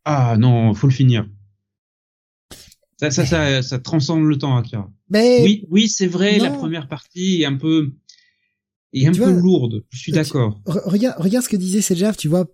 [0.05, 1.27] Ah non, faut le finir.
[3.01, 4.89] Ça, ça, ça, ça, transcende le temps, Akira.
[5.11, 6.39] Mais oui, oui, c'est vrai.
[6.39, 7.93] La première partie est un peu,
[9.03, 9.85] est un peu lourde.
[9.91, 10.61] Je suis d'accord.
[10.67, 12.47] Regarde, regarde ce que disait Sejaf, tu vois.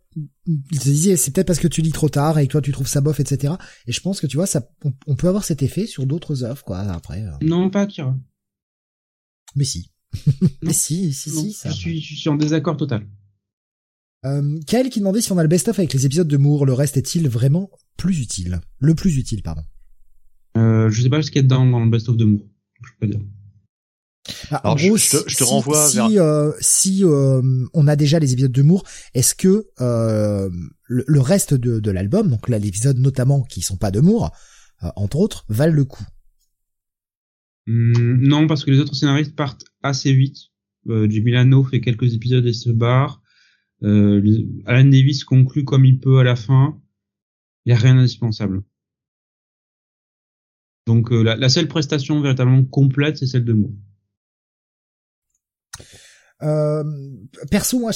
[0.46, 2.72] Il te disait, c'est peut-être parce que tu lis trop tard et que toi tu
[2.72, 3.54] trouves ça bof, etc.
[3.86, 4.68] Et je pense que tu vois, ça,
[5.06, 6.78] on, peut avoir cet effet sur d'autres œuvres, quoi.
[6.78, 7.22] Après.
[7.22, 7.32] Euh.
[7.42, 8.16] Non, pas Akira.
[9.54, 9.90] Mais si.
[10.62, 11.52] Mais si, si, si.
[11.52, 11.70] Ça...
[11.70, 13.06] Je suis, je suis en désaccord total.
[14.26, 16.74] Euh, Kael qui demandait si on a le best-of avec les épisodes de Moore, le
[16.74, 18.60] reste est-il vraiment plus utile?
[18.78, 19.62] Le plus utile, pardon.
[20.56, 22.46] Euh, je sais pas ce qu'il y a dans, dans le best-of de Moore.
[22.82, 23.20] Je peux pas dire.
[24.50, 26.06] Ah, en gros, je, te, renvoie si, vers...
[26.22, 27.40] euh, si euh,
[27.72, 28.84] on a déjà les épisodes de Moore,
[29.14, 30.50] est-ce que euh,
[30.86, 34.32] le, reste de, de l'album, donc là l'épisode notamment qui sont pas de Moore,
[34.82, 36.04] euh, entre autres, valent le coup?
[37.66, 40.36] Hmm, Non, parce que les autres scénaristes partent assez vite.
[40.88, 43.22] Euh, Jimmy Lano fait quelques épisodes et se barre.
[43.82, 44.22] Euh,
[44.66, 46.80] Alan Davis conclut comme il peut à la fin.
[47.64, 48.62] Il n'y a rien d'indispensable.
[50.86, 53.70] Donc euh, la, seule prestation véritablement complète, c'est celle de Moore.
[56.42, 56.84] Euh,
[57.50, 57.92] perso, moi,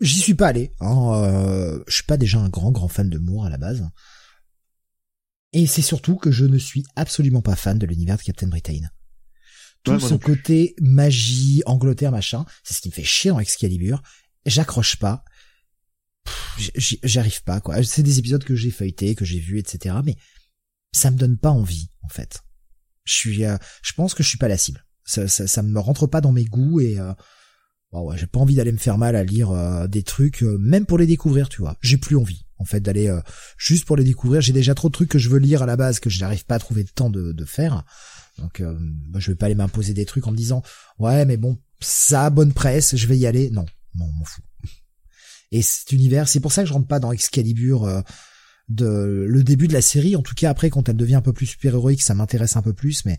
[0.00, 0.72] j'y suis pas allé.
[0.80, 3.88] Hein, euh, je suis pas déjà un grand grand fan de Moore à la base.
[5.52, 8.80] Et c'est surtout que je ne suis absolument pas fan de l'univers de Captain Britain.
[9.84, 14.02] Tout son côté magie, Angleterre, machin, c'est ce qui me fait chier dans Excalibur
[14.48, 15.24] j'accroche pas.
[16.76, 17.82] J'arrive pas, quoi.
[17.84, 19.96] C'est des épisodes que j'ai feuilletés, que j'ai vus, etc.
[20.04, 20.16] Mais
[20.92, 22.40] ça me donne pas envie, en fait.
[23.04, 24.84] Je suis, euh, je pense que je suis pas la cible.
[25.08, 27.12] Ça, ça, ça me rentre pas dans mes goûts et euh,
[27.92, 30.98] ouais, j'ai pas envie d'aller me faire mal à lire euh, des trucs, même pour
[30.98, 31.76] les découvrir, tu vois.
[31.80, 33.10] J'ai plus envie, en fait, d'aller
[33.56, 34.40] juste pour les découvrir.
[34.40, 36.44] J'ai déjà trop de trucs que je veux lire à la base que je n'arrive
[36.44, 37.84] pas à trouver le temps de, de faire.
[38.38, 38.62] Donc,
[39.08, 40.62] bah, je vais pas aller m'imposer des trucs en me disant,
[40.98, 43.50] ouais, mais bon, ça bonne presse, je vais y aller.
[43.50, 43.64] Non,
[43.94, 44.42] non, m'en fous.
[45.50, 48.00] Et cet univers, c'est pour ça que je rentre pas dans Excalibur euh,
[48.68, 50.16] de le début de la série.
[50.16, 52.62] En tout cas, après, quand elle devient un peu plus super héroïque, ça m'intéresse un
[52.62, 53.04] peu plus.
[53.04, 53.18] Mais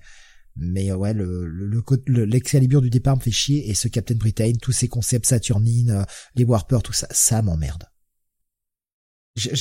[0.59, 4.51] mais euh, ouais, le le l'Excalibur du départ me fait chier et ce Captain Britain,
[4.61, 6.03] tous ces concepts Saturnine, euh,
[6.35, 7.83] les Warper, tout ça, ça m'emmerde.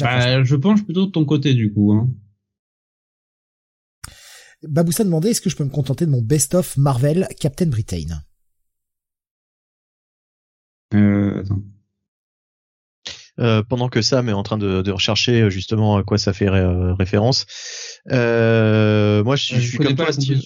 [0.01, 1.93] Bah, je penche plutôt de ton côté du coup.
[1.93, 2.11] Hein.
[4.63, 8.23] Baboussa demandait est-ce que je peux me contenter de mon best-of Marvel Captain Britain?
[10.95, 11.63] Euh, attends.
[13.39, 16.33] Euh, pendant que Sam est en train de, de, rechercher euh, justement à quoi ça
[16.33, 17.47] fait référence.
[18.11, 20.41] Euh, moi, je, suis comme toi, Steve.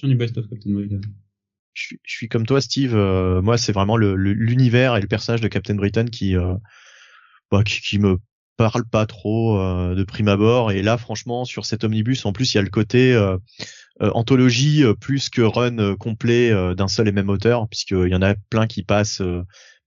[1.75, 2.95] Je, suis comme toi, Steve.
[2.95, 6.35] moi, c'est vraiment l'univers le, et le personnage de Captain Britain qui,
[7.51, 8.19] bah, qui, qui, me
[8.59, 10.71] parle pas trop de prime abord.
[10.71, 13.19] Et là, franchement, sur cet omnibus, en plus, il y a le côté
[14.01, 18.67] anthologie plus que run complet d'un seul et même auteur, puisqu'il y en a plein
[18.67, 19.23] qui passent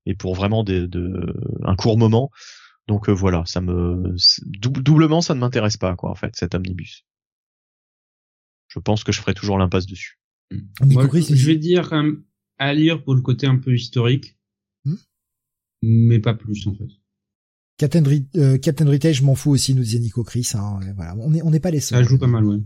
[0.07, 2.31] et pour vraiment des, de, un court moment.
[2.87, 4.15] Donc euh, voilà, ça me
[4.45, 7.05] doublement ça ne m'intéresse pas quoi en fait cet omnibus.
[8.67, 10.19] Je pense que je ferai toujours l'impasse dessus.
[10.81, 11.91] Moi, je vais dire
[12.57, 14.37] à lire pour le côté un peu historique,
[14.85, 14.95] hmm
[15.81, 16.87] mais pas plus en fait.
[17.77, 18.03] Captain,
[18.37, 20.51] euh, Captain je m'en fous aussi, nous disait Nico Chris.
[20.53, 22.03] Hein, voilà, on n'est on pas les seuls.
[22.03, 22.59] Ça joue pas mal, ouais.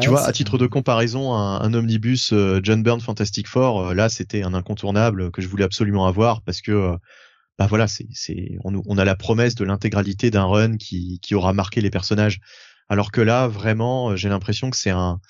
[0.00, 3.94] tu vois, à titre de comparaison, un, un omnibus euh, John Byrne Fantastic Four, euh,
[3.94, 6.96] là, c'était un incontournable que je voulais absolument avoir parce que, euh,
[7.62, 11.80] bah voilà, c'est, on, a la promesse de l'intégralité d'un run qui, qui aura marqué
[11.80, 12.40] les personnages.
[12.88, 15.20] Alors que là, vraiment, j'ai l'impression que c'est un,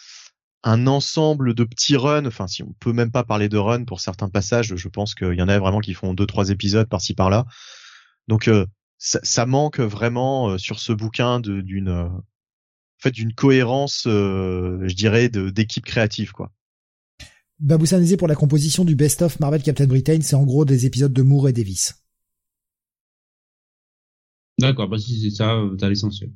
[0.62, 2.25] un ensemble de petits runs.
[2.25, 5.35] Enfin, si on peut même pas parler de run pour certains passages, je pense qu'il
[5.35, 7.44] y en a vraiment qui font deux, trois épisodes par-ci par-là.
[8.28, 8.49] Donc,
[8.97, 12.11] ça, ça, manque vraiment sur ce bouquin d'une
[12.97, 16.51] fait d'une cohérence, euh, je dirais, d'équipe créative, quoi.
[17.62, 17.85] Babou
[18.19, 21.23] pour la composition du Best of Marvel Captain Britain, c'est en gros des épisodes de
[21.23, 22.02] Moore et Davis.
[24.59, 26.31] D'accord, bah si c'est ça, euh, t'as l'essentiel.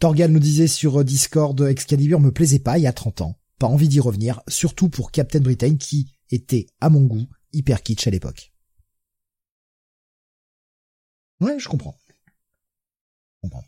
[0.00, 3.38] Torgal nous disait sur euh, Discord, Excalibur me plaisait pas il y a 30 ans.
[3.58, 8.06] Pas envie d'y revenir, surtout pour Captain Britain qui était, à mon goût, hyper kitsch
[8.06, 8.52] à l'époque.
[11.40, 11.96] Ouais, je comprends.
[13.36, 13.64] Je comprends.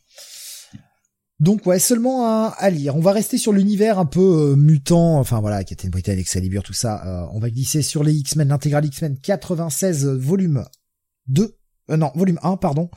[1.41, 2.97] Donc ouais, seulement à, lire.
[2.97, 6.75] On va rester sur l'univers un peu euh, mutant, enfin voilà, Captain Britain, Excalibur, tout
[6.75, 7.03] ça.
[7.07, 10.67] Euh, on va glisser sur les X-Men, l'intégrale X-Men 96, volume
[11.29, 11.57] 2,
[11.91, 12.91] euh, non, volume 1, pardon,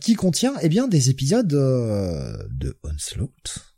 [0.00, 3.68] qui contient eh bien des épisodes de Onslaught.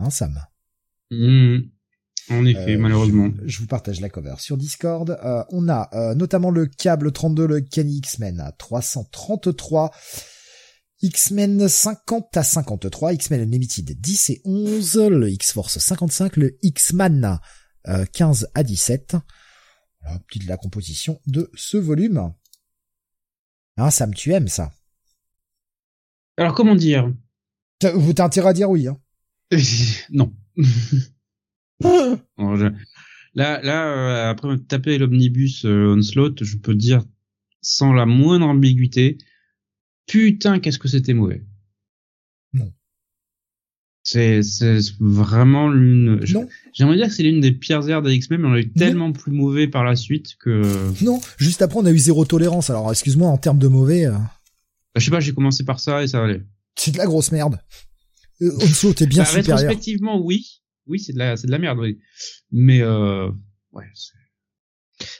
[0.00, 0.40] Hein, Sam?
[1.10, 1.58] Mmh.
[2.30, 3.30] En effet, euh, malheureusement.
[3.44, 5.18] Je, vous partage la cover sur Discord.
[5.24, 9.90] Euh, on a euh, notamment le câble 32, le Kenny X-Men à 333.
[11.02, 17.38] X-Men 50 à 53, X-Men Unlimited 10 et 11, le X-Force 55, le X-Man
[18.12, 19.16] 15 à 17.
[20.02, 22.32] Voilà, petite la composition de ce volume.
[23.76, 24.72] Hein, Sam, tu aimes ça
[26.36, 27.12] Alors comment dire?
[27.94, 28.88] Vous t'as intérêt à dire oui.
[28.88, 28.98] Hein
[30.10, 30.34] non.
[33.34, 37.04] Là, là, euh, après taper l'omnibus euh, Onslaught, je peux dire
[37.62, 39.18] sans la moindre ambiguïté,
[40.06, 41.44] putain, qu'est-ce que c'était mauvais.
[44.12, 46.20] C'est, c'est vraiment l'une.
[46.72, 49.12] J'aimerais dire que c'est l'une des pires aires des X-Men, mais on a eu tellement
[49.12, 50.62] plus mauvais par la suite que.
[51.04, 52.70] Non, juste après on a eu zéro tolérance.
[52.70, 54.06] Alors excuse-moi en termes de mauvais.
[54.06, 54.12] Euh...
[54.12, 56.42] Bah, je sais pas, j'ai commencé par ça et ça allait.
[56.74, 57.60] C'est de la grosse merde.
[58.42, 59.58] Euh, Onslaught est bien bah, supérieur.
[59.58, 62.00] Rétrospectivement, oui oui, c'est de la, c'est de la merde, oui.
[62.50, 63.30] Mais euh,
[63.72, 63.84] ouais.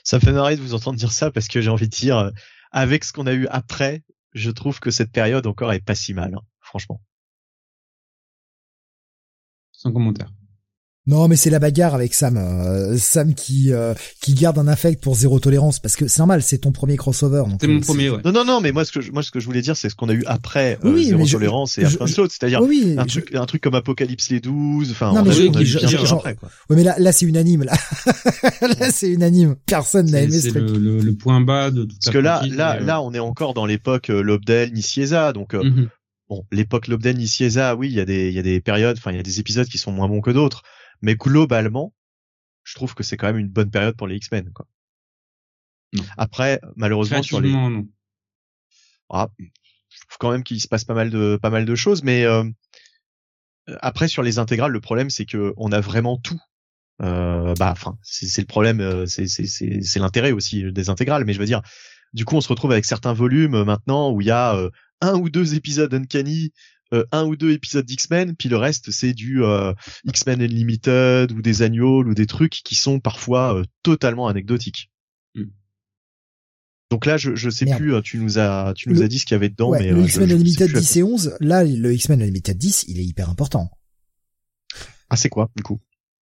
[0.03, 2.17] Ça me fait marrer de vous entendre dire ça parce que j'ai envie de dire,
[2.17, 2.31] euh,
[2.71, 4.03] avec ce qu'on a eu après,
[4.33, 7.01] je trouve que cette période encore est pas si mal, hein, franchement.
[9.81, 10.31] Sans commentaire.
[11.07, 12.37] Non, mais c'est la bagarre avec Sam.
[12.37, 16.43] Euh, Sam qui euh, qui garde un affect pour zéro tolérance parce que c'est normal,
[16.43, 17.43] c'est ton premier crossover.
[17.59, 18.19] C'est mon euh, premier, ouais.
[18.23, 19.89] Non, non, non, mais moi ce que je, moi ce que je voulais dire, c'est
[19.89, 23.45] ce qu'on a eu après oui, zéro tolérance et après chose, c'est-à-dire un truc un
[23.47, 24.91] truc comme Apocalypse les 12.
[24.91, 26.49] Enfin, non, mais je, après, quoi.
[26.69, 27.73] Ouais, mais là là c'est unanime là.
[28.61, 29.55] là c'est unanime.
[29.65, 30.65] Personne n'a aimé ce truc.
[30.67, 33.55] C'est le, le, point bas de tout Parce que là là là on est encore
[33.55, 35.55] dans l'époque Lobdell, Nicieza, donc.
[35.55, 35.89] Mhm.
[36.31, 39.11] Bon, l'époque Lobdell, Nicieza, oui, il y a des, il y a des périodes, enfin,
[39.11, 40.63] il y a des épisodes qui sont moins bons que d'autres.
[41.01, 41.93] Mais globalement,
[42.63, 44.49] je trouve que c'est quand même une bonne période pour les X-Men.
[44.53, 44.65] Quoi.
[46.15, 47.85] Après, malheureusement sur les, non.
[49.09, 52.01] Ah, je trouve quand même qu'il se passe pas mal de pas mal de choses,
[52.01, 52.49] mais euh...
[53.81, 56.39] après sur les intégrales, le problème c'est que on a vraiment tout.
[57.01, 61.39] Euh, bah, enfin, c'est le problème, euh, c'est c'est l'intérêt aussi des intégrales, mais je
[61.39, 61.61] veux dire,
[62.13, 64.69] du coup, on se retrouve avec certains volumes maintenant où il y a euh,
[65.01, 66.53] un ou deux épisodes Uncanny
[66.93, 69.73] euh, un ou deux épisodes d'X-Men, puis le reste c'est du euh,
[70.03, 74.91] X-Men Unlimited ou des annuals ou des trucs qui sont parfois euh, totalement anecdotiques.
[75.33, 75.45] Hmm.
[76.89, 79.35] Donc là, je, je sais plus, tu nous as, tu nous as dit ce qu'il
[79.35, 82.83] y avait dedans, mais le X-Men Unlimited 10 et 11, là, le X-Men Unlimited 10,
[82.89, 83.71] il est hyper important.
[85.09, 85.79] Ah, c'est quoi, du coup?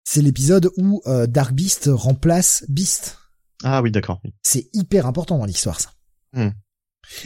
[0.03, 3.19] C'est l'épisode où Dark Beast remplace Beast.
[3.63, 4.23] Ah oui, d'accord.
[4.41, 5.91] C'est hyper important dans l'histoire, ça.
[6.33, 6.49] Hmm.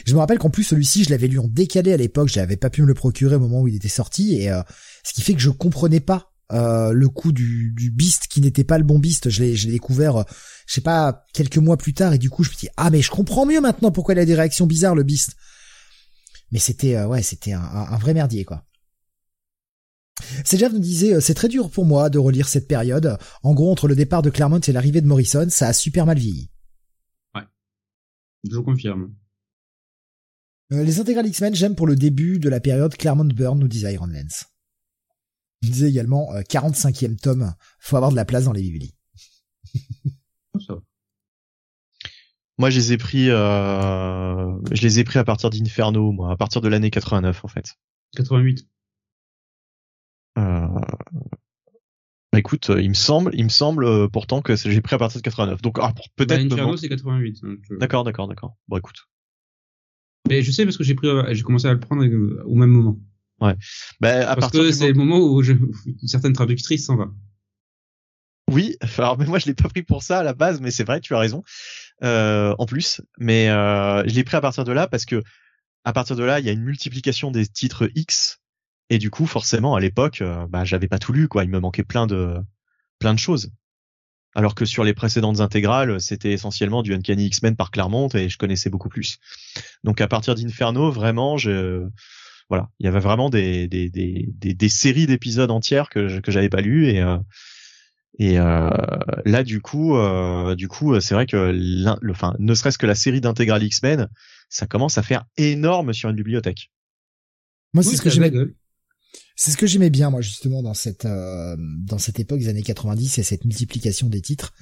[0.06, 2.70] Je me rappelle qu'en plus celui-ci, je l'avais lu en décalé à l'époque, j'avais pas
[2.70, 4.62] pu me le procurer au moment où il était sorti, et euh,
[5.04, 8.78] ce qui fait que je comprenais pas euh, le coup du, Beast qui n'était pas
[8.78, 9.30] le bon Beast.
[9.30, 10.24] Je l'ai, découvert, euh,
[10.66, 13.02] je sais pas, quelques mois plus tard, et du coup je me dis ah mais
[13.02, 15.34] je comprends mieux maintenant pourquoi il a des réactions bizarres le Beast.
[16.52, 18.64] Mais c'était ouais, c'était un, vrai merdier quoi.
[20.44, 23.16] Jeff nous disait c'est très dur pour moi de relire cette période.
[23.42, 26.18] En gros entre le départ de Claremont et l'arrivée de Morrison, ça a super mal
[26.18, 26.50] vieilli.
[27.34, 27.42] Ouais,
[28.50, 29.14] je confirme.
[30.72, 33.92] Euh, les intégrales X-Men, j'aime pour le début de la période Claremont Burn, nous disait
[33.92, 34.46] Iron Lance.
[35.62, 38.94] Il disait également 45e euh, tome, faut avoir de la place dans les biblis.
[42.58, 44.52] moi, je les ai pris, euh...
[44.70, 47.74] je les ai pris à partir d'Inferno, moi, à partir de l'année 89 en fait.
[48.16, 48.66] 88.
[50.38, 50.68] Euh...
[52.32, 55.24] Bah écoute, il me semble, il me semble pourtant que j'ai pris à partir de
[55.24, 55.62] 89.
[55.62, 56.48] Donc ah, peut-être.
[56.48, 57.42] Bah, Inferno c'est 88.
[57.80, 58.56] D'accord, d'accord, d'accord.
[58.68, 59.09] Bon écoute.
[60.30, 62.98] Mais je sais parce que j'ai pris, j'ai commencé à le prendre au même moment.
[63.40, 63.56] Ouais.
[64.00, 65.52] Bah, à Parce que c'est le moment où je...
[65.52, 67.10] une certaine traductrice s'en va.
[68.50, 70.84] Oui, alors mais moi je l'ai pas pris pour ça à la base, mais c'est
[70.84, 71.42] vrai, tu as raison.
[72.02, 75.22] Euh, en plus, mais euh, je l'ai pris à partir de là parce que
[75.84, 78.38] à partir de là, il y a une multiplication des titres X
[78.90, 81.60] et du coup, forcément, à l'époque, euh, bah j'avais pas tout lu quoi, il me
[81.60, 82.36] manquait plein de
[82.98, 83.50] plein de choses.
[84.34, 88.38] Alors que sur les précédentes intégrales, c'était essentiellement du Uncanny X-Men par Claremont et je
[88.38, 89.18] connaissais beaucoup plus.
[89.82, 91.88] Donc à partir d'Inferno, vraiment, je
[92.48, 96.20] voilà, il y avait vraiment des des des des, des séries d'épisodes entières que je,
[96.20, 97.18] que j'avais pas lues et euh,
[98.18, 98.68] et euh,
[99.24, 102.94] là, du coup, euh, du coup, c'est vrai que, le, enfin, ne serait-ce que la
[102.94, 104.08] série d'intégrale X-Men,
[104.50, 106.70] ça commence à faire énorme sur une bibliothèque.
[107.72, 108.54] Moi, c'est Oui, ce que j'aimais, gueule.
[109.40, 112.62] C'est ce que j'aimais bien, moi, justement, dans cette, euh, dans cette époque des années
[112.62, 114.52] 90 et cette multiplication des titres.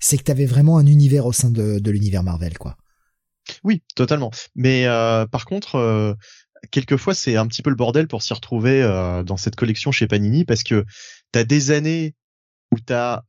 [0.00, 2.76] C'est que t'avais vraiment un univers au sein de, l'univers Marvel, quoi.
[3.64, 4.30] Oui, totalement.
[4.54, 6.12] Mais euh, par contre, euh,
[6.70, 8.82] quelquefois, c'est un petit peu le bordel pour s'y retrouver
[9.24, 10.84] dans cette collection chez Panini parce que
[11.32, 12.14] t'as des années
[12.70, 13.22] où t'as,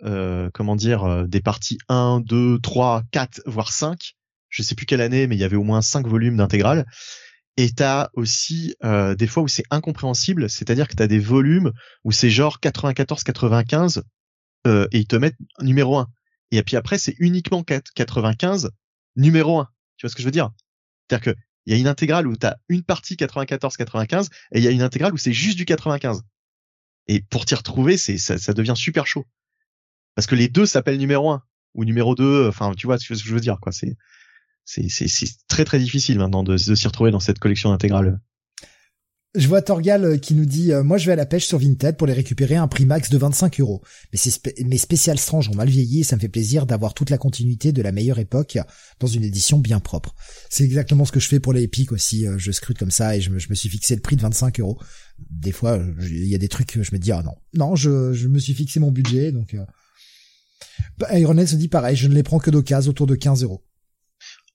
[0.54, 4.16] comment dire, des parties 1, 2, 3, 4, voire 5.
[4.50, 6.86] Je sais plus quelle année, mais il y avait au moins 5 volumes d'intégrale.
[7.58, 11.72] Et t'as aussi euh, des fois où c'est incompréhensible, c'est-à-dire que t'as des volumes
[12.04, 14.02] où c'est genre 94-95
[14.68, 16.08] euh, et ils te mettent numéro 1.
[16.52, 18.70] Et puis après, c'est uniquement 4 95
[19.16, 19.68] numéro 1.
[19.98, 20.52] Tu vois ce que je veux dire?
[21.08, 24.64] C'est-à-dire que il y a une intégrale où tu as une partie 94-95 et il
[24.64, 26.24] y a une intégrale où c'est juste du 95.
[27.08, 29.26] Et pour t'y retrouver, c'est ça, ça devient super chaud.
[30.16, 31.44] Parce que les deux s'appellent numéro 1
[31.76, 33.96] ou numéro 2, enfin tu vois ce que je veux dire quoi, c'est
[34.70, 38.20] c'est très très difficile maintenant de, de s'y retrouver dans cette collection intégrale.
[39.36, 41.60] Je vois Torgal euh, qui nous dit euh, moi je vais à la pêche sur
[41.60, 43.84] Vinted pour les récupérer à un prix max de 25 euros.
[44.12, 44.20] Mais
[44.66, 47.72] mes spéciales Strange ont mal vieilli et ça me fait plaisir d'avoir toute la continuité
[47.72, 48.58] de la meilleure époque
[49.00, 50.16] dans une édition bien propre.
[50.50, 52.26] C'est exactement ce que je fais pour les Epic aussi.
[52.26, 54.80] euh, Je scrute comme ça et je me, suis fixé le prix de 25 euros.
[55.30, 58.40] Des fois il y a des trucs je me dis ah non non je, me
[58.40, 59.54] suis fixé mon budget donc.
[59.54, 59.64] Euh...
[60.98, 63.64] Bah, se dit pareil je ne les prends que d'occasion autour de 15 euros.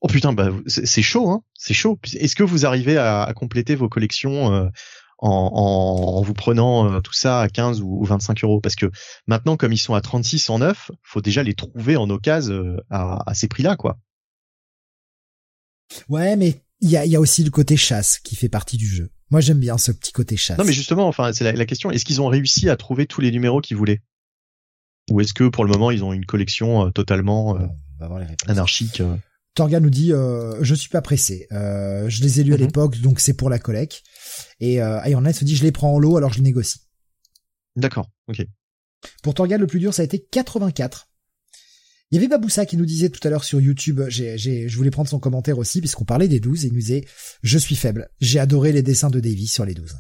[0.04, 1.42] Oh putain, bah c'est chaud, hein.
[1.54, 1.98] C'est chaud.
[2.12, 4.68] Est-ce que vous arrivez à, à compléter vos collections euh,
[5.18, 8.60] en, en, en vous prenant euh, tout ça à 15 ou, ou 25 euros?
[8.60, 8.90] Parce que
[9.26, 12.76] maintenant, comme ils sont à 36 en neuf, faut déjà les trouver en occasion euh,
[12.90, 13.96] à, à ces prix-là, quoi.
[16.10, 18.76] Ouais mais il y a, il y a aussi le côté chasse qui fait partie
[18.76, 19.10] du jeu.
[19.30, 20.58] Moi j'aime bien ce petit côté chasse.
[20.58, 21.90] Non, mais justement, enfin, c'est la, la question.
[21.90, 24.02] Est-ce qu'ils ont réussi à trouver tous les numéros qu'ils voulaient?
[25.10, 27.66] Ou est-ce que pour le moment, ils ont une collection euh, totalement euh,
[28.46, 29.16] anarchique euh?
[29.54, 31.46] Torga nous dit euh, je suis pas pressé.
[31.52, 32.62] Euh, je les ai lus à Mhm.
[32.64, 34.02] l'époque, donc c'est pour la collecte.
[34.60, 36.80] Et euh, Ironhead se dit je les prends en lot, alors je les négocie.
[37.76, 38.42] D'accord, ok.
[39.22, 41.08] Pour Torgal, le plus dur, ça a été 84.
[42.10, 44.90] Il y avait Baboussa qui nous disait tout à l'heure sur YouTube, j'ai, je voulais
[44.90, 47.04] prendre son commentaire aussi, puisqu'on parlait des 12, et il nous disait,
[47.42, 48.08] je suis faible.
[48.20, 49.94] J'ai adoré les dessins de Davy sur les 12.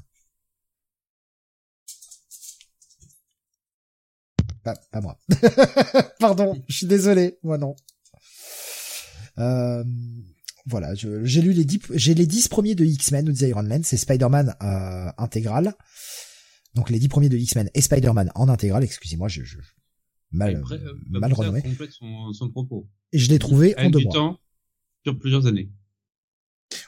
[4.62, 5.18] Pas, pas moi.
[6.20, 7.74] Pardon, je suis désolé, moi non.
[9.38, 9.84] Euh,
[10.66, 13.82] voilà, j'ai lu les 10, j'ai les 10 premiers de X-Men, nous disait Iron Man,
[13.84, 15.74] c'est Spider-Man euh, intégral.
[16.74, 19.58] Donc les 10 premiers de X-Men et Spider-Man en intégral, excusez-moi, je, je
[20.32, 21.62] mal, euh, mal renommé.
[21.62, 22.88] complète son, son propos.
[23.12, 24.14] Et je l'ai trouvé en deux du mois.
[24.14, 24.40] temps
[25.04, 25.70] sur plusieurs années.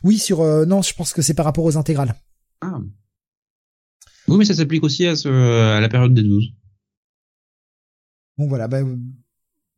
[0.03, 2.15] Oui, sur euh, non, je pense que c'est par rapport aux intégrales.
[2.63, 2.81] Ah.
[4.27, 6.47] Oui, mais ça s'applique aussi à, ce, à la période des 12.
[8.39, 8.83] Bon voilà, bah,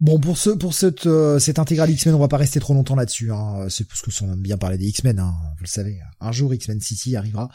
[0.01, 2.97] bon pour ce pour cette euh, cette intégrale X-Men, on va pas rester trop longtemps
[2.97, 3.33] là-dessus.
[3.33, 3.69] Hein.
[3.69, 6.01] C'est parce que on aime bien parler des X-Men, hein, vous le savez.
[6.21, 7.51] Un jour X-Men City arrivera.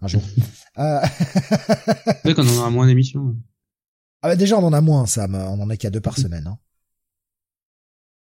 [0.00, 0.22] Un jour.
[0.78, 1.00] euh...
[2.06, 3.36] C'est vrai qu'on en aura moins d'émissions.
[4.22, 5.34] ah bah, déjà on en a moins, Sam.
[5.34, 6.46] On en a qu'à deux par semaine.
[6.46, 6.58] Hein.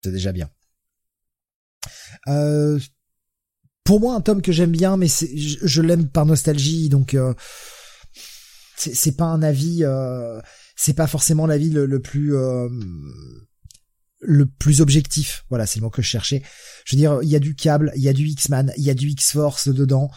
[0.03, 0.51] C'est déjà bien.
[2.29, 2.79] Euh,
[3.85, 7.15] pour moi, un tome que j'aime bien, mais c'est, je, je l'aime par nostalgie, donc
[7.15, 7.35] euh,
[8.77, 10.41] c'est, c'est pas un avis, euh,
[10.83, 12.69] c'est pas forcément l'avis le, le plus euh,
[14.19, 15.45] le plus objectif.
[15.49, 16.43] Voilà, c'est le mot que je cherchais.
[16.85, 18.91] Je veux dire, il y a du câble, il y a du X-Man, il y
[18.91, 20.11] a du X-Force dedans.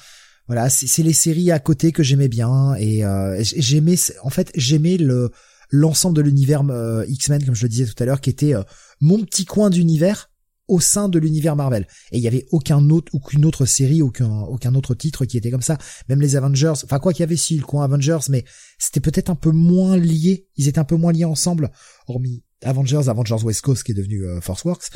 [0.48, 4.98] Voilà, c'est, les séries à côté que j'aimais bien et euh, j'aimais, en fait, j'aimais
[4.98, 5.32] le
[5.70, 8.54] l'ensemble de l'univers euh, X-Men, comme je le disais tout à l'heure, qui était
[9.02, 10.32] mon petit coin d'univers
[10.68, 11.88] au sein de l'univers Marvel.
[12.12, 15.52] Et il y avait aucun autre, aucune autre série, aucun, aucun autre titre qui était
[15.52, 15.78] comme ça.
[16.10, 18.44] Même les Avengers, enfin quoi qu'il y avait si le coin Avengers, mais
[18.80, 20.48] c'était peut-être un peu moins lié.
[20.56, 21.72] Ils étaient un peu moins liés ensemble,
[22.08, 24.90] hormis Avengers, Avengers West Coast qui est devenu euh, Force Works.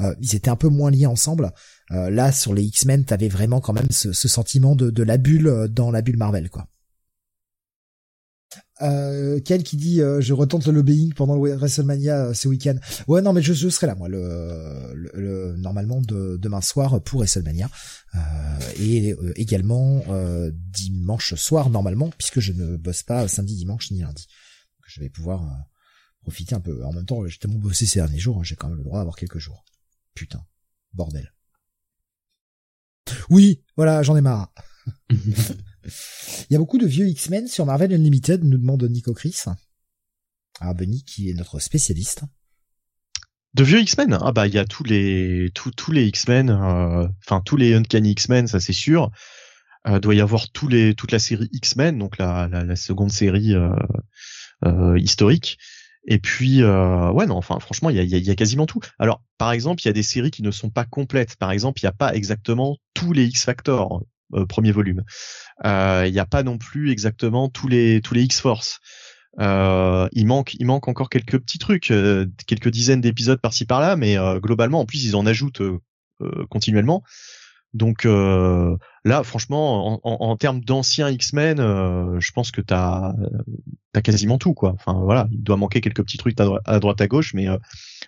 [0.00, 1.52] Euh, ils étaient un peu moins liés ensemble.
[1.90, 5.16] Euh, là, sur les X-Men, t'avais vraiment quand même ce, ce sentiment de, de la
[5.16, 6.68] bulle euh, dans la bulle Marvel, quoi.
[8.82, 12.76] Euh, Ken qui dit euh, je retente le lobbying pendant le WrestleMania euh, ce week-end.
[13.08, 17.20] Ouais non mais je, je serai là moi le, le, normalement de, demain soir pour
[17.20, 17.70] WrestleMania
[18.14, 18.18] euh,
[18.78, 20.02] et euh, également
[20.50, 24.26] dimanche soir normalement puisque je ne bosse pas samedi dimanche ni lundi.
[24.86, 25.42] Je vais pouvoir
[26.20, 26.84] profiter un peu.
[26.84, 29.16] En même temps j'ai tellement bossé ces derniers jours j'ai quand même le droit d'avoir
[29.16, 29.64] quelques jours.
[30.14, 30.44] Putain
[30.92, 31.32] bordel.
[33.30, 34.52] Oui voilà j'en ai marre.
[36.50, 39.44] Il y a beaucoup de vieux X-Men sur Marvel Unlimited, nous demande Nico Chris.
[40.60, 42.24] Ah, Benny, qui est notre spécialiste.
[43.56, 44.18] De vieux X-Men?
[44.20, 47.72] Ah bah il y a tous les tous tous les X-Men, euh, enfin tous les
[47.72, 49.10] Uncanny X-Men, ça c'est sûr.
[49.88, 50.72] Euh, doit y avoir toute
[51.10, 53.70] la série X-Men, donc la, la, seconde série euh,
[54.66, 55.56] euh historique.
[56.06, 58.80] Et puis ouais non, enfin franchement il y a, y a, quasiment tout.
[58.98, 61.36] Alors par exemple il y a des séries qui ne sont pas complètes.
[61.36, 64.04] Par exemple il n'y a pas exactement tous les X Factor
[64.48, 65.04] premier volume.
[65.64, 68.80] Euh, il n'y a pas non plus exactement tous les tous les X-Force.
[69.38, 71.92] Euh, il manque, il manque encore quelques petits trucs,
[72.46, 75.62] quelques dizaines d'épisodes par-ci par-là, mais globalement, en plus, ils en ajoutent
[76.48, 77.02] continuellement.
[77.74, 81.58] Donc là, franchement, en, en, termes d'anciens X-Men,
[82.18, 83.12] je pense que t'as
[83.94, 84.72] as quasiment tout, quoi.
[84.74, 87.46] Enfin voilà, il doit manquer quelques petits trucs à, droite à gauche, mais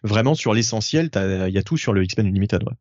[0.03, 2.75] vraiment sur l'essentiel, il y a tout sur le X-Men Unlimited, ouais.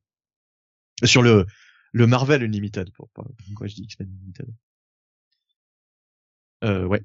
[1.04, 1.46] Sur le
[1.94, 2.92] le Marvel Unlimited.
[2.92, 4.48] Pour, pourquoi je dis X-Men Unlimited?
[6.64, 7.04] Euh, Ouais.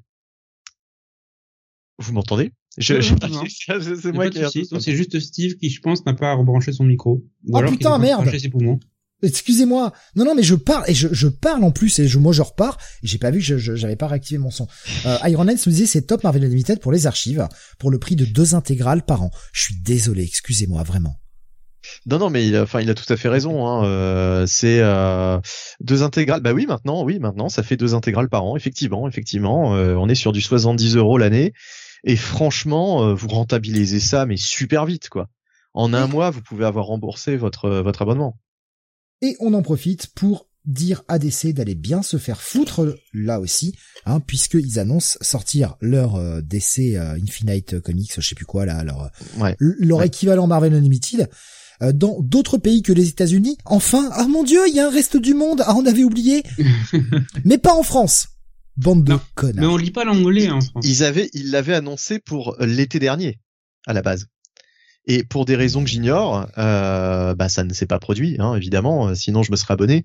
[1.99, 2.53] Vous m'entendez?
[2.79, 4.65] Je, C'est moi qui.
[4.65, 7.25] C'est juste Steve qui, je pense, n'a pas rebranché son micro.
[7.47, 8.81] Ou oh putain, merde ses poumons.
[9.23, 9.93] Excusez-moi.
[10.17, 12.43] Non, non, mais je parle et je, je parle en plus et je, moi je
[12.43, 12.77] repars.
[13.03, 14.67] Et j'ai pas vu que j'avais pas réactivé mon son.
[15.07, 17.47] Euh, Iron Man me disait c'est top Marvel Unlimited pour les archives
[17.79, 19.31] pour le prix de deux intégrales par an.
[19.53, 21.22] Je suis désolé, excusez-moi vraiment.
[22.07, 23.67] Non, non, mais il a, enfin, il a tout à fait raison.
[23.67, 23.85] Hein.
[23.85, 25.39] Euh, c'est euh,
[25.81, 26.41] deux intégrales.
[26.41, 28.57] Bah oui, maintenant, oui, maintenant, ça fait deux intégrales par an.
[28.57, 31.53] Effectivement, effectivement, euh, on est sur du 70 euros l'année.
[32.05, 35.29] Et franchement, vous rentabilisez ça, mais super vite, quoi.
[35.73, 38.41] En un mois, vous pouvez avoir remboursé votre votre abonnement.
[39.21, 43.77] Et on en profite pour dire à DC d'aller bien se faire foutre là aussi,
[44.05, 49.13] hein, puisqu'ils annoncent sortir leur DC Infinite Comics, je sais plus quoi là, leur
[49.59, 51.29] leur équivalent Marvel Unlimited
[51.93, 53.59] dans d'autres pays que les États-Unis.
[53.65, 55.63] Enfin, ah mon dieu, il y a un reste du monde.
[55.67, 56.43] Ah, on avait oublié.
[57.45, 58.29] mais pas en France.
[58.77, 59.61] Bande de connards.
[59.61, 60.87] Mais on lit pas l'anglais en France.
[60.87, 63.39] Ils avaient, ils l'avaient annoncé pour l'été dernier,
[63.87, 64.29] à la base.
[65.07, 69.09] Et pour des raisons que j'ignore, euh, bah ça ne s'est pas produit, hein, évidemment.
[69.09, 70.05] Euh, sinon, je me serais abonné.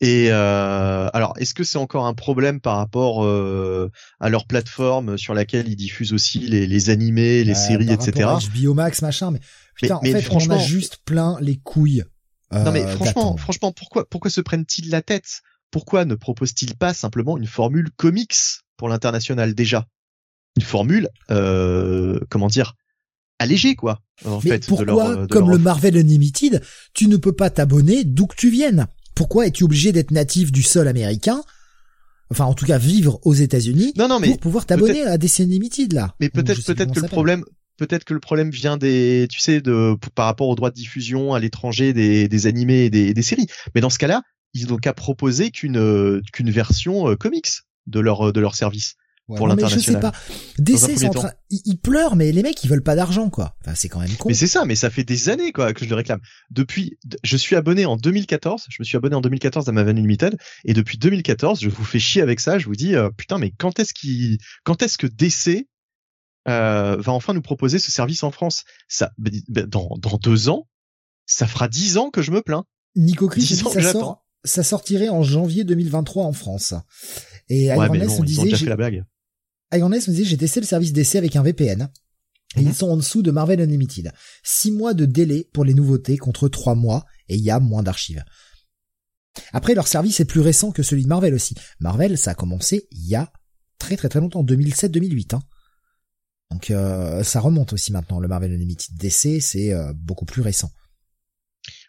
[0.00, 5.16] Et euh, alors, est-ce que c'est encore un problème par rapport euh, à leur plateforme
[5.16, 8.28] sur laquelle ils diffusent aussi les, les animés, les séries, etc.
[8.52, 9.40] Biomax, machin, mais
[9.76, 12.04] Putain, en fait, franchement, on a juste plein les couilles.
[12.52, 15.42] non mais euh, franchement, franchement, pourquoi, pourquoi se prennent-ils la tête?
[15.70, 18.36] Pourquoi ne proposent-ils pas simplement une formule comics
[18.76, 19.88] pour l'international déjà?
[20.56, 22.74] Une formule, euh, comment dire,
[23.40, 24.00] allégée quoi.
[24.24, 26.62] En mais fait, pourquoi, comme le Marvel Unlimited,
[26.92, 28.86] tu ne peux pas t'abonner d'où que tu viennes?
[29.16, 31.42] Pourquoi es-tu obligé d'être natif du sol américain
[32.30, 35.40] enfin en tout cas vivre aux États-Unis non, non, mais pour pouvoir t'abonner à DC
[35.40, 36.14] Unlimited là?
[36.20, 37.44] Mais peut-être peut-être que le problème
[37.76, 41.34] peut-être que le problème vient des, tu sais, de par rapport aux droits de diffusion
[41.34, 43.46] à l'étranger des, des animés et des, des séries.
[43.74, 44.22] Mais dans ce cas-là,
[44.54, 47.48] ils n'ont qu'à proposer qu'une qu'une version euh, comics
[47.86, 48.94] de leur de leur service.
[49.26, 49.82] pour l'international.
[49.82, 50.12] Je sais pas.
[50.58, 53.56] DC, en train, ils, pleurent, mais les mecs, ils veulent pas d'argent, quoi.
[53.62, 54.28] Enfin, c'est quand même con.
[54.28, 56.20] Mais c'est ça, mais ça fait des années, quoi, que je le réclame.
[56.50, 58.66] Depuis, je suis abonné en 2014.
[58.68, 61.84] Je me suis abonné en 2014 à ma Van Limited, et depuis 2014, je vous
[61.84, 62.58] fais chier avec ça.
[62.58, 63.92] Je vous dis, euh, putain, mais quand est-ce
[64.62, 65.66] quand est-ce que DC
[66.48, 68.64] euh, va enfin nous proposer ce service en France.
[68.88, 69.12] Ça,
[69.48, 70.68] dans, dans deux ans,
[71.26, 72.64] ça fera dix ans que je me plains.
[72.96, 76.74] Nico Chris ça, sort, ça sortirait en janvier 2023 en France.
[77.48, 79.04] Et ouais, me disait, fait la blague.
[79.72, 81.90] me disait, j'ai testé le service d'essai avec un VPN.
[82.56, 82.74] Et ils mhm.
[82.74, 84.12] sont en dessous de Marvel Unlimited.
[84.44, 87.82] Six mois de délai pour les nouveautés contre trois mois et il y a moins
[87.82, 88.24] d'archives.
[89.52, 91.56] Après, leur service est plus récent que celui de Marvel aussi.
[91.80, 93.32] Marvel, ça a commencé il y a
[93.78, 95.34] très très très longtemps, 2007-2008.
[95.34, 95.40] Hein.
[96.50, 98.20] Donc euh, ça remonte aussi maintenant.
[98.20, 100.70] Le Marvel Unlimited DC, c'est euh, beaucoup plus récent.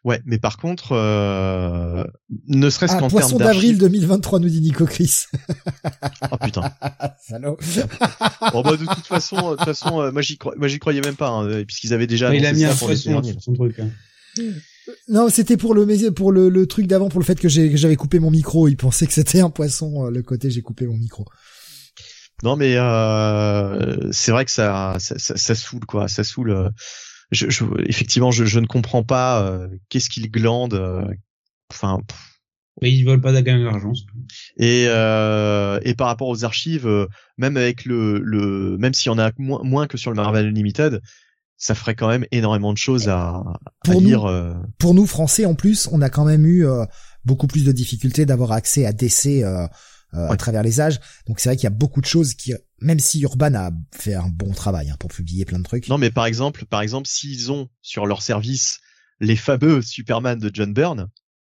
[0.03, 2.03] Ouais, mais par contre, euh,
[2.48, 5.24] ne serait-ce ah, qu'en termes Poisson d'avril 2023, nous dit Nico Chris.
[6.32, 6.72] oh putain.
[7.27, 7.58] Salaud.
[8.53, 11.30] bon bah de toute façon, de toute façon, moi j'y moi j'y croyais même pas,
[11.30, 12.34] hein, puisqu'ils avaient déjà.
[12.35, 13.80] il a mis un poisson sur son truc.
[13.80, 13.90] Hein.
[15.09, 18.19] Non, c'était pour le pour le, le truc d'avant, pour le fait que j'avais coupé
[18.19, 18.67] mon micro.
[18.67, 20.06] Il pensait que c'était un poisson.
[20.06, 21.25] Le côté j'ai coupé mon micro.
[22.43, 26.51] Non, mais euh, c'est vrai que ça, ça, ça, saoule quoi, ça saoule.
[26.51, 26.69] Euh,
[27.31, 30.73] je, je, effectivement, je, je, ne comprends pas euh, qu'est-ce qu'il glande.
[30.73, 31.05] Euh,
[31.72, 31.99] enfin,
[32.81, 33.93] Mais ils veulent pas gagner d'argent.
[34.57, 37.07] Et euh, et par rapport aux archives, euh,
[37.38, 40.47] même avec le le même s'il y en a moins moins que sur le Marvel
[40.47, 41.01] Unlimited,
[41.57, 43.43] ça ferait quand même énormément de choses à,
[43.88, 44.25] à lire.
[44.25, 44.53] Euh.
[44.77, 46.85] Pour nous français en plus, on a quand même eu euh,
[47.23, 49.43] beaucoup plus de difficultés d'avoir accès à DC
[50.16, 51.00] euh, à travers les âges.
[51.27, 54.16] Donc c'est vrai qu'il y a beaucoup de choses qui, même si Urban a fait
[54.16, 55.88] un bon travail hein, pour publier plein de trucs.
[55.88, 58.80] Non, mais par exemple, par exemple, s'ils ont sur leur service
[59.19, 61.10] les fameux Superman de John Byrne,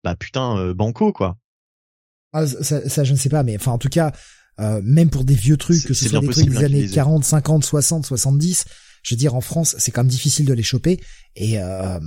[0.04, 1.38] bah putain, euh, banco quoi.
[2.32, 4.14] Ah, ça, ça, je ne sais pas, mais enfin en tout cas,
[4.60, 7.24] euh, même pour des vieux trucs, que ce soit des trucs des hein, années 40,
[7.24, 8.66] 50, 60, 70,
[9.04, 11.00] je veux dire en France, c'est quand même difficile de les choper
[11.36, 12.00] et euh,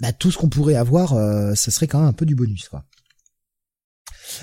[0.00, 2.68] bah, tout ce qu'on pourrait avoir, euh, ce serait quand même un peu du bonus
[2.68, 2.84] quoi.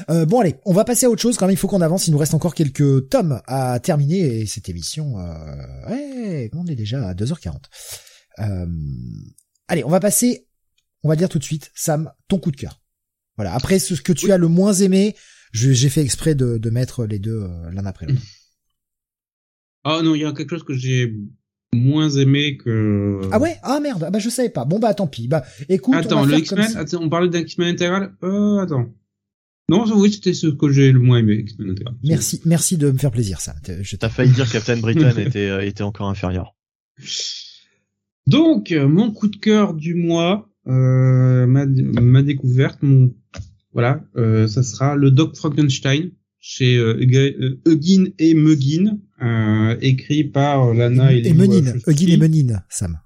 [0.10, 1.54] Euh, bon allez, on va passer à autre chose quand même.
[1.54, 2.08] Il faut qu'on avance.
[2.08, 6.76] Il nous reste encore quelques tomes à terminer et cette émission, euh, ouais, on est
[6.76, 7.56] déjà à 2h40.
[8.40, 8.66] Euh,
[9.68, 10.48] allez, on va passer.
[11.04, 12.80] On va dire tout de suite, Sam, ton coup de cœur.
[13.36, 13.56] Voilà.
[13.56, 15.16] Après ce que tu as le moins aimé,
[15.52, 18.22] j'ai fait exprès de, de, mettre les deux euh, l'un après l'autre.
[19.84, 21.12] Ah non, il y a quelque chose que j'ai
[21.74, 23.20] moins aimé que.
[23.32, 23.58] Ah ouais?
[23.64, 24.04] Ah merde.
[24.06, 24.64] Ah bah je savais pas.
[24.64, 25.28] Bon bah tant pis.
[25.28, 25.96] Bah écoute.
[25.96, 26.86] Attends, le X-Men.
[27.00, 28.14] On parlait d'un X-Men intégral.
[28.24, 28.94] Euh, attends.
[29.72, 31.46] Non, oui, c'était ce que j'ai le moins aimé.
[32.04, 33.56] Merci, merci de me faire plaisir, ça.
[33.82, 36.56] Je t'ai failli dire que Captain Britain était euh, était encore inférieur.
[38.28, 43.14] Donc, mon coup de cœur du mois, euh, ma, ma découverte, mon
[43.74, 47.00] voilà, euh, ça sera le Doc Frankenstein chez euh,
[47.66, 51.74] Huggin et Muggin, euh, écrit par Lana et, et Menin.
[51.88, 53.00] Huggin et Menin, Sam.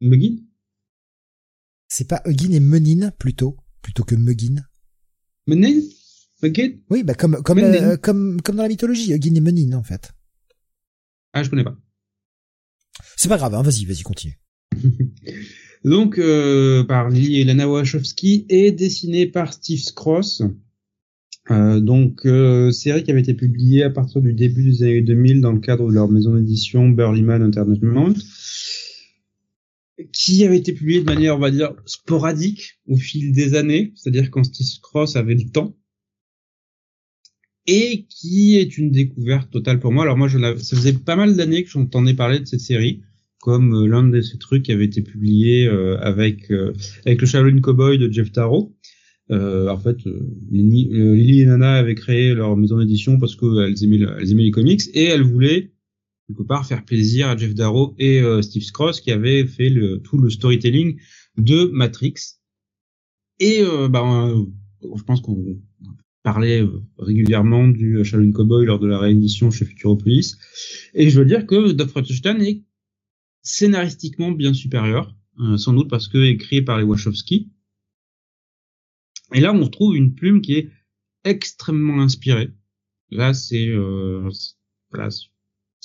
[0.00, 0.36] Muggin
[1.88, 4.62] C'est pas Huggin et Menin plutôt, plutôt que Muggin.
[5.54, 5.80] Menin
[6.42, 9.82] Muggin Oui, bah comme comme euh, comme comme dans la mythologie, Huggin et Menin en
[9.82, 10.12] fait.
[11.32, 11.76] Ah, je connais pas.
[13.16, 14.38] C'est pas grave, hein, vas-y, vas-y, continue.
[15.84, 20.42] donc euh, par Lily Elena Wachowski et dessiné par Steve Cross.
[21.50, 25.40] Euh, donc euh, série qui avait été publiée à partir du début des années 2000
[25.40, 28.14] dans le cadre de leur maison d'édition Burlyman Entertainment,
[30.12, 34.30] qui avait été publiée de manière, on va dire, sporadique au fil des années, c'est-à-dire
[34.30, 35.76] quand Steve Cross avait le temps,
[37.66, 40.04] et qui est une découverte totale pour moi.
[40.04, 43.02] Alors moi, je ça faisait pas mal d'années que j'entendais parler de cette série
[43.40, 46.72] comme euh, l'un de ces trucs qui avait été publié euh, avec euh,
[47.06, 48.76] avec le Shaolin Cowboy de Jeff Taro.
[49.30, 49.98] en fait,
[50.50, 54.82] Lily et Nana avaient créé leur maison d'édition parce qu'elles aimaient, elles aimaient les comics
[54.94, 55.70] et elles voulaient
[56.30, 60.18] quelque part faire plaisir à Jeff Darrow et Steve Scross qui avaient fait le, tout
[60.18, 60.98] le storytelling
[61.36, 62.14] de Matrix.
[63.38, 64.46] Et ben,
[64.82, 65.60] je pense qu'on
[66.22, 66.62] parlait
[66.98, 70.36] régulièrement du Shaolin Cowboy lors de la réédition chez Futuropolis.
[70.94, 72.62] Et je veux dire que Doc Frankenstein est
[73.42, 77.50] scénaristiquement bien supérieur, euh, sans doute parce que écrit par les Wachowski.
[79.32, 80.70] Et là, on retrouve une plume qui est
[81.24, 82.50] extrêmement inspirée.
[83.10, 84.28] Là, c'est euh,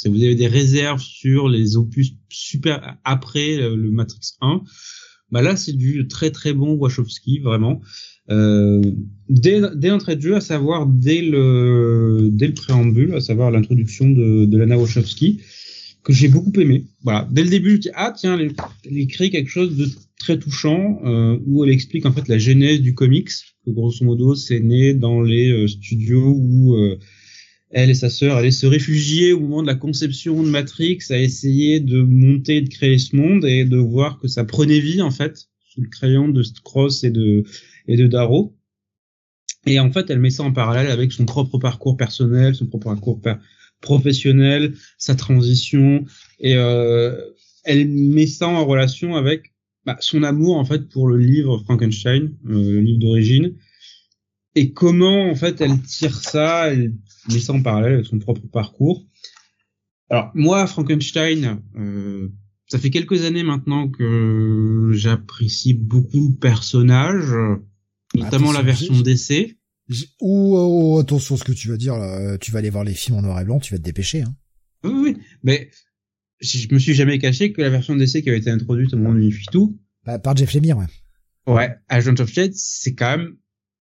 [0.04, 4.62] voilà, vous avez des réserves sur les opus super après euh, le Matrix 1.
[5.32, 7.82] Bah là, c'est du très très bon Wachowski, vraiment.
[8.30, 8.82] Euh,
[9.30, 14.10] dès, dès l'entrée de jeu, à savoir dès le dès le préambule, à savoir l'introduction
[14.10, 15.42] de, de Lana Wachowski,
[16.04, 16.86] que j'ai beaucoup aimé.
[17.04, 18.54] Voilà, dès le début, je dis ah tiens, elle,
[18.98, 19.88] écrit quelque chose de
[20.20, 23.30] très touchant euh, où elle explique en fait la genèse du comics.
[23.66, 26.98] Que grosso modo, c'est né dans les euh, studios où euh,
[27.76, 31.20] elle et sa sœur allaient se réfugier au moment de la conception de Matrix, à
[31.20, 35.12] essayer de monter, de créer ce monde et de voir que ça prenait vie en
[35.12, 37.44] fait sous le crayon de Cross et de
[37.90, 38.56] et de Darrow.
[39.66, 42.86] Et en fait, elle met ça en parallèle avec son propre parcours personnel, son propre
[42.86, 43.20] parcours
[43.82, 46.06] professionnel, sa transition,
[46.40, 47.14] et euh,
[47.66, 49.54] elle met ça en relation avec
[49.86, 53.54] bah, son amour en fait pour le livre Frankenstein, euh, le livre d'origine,
[54.56, 56.94] et comment en fait elle tire ça, elle
[57.32, 59.06] met ça en parallèle avec son propre parcours.
[60.10, 62.30] Alors moi, Frankenstein, euh,
[62.68, 67.34] ça fait quelques années maintenant que j'apprécie beaucoup le personnage,
[68.16, 69.58] notamment la version d'essai.
[70.20, 73.18] Ou oh, attention ce que tu vas dire là, tu vas aller voir les films
[73.18, 74.22] en noir et blanc, tu vas te dépêcher.
[74.22, 74.36] Hein.
[74.84, 75.70] Oui, oui, mais
[76.42, 79.14] je me suis jamais caché que la version d'essai qui avait été introduite au moment
[79.14, 80.86] du tout bah, par Jeff Lemire, ouais.
[81.48, 83.36] Ouais, Agent of Shade, c'est quand même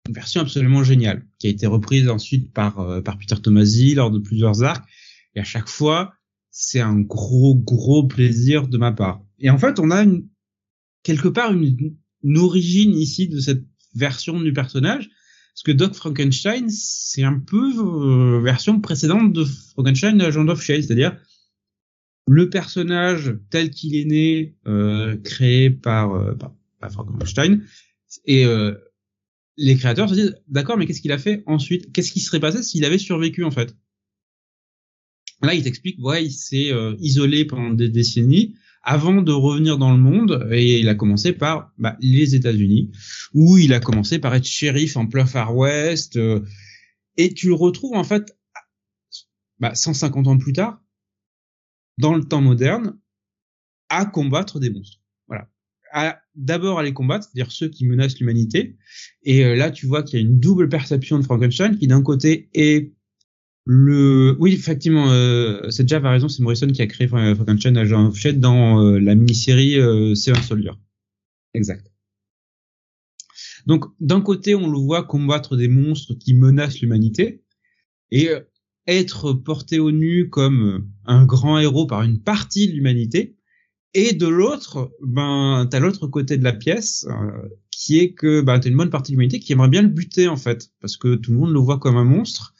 [0.06, 4.10] une version absolument géniale, qui a été reprise ensuite par euh, par Peter Tomasi lors
[4.10, 4.86] de plusieurs arcs,
[5.34, 6.14] et à chaque fois,
[6.50, 9.22] c'est un gros gros plaisir de ma part.
[9.38, 10.28] Et en fait, on a une,
[11.02, 15.08] quelque part une, une origine ici de cette version du personnage,
[15.56, 20.82] parce que Doc Frankenstein, c'est un peu euh, version précédente de Frankenstein Agent of Shade,
[20.82, 21.16] c'est-à-dire
[22.26, 26.52] le personnage tel qu'il est né, euh, créé par, euh, par,
[26.90, 27.64] Frankenstein,
[28.26, 28.74] et euh,
[29.56, 31.92] les créateurs se disent, d'accord, mais qu'est-ce qu'il a fait ensuite?
[31.92, 33.76] Qu'est-ce qui serait passé s'il avait survécu en fait?
[35.42, 39.90] Là, il t'explique, ouais, il s'est euh, isolé pendant des décennies avant de revenir dans
[39.90, 42.92] le monde, et il a commencé par bah, les États-Unis,
[43.34, 46.44] où il a commencé par être shérif en plein Far West, euh,
[47.16, 48.38] et tu le retrouves en fait
[49.58, 50.80] bah, 150 ans plus tard,
[51.98, 52.96] dans le temps moderne,
[53.88, 55.00] à combattre des monstres.
[56.34, 58.76] D'abord à les combattre, c'est-à-dire ceux qui menacent l'humanité.
[59.22, 62.02] Et euh, là, tu vois qu'il y a une double perception de Frankenstein qui d'un
[62.02, 62.92] côté est
[63.68, 67.84] le, oui, effectivement, euh, c'est déjà par raison, c'est Morrison qui a créé Frankenstein à
[68.10, 70.70] Fouchette dans euh, la mini-série euh, Seven Soldier.
[71.52, 71.90] Exact.
[73.66, 77.42] Donc, d'un côté, on le voit combattre des monstres qui menacent l'humanité
[78.12, 78.40] et euh,
[78.86, 83.35] être porté au nu comme un grand héros par une partie de l'humanité.
[83.98, 87.06] Et de l'autre, ben, t'as l'autre côté de la pièce,
[87.70, 90.28] qui est que ben, t'as une bonne partie de l'humanité qui aimerait bien le buter
[90.28, 92.52] en fait, parce que tout le monde le voit comme un monstre.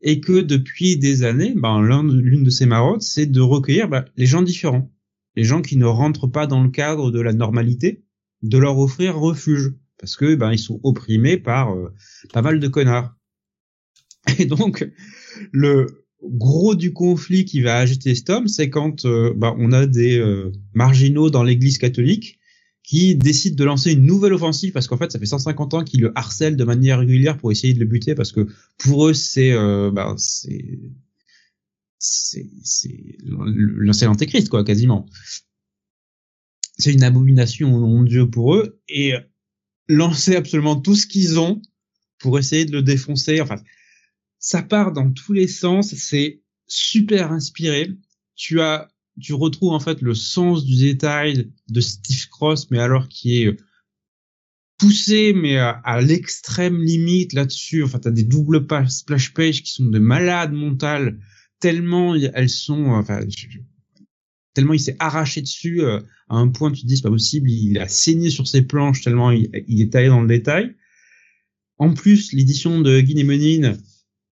[0.00, 4.24] Et que depuis des années, ben, l'une de ses marottes, c'est de recueillir ben, les
[4.24, 4.90] gens différents,
[5.36, 8.02] les gens qui ne rentrent pas dans le cadre de la normalité,
[8.42, 11.92] de leur offrir refuge, parce que ben ils sont opprimés par euh,
[12.32, 13.14] pas mal de connards.
[14.38, 14.90] Et donc
[15.52, 19.86] le gros du conflit qui va agiter cet homme, c'est quand euh, ben, on a
[19.86, 22.38] des euh, marginaux dans l'Église catholique
[22.82, 26.00] qui décide de lancer une nouvelle offensive parce qu'en fait ça fait 150 ans qu'ils
[26.00, 29.52] le harcèlent de manière régulière pour essayer de le buter parce que pour eux c'est
[29.52, 30.80] euh, ben, c'est
[31.98, 35.06] c'est c'est l'ancien antéchrist quoi quasiment.
[36.78, 39.14] C'est une abomination mon dieu pour eux et
[39.88, 41.60] lancer absolument tout ce qu'ils ont
[42.18, 43.40] pour essayer de le défoncer.
[43.40, 43.56] Enfin
[44.40, 47.96] ça part dans tous les sens c'est super inspiré
[48.34, 53.08] tu as tu retrouves en fait le sens du détail de Steve Cross, mais alors
[53.08, 53.56] qui est euh,
[54.78, 57.82] poussé, mais à, l'extrême limite là-dessus.
[57.82, 61.18] Enfin, t'as des doubles pages, splash pages qui sont de malades mentales,
[61.60, 63.20] tellement elles sont, enfin,
[64.54, 67.50] tellement il s'est arraché dessus euh, à un point tu te dis c'est pas possible,
[67.50, 70.74] il a saigné sur ses planches tellement il, est taillé dans le détail.
[71.76, 73.24] En plus, l'édition de Guinée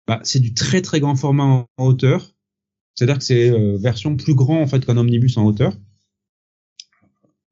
[0.08, 1.44] bah, c'est du très très grand format
[1.76, 2.34] en hauteur.
[2.94, 5.76] C'est-à-dire que c'est euh, version plus grand en fait qu'un omnibus en hauteur.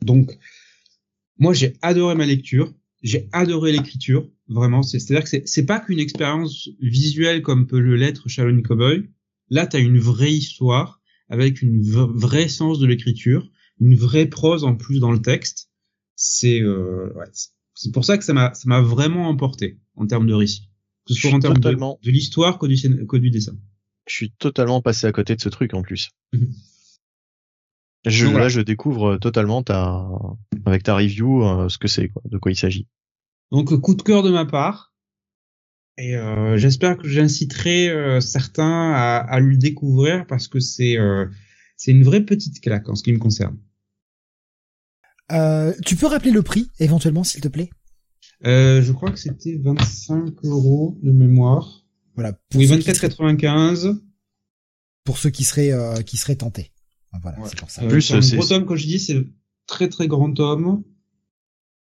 [0.03, 0.37] Donc,
[1.39, 4.83] moi j'ai adoré ma lecture, j'ai adoré l'écriture, vraiment.
[4.83, 9.09] C'est-à-dire que c'est pas qu'une expérience visuelle comme peut le l'être Shaolin Cowboy.
[9.51, 14.65] Là, tu as une vraie histoire avec une vraie sens de l'écriture, une vraie prose
[14.65, 15.71] en plus dans le texte.
[16.15, 20.71] C'est euh, ouais, pour ça que ça m'a vraiment emporté en termes de récit,
[21.07, 23.57] que ce soit en termes de, de l'histoire que du, que du dessin
[24.07, 26.11] je suis totalement passé à côté de ce truc en plus.
[26.33, 26.53] Mhm.
[28.07, 30.09] Je, Là, je découvre totalement ta,
[30.65, 32.87] avec ta review euh, ce que c'est, de quoi il s'agit.
[33.51, 34.95] Donc, coup de cœur de ma part.
[35.99, 40.97] Et euh, j'espère que j'inciterai euh, certains à, à, le découvrir parce que c'est
[41.77, 43.59] c'est une vraie petite claque en ce qui me concerne.
[45.85, 47.71] tu peux rappeler le prix éventuellement, s'il te plaît?
[48.43, 51.87] Je crois que c'était 25 euros de mémoire.
[52.17, 52.39] Voilà.
[52.55, 53.99] oui, 24,95.
[55.05, 56.73] Pour ceux qui seraient euh, qui seraient tentés.
[57.23, 57.83] Voilà, c'est pour ça.
[57.83, 59.25] Euh, plus, c'est un gros tome, comme je dis, c'est
[59.67, 60.83] très très grand tome.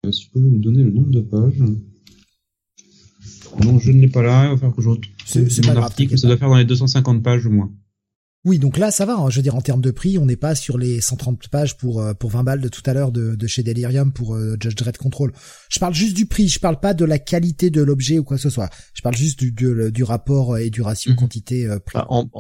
[0.07, 1.59] Euh, si vous pouvez me donner le nombre de pages.
[3.65, 4.45] Non, je ne l'ai pas là.
[4.45, 7.23] Il va falloir que je retrouve c'est pas grave, Ça doit faire dans les 250
[7.23, 7.71] pages au moins.
[8.49, 9.15] Oui, donc là, ça va.
[9.15, 9.29] Hein.
[9.29, 12.01] Je veux dire, en termes de prix, on n'est pas sur les 130 pages pour
[12.01, 14.75] euh, pour 20 balles de tout à l'heure de, de chez Delirium pour euh, Judge
[14.75, 15.35] Dredd Control.
[15.69, 16.49] Je parle juste du prix.
[16.49, 18.71] Je parle pas de la qualité de l'objet ou quoi que ce soit.
[18.95, 21.19] Je parle juste du du, rapport et du ratio mhm.
[21.19, 21.99] quantité euh, prix.
[22.01, 22.31] Ah, en,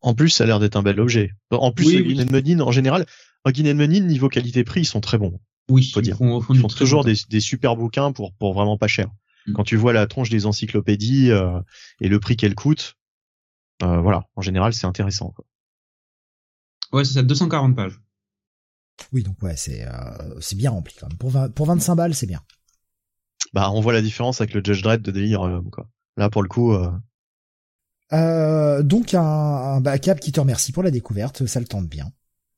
[0.00, 1.32] en, plus, ça a l'air d'être un bel objet.
[1.50, 2.62] En plus, oui, oui.
[2.62, 3.04] en général,
[3.44, 5.40] un Menin niveau qualité-prix, ils sont très bons.
[5.68, 6.16] Oui, faut dire.
[6.20, 9.08] Ils font, toujours des, des super bouquins pour pour vraiment pas cher.
[9.46, 9.56] Mhm.
[9.56, 11.32] Quand tu vois la tronche des encyclopédies
[12.00, 12.96] et le prix qu'elles coûtent,
[13.82, 15.34] voilà, en général, c'est intéressant.
[15.36, 15.44] Quoi.
[16.92, 18.00] Ouais, c'est ça, 240 pages.
[19.12, 21.18] Oui, donc ouais, c'est euh, c'est bien rempli quand même.
[21.18, 22.40] Pour, pour 25 balles, c'est bien.
[23.52, 25.88] Bah, on voit la différence avec le Judge Dredd de délire, euh, quoi.
[26.16, 26.72] Là, pour le coup.
[26.72, 26.90] Euh...
[28.12, 31.88] Euh, donc un, un bah, Cap qui te remercie pour la découverte, ça le tente
[31.88, 32.12] bien.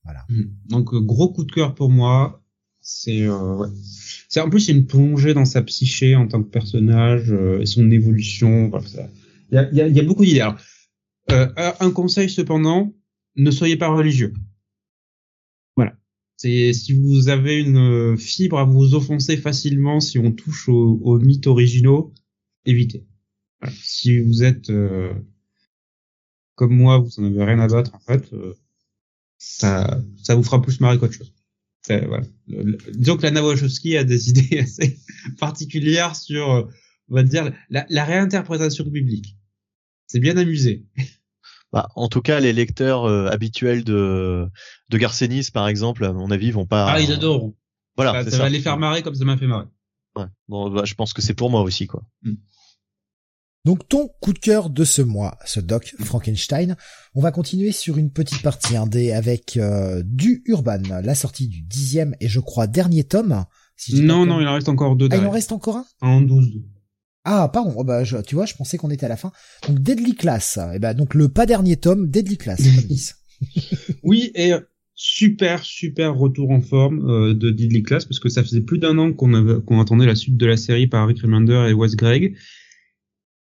[0.05, 0.25] Voilà.
[0.29, 0.43] Mmh.
[0.69, 2.41] Donc gros coup de cœur pour moi.
[2.85, 3.69] C'est ouais.
[4.29, 7.89] c'est en plus c'est une plongée dans sa psyché en tant que personnage et son
[7.93, 8.73] évolution.
[9.53, 10.41] Il y a, y, a, y a beaucoup d'idées.
[10.41, 10.57] Alors
[11.79, 12.93] un conseil cependant,
[13.37, 14.33] ne soyez pas religieux.
[15.77, 15.97] Voilà.
[16.37, 21.19] C'est si vous avez une euh, fibre à vous offenser facilement, si on touche aux,
[21.19, 22.13] mythes originaux,
[22.65, 23.07] évitez.
[23.81, 25.15] Si vous êtes euh,
[26.57, 28.55] comme moi, vous en avez rien à battre en fait, euh,
[29.39, 31.33] ça, ça vous fera plus marrer qu'autre chose.
[31.89, 32.25] Voilà.
[32.95, 35.01] disons que la Wachowski a des idées assez
[35.39, 36.71] particulières sur
[37.09, 39.37] on va dire la, la réinterprétation biblique.
[40.07, 40.87] C'est bien amusé.
[41.73, 44.47] Bah, en tout cas, les lecteurs euh, habituels de
[44.91, 46.87] de Garcenis, par exemple, à mon avis, vont pas.
[46.91, 47.53] Ah, ils adorent.
[47.97, 49.67] Voilà, ça, va les faire marrer comme ça m'a fait marrer.
[50.17, 50.27] Ouais.
[50.49, 52.03] Bon, bah, je pense que c'est pour moi aussi, quoi.
[52.23, 52.35] Mm.
[53.65, 56.77] Donc ton coup de cœur de ce mois, ce doc Frankenstein.
[57.15, 61.63] On va continuer sur une petite partie indé avec euh, du Urban, la sortie du
[61.63, 63.45] dixième et je crois dernier tome.
[63.93, 65.09] non, non, il en reste encore deux.
[65.13, 65.87] Ah, il en reste encore un?
[66.01, 66.51] En douze.
[67.25, 69.33] Ah, pardon, oh, bah, tu vois, je pensais qu'on était à la fin.
[69.69, 72.61] Donc Deadly Class, et eh ben donc le pas dernier tome, Deadly Class.
[74.03, 74.53] oui, et
[74.95, 78.99] super super retour en forme euh, de Deadly Class parce que ça faisait plus d'un
[78.99, 82.37] an qu'on qu'on attendait la suite de la série par Rick Remender et Wes Gregg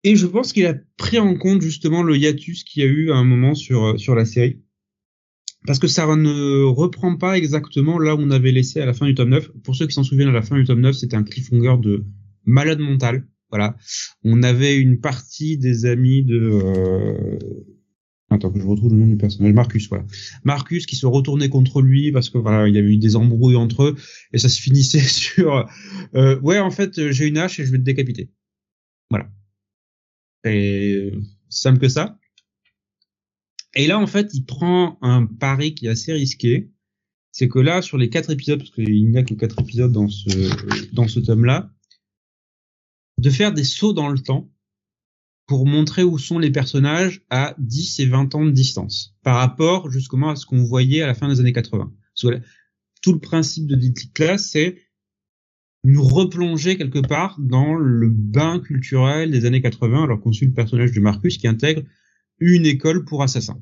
[0.06, 3.12] et je pense qu'il a pris en compte justement le hiatus qu'il y a eu
[3.12, 4.62] à un moment sur, euh, sur la série.
[5.66, 9.08] Parce que ça ne reprend pas exactement là où on avait laissé à la fin
[9.08, 9.52] du tome 9.
[9.64, 12.06] Pour ceux qui s'en souviennent, à la fin du tome 9, c'était un cliffhanger de
[12.46, 13.26] malade mental.
[13.56, 13.78] Voilà.
[14.26, 16.38] On avait une partie des amis de...
[16.38, 17.40] Euh...
[18.30, 19.54] Attends que je retrouve le nom du personnage.
[19.54, 20.04] Marcus, voilà.
[20.44, 23.56] Marcus qui se retournait contre lui parce que voilà, il y avait eu des embrouilles
[23.56, 23.96] entre eux
[24.34, 25.66] et ça se finissait sur
[26.16, 28.30] euh, ouais en fait j'ai une hache et je vais te décapiter.
[29.10, 29.30] Voilà.
[30.44, 31.14] Et
[31.48, 32.20] simple que ça.
[33.74, 36.72] Et là, en fait, il prend un pari qui est assez risqué.
[37.32, 40.10] C'est que là, sur les quatre épisodes, parce qu'il n'y a que quatre épisodes dans
[40.10, 41.75] ce, dans ce tome-là,
[43.26, 44.52] de faire des sauts dans le temps
[45.48, 49.90] pour montrer où sont les personnages à 10 et 20 ans de distance par rapport
[49.90, 51.92] justement à ce qu'on voyait à la fin des années 80.
[53.02, 54.78] tout le principe de Dit Class, c'est
[55.84, 60.54] nous replonger quelque part dans le bain culturel des années 80 alors qu'on suit le
[60.54, 61.82] personnage de Marcus qui intègre
[62.38, 63.60] une école pour assassins.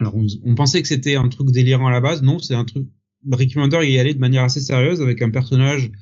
[0.00, 2.88] Alors on, pensait que c'était un truc délirant à la base, non, c'est un truc.
[3.30, 5.92] Ricky Mander y allait de manière assez sérieuse avec un personnage,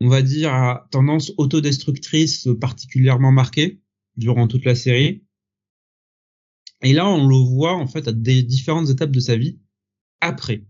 [0.00, 3.80] on va dire, à tendance autodestructrice particulièrement marquée
[4.16, 5.24] durant toute la série.
[6.82, 9.58] Et là, on le voit en fait à des différentes étapes de sa vie
[10.20, 10.64] après.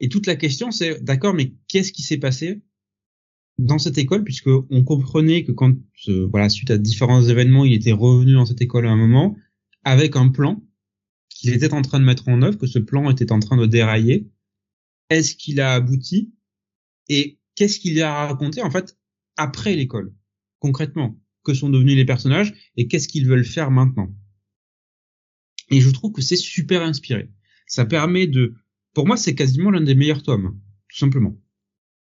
[0.00, 2.62] Et toute la question, c'est d'accord, mais qu'est-ce qui s'est passé
[3.58, 5.74] dans cette école, puisque on comprenait que quand,
[6.08, 9.36] euh, voilà, suite à différents événements, il était revenu dans cette école à un moment
[9.84, 10.62] avec un plan
[11.28, 13.66] qu'il était en train de mettre en œuvre, que ce plan était en train de
[13.66, 14.30] dérailler.
[15.10, 16.32] Est-ce qu'il a abouti?
[17.08, 18.96] Et qu'est-ce qu'il a raconté en fait
[19.36, 20.14] après l'école,
[20.58, 21.18] concrètement?
[21.44, 24.14] Que sont devenus les personnages et qu'est-ce qu'ils veulent faire maintenant?
[25.70, 27.30] Et je trouve que c'est super inspiré.
[27.66, 28.54] Ça permet de
[28.94, 31.34] pour moi, c'est quasiment l'un des meilleurs tomes, tout simplement.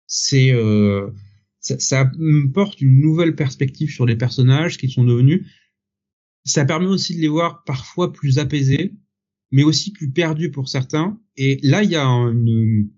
[0.08, 1.12] C'est euh,
[1.60, 5.46] ça, ça, me porte une nouvelle perspective sur les personnages qui sont devenus.
[6.44, 8.96] Ça permet aussi de les voir parfois plus apaisés,
[9.52, 11.22] mais aussi plus perdus pour certains.
[11.38, 12.90] Et là, il y a une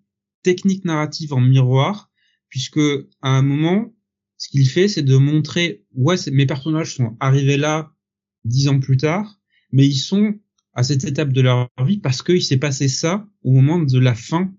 [0.43, 2.09] technique narrative en miroir,
[2.53, 2.77] puisque
[3.23, 3.91] à un moment,
[4.37, 7.91] ce qu'il fait, c'est de montrer, ouais, mes personnages sont arrivés là
[8.45, 9.41] dix ans plus tard,
[9.71, 10.39] mais ils sont
[10.73, 14.13] à cette étape de leur vie parce qu'il s'est passé ça au moment de la
[14.13, 14.53] fin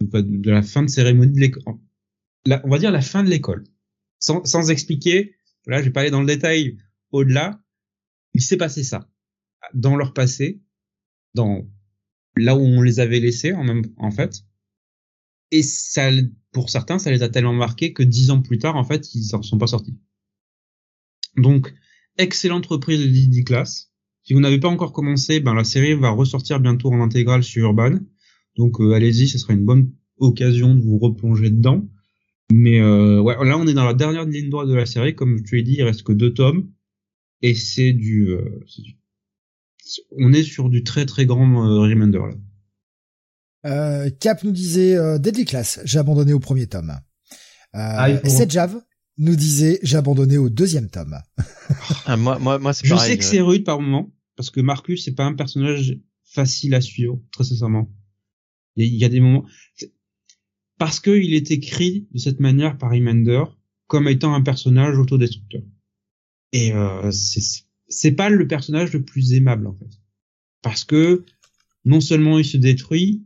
[0.00, 1.74] de la fin de cérémonie de l'école.
[2.46, 3.64] On va dire la fin de l'école.
[4.20, 5.34] Sans, expliquer,
[5.66, 6.78] là je vais pas aller dans le détail
[7.10, 7.60] au-delà,
[8.34, 9.10] il s'est passé ça
[9.72, 10.62] dans leur passé,
[11.34, 11.68] dans
[12.36, 14.44] là où on les avait laissés en en fait.
[15.50, 16.12] Et ça,
[16.54, 19.34] pour certains, ça les a tellement marqués que dix ans plus tard, en fait, ils
[19.34, 19.98] en sont pas sortis.
[21.36, 21.74] Donc,
[22.16, 23.92] excellente reprise de Didi Class.
[24.22, 27.66] Si vous n'avez pas encore commencé, ben la série va ressortir bientôt en intégrale sur
[27.66, 27.98] Urban.
[28.56, 31.86] Donc euh, allez-y, ce sera une bonne occasion de vous replonger dedans.
[32.50, 35.38] Mais euh, ouais, là on est dans la dernière ligne droite de la série, comme
[35.38, 36.70] je te l'ai dit, il reste que deux tomes
[37.42, 38.96] et c'est du, euh, du,
[40.12, 42.34] on est sur du très très grand euh, Remender là.
[43.64, 46.90] Euh, Cap nous disait euh, Deadly Class, j'ai abandonné au premier tome.
[46.90, 48.80] Euh, ah, Jave
[49.16, 51.18] nous disait j'ai abandonné au deuxième tome.
[52.06, 55.14] ah, moi, moi, moi, je sais que c'est rude par moment parce que Marcus c'est
[55.14, 57.90] pas un personnage facile à suivre, très sincèrement.
[58.76, 59.44] Il y, a des moments
[60.78, 63.44] parce que il est écrit de cette manière par Emander
[63.86, 65.62] comme étant un personnage autodestructeur.
[66.52, 67.10] Et euh,
[67.88, 69.90] c'est pas le personnage le plus aimable en fait,
[70.60, 71.24] parce que
[71.84, 73.24] non seulement il se détruit,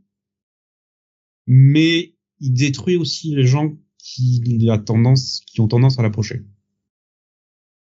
[1.49, 6.45] mais il détruit aussi les gens qui a tendance, qui ont tendance à l'approcher.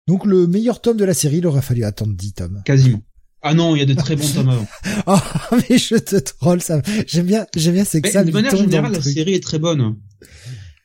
[0.07, 2.61] Donc le meilleur tome de la série, il aurait fallu attendre 10 tomes.
[2.65, 3.01] Quasiment.
[3.41, 4.67] Ah non, il y a de très bons tomes avant.
[5.07, 5.17] oh,
[5.69, 6.81] mais je te troll, ça.
[7.07, 8.23] J'aime bien, j'aime bien, c'est que ça.
[8.23, 9.97] De manière générale, la série est très bonne.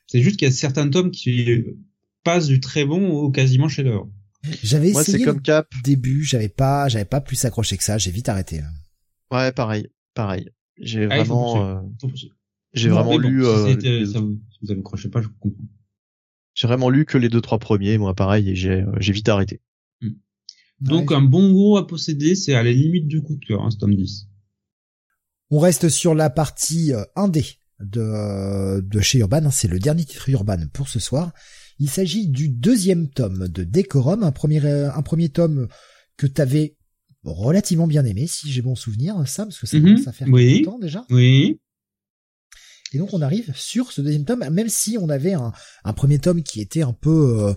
[0.07, 1.65] C'est juste qu'il y a certains tomes qui
[2.25, 4.09] passent du très bon au quasiment chef-d'œuvre.
[4.63, 5.69] J'avais essayé comme Cap.
[5.85, 8.63] début, j'avais pas, j'avais pas plus accroché que ça, j'ai vite arrêté.
[9.31, 10.49] Ouais, pareil, pareil.
[10.81, 11.81] J'ai ah, vraiment, euh,
[12.75, 13.43] j'ai vraiment lu.
[13.43, 13.49] Si,
[13.87, 15.65] euh, ça vous, vous accrochez pas, je comprends.
[16.55, 19.61] J'ai vraiment lu que les deux trois premiers, moi pareil, et j'ai j'ai vite arrêté.
[20.81, 23.71] Donc un bon gros à posséder, c'est à la limite du coup de cœur, hein,
[23.71, 24.29] ce tome 10.
[25.51, 30.29] On reste sur la partie 1D de, de chez Urban, hein, c'est le dernier titre
[30.29, 31.33] Urban pour ce soir.
[31.81, 35.69] Il s'agit du deuxième tome de Decorum, un premier, un premier tome
[36.17, 36.77] que t'avais
[37.25, 39.85] relativement bien aimé, si j'ai bon souvenir, ça, parce que ça Mhm.
[39.85, 40.53] commence à faire Oui.
[40.55, 41.05] quelques temps déjà.
[41.11, 41.61] Oui.
[42.93, 45.53] Et donc on arrive sur ce deuxième tome, même si on avait un,
[45.85, 47.49] un premier tome qui était un peu...
[47.49, 47.55] euh,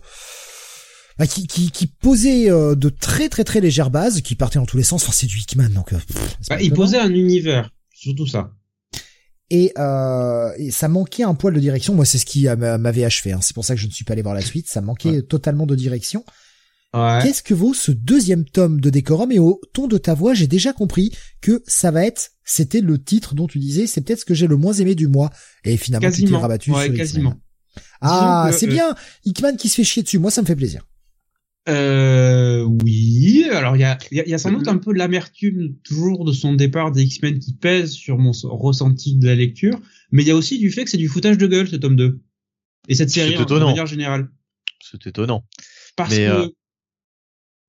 [1.17, 4.65] bah, qui, qui, qui posait euh, de très très très légères bases, qui partait dans
[4.65, 5.93] tous les sens, enfin c'est du Hickman, donc...
[5.93, 8.51] euh, pff, Bah, il posait un univers, surtout ça.
[9.53, 11.93] Et, euh, et ça manquait un poil de direction.
[11.93, 13.33] Moi, c'est ce qui euh, m'avait achevé.
[13.33, 13.39] hein.
[13.41, 14.69] C'est pour ça que je ne suis pas allé voir la suite.
[14.69, 16.23] Ça manquait totalement de direction.
[16.93, 17.19] Ouais.
[17.23, 20.47] Qu'est-ce que vaut ce deuxième tome de Décorum Et au ton de ta voix, j'ai
[20.47, 22.31] déjà compris que ça va être.
[22.43, 23.87] C'était le titre dont tu disais.
[23.87, 25.29] C'est peut-être ce que j'ai le moins aimé du mois.
[25.63, 26.39] Et finalement, tu t'es Quasiment.
[26.41, 27.29] rabattu Ouais, sur quasiment.
[27.29, 27.83] X-Men.
[28.01, 28.95] Ah, c'est euh, bien.
[29.23, 30.19] Hickman qui se fait chier dessus.
[30.19, 30.85] Moi, ça me fait plaisir.
[31.69, 33.45] Euh, oui.
[33.51, 34.97] Alors, il y a, il y, a, il y a sans doute un peu de
[34.97, 39.79] l'amertume toujours de son départ des X-Men qui pèse sur mon ressenti de la lecture.
[40.11, 41.95] Mais il y a aussi du fait que c'est du foutage de gueule, ce tome
[41.95, 42.19] 2.
[42.87, 44.29] Et cette série, C'est en- manière générale.
[44.81, 45.45] C'est étonnant.
[45.95, 46.47] Parce Mais, que, euh,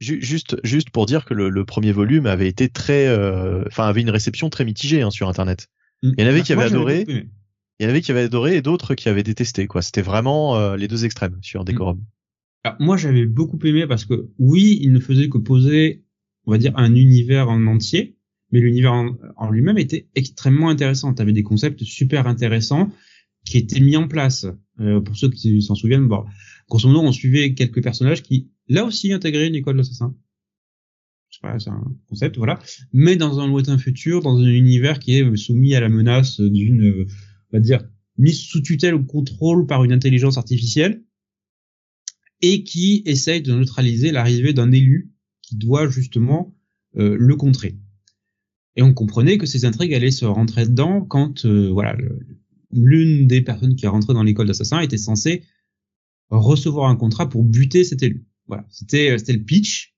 [0.03, 4.01] Juste, juste pour dire que le, le premier volume avait été très, euh, enfin avait
[4.01, 5.69] une réception très mitigée hein, sur Internet.
[6.03, 7.05] il y en avait qui Moi, avaient adoré.
[7.09, 9.67] Il y en avait qui avaient adoré et d'autres qui avaient détesté.
[9.67, 12.01] Quoi, c'était vraiment euh, les deux extrêmes sur Decorum.
[12.65, 16.05] Alors, moi, j'avais beaucoup aimé parce que oui, il ne faisait que poser,
[16.47, 18.17] on va dire, un univers en entier,
[18.51, 21.15] mais l'univers en, en lui-même était extrêmement intéressant.
[21.15, 22.91] Tu avais des concepts super intéressants
[23.45, 24.47] qui étaient mis en place.
[24.81, 26.25] Euh, pour ceux qui s'en souviennent, bon,
[26.69, 30.15] grosso modo, on suivait quelques personnages qui, là aussi, intégraient une école d'assassin.
[31.31, 32.61] Je sais pas, c'est un concept, voilà.
[32.93, 37.07] Mais dans un lointain futur, dans un univers qui est soumis à la menace d'une,
[37.53, 37.83] on va dire,
[38.19, 41.03] mise sous tutelle ou contrôle par une intelligence artificielle
[42.43, 46.55] et qui essaye de neutraliser l'arrivée d'un élu qui doit justement
[46.97, 47.79] euh, le contrer.
[48.77, 51.97] Et on comprenait que ces intrigues allaient se rentrer dedans quand euh, voilà
[52.73, 55.45] l'une des personnes qui est rentrée dans l'école d'assassins était censée
[56.31, 58.27] recevoir un contrat pour buter cet élu.
[58.47, 59.93] Voilà, c'était euh, c'était le pitch.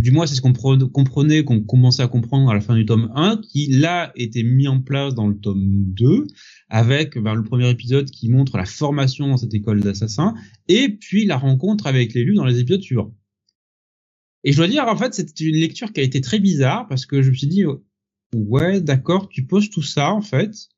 [0.00, 3.12] Du moins, c'est ce qu'on comprenait, qu'on commençait à comprendre à la fin du tome
[3.14, 6.26] 1, qui là était mis en place dans le tome 2,
[6.68, 10.34] avec ben, le premier épisode qui montre la formation dans cette école d'assassins,
[10.66, 13.14] et puis la rencontre avec l'élu dans les épisodes suivants.
[14.42, 17.06] Et je dois dire, en fait, c'était une lecture qui a été très bizarre parce
[17.06, 17.64] que je me suis dit,
[18.34, 20.68] ouais, d'accord, tu poses tout ça, en fait.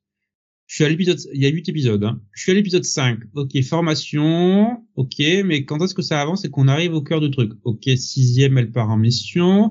[0.67, 2.21] Je suis à l'épisode, il y a huit épisodes, hein.
[2.33, 3.19] Je suis à l'épisode 5.
[3.35, 4.83] Ok, formation.
[4.97, 7.53] Ok, mais quand est-ce que ça avance et qu'on arrive au cœur du truc?
[7.65, 9.71] Ok, sixième, elle part en mission.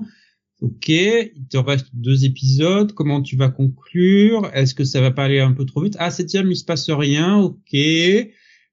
[0.60, 2.92] Ok, il te reste deux épisodes.
[2.92, 4.48] Comment tu vas conclure?
[4.54, 5.96] Est-ce que ça va pas aller un peu trop vite?
[5.98, 7.36] Ah, septième, il se passe rien.
[7.38, 7.76] Ok.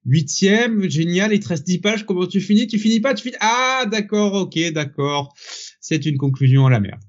[0.06, 2.06] Huitième, génial, il te reste dix pages.
[2.06, 2.68] Comment tu finis?
[2.68, 5.34] Tu finis pas Tu finis Ah, d'accord, ok, d'accord.
[5.80, 7.02] C'est une conclusion à la merde.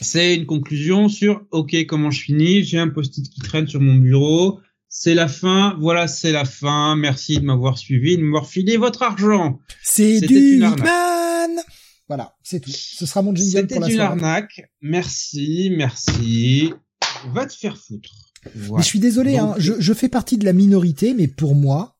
[0.00, 2.62] C'est une conclusion sur OK, comment je finis?
[2.64, 4.60] J'ai un post-it qui traîne sur mon bureau.
[4.88, 5.76] C'est la fin.
[5.80, 6.96] Voilà, c'est la fin.
[6.96, 9.60] Merci de m'avoir suivi, de m'avoir filé votre argent.
[9.82, 10.74] C'est C'était du une
[12.08, 12.70] Voilà, c'est tout.
[12.70, 14.62] Ce sera mon jingle C'était pour la une arnaque.
[14.80, 16.72] Merci, merci.
[17.32, 18.10] Va te faire foutre.
[18.56, 21.54] Mais je suis désolé, Donc, hein, je, je fais partie de la minorité, mais pour
[21.54, 21.98] moi,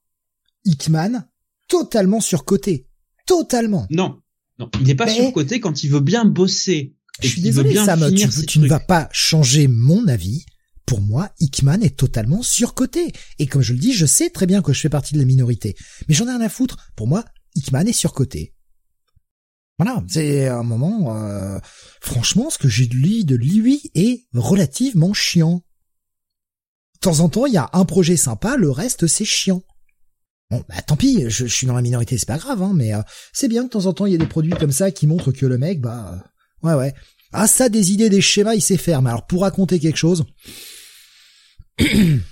[0.64, 1.24] Hickman,
[1.68, 2.86] totalement surcoté.
[3.26, 3.86] Totalement.
[3.90, 4.20] Non,
[4.58, 6.94] non, il n'est pas Mais- surcoté quand il veut bien bosser.
[7.23, 8.15] Je suis désolé, Sam,
[8.47, 10.44] tu, ne vas pas changer mon avis.
[10.86, 13.12] Pour moi, Hickman est totalement surcoté.
[13.39, 15.24] Et comme je le dis, je sais très bien que je fais partie de la
[15.24, 15.76] minorité.
[16.08, 16.90] Mais j'en ai rien à foutre.
[16.97, 17.24] Pour moi,
[17.55, 18.55] Hickman est surcoté.
[19.78, 21.16] Voilà, c'est un moment...
[21.16, 21.58] euh,
[22.00, 25.62] franchement, ce que j'ai lu de lui est relativement chiant.
[26.94, 29.62] De temps en temps, il y a un projet sympa, le reste, c'est chiant.
[30.50, 32.92] Bon, bah tant pis, je, je suis dans la minorité, c'est pas grave, hein, mais
[32.92, 33.00] euh,
[33.32, 35.07] c'est bien que de temps en temps, il y ait des produits comme ça qui
[35.07, 36.24] montrent que le mec, bah...
[36.62, 36.92] ouais, ouais.
[37.32, 39.02] Ah ça, des idées, des schémas, il sait faire.
[39.02, 40.24] Mais alors pour raconter quelque chose,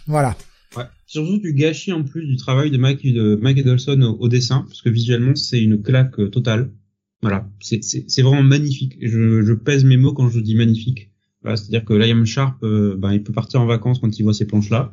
[0.06, 0.36] voilà.
[0.76, 0.84] Ouais.
[1.06, 4.82] Surtout du gâchis en plus du travail de Mike, de Mike Edelson au, dessin, parce
[4.82, 6.72] que visuellement c'est une claque euh, totale.
[7.20, 8.96] Voilà, c'est vraiment magnifique.
[9.02, 11.10] Je, je pèse mes mots quand je dis magnifique.
[11.44, 14.44] C'est-à-dire que Liam Sharp, euh, ben, il peut partir en vacances quand il voit ces
[14.44, 14.92] planches-là.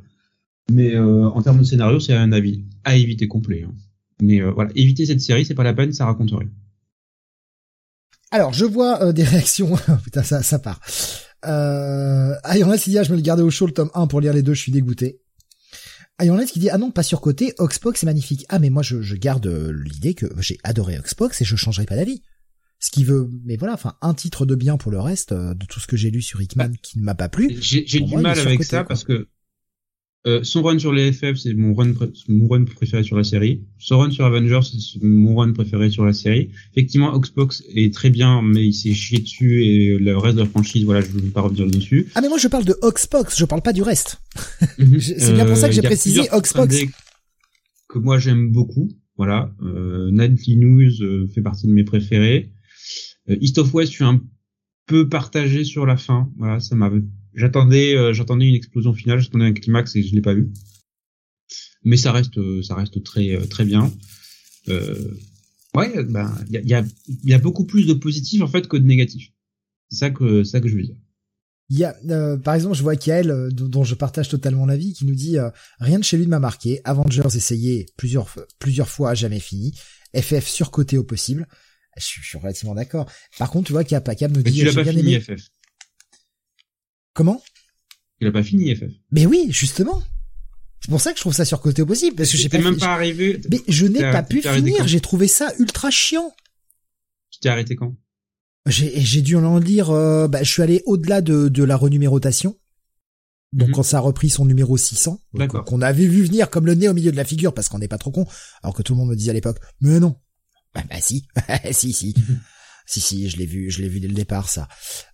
[0.71, 3.63] Mais euh, en termes de scénario, c'est un avis à éviter complet.
[3.63, 3.73] hein.
[4.21, 6.49] Mais voilà, éviter cette série, c'est pas la peine, ça raconte rien.
[8.31, 9.75] Alors je vois euh, des réactions.
[10.03, 10.79] Putain, ça, ça part.
[11.45, 12.33] Euh...
[12.43, 14.33] Ah, il dit ah, je me le gardais au chaud le tome 1 pour lire
[14.33, 15.21] les deux, je suis dégoûté.
[16.17, 18.45] Ah, en a qui dit ah non, pas surcoté, Oxbox c'est magnifique.
[18.49, 21.85] Ah mais moi je, je garde euh, l'idée que j'ai adoré Oxbox et je changerai
[21.85, 22.21] pas d'avis.
[22.79, 25.65] Ce qui veut, mais voilà, enfin un titre de bien pour le reste euh, de
[25.65, 27.55] tout ce que j'ai lu sur Hickman qui ne m'a pas plu.
[27.59, 28.87] J'ai du mal avec ça quoi.
[28.87, 29.27] parce que
[30.27, 31.93] Euh, son run sur les FF, c'est mon run,
[32.27, 33.63] mon run préféré sur la série.
[33.77, 36.49] Son run sur Avengers, c'est mon run préféré sur la série.
[36.73, 40.47] Effectivement, Oxbox est très bien, mais il s'est chié dessus et le reste de la
[40.47, 42.07] franchise, voilà, je ne veux pas revenir dessus.
[42.15, 44.19] Ah mais moi je parle de Oxbox, je parle pas du reste.
[44.79, 44.99] Mhm.
[44.99, 46.75] c'est bien pour ça que j'ai euh, précisé Oxbox.
[47.87, 49.53] Que moi j'aime beaucoup, voilà.
[49.61, 52.51] Euh, Nightly News euh, fait partie de mes préférés.
[53.29, 54.21] Euh, East of West, je suis un
[54.87, 56.31] peu partagé sur la fin.
[56.37, 56.91] Voilà, ça m'a
[57.35, 60.51] J'attendais, euh, j'attendais une explosion finale, j'attendais un climax et je l'ai pas vu.
[61.83, 63.93] Mais ça reste, euh, ça reste très, euh, très bien.
[64.69, 65.13] Euh,
[65.75, 66.85] ouais, ben, il y a, y, a,
[67.23, 69.31] y a beaucoup plus de positifs en fait que de négatifs.
[69.89, 70.95] C'est ça que, ça que je veux dire.
[71.69, 71.95] Il y a,
[72.37, 75.37] par exemple, je vois Kael, dont je partage totalement l'avis, qui nous dit
[75.79, 76.79] rien de chez lui ne m'a marqué.
[76.83, 78.27] Avengers essayé plusieurs
[78.59, 79.73] plusieurs fois, jamais fini.
[80.15, 81.47] FF surcoté au possible.
[81.97, 83.09] Je suis, je suis relativement d'accord.
[83.39, 85.19] Par contre, tu vois, Cap nous dit, j'ai bien aimé.
[85.19, 85.49] FF.
[87.15, 87.41] Comment?
[88.19, 88.91] Il a pas fini FF.
[89.11, 90.03] Mais oui, justement.
[90.81, 92.77] C'est pour ça que je trouve ça surcoté au possible parce que j'ai pas même
[92.77, 93.41] pas arrivé.
[93.49, 96.31] Mais je n'ai pas pu finir, j'ai trouvé ça ultra chiant.
[97.31, 97.95] Tu t'es arrêté quand?
[98.67, 102.55] J'ai j'ai dû en lire euh, bah, je suis allé au-delà de de la renumérotation.
[103.53, 103.75] Donc mhm.
[103.75, 105.21] quand ça a repris son numéro 600,
[105.65, 107.87] qu'on avait vu venir comme le nez au milieu de la figure parce qu'on n'est
[107.87, 108.27] pas trop con,
[108.61, 110.17] alors que tout le monde me disait à l'époque, mais non,
[110.73, 111.25] bah, bah si,
[111.71, 112.13] si si,
[112.85, 114.67] Si si, je l'ai vu, je l'ai vu dès le départ ça.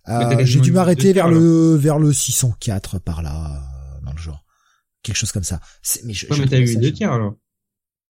[0.08, 4.44] Euh, j'ai dû m'arrêter vers le vers le 604 par là euh, dans le genre.
[5.02, 5.60] Quelque chose comme ça.
[6.04, 7.34] Mais je, ouais, mais t'as eu deux tiers alors.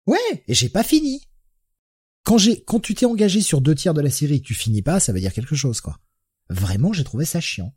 [0.06, 0.18] Ouais,
[0.48, 1.28] et j'ai pas fini.
[2.24, 4.54] Quand j'ai quand tu t'es engagé sur deux tiers de la série et que tu
[4.54, 5.98] finis pas, ça veut dire quelque chose quoi.
[6.50, 7.72] Vraiment, j'ai trouvé ça chiant.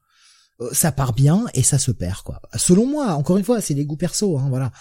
[0.62, 2.42] Euh, ça part bien et ça se perd quoi.
[2.56, 4.72] Selon moi, encore une fois, c'est des goûts perso hein, voilà.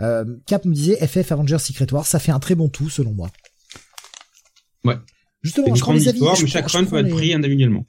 [0.00, 3.12] Euh, Cap me disait FF Avengers Secret War, ça fait un très bon tout selon
[3.12, 3.30] moi.
[4.84, 4.96] Ouais.
[5.44, 6.20] Justement, je prends les avis.
[6.20, 7.86] mais chaque run peut être pris individuellement.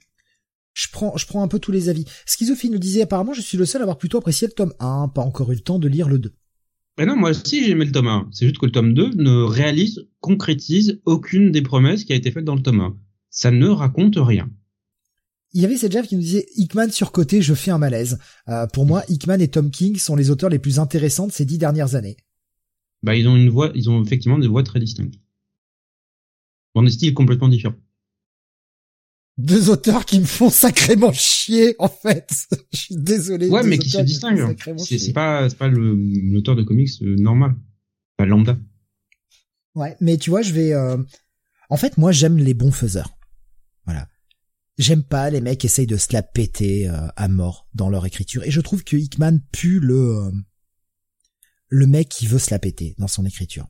[0.74, 2.04] Je prends, je prends un peu tous les avis.
[2.26, 5.08] Schizophile nous disait apparemment, je suis le seul à avoir plutôt apprécié le tome 1,
[5.08, 6.34] pas encore eu le temps de lire le 2.
[6.98, 8.28] Ben non, moi aussi j'ai aimé le tome 1.
[8.30, 12.30] C'est juste que le tome 2 ne réalise, concrétise aucune des promesses qui a été
[12.30, 12.96] faite dans le tome 1.
[13.30, 14.50] Ça ne raconte rien.
[15.54, 18.18] Il y avait cette Jeff qui nous disait Hickman surcoté, je fais un malaise.
[18.48, 21.46] Euh, pour moi, Hickman et Tom King sont les auteurs les plus intéressants de ces
[21.46, 22.18] dix dernières années.
[23.02, 25.14] Bah ils ont une voix, ils ont effectivement des voix très distinctes
[26.76, 27.74] dans des styles complètement différents.
[29.38, 32.30] Deux auteurs qui me font sacrément chier, en fait.
[32.72, 33.48] Je suis désolé.
[33.48, 34.54] Ouais, mais qui se distinguent.
[34.78, 37.56] C'est pas, c'est pas l'auteur de comics euh, normal.
[38.18, 38.58] Pas lambda.
[39.74, 40.96] Ouais, mais tu vois, je vais, euh...
[41.68, 43.16] en fait, moi, j'aime les bons faiseurs.
[43.84, 44.08] Voilà.
[44.78, 48.04] J'aime pas les mecs qui essayent de se la péter euh, à mort dans leur
[48.04, 48.42] écriture.
[48.44, 50.30] Et je trouve que Hickman pue le, euh,
[51.68, 53.66] le mec qui veut se la péter dans son écriture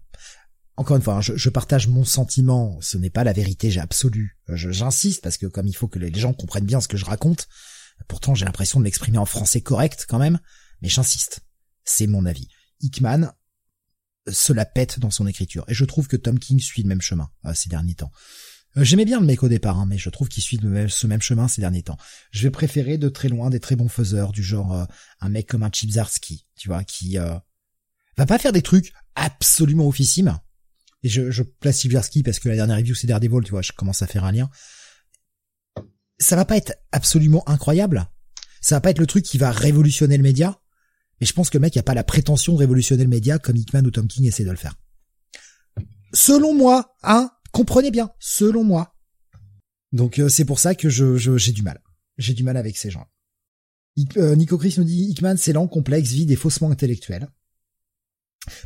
[0.77, 4.39] encore une fois, hein, je, partage mon sentiment, ce n'est pas la vérité absolue.
[4.49, 7.49] J'insiste parce que comme il faut que les gens comprennent bien ce que je raconte,
[8.09, 10.39] pourtant j'ai l'impression de m'exprimer en français correct quand même,
[10.83, 11.41] mais j'insiste.
[11.85, 12.49] C'est mon avis.
[12.81, 13.33] Hickman
[14.29, 17.01] se la pète dans son écriture, et je trouve que Tom King suit le même
[17.01, 18.11] chemin euh, ces derniers temps.
[18.77, 21.23] Euh, j'aimais bien le mec au départ, hein, mais je trouve qu'il suit ce même
[21.23, 21.97] chemin ces derniers temps.
[22.33, 24.85] Je vais préférer de très loin des très bons faiseurs, du genre euh,
[25.21, 30.39] un mec comme un Chipsarski, tu vois, qui va pas faire des trucs absolument officimes,
[31.03, 33.73] et je, je place Sibierski parce que la dernière review c'est Daredevil, tu vois, je
[33.73, 34.51] commence à faire un lien.
[36.19, 38.09] Ça va pas être absolument incroyable.
[38.61, 40.61] Ça va pas être le truc qui va révolutionner le média.
[41.21, 43.57] Mais je pense que le mec a pas la prétention de révolutionner le média comme
[43.57, 44.75] Hickman ou Tom King essaie de le faire.
[46.13, 48.95] Selon moi, hein, comprenez bien, selon moi.
[49.93, 51.81] Donc euh, c'est pour ça que je j'ai du mal.
[52.19, 53.07] J'ai du mal avec ces gens.
[54.17, 57.29] Euh, Nico Chris nous dit Hickman c'est lent, complexe, vide et faussement intellectuel.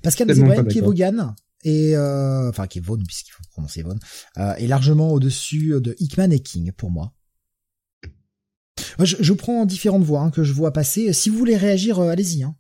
[0.03, 3.99] Pascal Zebren, Kevogan, et euh, enfin qui est Vaughn puisqu'il faut prononcer Vaughn,
[4.39, 7.13] euh, est largement au-dessus de Hickman et King pour moi.
[8.99, 11.13] Je, je prends différentes voix hein, que je vois passer.
[11.13, 12.43] Si vous voulez réagir, euh, allez-y.
[12.43, 12.57] Hein.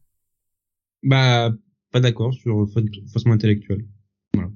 [1.03, 1.53] Bah
[1.93, 2.69] pas d'accord sur
[3.13, 3.87] faussement intellectuel.
[4.35, 4.51] Voilà.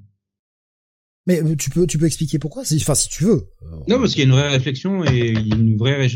[1.26, 2.62] Mais euh, tu peux tu peux expliquer pourquoi?
[2.62, 3.48] Enfin si tu veux.
[3.88, 6.06] Non parce qu'il y a une vraie réflexion et une vraie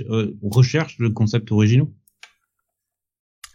[0.43, 1.93] recherche de concepts originaux.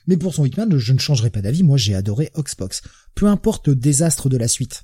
[0.08, 2.82] Mais pour son Hitman, je ne changerai pas d'avis, moi j'ai adoré Oxbox.
[3.16, 4.84] Peu importe le désastre de la suite.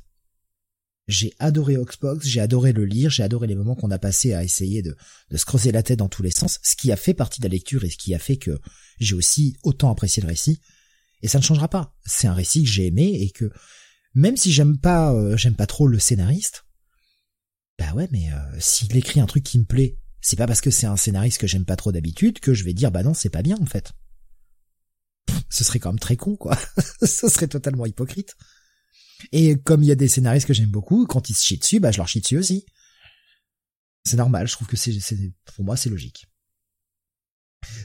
[1.07, 4.43] J'ai adoré Oxbox, j'ai adoré le lire, j'ai adoré les moments qu'on a passés à
[4.43, 4.95] essayer de,
[5.31, 7.45] de se creuser la tête dans tous les sens, ce qui a fait partie de
[7.45, 8.59] la lecture et ce qui a fait que
[8.99, 10.61] j'ai aussi autant apprécié le récit.
[11.21, 11.95] Et ça ne changera pas.
[12.05, 13.51] C'est un récit que j'ai aimé et que
[14.13, 16.65] même si j'aime pas, euh, j'aime pas trop le scénariste,
[17.79, 20.69] bah ouais, mais euh, s'il écrit un truc qui me plaît, c'est pas parce que
[20.69, 23.29] c'est un scénariste que j'aime pas trop d'habitude que je vais dire bah non c'est
[23.29, 23.93] pas bien en fait
[25.49, 26.57] ce serait quand même très con, quoi.
[27.01, 28.35] ce serait totalement hypocrite.
[29.31, 31.79] Et comme il y a des scénaristes que j'aime beaucoup, quand ils se chient dessus,
[31.79, 32.65] bah je leur chie dessus aussi.
[34.05, 34.93] C'est normal, je trouve que c'est,
[35.55, 36.25] pour moi c'est logique.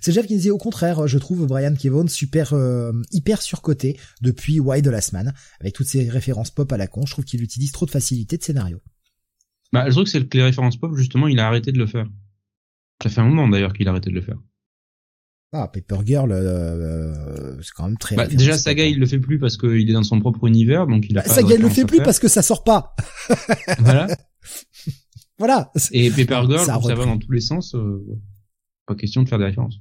[0.00, 4.60] C'est Jeff qui disait au contraire, je trouve Brian Kevon super euh, hyper surcoté depuis
[4.60, 7.04] Why the Last Man, avec toutes ces références pop à la con.
[7.04, 8.80] Je trouve qu'il utilise trop de facilité de scénario.
[9.72, 12.06] Bah, le truc c'est que les références pop, justement, il a arrêté de le faire.
[13.02, 14.38] Ça fait un moment d'ailleurs qu'il a arrêté de le faire.
[15.56, 18.16] Ah, Paper Girl, euh, c'est quand même très.
[18.16, 21.06] Bah, déjà, Saga, il le fait plus parce qu'il est dans son propre univers, donc
[21.08, 21.22] il a.
[21.22, 22.96] Bah, Saga, il le fait plus parce que ça sort pas.
[23.78, 24.08] voilà.
[25.38, 25.70] voilà.
[25.92, 27.76] Et Paper Girl, ça, va dans tous les sens.
[27.76, 28.04] Euh,
[28.86, 29.78] pas question de faire des références.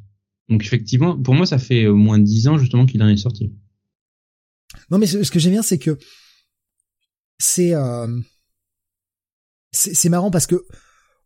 [0.48, 3.52] Donc effectivement, pour moi, ça fait au moins dix ans justement qu'il en est sorti.
[4.92, 5.98] Non, mais ce, que j'aime bien, c'est que
[7.40, 8.20] c'est euh,
[9.72, 10.64] c'est marrant parce que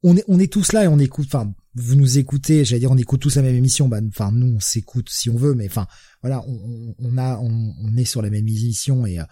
[0.08, 1.28] on est on est tous là et on écoute.
[1.28, 3.88] Enfin, vous nous écoutez, j'allais dire, on écoute tous la même émission.
[3.88, 5.88] Bah, enfin, nous, on s'écoute si on veut, mais enfin,
[6.22, 9.24] voilà, on, on a on, est sur la même émission et euh,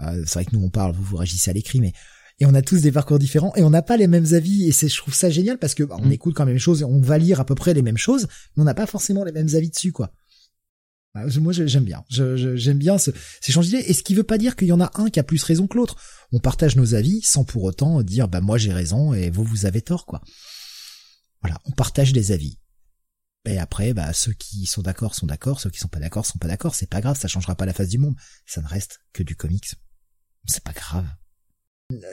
[0.00, 1.92] euh, c'est vrai que nous on parle, vous vous réagissez à l'écrit, mais
[2.38, 4.72] et on a tous des parcours différents et on n'a pas les mêmes avis et
[4.72, 6.12] c'est je trouve ça génial parce que bah, on mm.
[6.12, 8.26] écoute quand même les choses et on va lire à peu près les mêmes choses
[8.56, 10.10] mais on n'a pas forcément les mêmes avis dessus quoi.
[11.14, 14.38] Bah, moi j'aime bien, j'aime bien ce, ces changements d'idées et ce qui veut pas
[14.38, 15.96] dire qu'il y en a un qui a plus raison que l'autre.
[16.30, 19.66] On partage nos avis sans pour autant dire bah moi j'ai raison et vous vous
[19.66, 20.20] avez tort quoi.
[21.42, 22.58] Voilà, on partage des avis.
[23.46, 26.38] Et après, bah, ceux qui sont d'accord sont d'accord, ceux qui sont pas d'accord sont
[26.38, 26.74] pas d'accord.
[26.74, 28.14] C'est pas grave, ça changera pas la face du monde.
[28.46, 29.74] Ça ne reste que du comics.
[30.46, 31.06] C'est pas grave.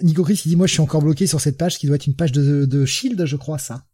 [0.01, 2.07] Nico Chris, il dit, moi, je suis encore bloqué sur cette page qui doit être
[2.07, 3.85] une page de, de Shield, je crois, ça.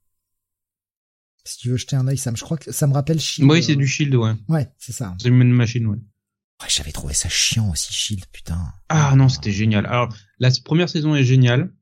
[1.46, 3.50] Si tu veux jeter un œil, Sam, je crois que ça me rappelle Shield.
[3.52, 4.34] Oui, c'est du Shield, ouais.
[4.48, 5.16] Ouais, c'est ça.
[5.22, 5.98] C'est une machine, ouais.
[5.98, 8.60] Ouais, j'avais trouvé ça chiant aussi, Shield, putain.
[8.88, 9.86] Ah non, c'était génial.
[9.86, 11.74] Alors, la première saison est géniale.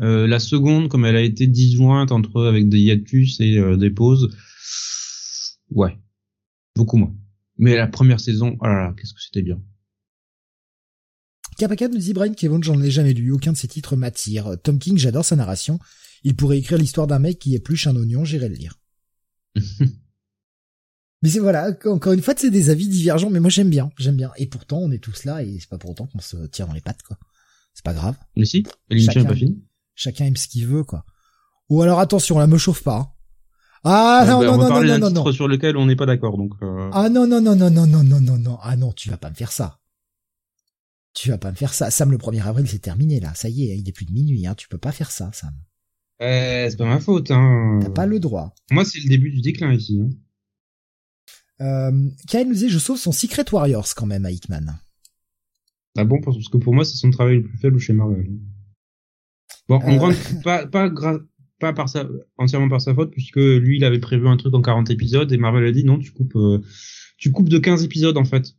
[0.00, 3.90] Euh, la seconde, comme elle a été disjointe entre avec des hiatus et euh, des
[3.90, 4.36] pauses,
[5.70, 5.96] ouais,
[6.74, 7.14] beaucoup moins.
[7.56, 9.62] Mais la première saison, oh là là, qu'est-ce que c'était bien.
[11.56, 14.56] Kapaka nous dit Brian Kevon, j'en ai jamais lu, aucun de ses titres m'attire.
[14.64, 15.78] Tom King, j'adore sa narration.
[16.24, 18.80] Il pourrait écrire l'histoire d'un mec qui épluche un oignon, j'irai le lire.
[21.22, 24.16] mais c'est voilà, encore une fois, c'est des avis divergents, mais moi j'aime bien, j'aime
[24.16, 24.32] bien.
[24.36, 26.74] Et pourtant, on est tous là, et c'est pas pour autant qu'on se tire dans
[26.74, 27.18] les pattes, quoi.
[27.74, 28.16] C'est pas grave.
[28.36, 29.64] Mais si, l'émission est pas finie.
[29.94, 31.04] Chacun aime ce qu'il veut, quoi.
[31.70, 32.98] Ou alors attention, là, me chauffe pas.
[32.98, 33.08] Hein.
[33.84, 36.54] Ah non, non, non, non, non, non, non, sur lequel on n'est pas d'accord, donc.
[36.62, 36.88] Euh...
[36.92, 38.58] Ah non, non, non, non, non, non, non, non, non.
[38.62, 39.80] Ah non, tu vas pas me faire ça.
[41.12, 41.90] Tu vas pas me faire ça.
[41.90, 43.34] Sam, le 1er avril, c'est terminé, là.
[43.34, 44.54] Ça y est, il est plus de minuit, hein.
[44.54, 45.54] Tu peux pas faire ça, Sam.
[46.22, 47.80] Euh, c'est pas ma faute, hein.
[47.82, 48.54] T'as pas le droit.
[48.70, 50.10] Moi, c'est le début du déclin ici, hein.
[51.60, 54.66] Euh, Kyle nous dit, je sauve son Secret Warriors quand même à Hickman.
[55.96, 58.26] Ah bon, parce que pour moi, c'est son travail le plus faible chez Marvel.
[59.68, 59.96] Bon, en euh.
[59.96, 60.90] grande, pas, pas,
[61.60, 64.62] pas par sa, entièrement par sa faute, puisque lui, il avait prévu un truc en
[64.62, 66.60] 40 épisodes, et Marvel a dit non, tu coupes, euh,
[67.16, 68.56] tu coupes de 15 épisodes, en fait.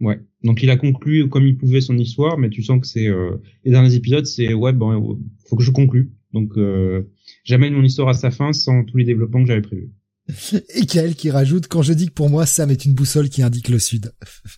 [0.00, 0.20] Ouais.
[0.42, 3.36] Donc il a conclu comme il pouvait son histoire, mais tu sens que c'est euh,
[3.64, 6.12] les derniers épisodes, c'est ouais bon, faut que je conclue.
[6.36, 7.10] Donc euh,
[7.44, 9.90] j'amène mon histoire à sa fin sans tous les développements que j'avais prévus.
[10.74, 13.42] Et Kael qui rajoute quand je dis que pour moi Sam est une boussole qui
[13.42, 14.12] indique le sud.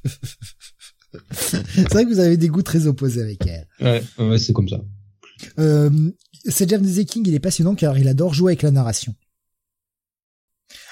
[1.30, 3.68] c'est vrai que vous avez des goûts très opposés avec elle.
[3.80, 4.80] Ouais, ouais c'est comme ça.
[5.60, 5.90] Euh,
[6.46, 9.14] c'est Jeff King, il est passionnant car il adore jouer avec la narration.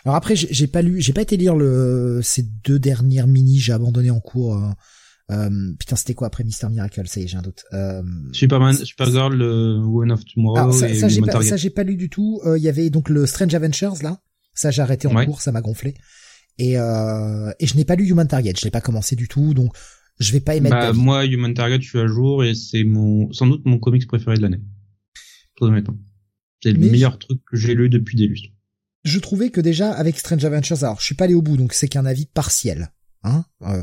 [0.05, 3.73] Alors après, j'ai pas lu, j'ai pas été lire le ces deux dernières mini, j'ai
[3.73, 4.57] abandonné en cours.
[4.57, 4.71] Euh,
[5.31, 7.07] euh, putain, c'était quoi après Mister Miracle?
[7.07, 7.65] Ça y est, j'ai un doute.
[7.73, 10.73] Euh, Superman, Supergirl, le Woman of Tomorrow.
[10.73, 12.41] ça, ça j'ai pas, ça j'ai pas lu du tout.
[12.57, 14.21] Il y avait donc le Strange Adventures là.
[14.55, 15.95] Ça j'ai arrêté en cours, ça m'a gonflé.
[16.59, 19.75] Et et je n'ai pas lu Human Target, je l'ai pas commencé du tout, donc
[20.19, 20.77] je vais pas émettre.
[20.77, 24.07] Bah, moi, Human Target, je suis à jour et c'est mon, sans doute mon comics
[24.07, 24.61] préféré de l'année.
[26.63, 28.49] C'est le meilleur truc que j'ai lu depuis des lustres.
[29.05, 31.73] Je trouvais que déjà avec Strange Adventures, alors je suis pas allé au bout, donc
[31.75, 32.93] c'est qu'un avis partiel.
[33.23, 33.83] Hein euh,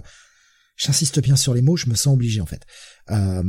[0.83, 2.65] J'insiste bien sur les mots, je me sens obligé en fait.
[3.11, 3.43] Euh,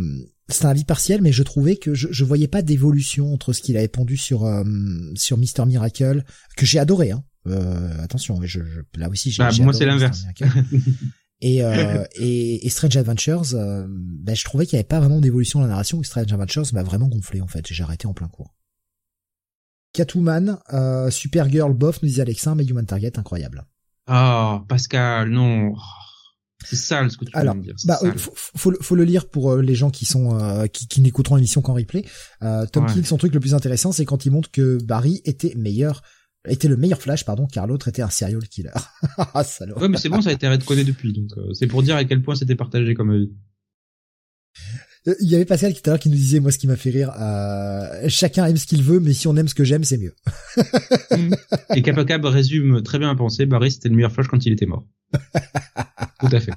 [0.49, 3.61] c'est un avis partiel, mais je trouvais que je, je voyais pas d'évolution entre ce
[3.61, 4.63] qu'il avait pondu sur euh,
[5.15, 6.25] sur Mister Miracle,
[6.57, 7.11] que j'ai adoré.
[7.11, 7.25] Hein.
[7.47, 9.43] Euh, attention, je, je, là aussi j'ai.
[9.43, 10.25] Bah, moi c'est l'inverse.
[11.41, 15.21] Et, euh, et, et, Strange Adventures, euh, ben, je trouvais qu'il n'y avait pas vraiment
[15.21, 16.01] d'évolution dans la narration.
[16.01, 17.67] Et Strange Adventures m'a vraiment gonflé en fait.
[17.71, 18.55] J'ai arrêté en plein cours.
[19.93, 23.67] Catwoman, euh, Supergirl, bof, nous disait Alexin, mais Human Target, incroyable.
[24.07, 25.75] Ah, oh, Pascal, non.
[26.65, 27.75] C'est sale ce que tu Alors, dire.
[27.85, 31.01] Bah, faut, faut, faut, le lire pour euh, les gens qui sont euh, qui, qui
[31.01, 32.05] n'écouteront l'émission qu'en replay.
[32.43, 35.55] Euh, Tom King, son truc le plus intéressant, c'est quand il montre que Barry était
[35.57, 36.03] meilleur
[36.47, 38.71] était le meilleur Flash, pardon, car l'autre était un serial killer.
[39.17, 39.79] ah, salaud.
[39.79, 42.05] Ouais, mais c'est bon, ça a été redconné depuis, donc euh, c'est pour dire à
[42.05, 43.33] quel point c'était partagé comme avis.
[45.07, 46.67] Euh, il y avait Pascal qui tout à l'heure qui nous disait, moi, ce qui
[46.67, 49.65] m'a fait rire, euh, chacun aime ce qu'il veut, mais si on aime ce que
[49.65, 50.15] j'aime, c'est mieux.
[51.75, 54.67] Et Capacab résume très bien à penser, Barry, c'était le meilleur Flash quand il était
[54.67, 54.87] mort.
[55.13, 56.53] tout à fait.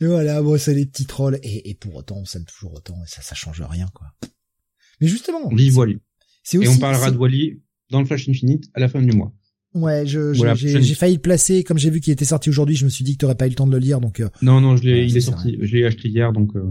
[0.00, 2.96] Et voilà, bon, c'est les petits trolls, et, et pour autant, on s'aime toujours autant,
[3.02, 4.06] et ça, ça change rien, quoi.
[5.00, 5.48] Mais justement.
[5.48, 5.98] Vive Wally.
[6.54, 7.60] Et on parlera de Wally
[7.90, 9.32] dans le Flash Infinite à la fin du mois.
[9.74, 11.62] Ouais, je, j'ai failli le placer.
[11.62, 13.50] Comme j'ai vu qu'il était sorti aujourd'hui, je me suis dit que t'aurais pas eu
[13.50, 14.20] le temps de le lire, donc.
[14.20, 15.58] Euh, non, non, je l'ai, il est, sorti.
[15.60, 16.56] Je l'ai acheté hier, donc.
[16.56, 16.62] Euh...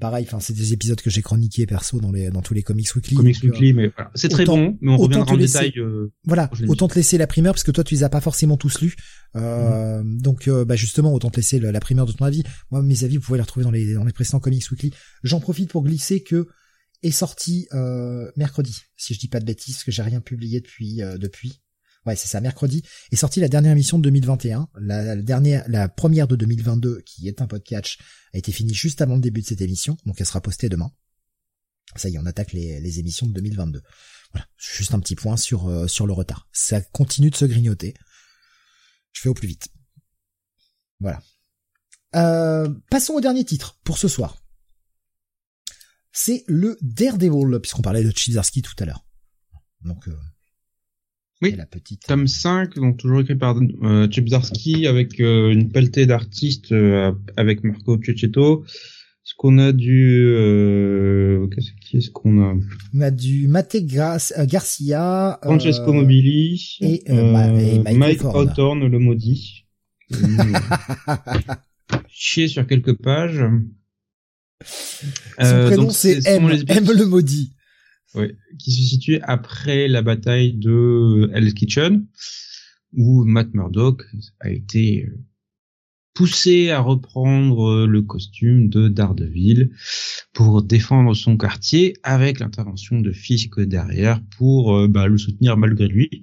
[0.00, 2.92] Pareil, enfin, c'est des épisodes que j'ai chroniqués perso dans les, dans tous les comics
[2.94, 3.16] weekly.
[3.16, 4.10] Comics euh, weekly, mais voilà.
[4.16, 5.74] c'est très bon, mais on reviendra en détail.
[5.76, 8.56] Euh, voilà, autant te laisser la primeur parce que toi tu les as pas forcément
[8.56, 8.96] tous lus.
[9.36, 10.20] Euh, mhm.
[10.20, 12.42] Donc, bah justement, autant te laisser la, primeur de ton avis.
[12.72, 14.92] Moi, mes avis, vous pouvez les retrouver dans les, dans les précédents comics weekly.
[15.22, 16.48] J'en profite pour glisser que
[17.02, 17.68] est sorti
[18.36, 21.60] mercredi, si je dis pas de bêtises, parce que j'ai rien publié depuis depuis
[22.06, 24.68] ouais c'est ça, mercredi, est sortie la dernière émission de 2021.
[24.80, 27.98] La, dernière, la première de 2022, qui est un podcast,
[28.32, 30.90] a été finie juste avant le début de cette émission, donc elle sera postée demain.
[31.96, 33.82] Ça y est, on attaque les, émissions de 2022.
[34.32, 36.48] Voilà, juste un petit point sur euh, sur le retard.
[36.52, 37.94] Ça continue de se grignoter.
[39.12, 39.68] Je fais au plus vite.
[41.00, 41.20] Voilà.
[42.14, 44.36] Euh, passons au dernier titre pour ce soir.
[46.12, 49.04] C'est le Daredevil, puisqu'on parlait de Chizarski tout à l'heure.
[49.82, 50.16] Donc, euh,
[51.42, 52.02] oui, la petite...
[52.06, 54.08] tome 5, donc toujours écrit par euh,
[54.86, 58.64] avec euh, une pelletée d'artistes euh, avec Marco Cecchetto.
[59.22, 62.54] Ce qu'on a du euh, qu'est-ce ce qu'on a?
[62.94, 67.02] On a du Mate Garcia, Francesco Mobili et,
[67.94, 69.66] Mike Hawthorne, le maudit.
[72.08, 73.44] Chier sur quelques pages.
[74.62, 77.54] Son prénom c'est M, M le maudit.
[78.14, 82.06] Oui, qui se situe après la bataille de Hell's Kitchen,
[82.92, 84.04] où Matt Murdock
[84.40, 85.08] a été
[86.14, 89.70] poussé à reprendre le costume de Daredevil
[90.32, 95.88] pour défendre son quartier avec l'intervention de Fisk derrière pour euh, bah, le soutenir malgré
[95.88, 96.22] lui.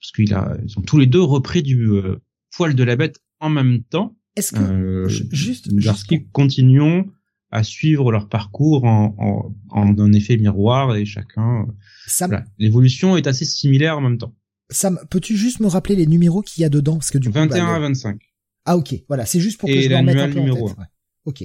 [0.00, 2.22] Parce qu'ils ils ont tous les deux repris du euh,
[2.56, 4.16] poil de la bête en même temps.
[4.36, 7.06] Est-ce que euh, juste, juste continuons
[7.50, 11.66] à suivre leur parcours en, en, en un effet miroir et chacun.
[12.06, 12.44] Sam...
[12.58, 14.34] L'évolution est assez similaire en même temps.
[14.70, 16.94] Sam, peux-tu juste me rappeler les numéros qu'il y a dedans?
[16.94, 18.20] Parce que du 21 bah, à 25.
[18.64, 20.86] Ah ok, voilà, c'est juste pour que je me remette un peu numéro en tête.
[21.26, 21.44] Ok,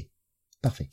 [0.61, 0.89] parfait.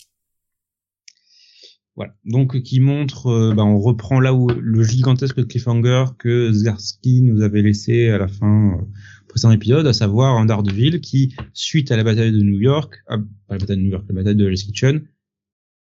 [1.97, 7.23] Voilà, donc qui montre, euh, bah, on reprend là où le gigantesque cliffhanger que Zersky
[7.23, 8.85] nous avait laissé à la fin euh,
[9.29, 13.17] précédent épisode, à savoir un Daredevil qui, suite à la bataille de New York, ah,
[13.49, 15.09] pas la bataille de New York, la bataille de Hell's Kitchen,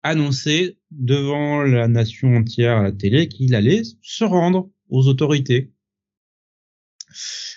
[0.02, 5.74] annonçait devant la nation entière à la télé qu'il allait se rendre aux autorités.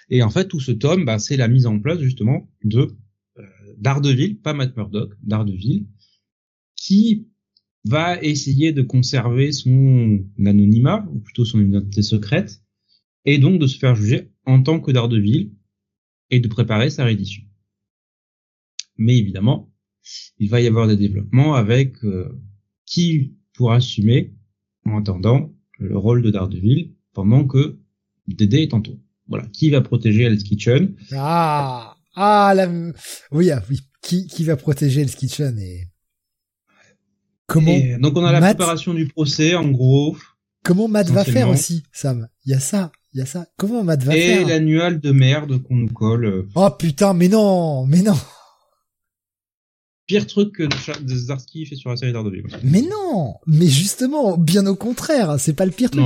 [0.08, 2.96] Et en fait, tout ce tome, bah, c'est la mise en place justement de
[3.38, 3.42] euh,
[3.78, 5.86] Daredevil, pas Matt Murdock, Daredevil,
[6.74, 7.29] qui
[7.84, 12.62] va essayer de conserver son anonymat, ou plutôt son identité secrète,
[13.24, 15.52] et donc de se faire juger en tant que Daredevil,
[16.30, 17.42] et de préparer sa réédition.
[18.96, 19.72] Mais évidemment,
[20.38, 22.40] il va y avoir des développements avec euh,
[22.86, 24.34] qui pourra assumer
[24.84, 27.78] en attendant le rôle de Daredevil pendant que
[28.26, 28.98] Dédé est en tour.
[29.26, 30.94] Voilà, qui va protéger Hell's Kitchen?
[31.12, 32.54] Ah, ah
[33.32, 35.88] oui, ah, oui, qui qui va protéger Hell's Kitchen et
[37.50, 40.16] comment Donc on a la préparation du procès en gros.
[40.64, 42.28] Comment Matt va faire aussi, Sam?
[42.44, 42.92] Il y a ça.
[43.12, 43.46] Il y a ça.
[43.56, 44.42] Comment Matt va faire?
[44.42, 46.46] Et l'annual de merde qu'on nous colle.
[46.54, 48.16] Oh putain, mais non, mais non.
[50.06, 50.68] Pire truc que
[51.06, 52.46] Zarsky fait sur la série d'Ardeville.
[52.64, 56.04] Mais non, mais justement, bien au contraire, c'est pas le pire truc.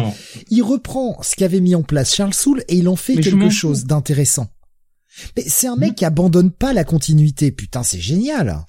[0.51, 3.85] Il reprend ce qu'avait mis en place Charles Soule et il en fait quelque chose
[3.85, 4.49] d'intéressant.
[5.37, 5.95] Mais c'est un mec hmm.
[5.95, 7.51] qui abandonne pas la continuité.
[7.51, 8.65] Putain, c'est génial.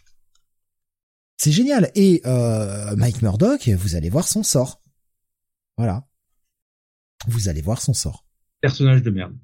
[1.38, 1.92] C'est génial.
[1.96, 4.82] Et euh, Mike Murdock, vous allez voir son sort.
[5.78, 6.08] Voilà.
[7.28, 8.26] Vous allez voir son sort
[8.66, 9.36] personnage de merde.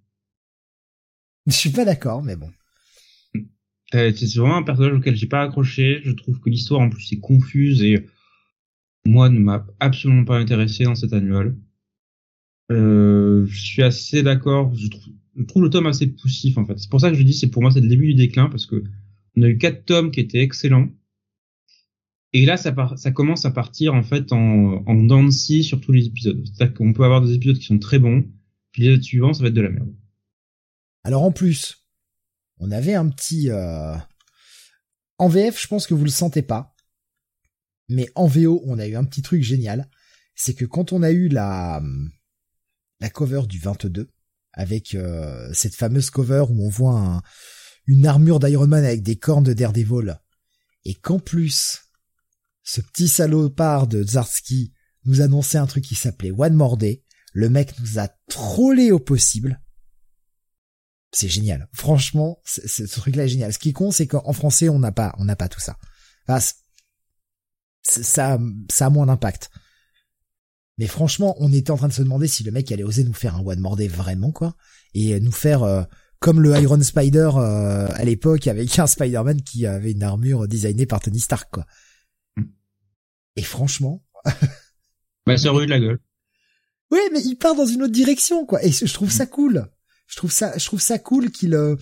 [1.45, 2.49] Je suis pas d'accord, mais bon.
[3.93, 6.01] Euh, c'est vraiment un personnage auquel j'ai pas accroché.
[6.03, 8.07] Je trouve que l'histoire en plus est confuse et
[9.05, 11.55] moi ne m'a absolument pas intéressé dans cet annual.
[12.71, 14.73] Euh, je suis assez d'accord.
[14.73, 16.79] Je trouve, je trouve le tome assez poussif en fait.
[16.79, 18.65] C'est pour ça que je dis c'est pour moi c'est le début du déclin parce
[18.65, 18.83] que
[19.37, 20.89] on a eu quatre tomes qui étaient excellents.
[22.33, 22.71] Et là, ça,
[23.11, 26.41] commence à partir en fait en, en sur tous les épisodes.
[26.45, 28.25] C'est-à-dire qu'on peut avoir des épisodes qui sont très bons,
[28.71, 29.93] puis les autres suivants, ça va être de la merde.
[31.03, 31.87] Alors en plus,
[32.57, 33.49] on avait un petit...
[33.49, 33.95] Euh...
[35.17, 36.73] En VF, je pense que vous le sentez pas.
[37.89, 39.89] Mais en VO, on a eu un petit truc génial.
[40.33, 41.81] C'est que quand on a eu la,
[43.01, 44.09] la cover du 22,
[44.53, 47.21] avec euh, cette fameuse cover où on voit
[47.87, 50.19] une armure d'Iron Man avec des cornes de Daredevil,
[50.85, 51.81] et qu'en plus,
[52.63, 54.73] ce petit salopard de Zarsky
[55.05, 58.99] nous annonçait un truc qui s'appelait One More Day, le mec nous a trollé au
[58.99, 59.61] possible.
[61.13, 61.67] C'est génial.
[61.73, 63.51] Franchement, ce truc-là est génial.
[63.51, 65.77] Ce qui con, c'est qu'en français, on n'a pas, on n'a pas tout ça.
[66.27, 66.39] ça,
[68.69, 69.49] ça a moins d'impact.
[70.77, 73.13] Mais franchement, on était en train de se demander si le mec allait oser nous
[73.13, 74.55] faire un One More Day vraiment, quoi.
[74.93, 75.83] Et nous faire euh,
[76.19, 80.85] comme le Iron Spider euh, à l'époque avec un Spider-Man qui avait une armure designée
[80.85, 81.65] par Tony Stark, quoi.
[83.35, 83.39] Mm.
[83.39, 84.03] Et franchement...
[85.25, 85.99] bah, c'est de la gueule.
[86.91, 88.63] Oui, mais il part dans une autre direction, quoi.
[88.63, 89.67] Et je trouve ça cool.
[90.07, 91.75] Je trouve ça, je trouve ça cool qu'il, euh,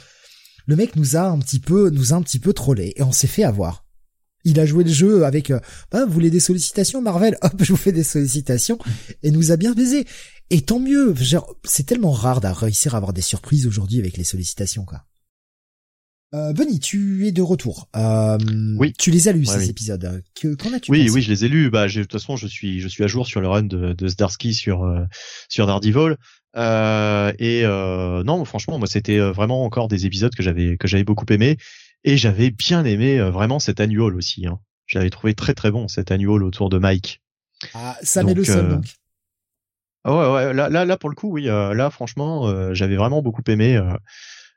[0.68, 3.12] le mec nous a un petit peu, nous a un petit peu trollé et on
[3.12, 3.86] s'est fait avoir.
[4.46, 5.60] Il a joué le jeu avec, euh,
[5.92, 7.38] bah, vous voulez des sollicitations, Marvel?
[7.42, 8.78] Hop, je vous fais des sollicitations
[9.24, 10.06] et nous a bien baisé.
[10.52, 11.16] Et tant mieux.
[11.64, 15.06] C'est tellement rare de réussir à avoir des surprises aujourd'hui avec les sollicitations, quoi.
[16.36, 17.90] Euh, Benny, tu es de retour.
[17.96, 18.38] Euh,
[18.78, 18.94] oui.
[19.00, 20.24] Tu les as lus ces épisodes.
[20.40, 21.72] Qu'en as-tu Oui, oui, je les ai lus.
[21.72, 24.08] Bah, de toute façon, je suis, je suis à jour sur le run de, de
[24.08, 25.06] Zdarsky sur euh,
[25.48, 26.18] sur Daredevil.
[26.56, 30.88] Euh, et euh, non, franchement, moi, c'était euh, vraiment encore des épisodes que j'avais que
[30.88, 31.58] j'avais beaucoup aimé
[32.04, 34.46] et j'avais bien aimé euh, vraiment cet annual aussi.
[34.46, 34.60] Hein.
[34.86, 37.22] J'avais trouvé très très bon cet annual autour de Mike.
[37.74, 38.86] Ah, ça met le seul donc.
[40.06, 43.44] Ah ouais, ouais, là, là, là, pour le coup, oui, là, franchement, j'avais vraiment beaucoup
[43.48, 43.78] aimé.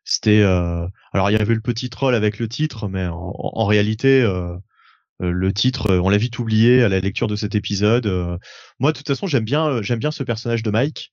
[0.04, 0.86] C'était euh...
[1.12, 4.56] alors il y avait le petit troll avec le titre, mais en, en réalité euh,
[5.22, 8.06] euh le titre on l'a vite oublié à la lecture de cet épisode.
[8.06, 8.36] Euh.
[8.80, 11.12] moi de toute façon j'aime bien euh, j'aime bien ce personnage de Mike,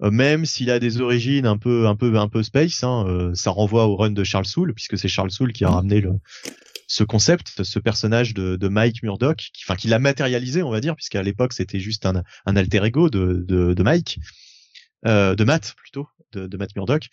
[0.00, 2.84] même s'il a des origines un peu un peu un peu space.
[2.84, 6.00] Hein, ça renvoie au run de Charles Soule puisque c'est Charles Soule qui a ramené
[6.00, 6.12] le
[6.90, 10.80] ce concept, ce personnage de, de Mike Murdoch, qui, enfin, qui l'a matérialisé, on va
[10.80, 14.18] dire, puisqu'à l'époque c'était juste un, un alter ego de, de, de Mike,
[15.06, 17.08] euh, de Matt plutôt, de, de Matt Murdoch.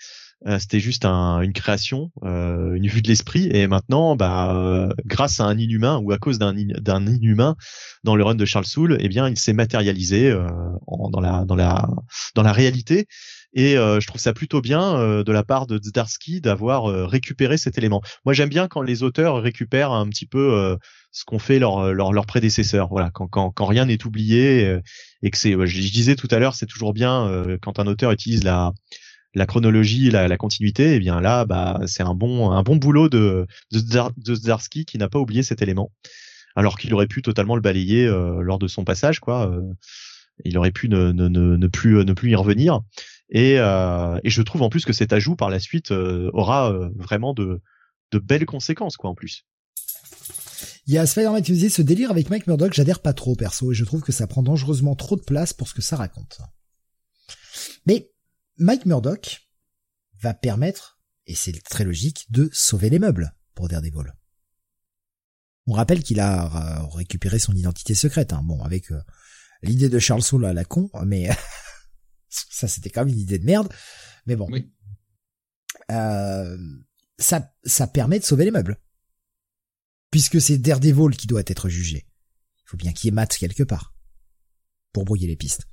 [0.45, 3.49] Euh, c'était juste un, une création, euh, une vue de l'esprit.
[3.51, 7.55] Et maintenant, bah, euh, grâce à un inhumain ou à cause d'un inhumain
[8.03, 11.89] dans le run de Charles Soule, eh bien, il s'est matérialisé dans la dans la
[12.35, 13.07] dans la réalité.
[13.53, 18.01] Et je trouve ça plutôt bien de la part de Zdarsky d'avoir récupéré cet élément.
[18.23, 20.77] Moi, j'aime bien quand les auteurs récupèrent un petit peu
[21.11, 22.89] ce qu'ont fait leurs leur, leur prédécesseurs.
[22.89, 24.77] Voilà, quand, quand, quand rien n'est oublié
[25.23, 28.43] et que c'est, je, disais tout à l'heure, c'est toujours bien quand un auteur utilise
[28.43, 28.73] la
[29.37, 33.07] la chronologie, la, continuité, et eh bien là, bah, c'est un bon, un bon boulot
[33.07, 35.91] de, de, Zdarsky qui n'a pas oublié cet élément,
[36.55, 39.51] alors qu'il aurait pu totalement le balayer euh, lors de son passage, quoi.
[39.51, 39.61] Euh,
[40.43, 42.81] il aurait pu ne, plus, ne plus y revenir.
[43.29, 47.35] Et, euh, et je trouve en plus que cet ajout par la suite aura vraiment
[47.35, 47.61] de,
[48.13, 49.45] belles conséquences, quoi, en plus.
[50.87, 53.71] Il y a Spider-Man qui disait ce délire avec Mike Murdock, j'adhère pas trop perso,
[53.71, 56.39] et je trouve que ça prend dangereusement trop de place pour ce que ça raconte.
[57.85, 58.09] Mais
[58.57, 59.47] Mike Murdoch
[60.21, 64.13] va permettre, et c'est très logique, de sauver les meubles pour Daredevil.
[65.67, 68.41] On rappelle qu'il a récupéré son identité secrète, hein.
[68.43, 69.01] bon, avec euh,
[69.61, 71.29] l'idée de Charles Soule à la con, mais
[72.29, 73.71] ça c'était quand même une idée de merde,
[74.25, 74.47] mais bon.
[75.91, 76.57] Euh,
[77.19, 78.79] ça, ça permet de sauver les meubles.
[80.11, 82.07] Puisque c'est Daredevil qui doit être jugé.
[82.59, 83.93] Il faut bien qu'il y ait Matt quelque part.
[84.93, 85.67] Pour brouiller les pistes.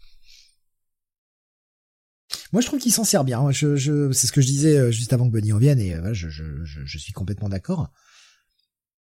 [2.54, 3.50] Moi, je trouve qu'il s'en sert bien.
[3.50, 6.28] C'est ce que je disais euh, juste avant que Bunny en vienne, et euh, je,
[6.30, 7.90] je, suis complètement d'accord.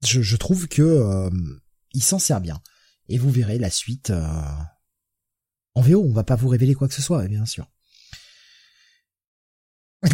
[0.04, 1.30] Je, trouve que euh,
[1.94, 2.62] il s'en sert bien.
[3.08, 6.04] Et vous verrez la suite en VO.
[6.04, 7.68] On va pas vous révéler quoi que ce soit, bien sûr.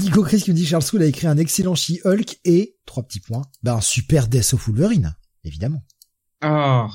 [0.00, 3.20] Nico Chris qui me dit Charles Soule a écrit un excellent She-Hulk et trois petits
[3.20, 3.42] points.
[3.62, 5.84] Ben un super Death of Wolverine, évidemment.
[6.42, 6.88] Ah.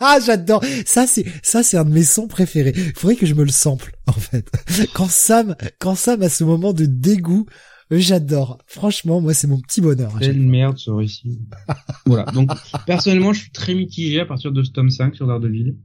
[0.00, 0.64] ah, j'adore.
[0.86, 2.72] Ça c'est ça c'est un de mes sons préférés.
[2.96, 4.50] Faudrait que je me le sample en fait.
[4.94, 7.46] Quand Sam quand Sam a ce moment de dégoût,
[7.90, 8.58] j'adore.
[8.66, 10.14] Franchement, moi c'est mon petit bonheur.
[10.18, 11.40] Quelle merde ce récit.
[12.06, 12.24] voilà.
[12.32, 12.50] Donc
[12.86, 15.76] personnellement, je suis très mitigé à partir de ce tome 5 sur Daredevil.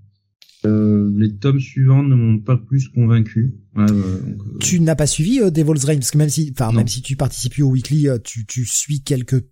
[0.65, 3.53] Euh, les tomes suivants ne m'ont pas plus convaincu.
[3.77, 4.19] Euh, euh,
[4.61, 7.59] tu n'as pas suivi Devil's Reign parce que même si, enfin même si tu participes
[7.59, 9.43] au weekly, tu, tu suis quelques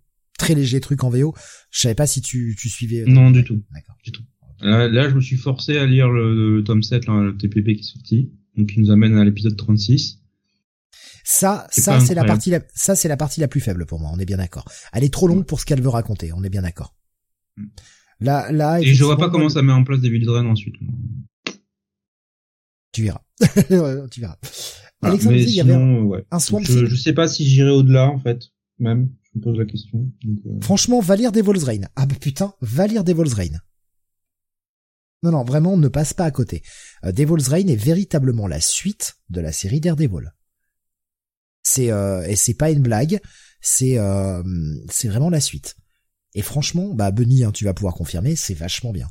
[0.42, 1.34] très légers trucs en VO.
[1.70, 3.04] Je savais pas si tu, tu suivais.
[3.06, 3.62] Non du tout.
[3.72, 3.96] D'accord.
[4.04, 4.22] Du tout.
[4.60, 8.32] Là, je me suis forcé à lire le, tome 7, le TPP qui est sorti,
[8.56, 10.20] donc qui nous amène à l'épisode 36.
[11.24, 14.10] Ça, ça c'est la partie, la, ça c'est la partie la plus faible pour moi.
[14.12, 14.64] On est bien d'accord.
[14.92, 16.32] Elle est trop longue pour ce qu'elle veut raconter.
[16.32, 16.94] On est bien d'accord.
[17.56, 17.66] Mm.
[18.20, 18.80] Là, là.
[18.80, 20.74] Et je vois pas comment ça met en place des Drain ensuite.
[22.92, 23.22] Tu verras.
[24.10, 24.38] tu verras.
[25.00, 26.62] Alexandre, il y avait un, swamp.
[26.62, 28.52] Je, je sais pas si j'irai au-delà en fait.
[28.78, 30.10] Même, je me pose la question.
[30.26, 30.60] Euh.
[30.60, 31.88] Franchement, va lire Devil's Reign.
[31.96, 33.60] Ah bah putain, va lire Devil's Reign.
[35.22, 36.62] Non, non, vraiment, ne passe pas à côté.
[37.04, 40.32] Euh, Devil's Reign est véritablement la suite de la série Daredevil.
[41.62, 43.20] C'est euh, et c'est pas une blague,
[43.60, 44.42] c'est euh,
[44.90, 45.76] c'est vraiment la suite.
[46.34, 49.08] Et franchement, bah Benny, hein, tu vas pouvoir confirmer, c'est vachement bien.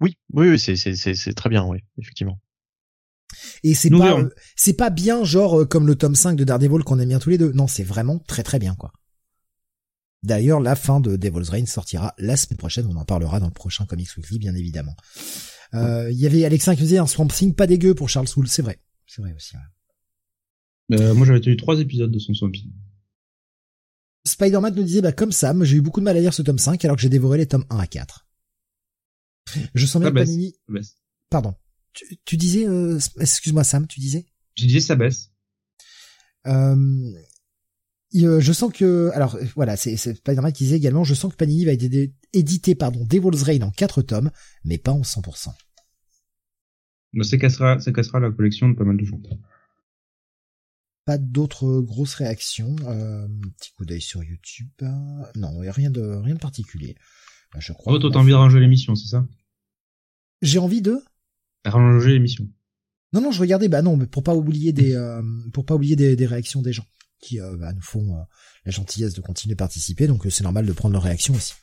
[0.00, 2.38] Oui, oui, oui c'est c'est c'est très bien, oui, effectivement.
[3.62, 4.16] Et c'est pas
[4.56, 7.38] c'est pas bien genre comme le tome 5 de Daredevil qu'on aime bien tous les
[7.38, 7.52] deux.
[7.52, 8.92] Non, c'est vraiment très très bien quoi.
[10.22, 12.86] D'ailleurs, la fin de Devil's Reign sortira la semaine prochaine.
[12.86, 14.94] On en parlera dans le prochain Comics Weekly, bien évidemment.
[15.74, 18.46] Euh, Il y avait Alexin qui disait un Swamp Thing pas dégueu pour Charles Soule,
[18.46, 18.80] c'est vrai.
[19.06, 19.56] C'est vrai aussi.
[19.56, 21.00] ouais.
[21.00, 22.70] Euh, moi, j'avais tenu trois épisodes de son Swamp Thing.
[24.24, 26.58] Spider-Man nous disait, bah, comme Sam, j'ai eu beaucoup de mal à lire ce tome
[26.58, 28.26] 5 alors que j'ai dévoré les tomes 1 à 4.
[29.74, 30.12] Je sens bien.
[30.12, 30.94] Panini, baisse.
[31.30, 31.54] pardon.
[31.92, 34.26] Tu, tu disais, euh, excuse-moi Sam, tu disais?
[34.54, 35.30] J'ai dit ça baisse.
[36.46, 37.12] Euh,
[38.14, 41.64] euh, je sens que, alors voilà, c'est Spider-Man qui disait également, je sens que Panini
[41.64, 44.30] va éditer, éditer pardon, Devil's Reign en 4 tomes,
[44.64, 45.54] mais pas en 100%.
[47.14, 49.20] Mais ça cassera, ça cassera la collection de pas mal de gens.
[51.04, 52.76] Pas d'autres grosses réactions.
[52.84, 53.26] Euh,
[53.58, 54.70] petit coup d'œil sur YouTube.
[55.34, 56.96] Non, il y a rien de rien de particulier.
[57.58, 57.92] Je crois.
[57.92, 59.26] Oh, toi, t'as envie de ranger l'émission, c'est ça?
[60.40, 61.02] J'ai envie de.
[61.64, 62.48] Ranger l'émission.
[63.12, 63.68] Non, non, je regardais.
[63.68, 66.72] Bah non, mais pour pas oublier des, euh, pour pas oublier des, des réactions des
[66.72, 66.86] gens
[67.20, 68.22] qui euh, bah, nous font euh,
[68.64, 70.06] la gentillesse de continuer de participer.
[70.06, 71.54] Donc euh, c'est normal de prendre leurs réactions aussi.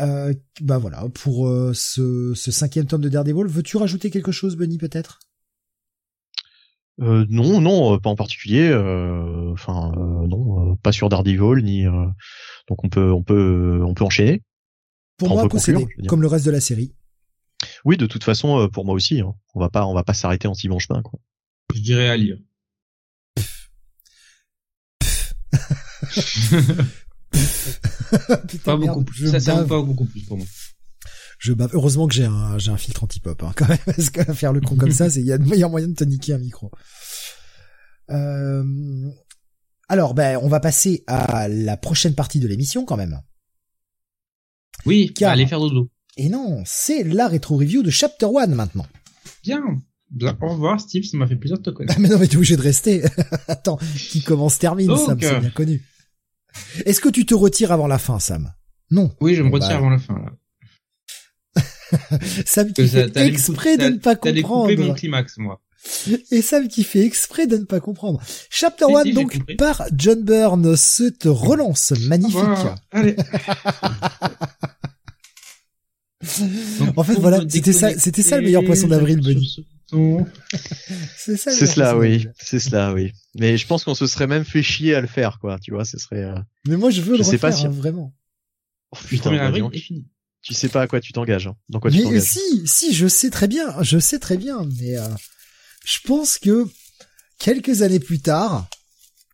[0.00, 4.56] Euh, bah voilà, pour euh, ce, ce cinquième tome de Daredevil, veux-tu rajouter quelque chose,
[4.56, 5.18] Bunny, peut-être?
[7.00, 8.72] Euh, non, non, pas en particulier.
[9.52, 11.86] Enfin, euh, non, euh, pas sur Daredevil ni.
[11.86, 12.06] euh,
[12.68, 14.42] donc on peut, on peut, on peut enchaîner.
[15.16, 15.48] Pour moi,
[16.06, 16.94] comme le reste de la série.
[17.84, 19.20] Oui, de toute façon, euh, pour moi aussi.
[19.20, 19.34] hein.
[19.54, 21.18] On va pas, on va pas s'arrêter en si bon chemin, quoi.
[21.74, 22.38] Je dirais à lire.
[27.30, 29.30] Putain, Pas merde, beaucoup plus.
[29.32, 29.68] je Ça, bave.
[29.68, 30.46] pas beaucoup plus pour moi.
[31.38, 31.70] Je bave.
[31.74, 34.60] Heureusement que j'ai un, j'ai un filtre anti-pop, hein, quand même, parce que faire le
[34.60, 36.70] con comme ça, c'est, il y a de meilleurs moyens de te niquer un micro.
[38.10, 38.64] Euh,
[39.88, 43.20] alors, ben, on va passer à la prochaine partie de l'émission, quand même.
[44.86, 45.90] Oui, Car- allez faire dodo.
[46.18, 48.86] Et non, c'est la rétro-review de Chapter 1 maintenant.
[49.44, 49.62] Bien.
[50.10, 50.36] Bien.
[50.42, 51.98] Au revoir, Steve, ça m'a fait plaisir de te connaître.
[52.00, 53.04] mais non, mais t'es obligé de rester.
[53.48, 53.78] Attends,
[54.10, 55.82] qui commence termine, Donc, Sam, c'est euh, bien connu.
[56.84, 58.52] Est-ce que tu te retires avant la fin, Sam?
[58.90, 59.14] Non.
[59.20, 60.32] Oui, je me retire bah, avant la fin, là.
[62.46, 64.94] Sam qui Que ça- fait exprès de ne pas T'allais couper mon comprendre.
[64.96, 65.62] climax, moi.
[66.32, 68.20] Et Sam qui fait exprès de ne pas comprendre.
[68.50, 72.32] Chapter Si, 1, si, j'ai donc, par John Byrne, cette relance magnifique.
[72.40, 72.74] Voilà.
[72.90, 73.14] Allez.
[76.98, 79.64] En fait, voilà, c'était ça- c'était ça le meilleur poisson d'avril, Bunny.
[81.16, 81.50] C'est ça.
[81.50, 82.26] C'est cela, oui.
[82.38, 83.12] C'est cela, oui.
[83.38, 85.58] Mais je pense qu'on se serait même fait chier à le faire, quoi.
[85.62, 86.24] Tu vois, ce serait.
[86.24, 86.34] euh,
[86.66, 88.14] Mais moi, je veux Je le sais refaire, pas si- hein, vraiment.
[88.92, 89.74] Oh, putain, 1er bah, avril donc.
[89.74, 90.06] est fini.
[90.42, 91.46] tu sais pas à quoi tu t'engages.
[91.46, 91.54] Hein.
[91.68, 94.66] Dans quoi tu Mais t'engages si, si, je sais très bien, je sais très bien,
[94.80, 95.06] mais euh,
[95.86, 96.66] je pense que
[97.38, 98.66] quelques années plus tard,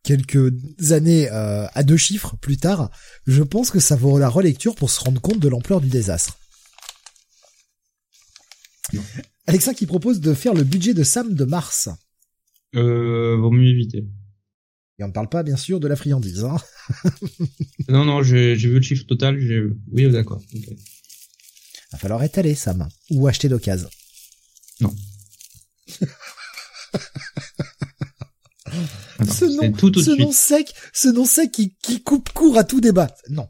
[0.02, 0.52] quelques
[0.90, 2.90] années euh, à deux chiffres plus tard,
[3.26, 6.38] je pense que ça vaut la relecture pour se rendre compte de l'ampleur du désastre.
[9.46, 11.88] Alexa qui propose de faire le budget de Sam de Mars.
[12.74, 14.04] Euh, vaut mieux éviter.
[14.98, 16.44] Et on ne parle pas bien sûr de la friandise.
[16.44, 16.56] Hein.
[17.88, 20.40] Non, non, j'ai vu le chiffre total, j'ai, oui, d'accord.
[20.54, 20.68] ok.
[21.92, 23.90] Va falloir étaler Sam ou acheter d'occasion.
[24.80, 24.94] Non.
[29.18, 32.30] Attends, Ce nom, tout tout de ce nom sec, ce nom sec qui, qui coupe
[32.30, 33.14] court à tout débat.
[33.28, 33.48] Non.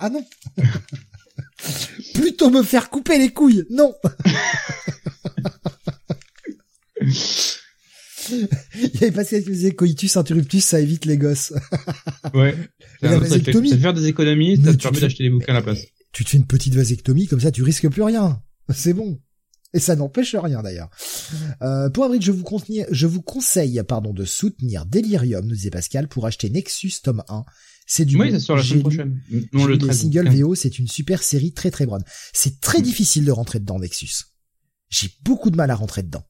[0.00, 0.26] Ah non.
[2.14, 3.64] Plutôt me faire couper les couilles.
[3.70, 3.94] Non.
[8.30, 8.48] Il
[8.94, 11.52] y avait Pascal qui disait coitus interruptus, ça évite les gosses.
[12.32, 12.54] Ouais.
[13.02, 13.68] La vasectomie.
[13.70, 15.80] Ça te faire des économies, ça te permet te- d'acheter des bouquins à la place.
[16.12, 18.40] Tu te fais une petite vasectomie, comme ça tu risques plus rien.
[18.74, 19.20] C'est bon.
[19.74, 20.88] Et ça n'empêche rien d'ailleurs.
[21.60, 25.70] Euh, pour avril, je vous, conseille, je vous conseille pardon, de soutenir Delirium, nous disait
[25.70, 27.44] Pascal, pour acheter Nexus tome 1.
[27.86, 29.20] C'est du Oui, sort la semaine prochaine.
[29.52, 30.00] Non, le lu les 13.
[30.00, 30.40] singles 15.
[30.40, 32.02] VO, c'est une super série très très bonne.
[32.32, 32.82] C'est très Mm.
[32.82, 34.24] difficile de rentrer dedans, Nexus.
[34.88, 36.24] J'ai beaucoup de mal à rentrer dedans.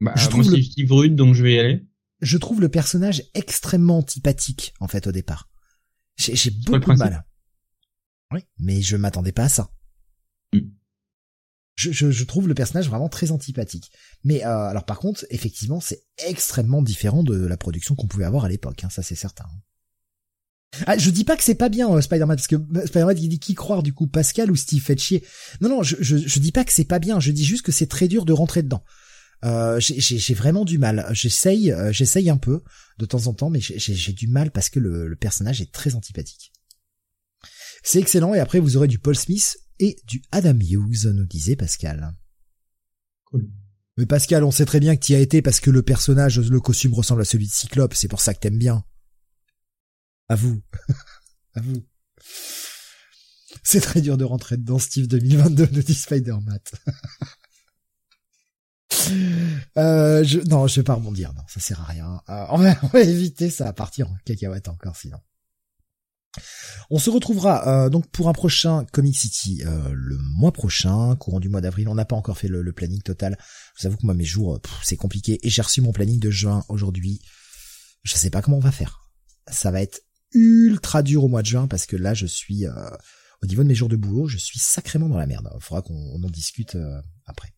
[0.00, 1.86] Bah, je trouve le- Steve Rude, donc je vais y aller.
[2.20, 5.48] Je trouve le personnage extrêmement antipathique, en fait, au départ.
[6.16, 7.24] J'ai beaucoup de mal.
[8.32, 9.70] Oui, mais je m'attendais pas à ça.
[10.52, 10.58] Mm.
[11.76, 13.90] Je, je, je trouve le personnage vraiment très antipathique.
[14.24, 18.44] Mais euh, alors par contre, effectivement, c'est extrêmement différent de la production qu'on pouvait avoir
[18.44, 19.46] à l'époque, hein, ça c'est certain.
[20.86, 23.28] Ah, je dis pas que c'est pas bien euh, Spider-Man parce que euh, Spider-Man il
[23.28, 25.22] dit qui croire du coup Pascal ou Steve fait chier.
[25.60, 27.72] Non non, je, je je dis pas que c'est pas bien, je dis juste que
[27.72, 28.82] c'est très dur de rentrer dedans.
[29.44, 31.06] Euh, j'ai- vraiment du mal.
[31.12, 32.62] J'essaye euh, j'essaye un peu
[32.98, 35.94] de temps en temps, mais j'ai- du mal parce que le, le personnage est très
[35.94, 36.52] antipathique.
[37.82, 41.56] C'est excellent et après vous aurez du Paul Smith et du Adam Hughes, nous disait
[41.56, 42.14] Pascal.
[43.24, 43.50] Cool.
[43.98, 46.60] Mais Pascal, on sait très bien que tu as été parce que le personnage, le
[46.60, 48.84] costume ressemble à celui de Cyclope, c'est pour ça que t'aimes bien.
[50.32, 50.62] À vous.
[51.54, 51.84] à vous.
[53.62, 56.72] C'est très dur de rentrer dedans, Steve 2022, nous dit Spider-Mat.
[59.76, 62.22] euh, je, non, je vais pas rebondir, non, ça sert à rien.
[62.30, 65.18] Euh, on, va, éviter ça à partir en cacahuète encore, sinon.
[66.88, 71.60] On se retrouvera donc pour un prochain Comic City le mois prochain, courant du mois
[71.60, 71.90] d'avril.
[71.90, 73.36] On n'a pas encore fait le, planning total.
[73.76, 75.46] Je vous avoue que moi mes jours, c'est compliqué.
[75.46, 77.20] Et j'ai reçu mon planning de juin aujourd'hui.
[78.02, 79.10] Je sais pas comment on va faire.
[79.50, 80.00] Ça va être
[80.34, 82.66] ultra dur au mois de juin parce que là je suis
[83.42, 85.48] au niveau de mes jours de boulot, je suis sacrément dans la merde.
[85.54, 86.76] Il faudra qu'on en discute
[87.26, 87.52] après.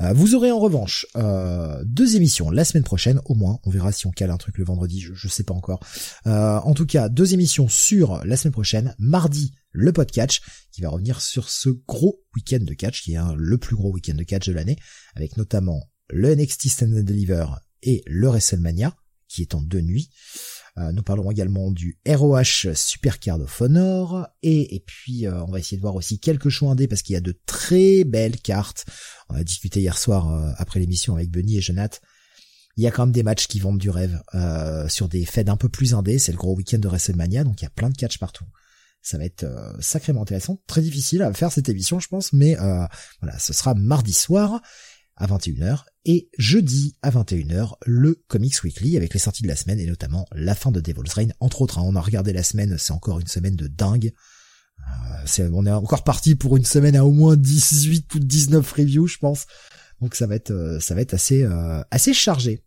[0.00, 3.58] Euh, vous aurez en revanche euh, deux émissions la semaine prochaine, au moins.
[3.64, 5.80] On verra si on cale un truc le vendredi, je, je sais pas encore.
[6.26, 8.94] Euh, en tout cas, deux émissions sur la semaine prochaine.
[8.98, 10.40] Mardi, le podcast
[10.72, 14.14] qui va revenir sur ce gros week-end de catch, qui est le plus gros week-end
[14.14, 14.78] de catch de l'année,
[15.14, 17.46] avec notamment le NXT Stand and Deliver
[17.82, 18.96] et le WrestleMania,
[19.28, 20.10] qui est en deux nuits.
[20.76, 25.60] Euh, nous parlerons également du ROH Supercard of Honor et, et puis euh, on va
[25.60, 28.84] essayer de voir aussi quelques choix indés parce qu'il y a de très belles cartes.
[29.28, 31.98] On a discuté hier soir euh, après l'émission avec Benny et Jonathan.
[32.76, 34.20] Il y a quand même des matchs qui vendent du rêve
[34.88, 36.18] sur des fêtes un peu plus indés.
[36.18, 38.44] C'est le gros week-end de WrestleMania, donc il y a plein de catch partout.
[39.00, 39.46] Ça va être
[39.78, 42.56] sacrément intéressant, très difficile à faire cette émission, je pense, mais
[43.20, 44.60] voilà, ce sera mardi soir
[45.16, 49.78] à 21h et jeudi à 21h le Comics Weekly avec les sorties de la semaine
[49.78, 51.78] et notamment la fin de Devil's Reign entre autres.
[51.78, 51.84] Hein.
[51.84, 54.12] on a regardé la semaine, c'est encore une semaine de dingue.
[55.38, 59.06] Euh, on est encore parti pour une semaine à au moins 18 ou 19 reviews
[59.06, 59.46] je pense.
[60.00, 62.64] Donc ça va être euh, ça va être assez euh, assez chargé.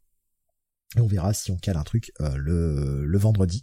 [0.96, 3.62] Et on verra si on cale un truc le, le vendredi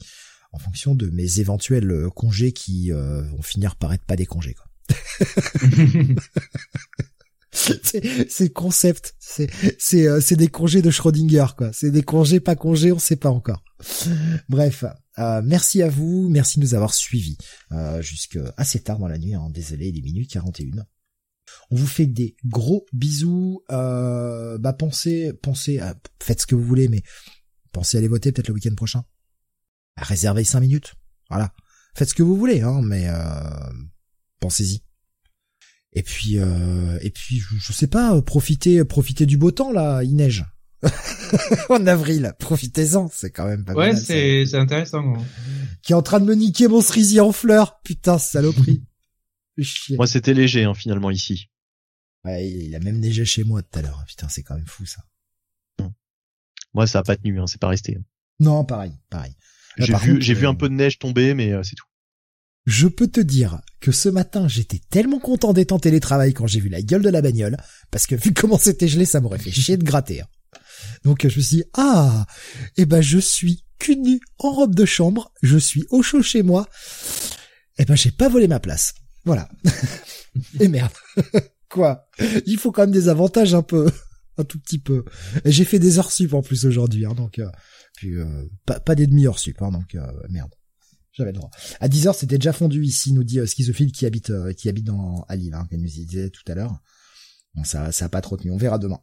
[0.53, 4.67] en fonction de mes éventuels congés qui vont finir par être pas des congés quoi.
[7.55, 11.73] c'est concept, c'est c'est euh, des congés de Schrödinger quoi.
[11.73, 13.63] C'est des congés pas congés, on sait pas encore.
[14.49, 14.85] Bref,
[15.19, 17.37] euh, merci à vous, merci de nous avoir suivis
[17.73, 19.35] euh, jusqu'à assez tard dans la nuit.
[19.35, 19.49] Hein.
[19.51, 20.85] Désolé, les minutes 41.
[21.71, 23.63] On vous fait des gros bisous.
[23.71, 27.03] Euh, bah pensez, pensez, à, faites ce que vous voulez, mais
[27.73, 29.05] pensez à aller voter peut-être le week-end prochain.
[29.97, 30.95] Réservez 5 minutes.
[31.31, 31.53] Voilà.
[31.95, 33.73] Faites ce que vous voulez, hein, mais euh,
[34.41, 34.83] pensez-y.
[35.95, 40.17] Et puis, euh, et puis, je, sais pas, profitez, profitez du beau temps là, il
[40.17, 40.45] neige.
[41.71, 45.15] en avril, profitez-en, c'est quand même pas Ouais, c'est c'est intéressant.
[45.83, 48.83] Qui est en train de me niquer mon cerisier en fleurs, putain, saloperie.
[49.91, 51.49] Moi, c'était léger hein, finalement ici.
[52.25, 54.03] Ouais, il a même neigé chez moi tout à l'heure.
[54.09, 55.03] Putain, c'est quand même fou ça.
[56.73, 57.99] Moi, ça a pas tenu, hein, c'est pas resté.
[58.41, 59.35] Non, pareil, pareil.
[59.77, 61.87] J'ai vu, j'ai vu un euh, peu de neige tomber, mais euh, c'est tout.
[62.67, 66.61] Je peux te dire que ce matin, j'étais tellement content d'être en télétravail quand j'ai
[66.61, 67.57] vu la gueule de la bagnole,
[67.91, 70.23] parce que vu comment c'était gelé, ça m'aurait fait chier de gratter.
[70.23, 70.27] Hein.
[71.05, 72.27] Donc je me suis dit, ah,
[72.77, 76.43] eh ben je suis cul nu en robe de chambre, je suis au chaud chez
[76.43, 76.69] moi,
[77.79, 78.95] eh ben j'ai pas volé ma place.
[79.25, 79.49] Voilà.
[80.61, 80.93] Et merde.
[81.69, 82.09] Quoi?
[82.47, 83.91] Il faut quand même des avantages un peu,
[84.39, 85.05] un tout petit peu.
[85.45, 87.49] J'ai fait des heures sup en plus aujourd'hui, hein, donc euh,
[87.97, 90.55] puis euh, pas, pas des demi-heures sup, hein, donc euh, merde.
[91.15, 91.51] J'avais le droit.
[91.81, 94.69] À 10 heures, c'était déjà fondu ici, nous dit euh, Schizophile qui habite euh, qui
[94.69, 96.81] habite dans à Lille, hein, qu'elle nous disait tout à l'heure.
[97.55, 98.51] Bon, ça ça a pas trop tenu.
[98.51, 99.01] On verra demain.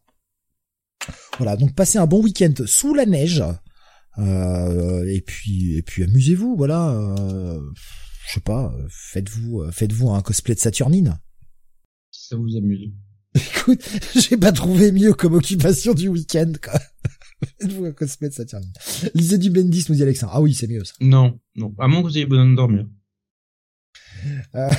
[1.38, 3.44] Voilà, donc passez un bon week-end sous la neige.
[4.18, 6.90] Euh, et puis et puis amusez-vous, voilà.
[6.92, 7.62] Euh,
[8.28, 11.18] je sais pas, faites-vous faites-vous un cosplay de Saturnine.
[12.12, 12.92] Si ça vous amuse.
[13.36, 13.84] Écoute,
[14.16, 16.80] j'ai pas trouvé mieux comme occupation du week-end, quoi.
[17.60, 18.72] Faites-vous un cosplay de Saturnine.
[19.14, 20.34] Lisez du Bendis, nous dit Alexandre.
[20.36, 20.94] Ah oui, c'est mieux ça.
[21.00, 21.74] Non, non.
[21.80, 22.86] À moins que vous ayez besoin de dormir.
[24.56, 24.70] Euh,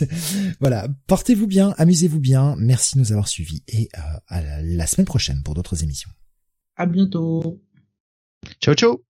[0.60, 5.06] voilà, portez-vous bien, amusez-vous bien, merci de nous avoir suivis et euh, à la semaine
[5.06, 6.10] prochaine pour d'autres émissions.
[6.76, 7.62] À bientôt.
[8.60, 9.02] Ciao ciao.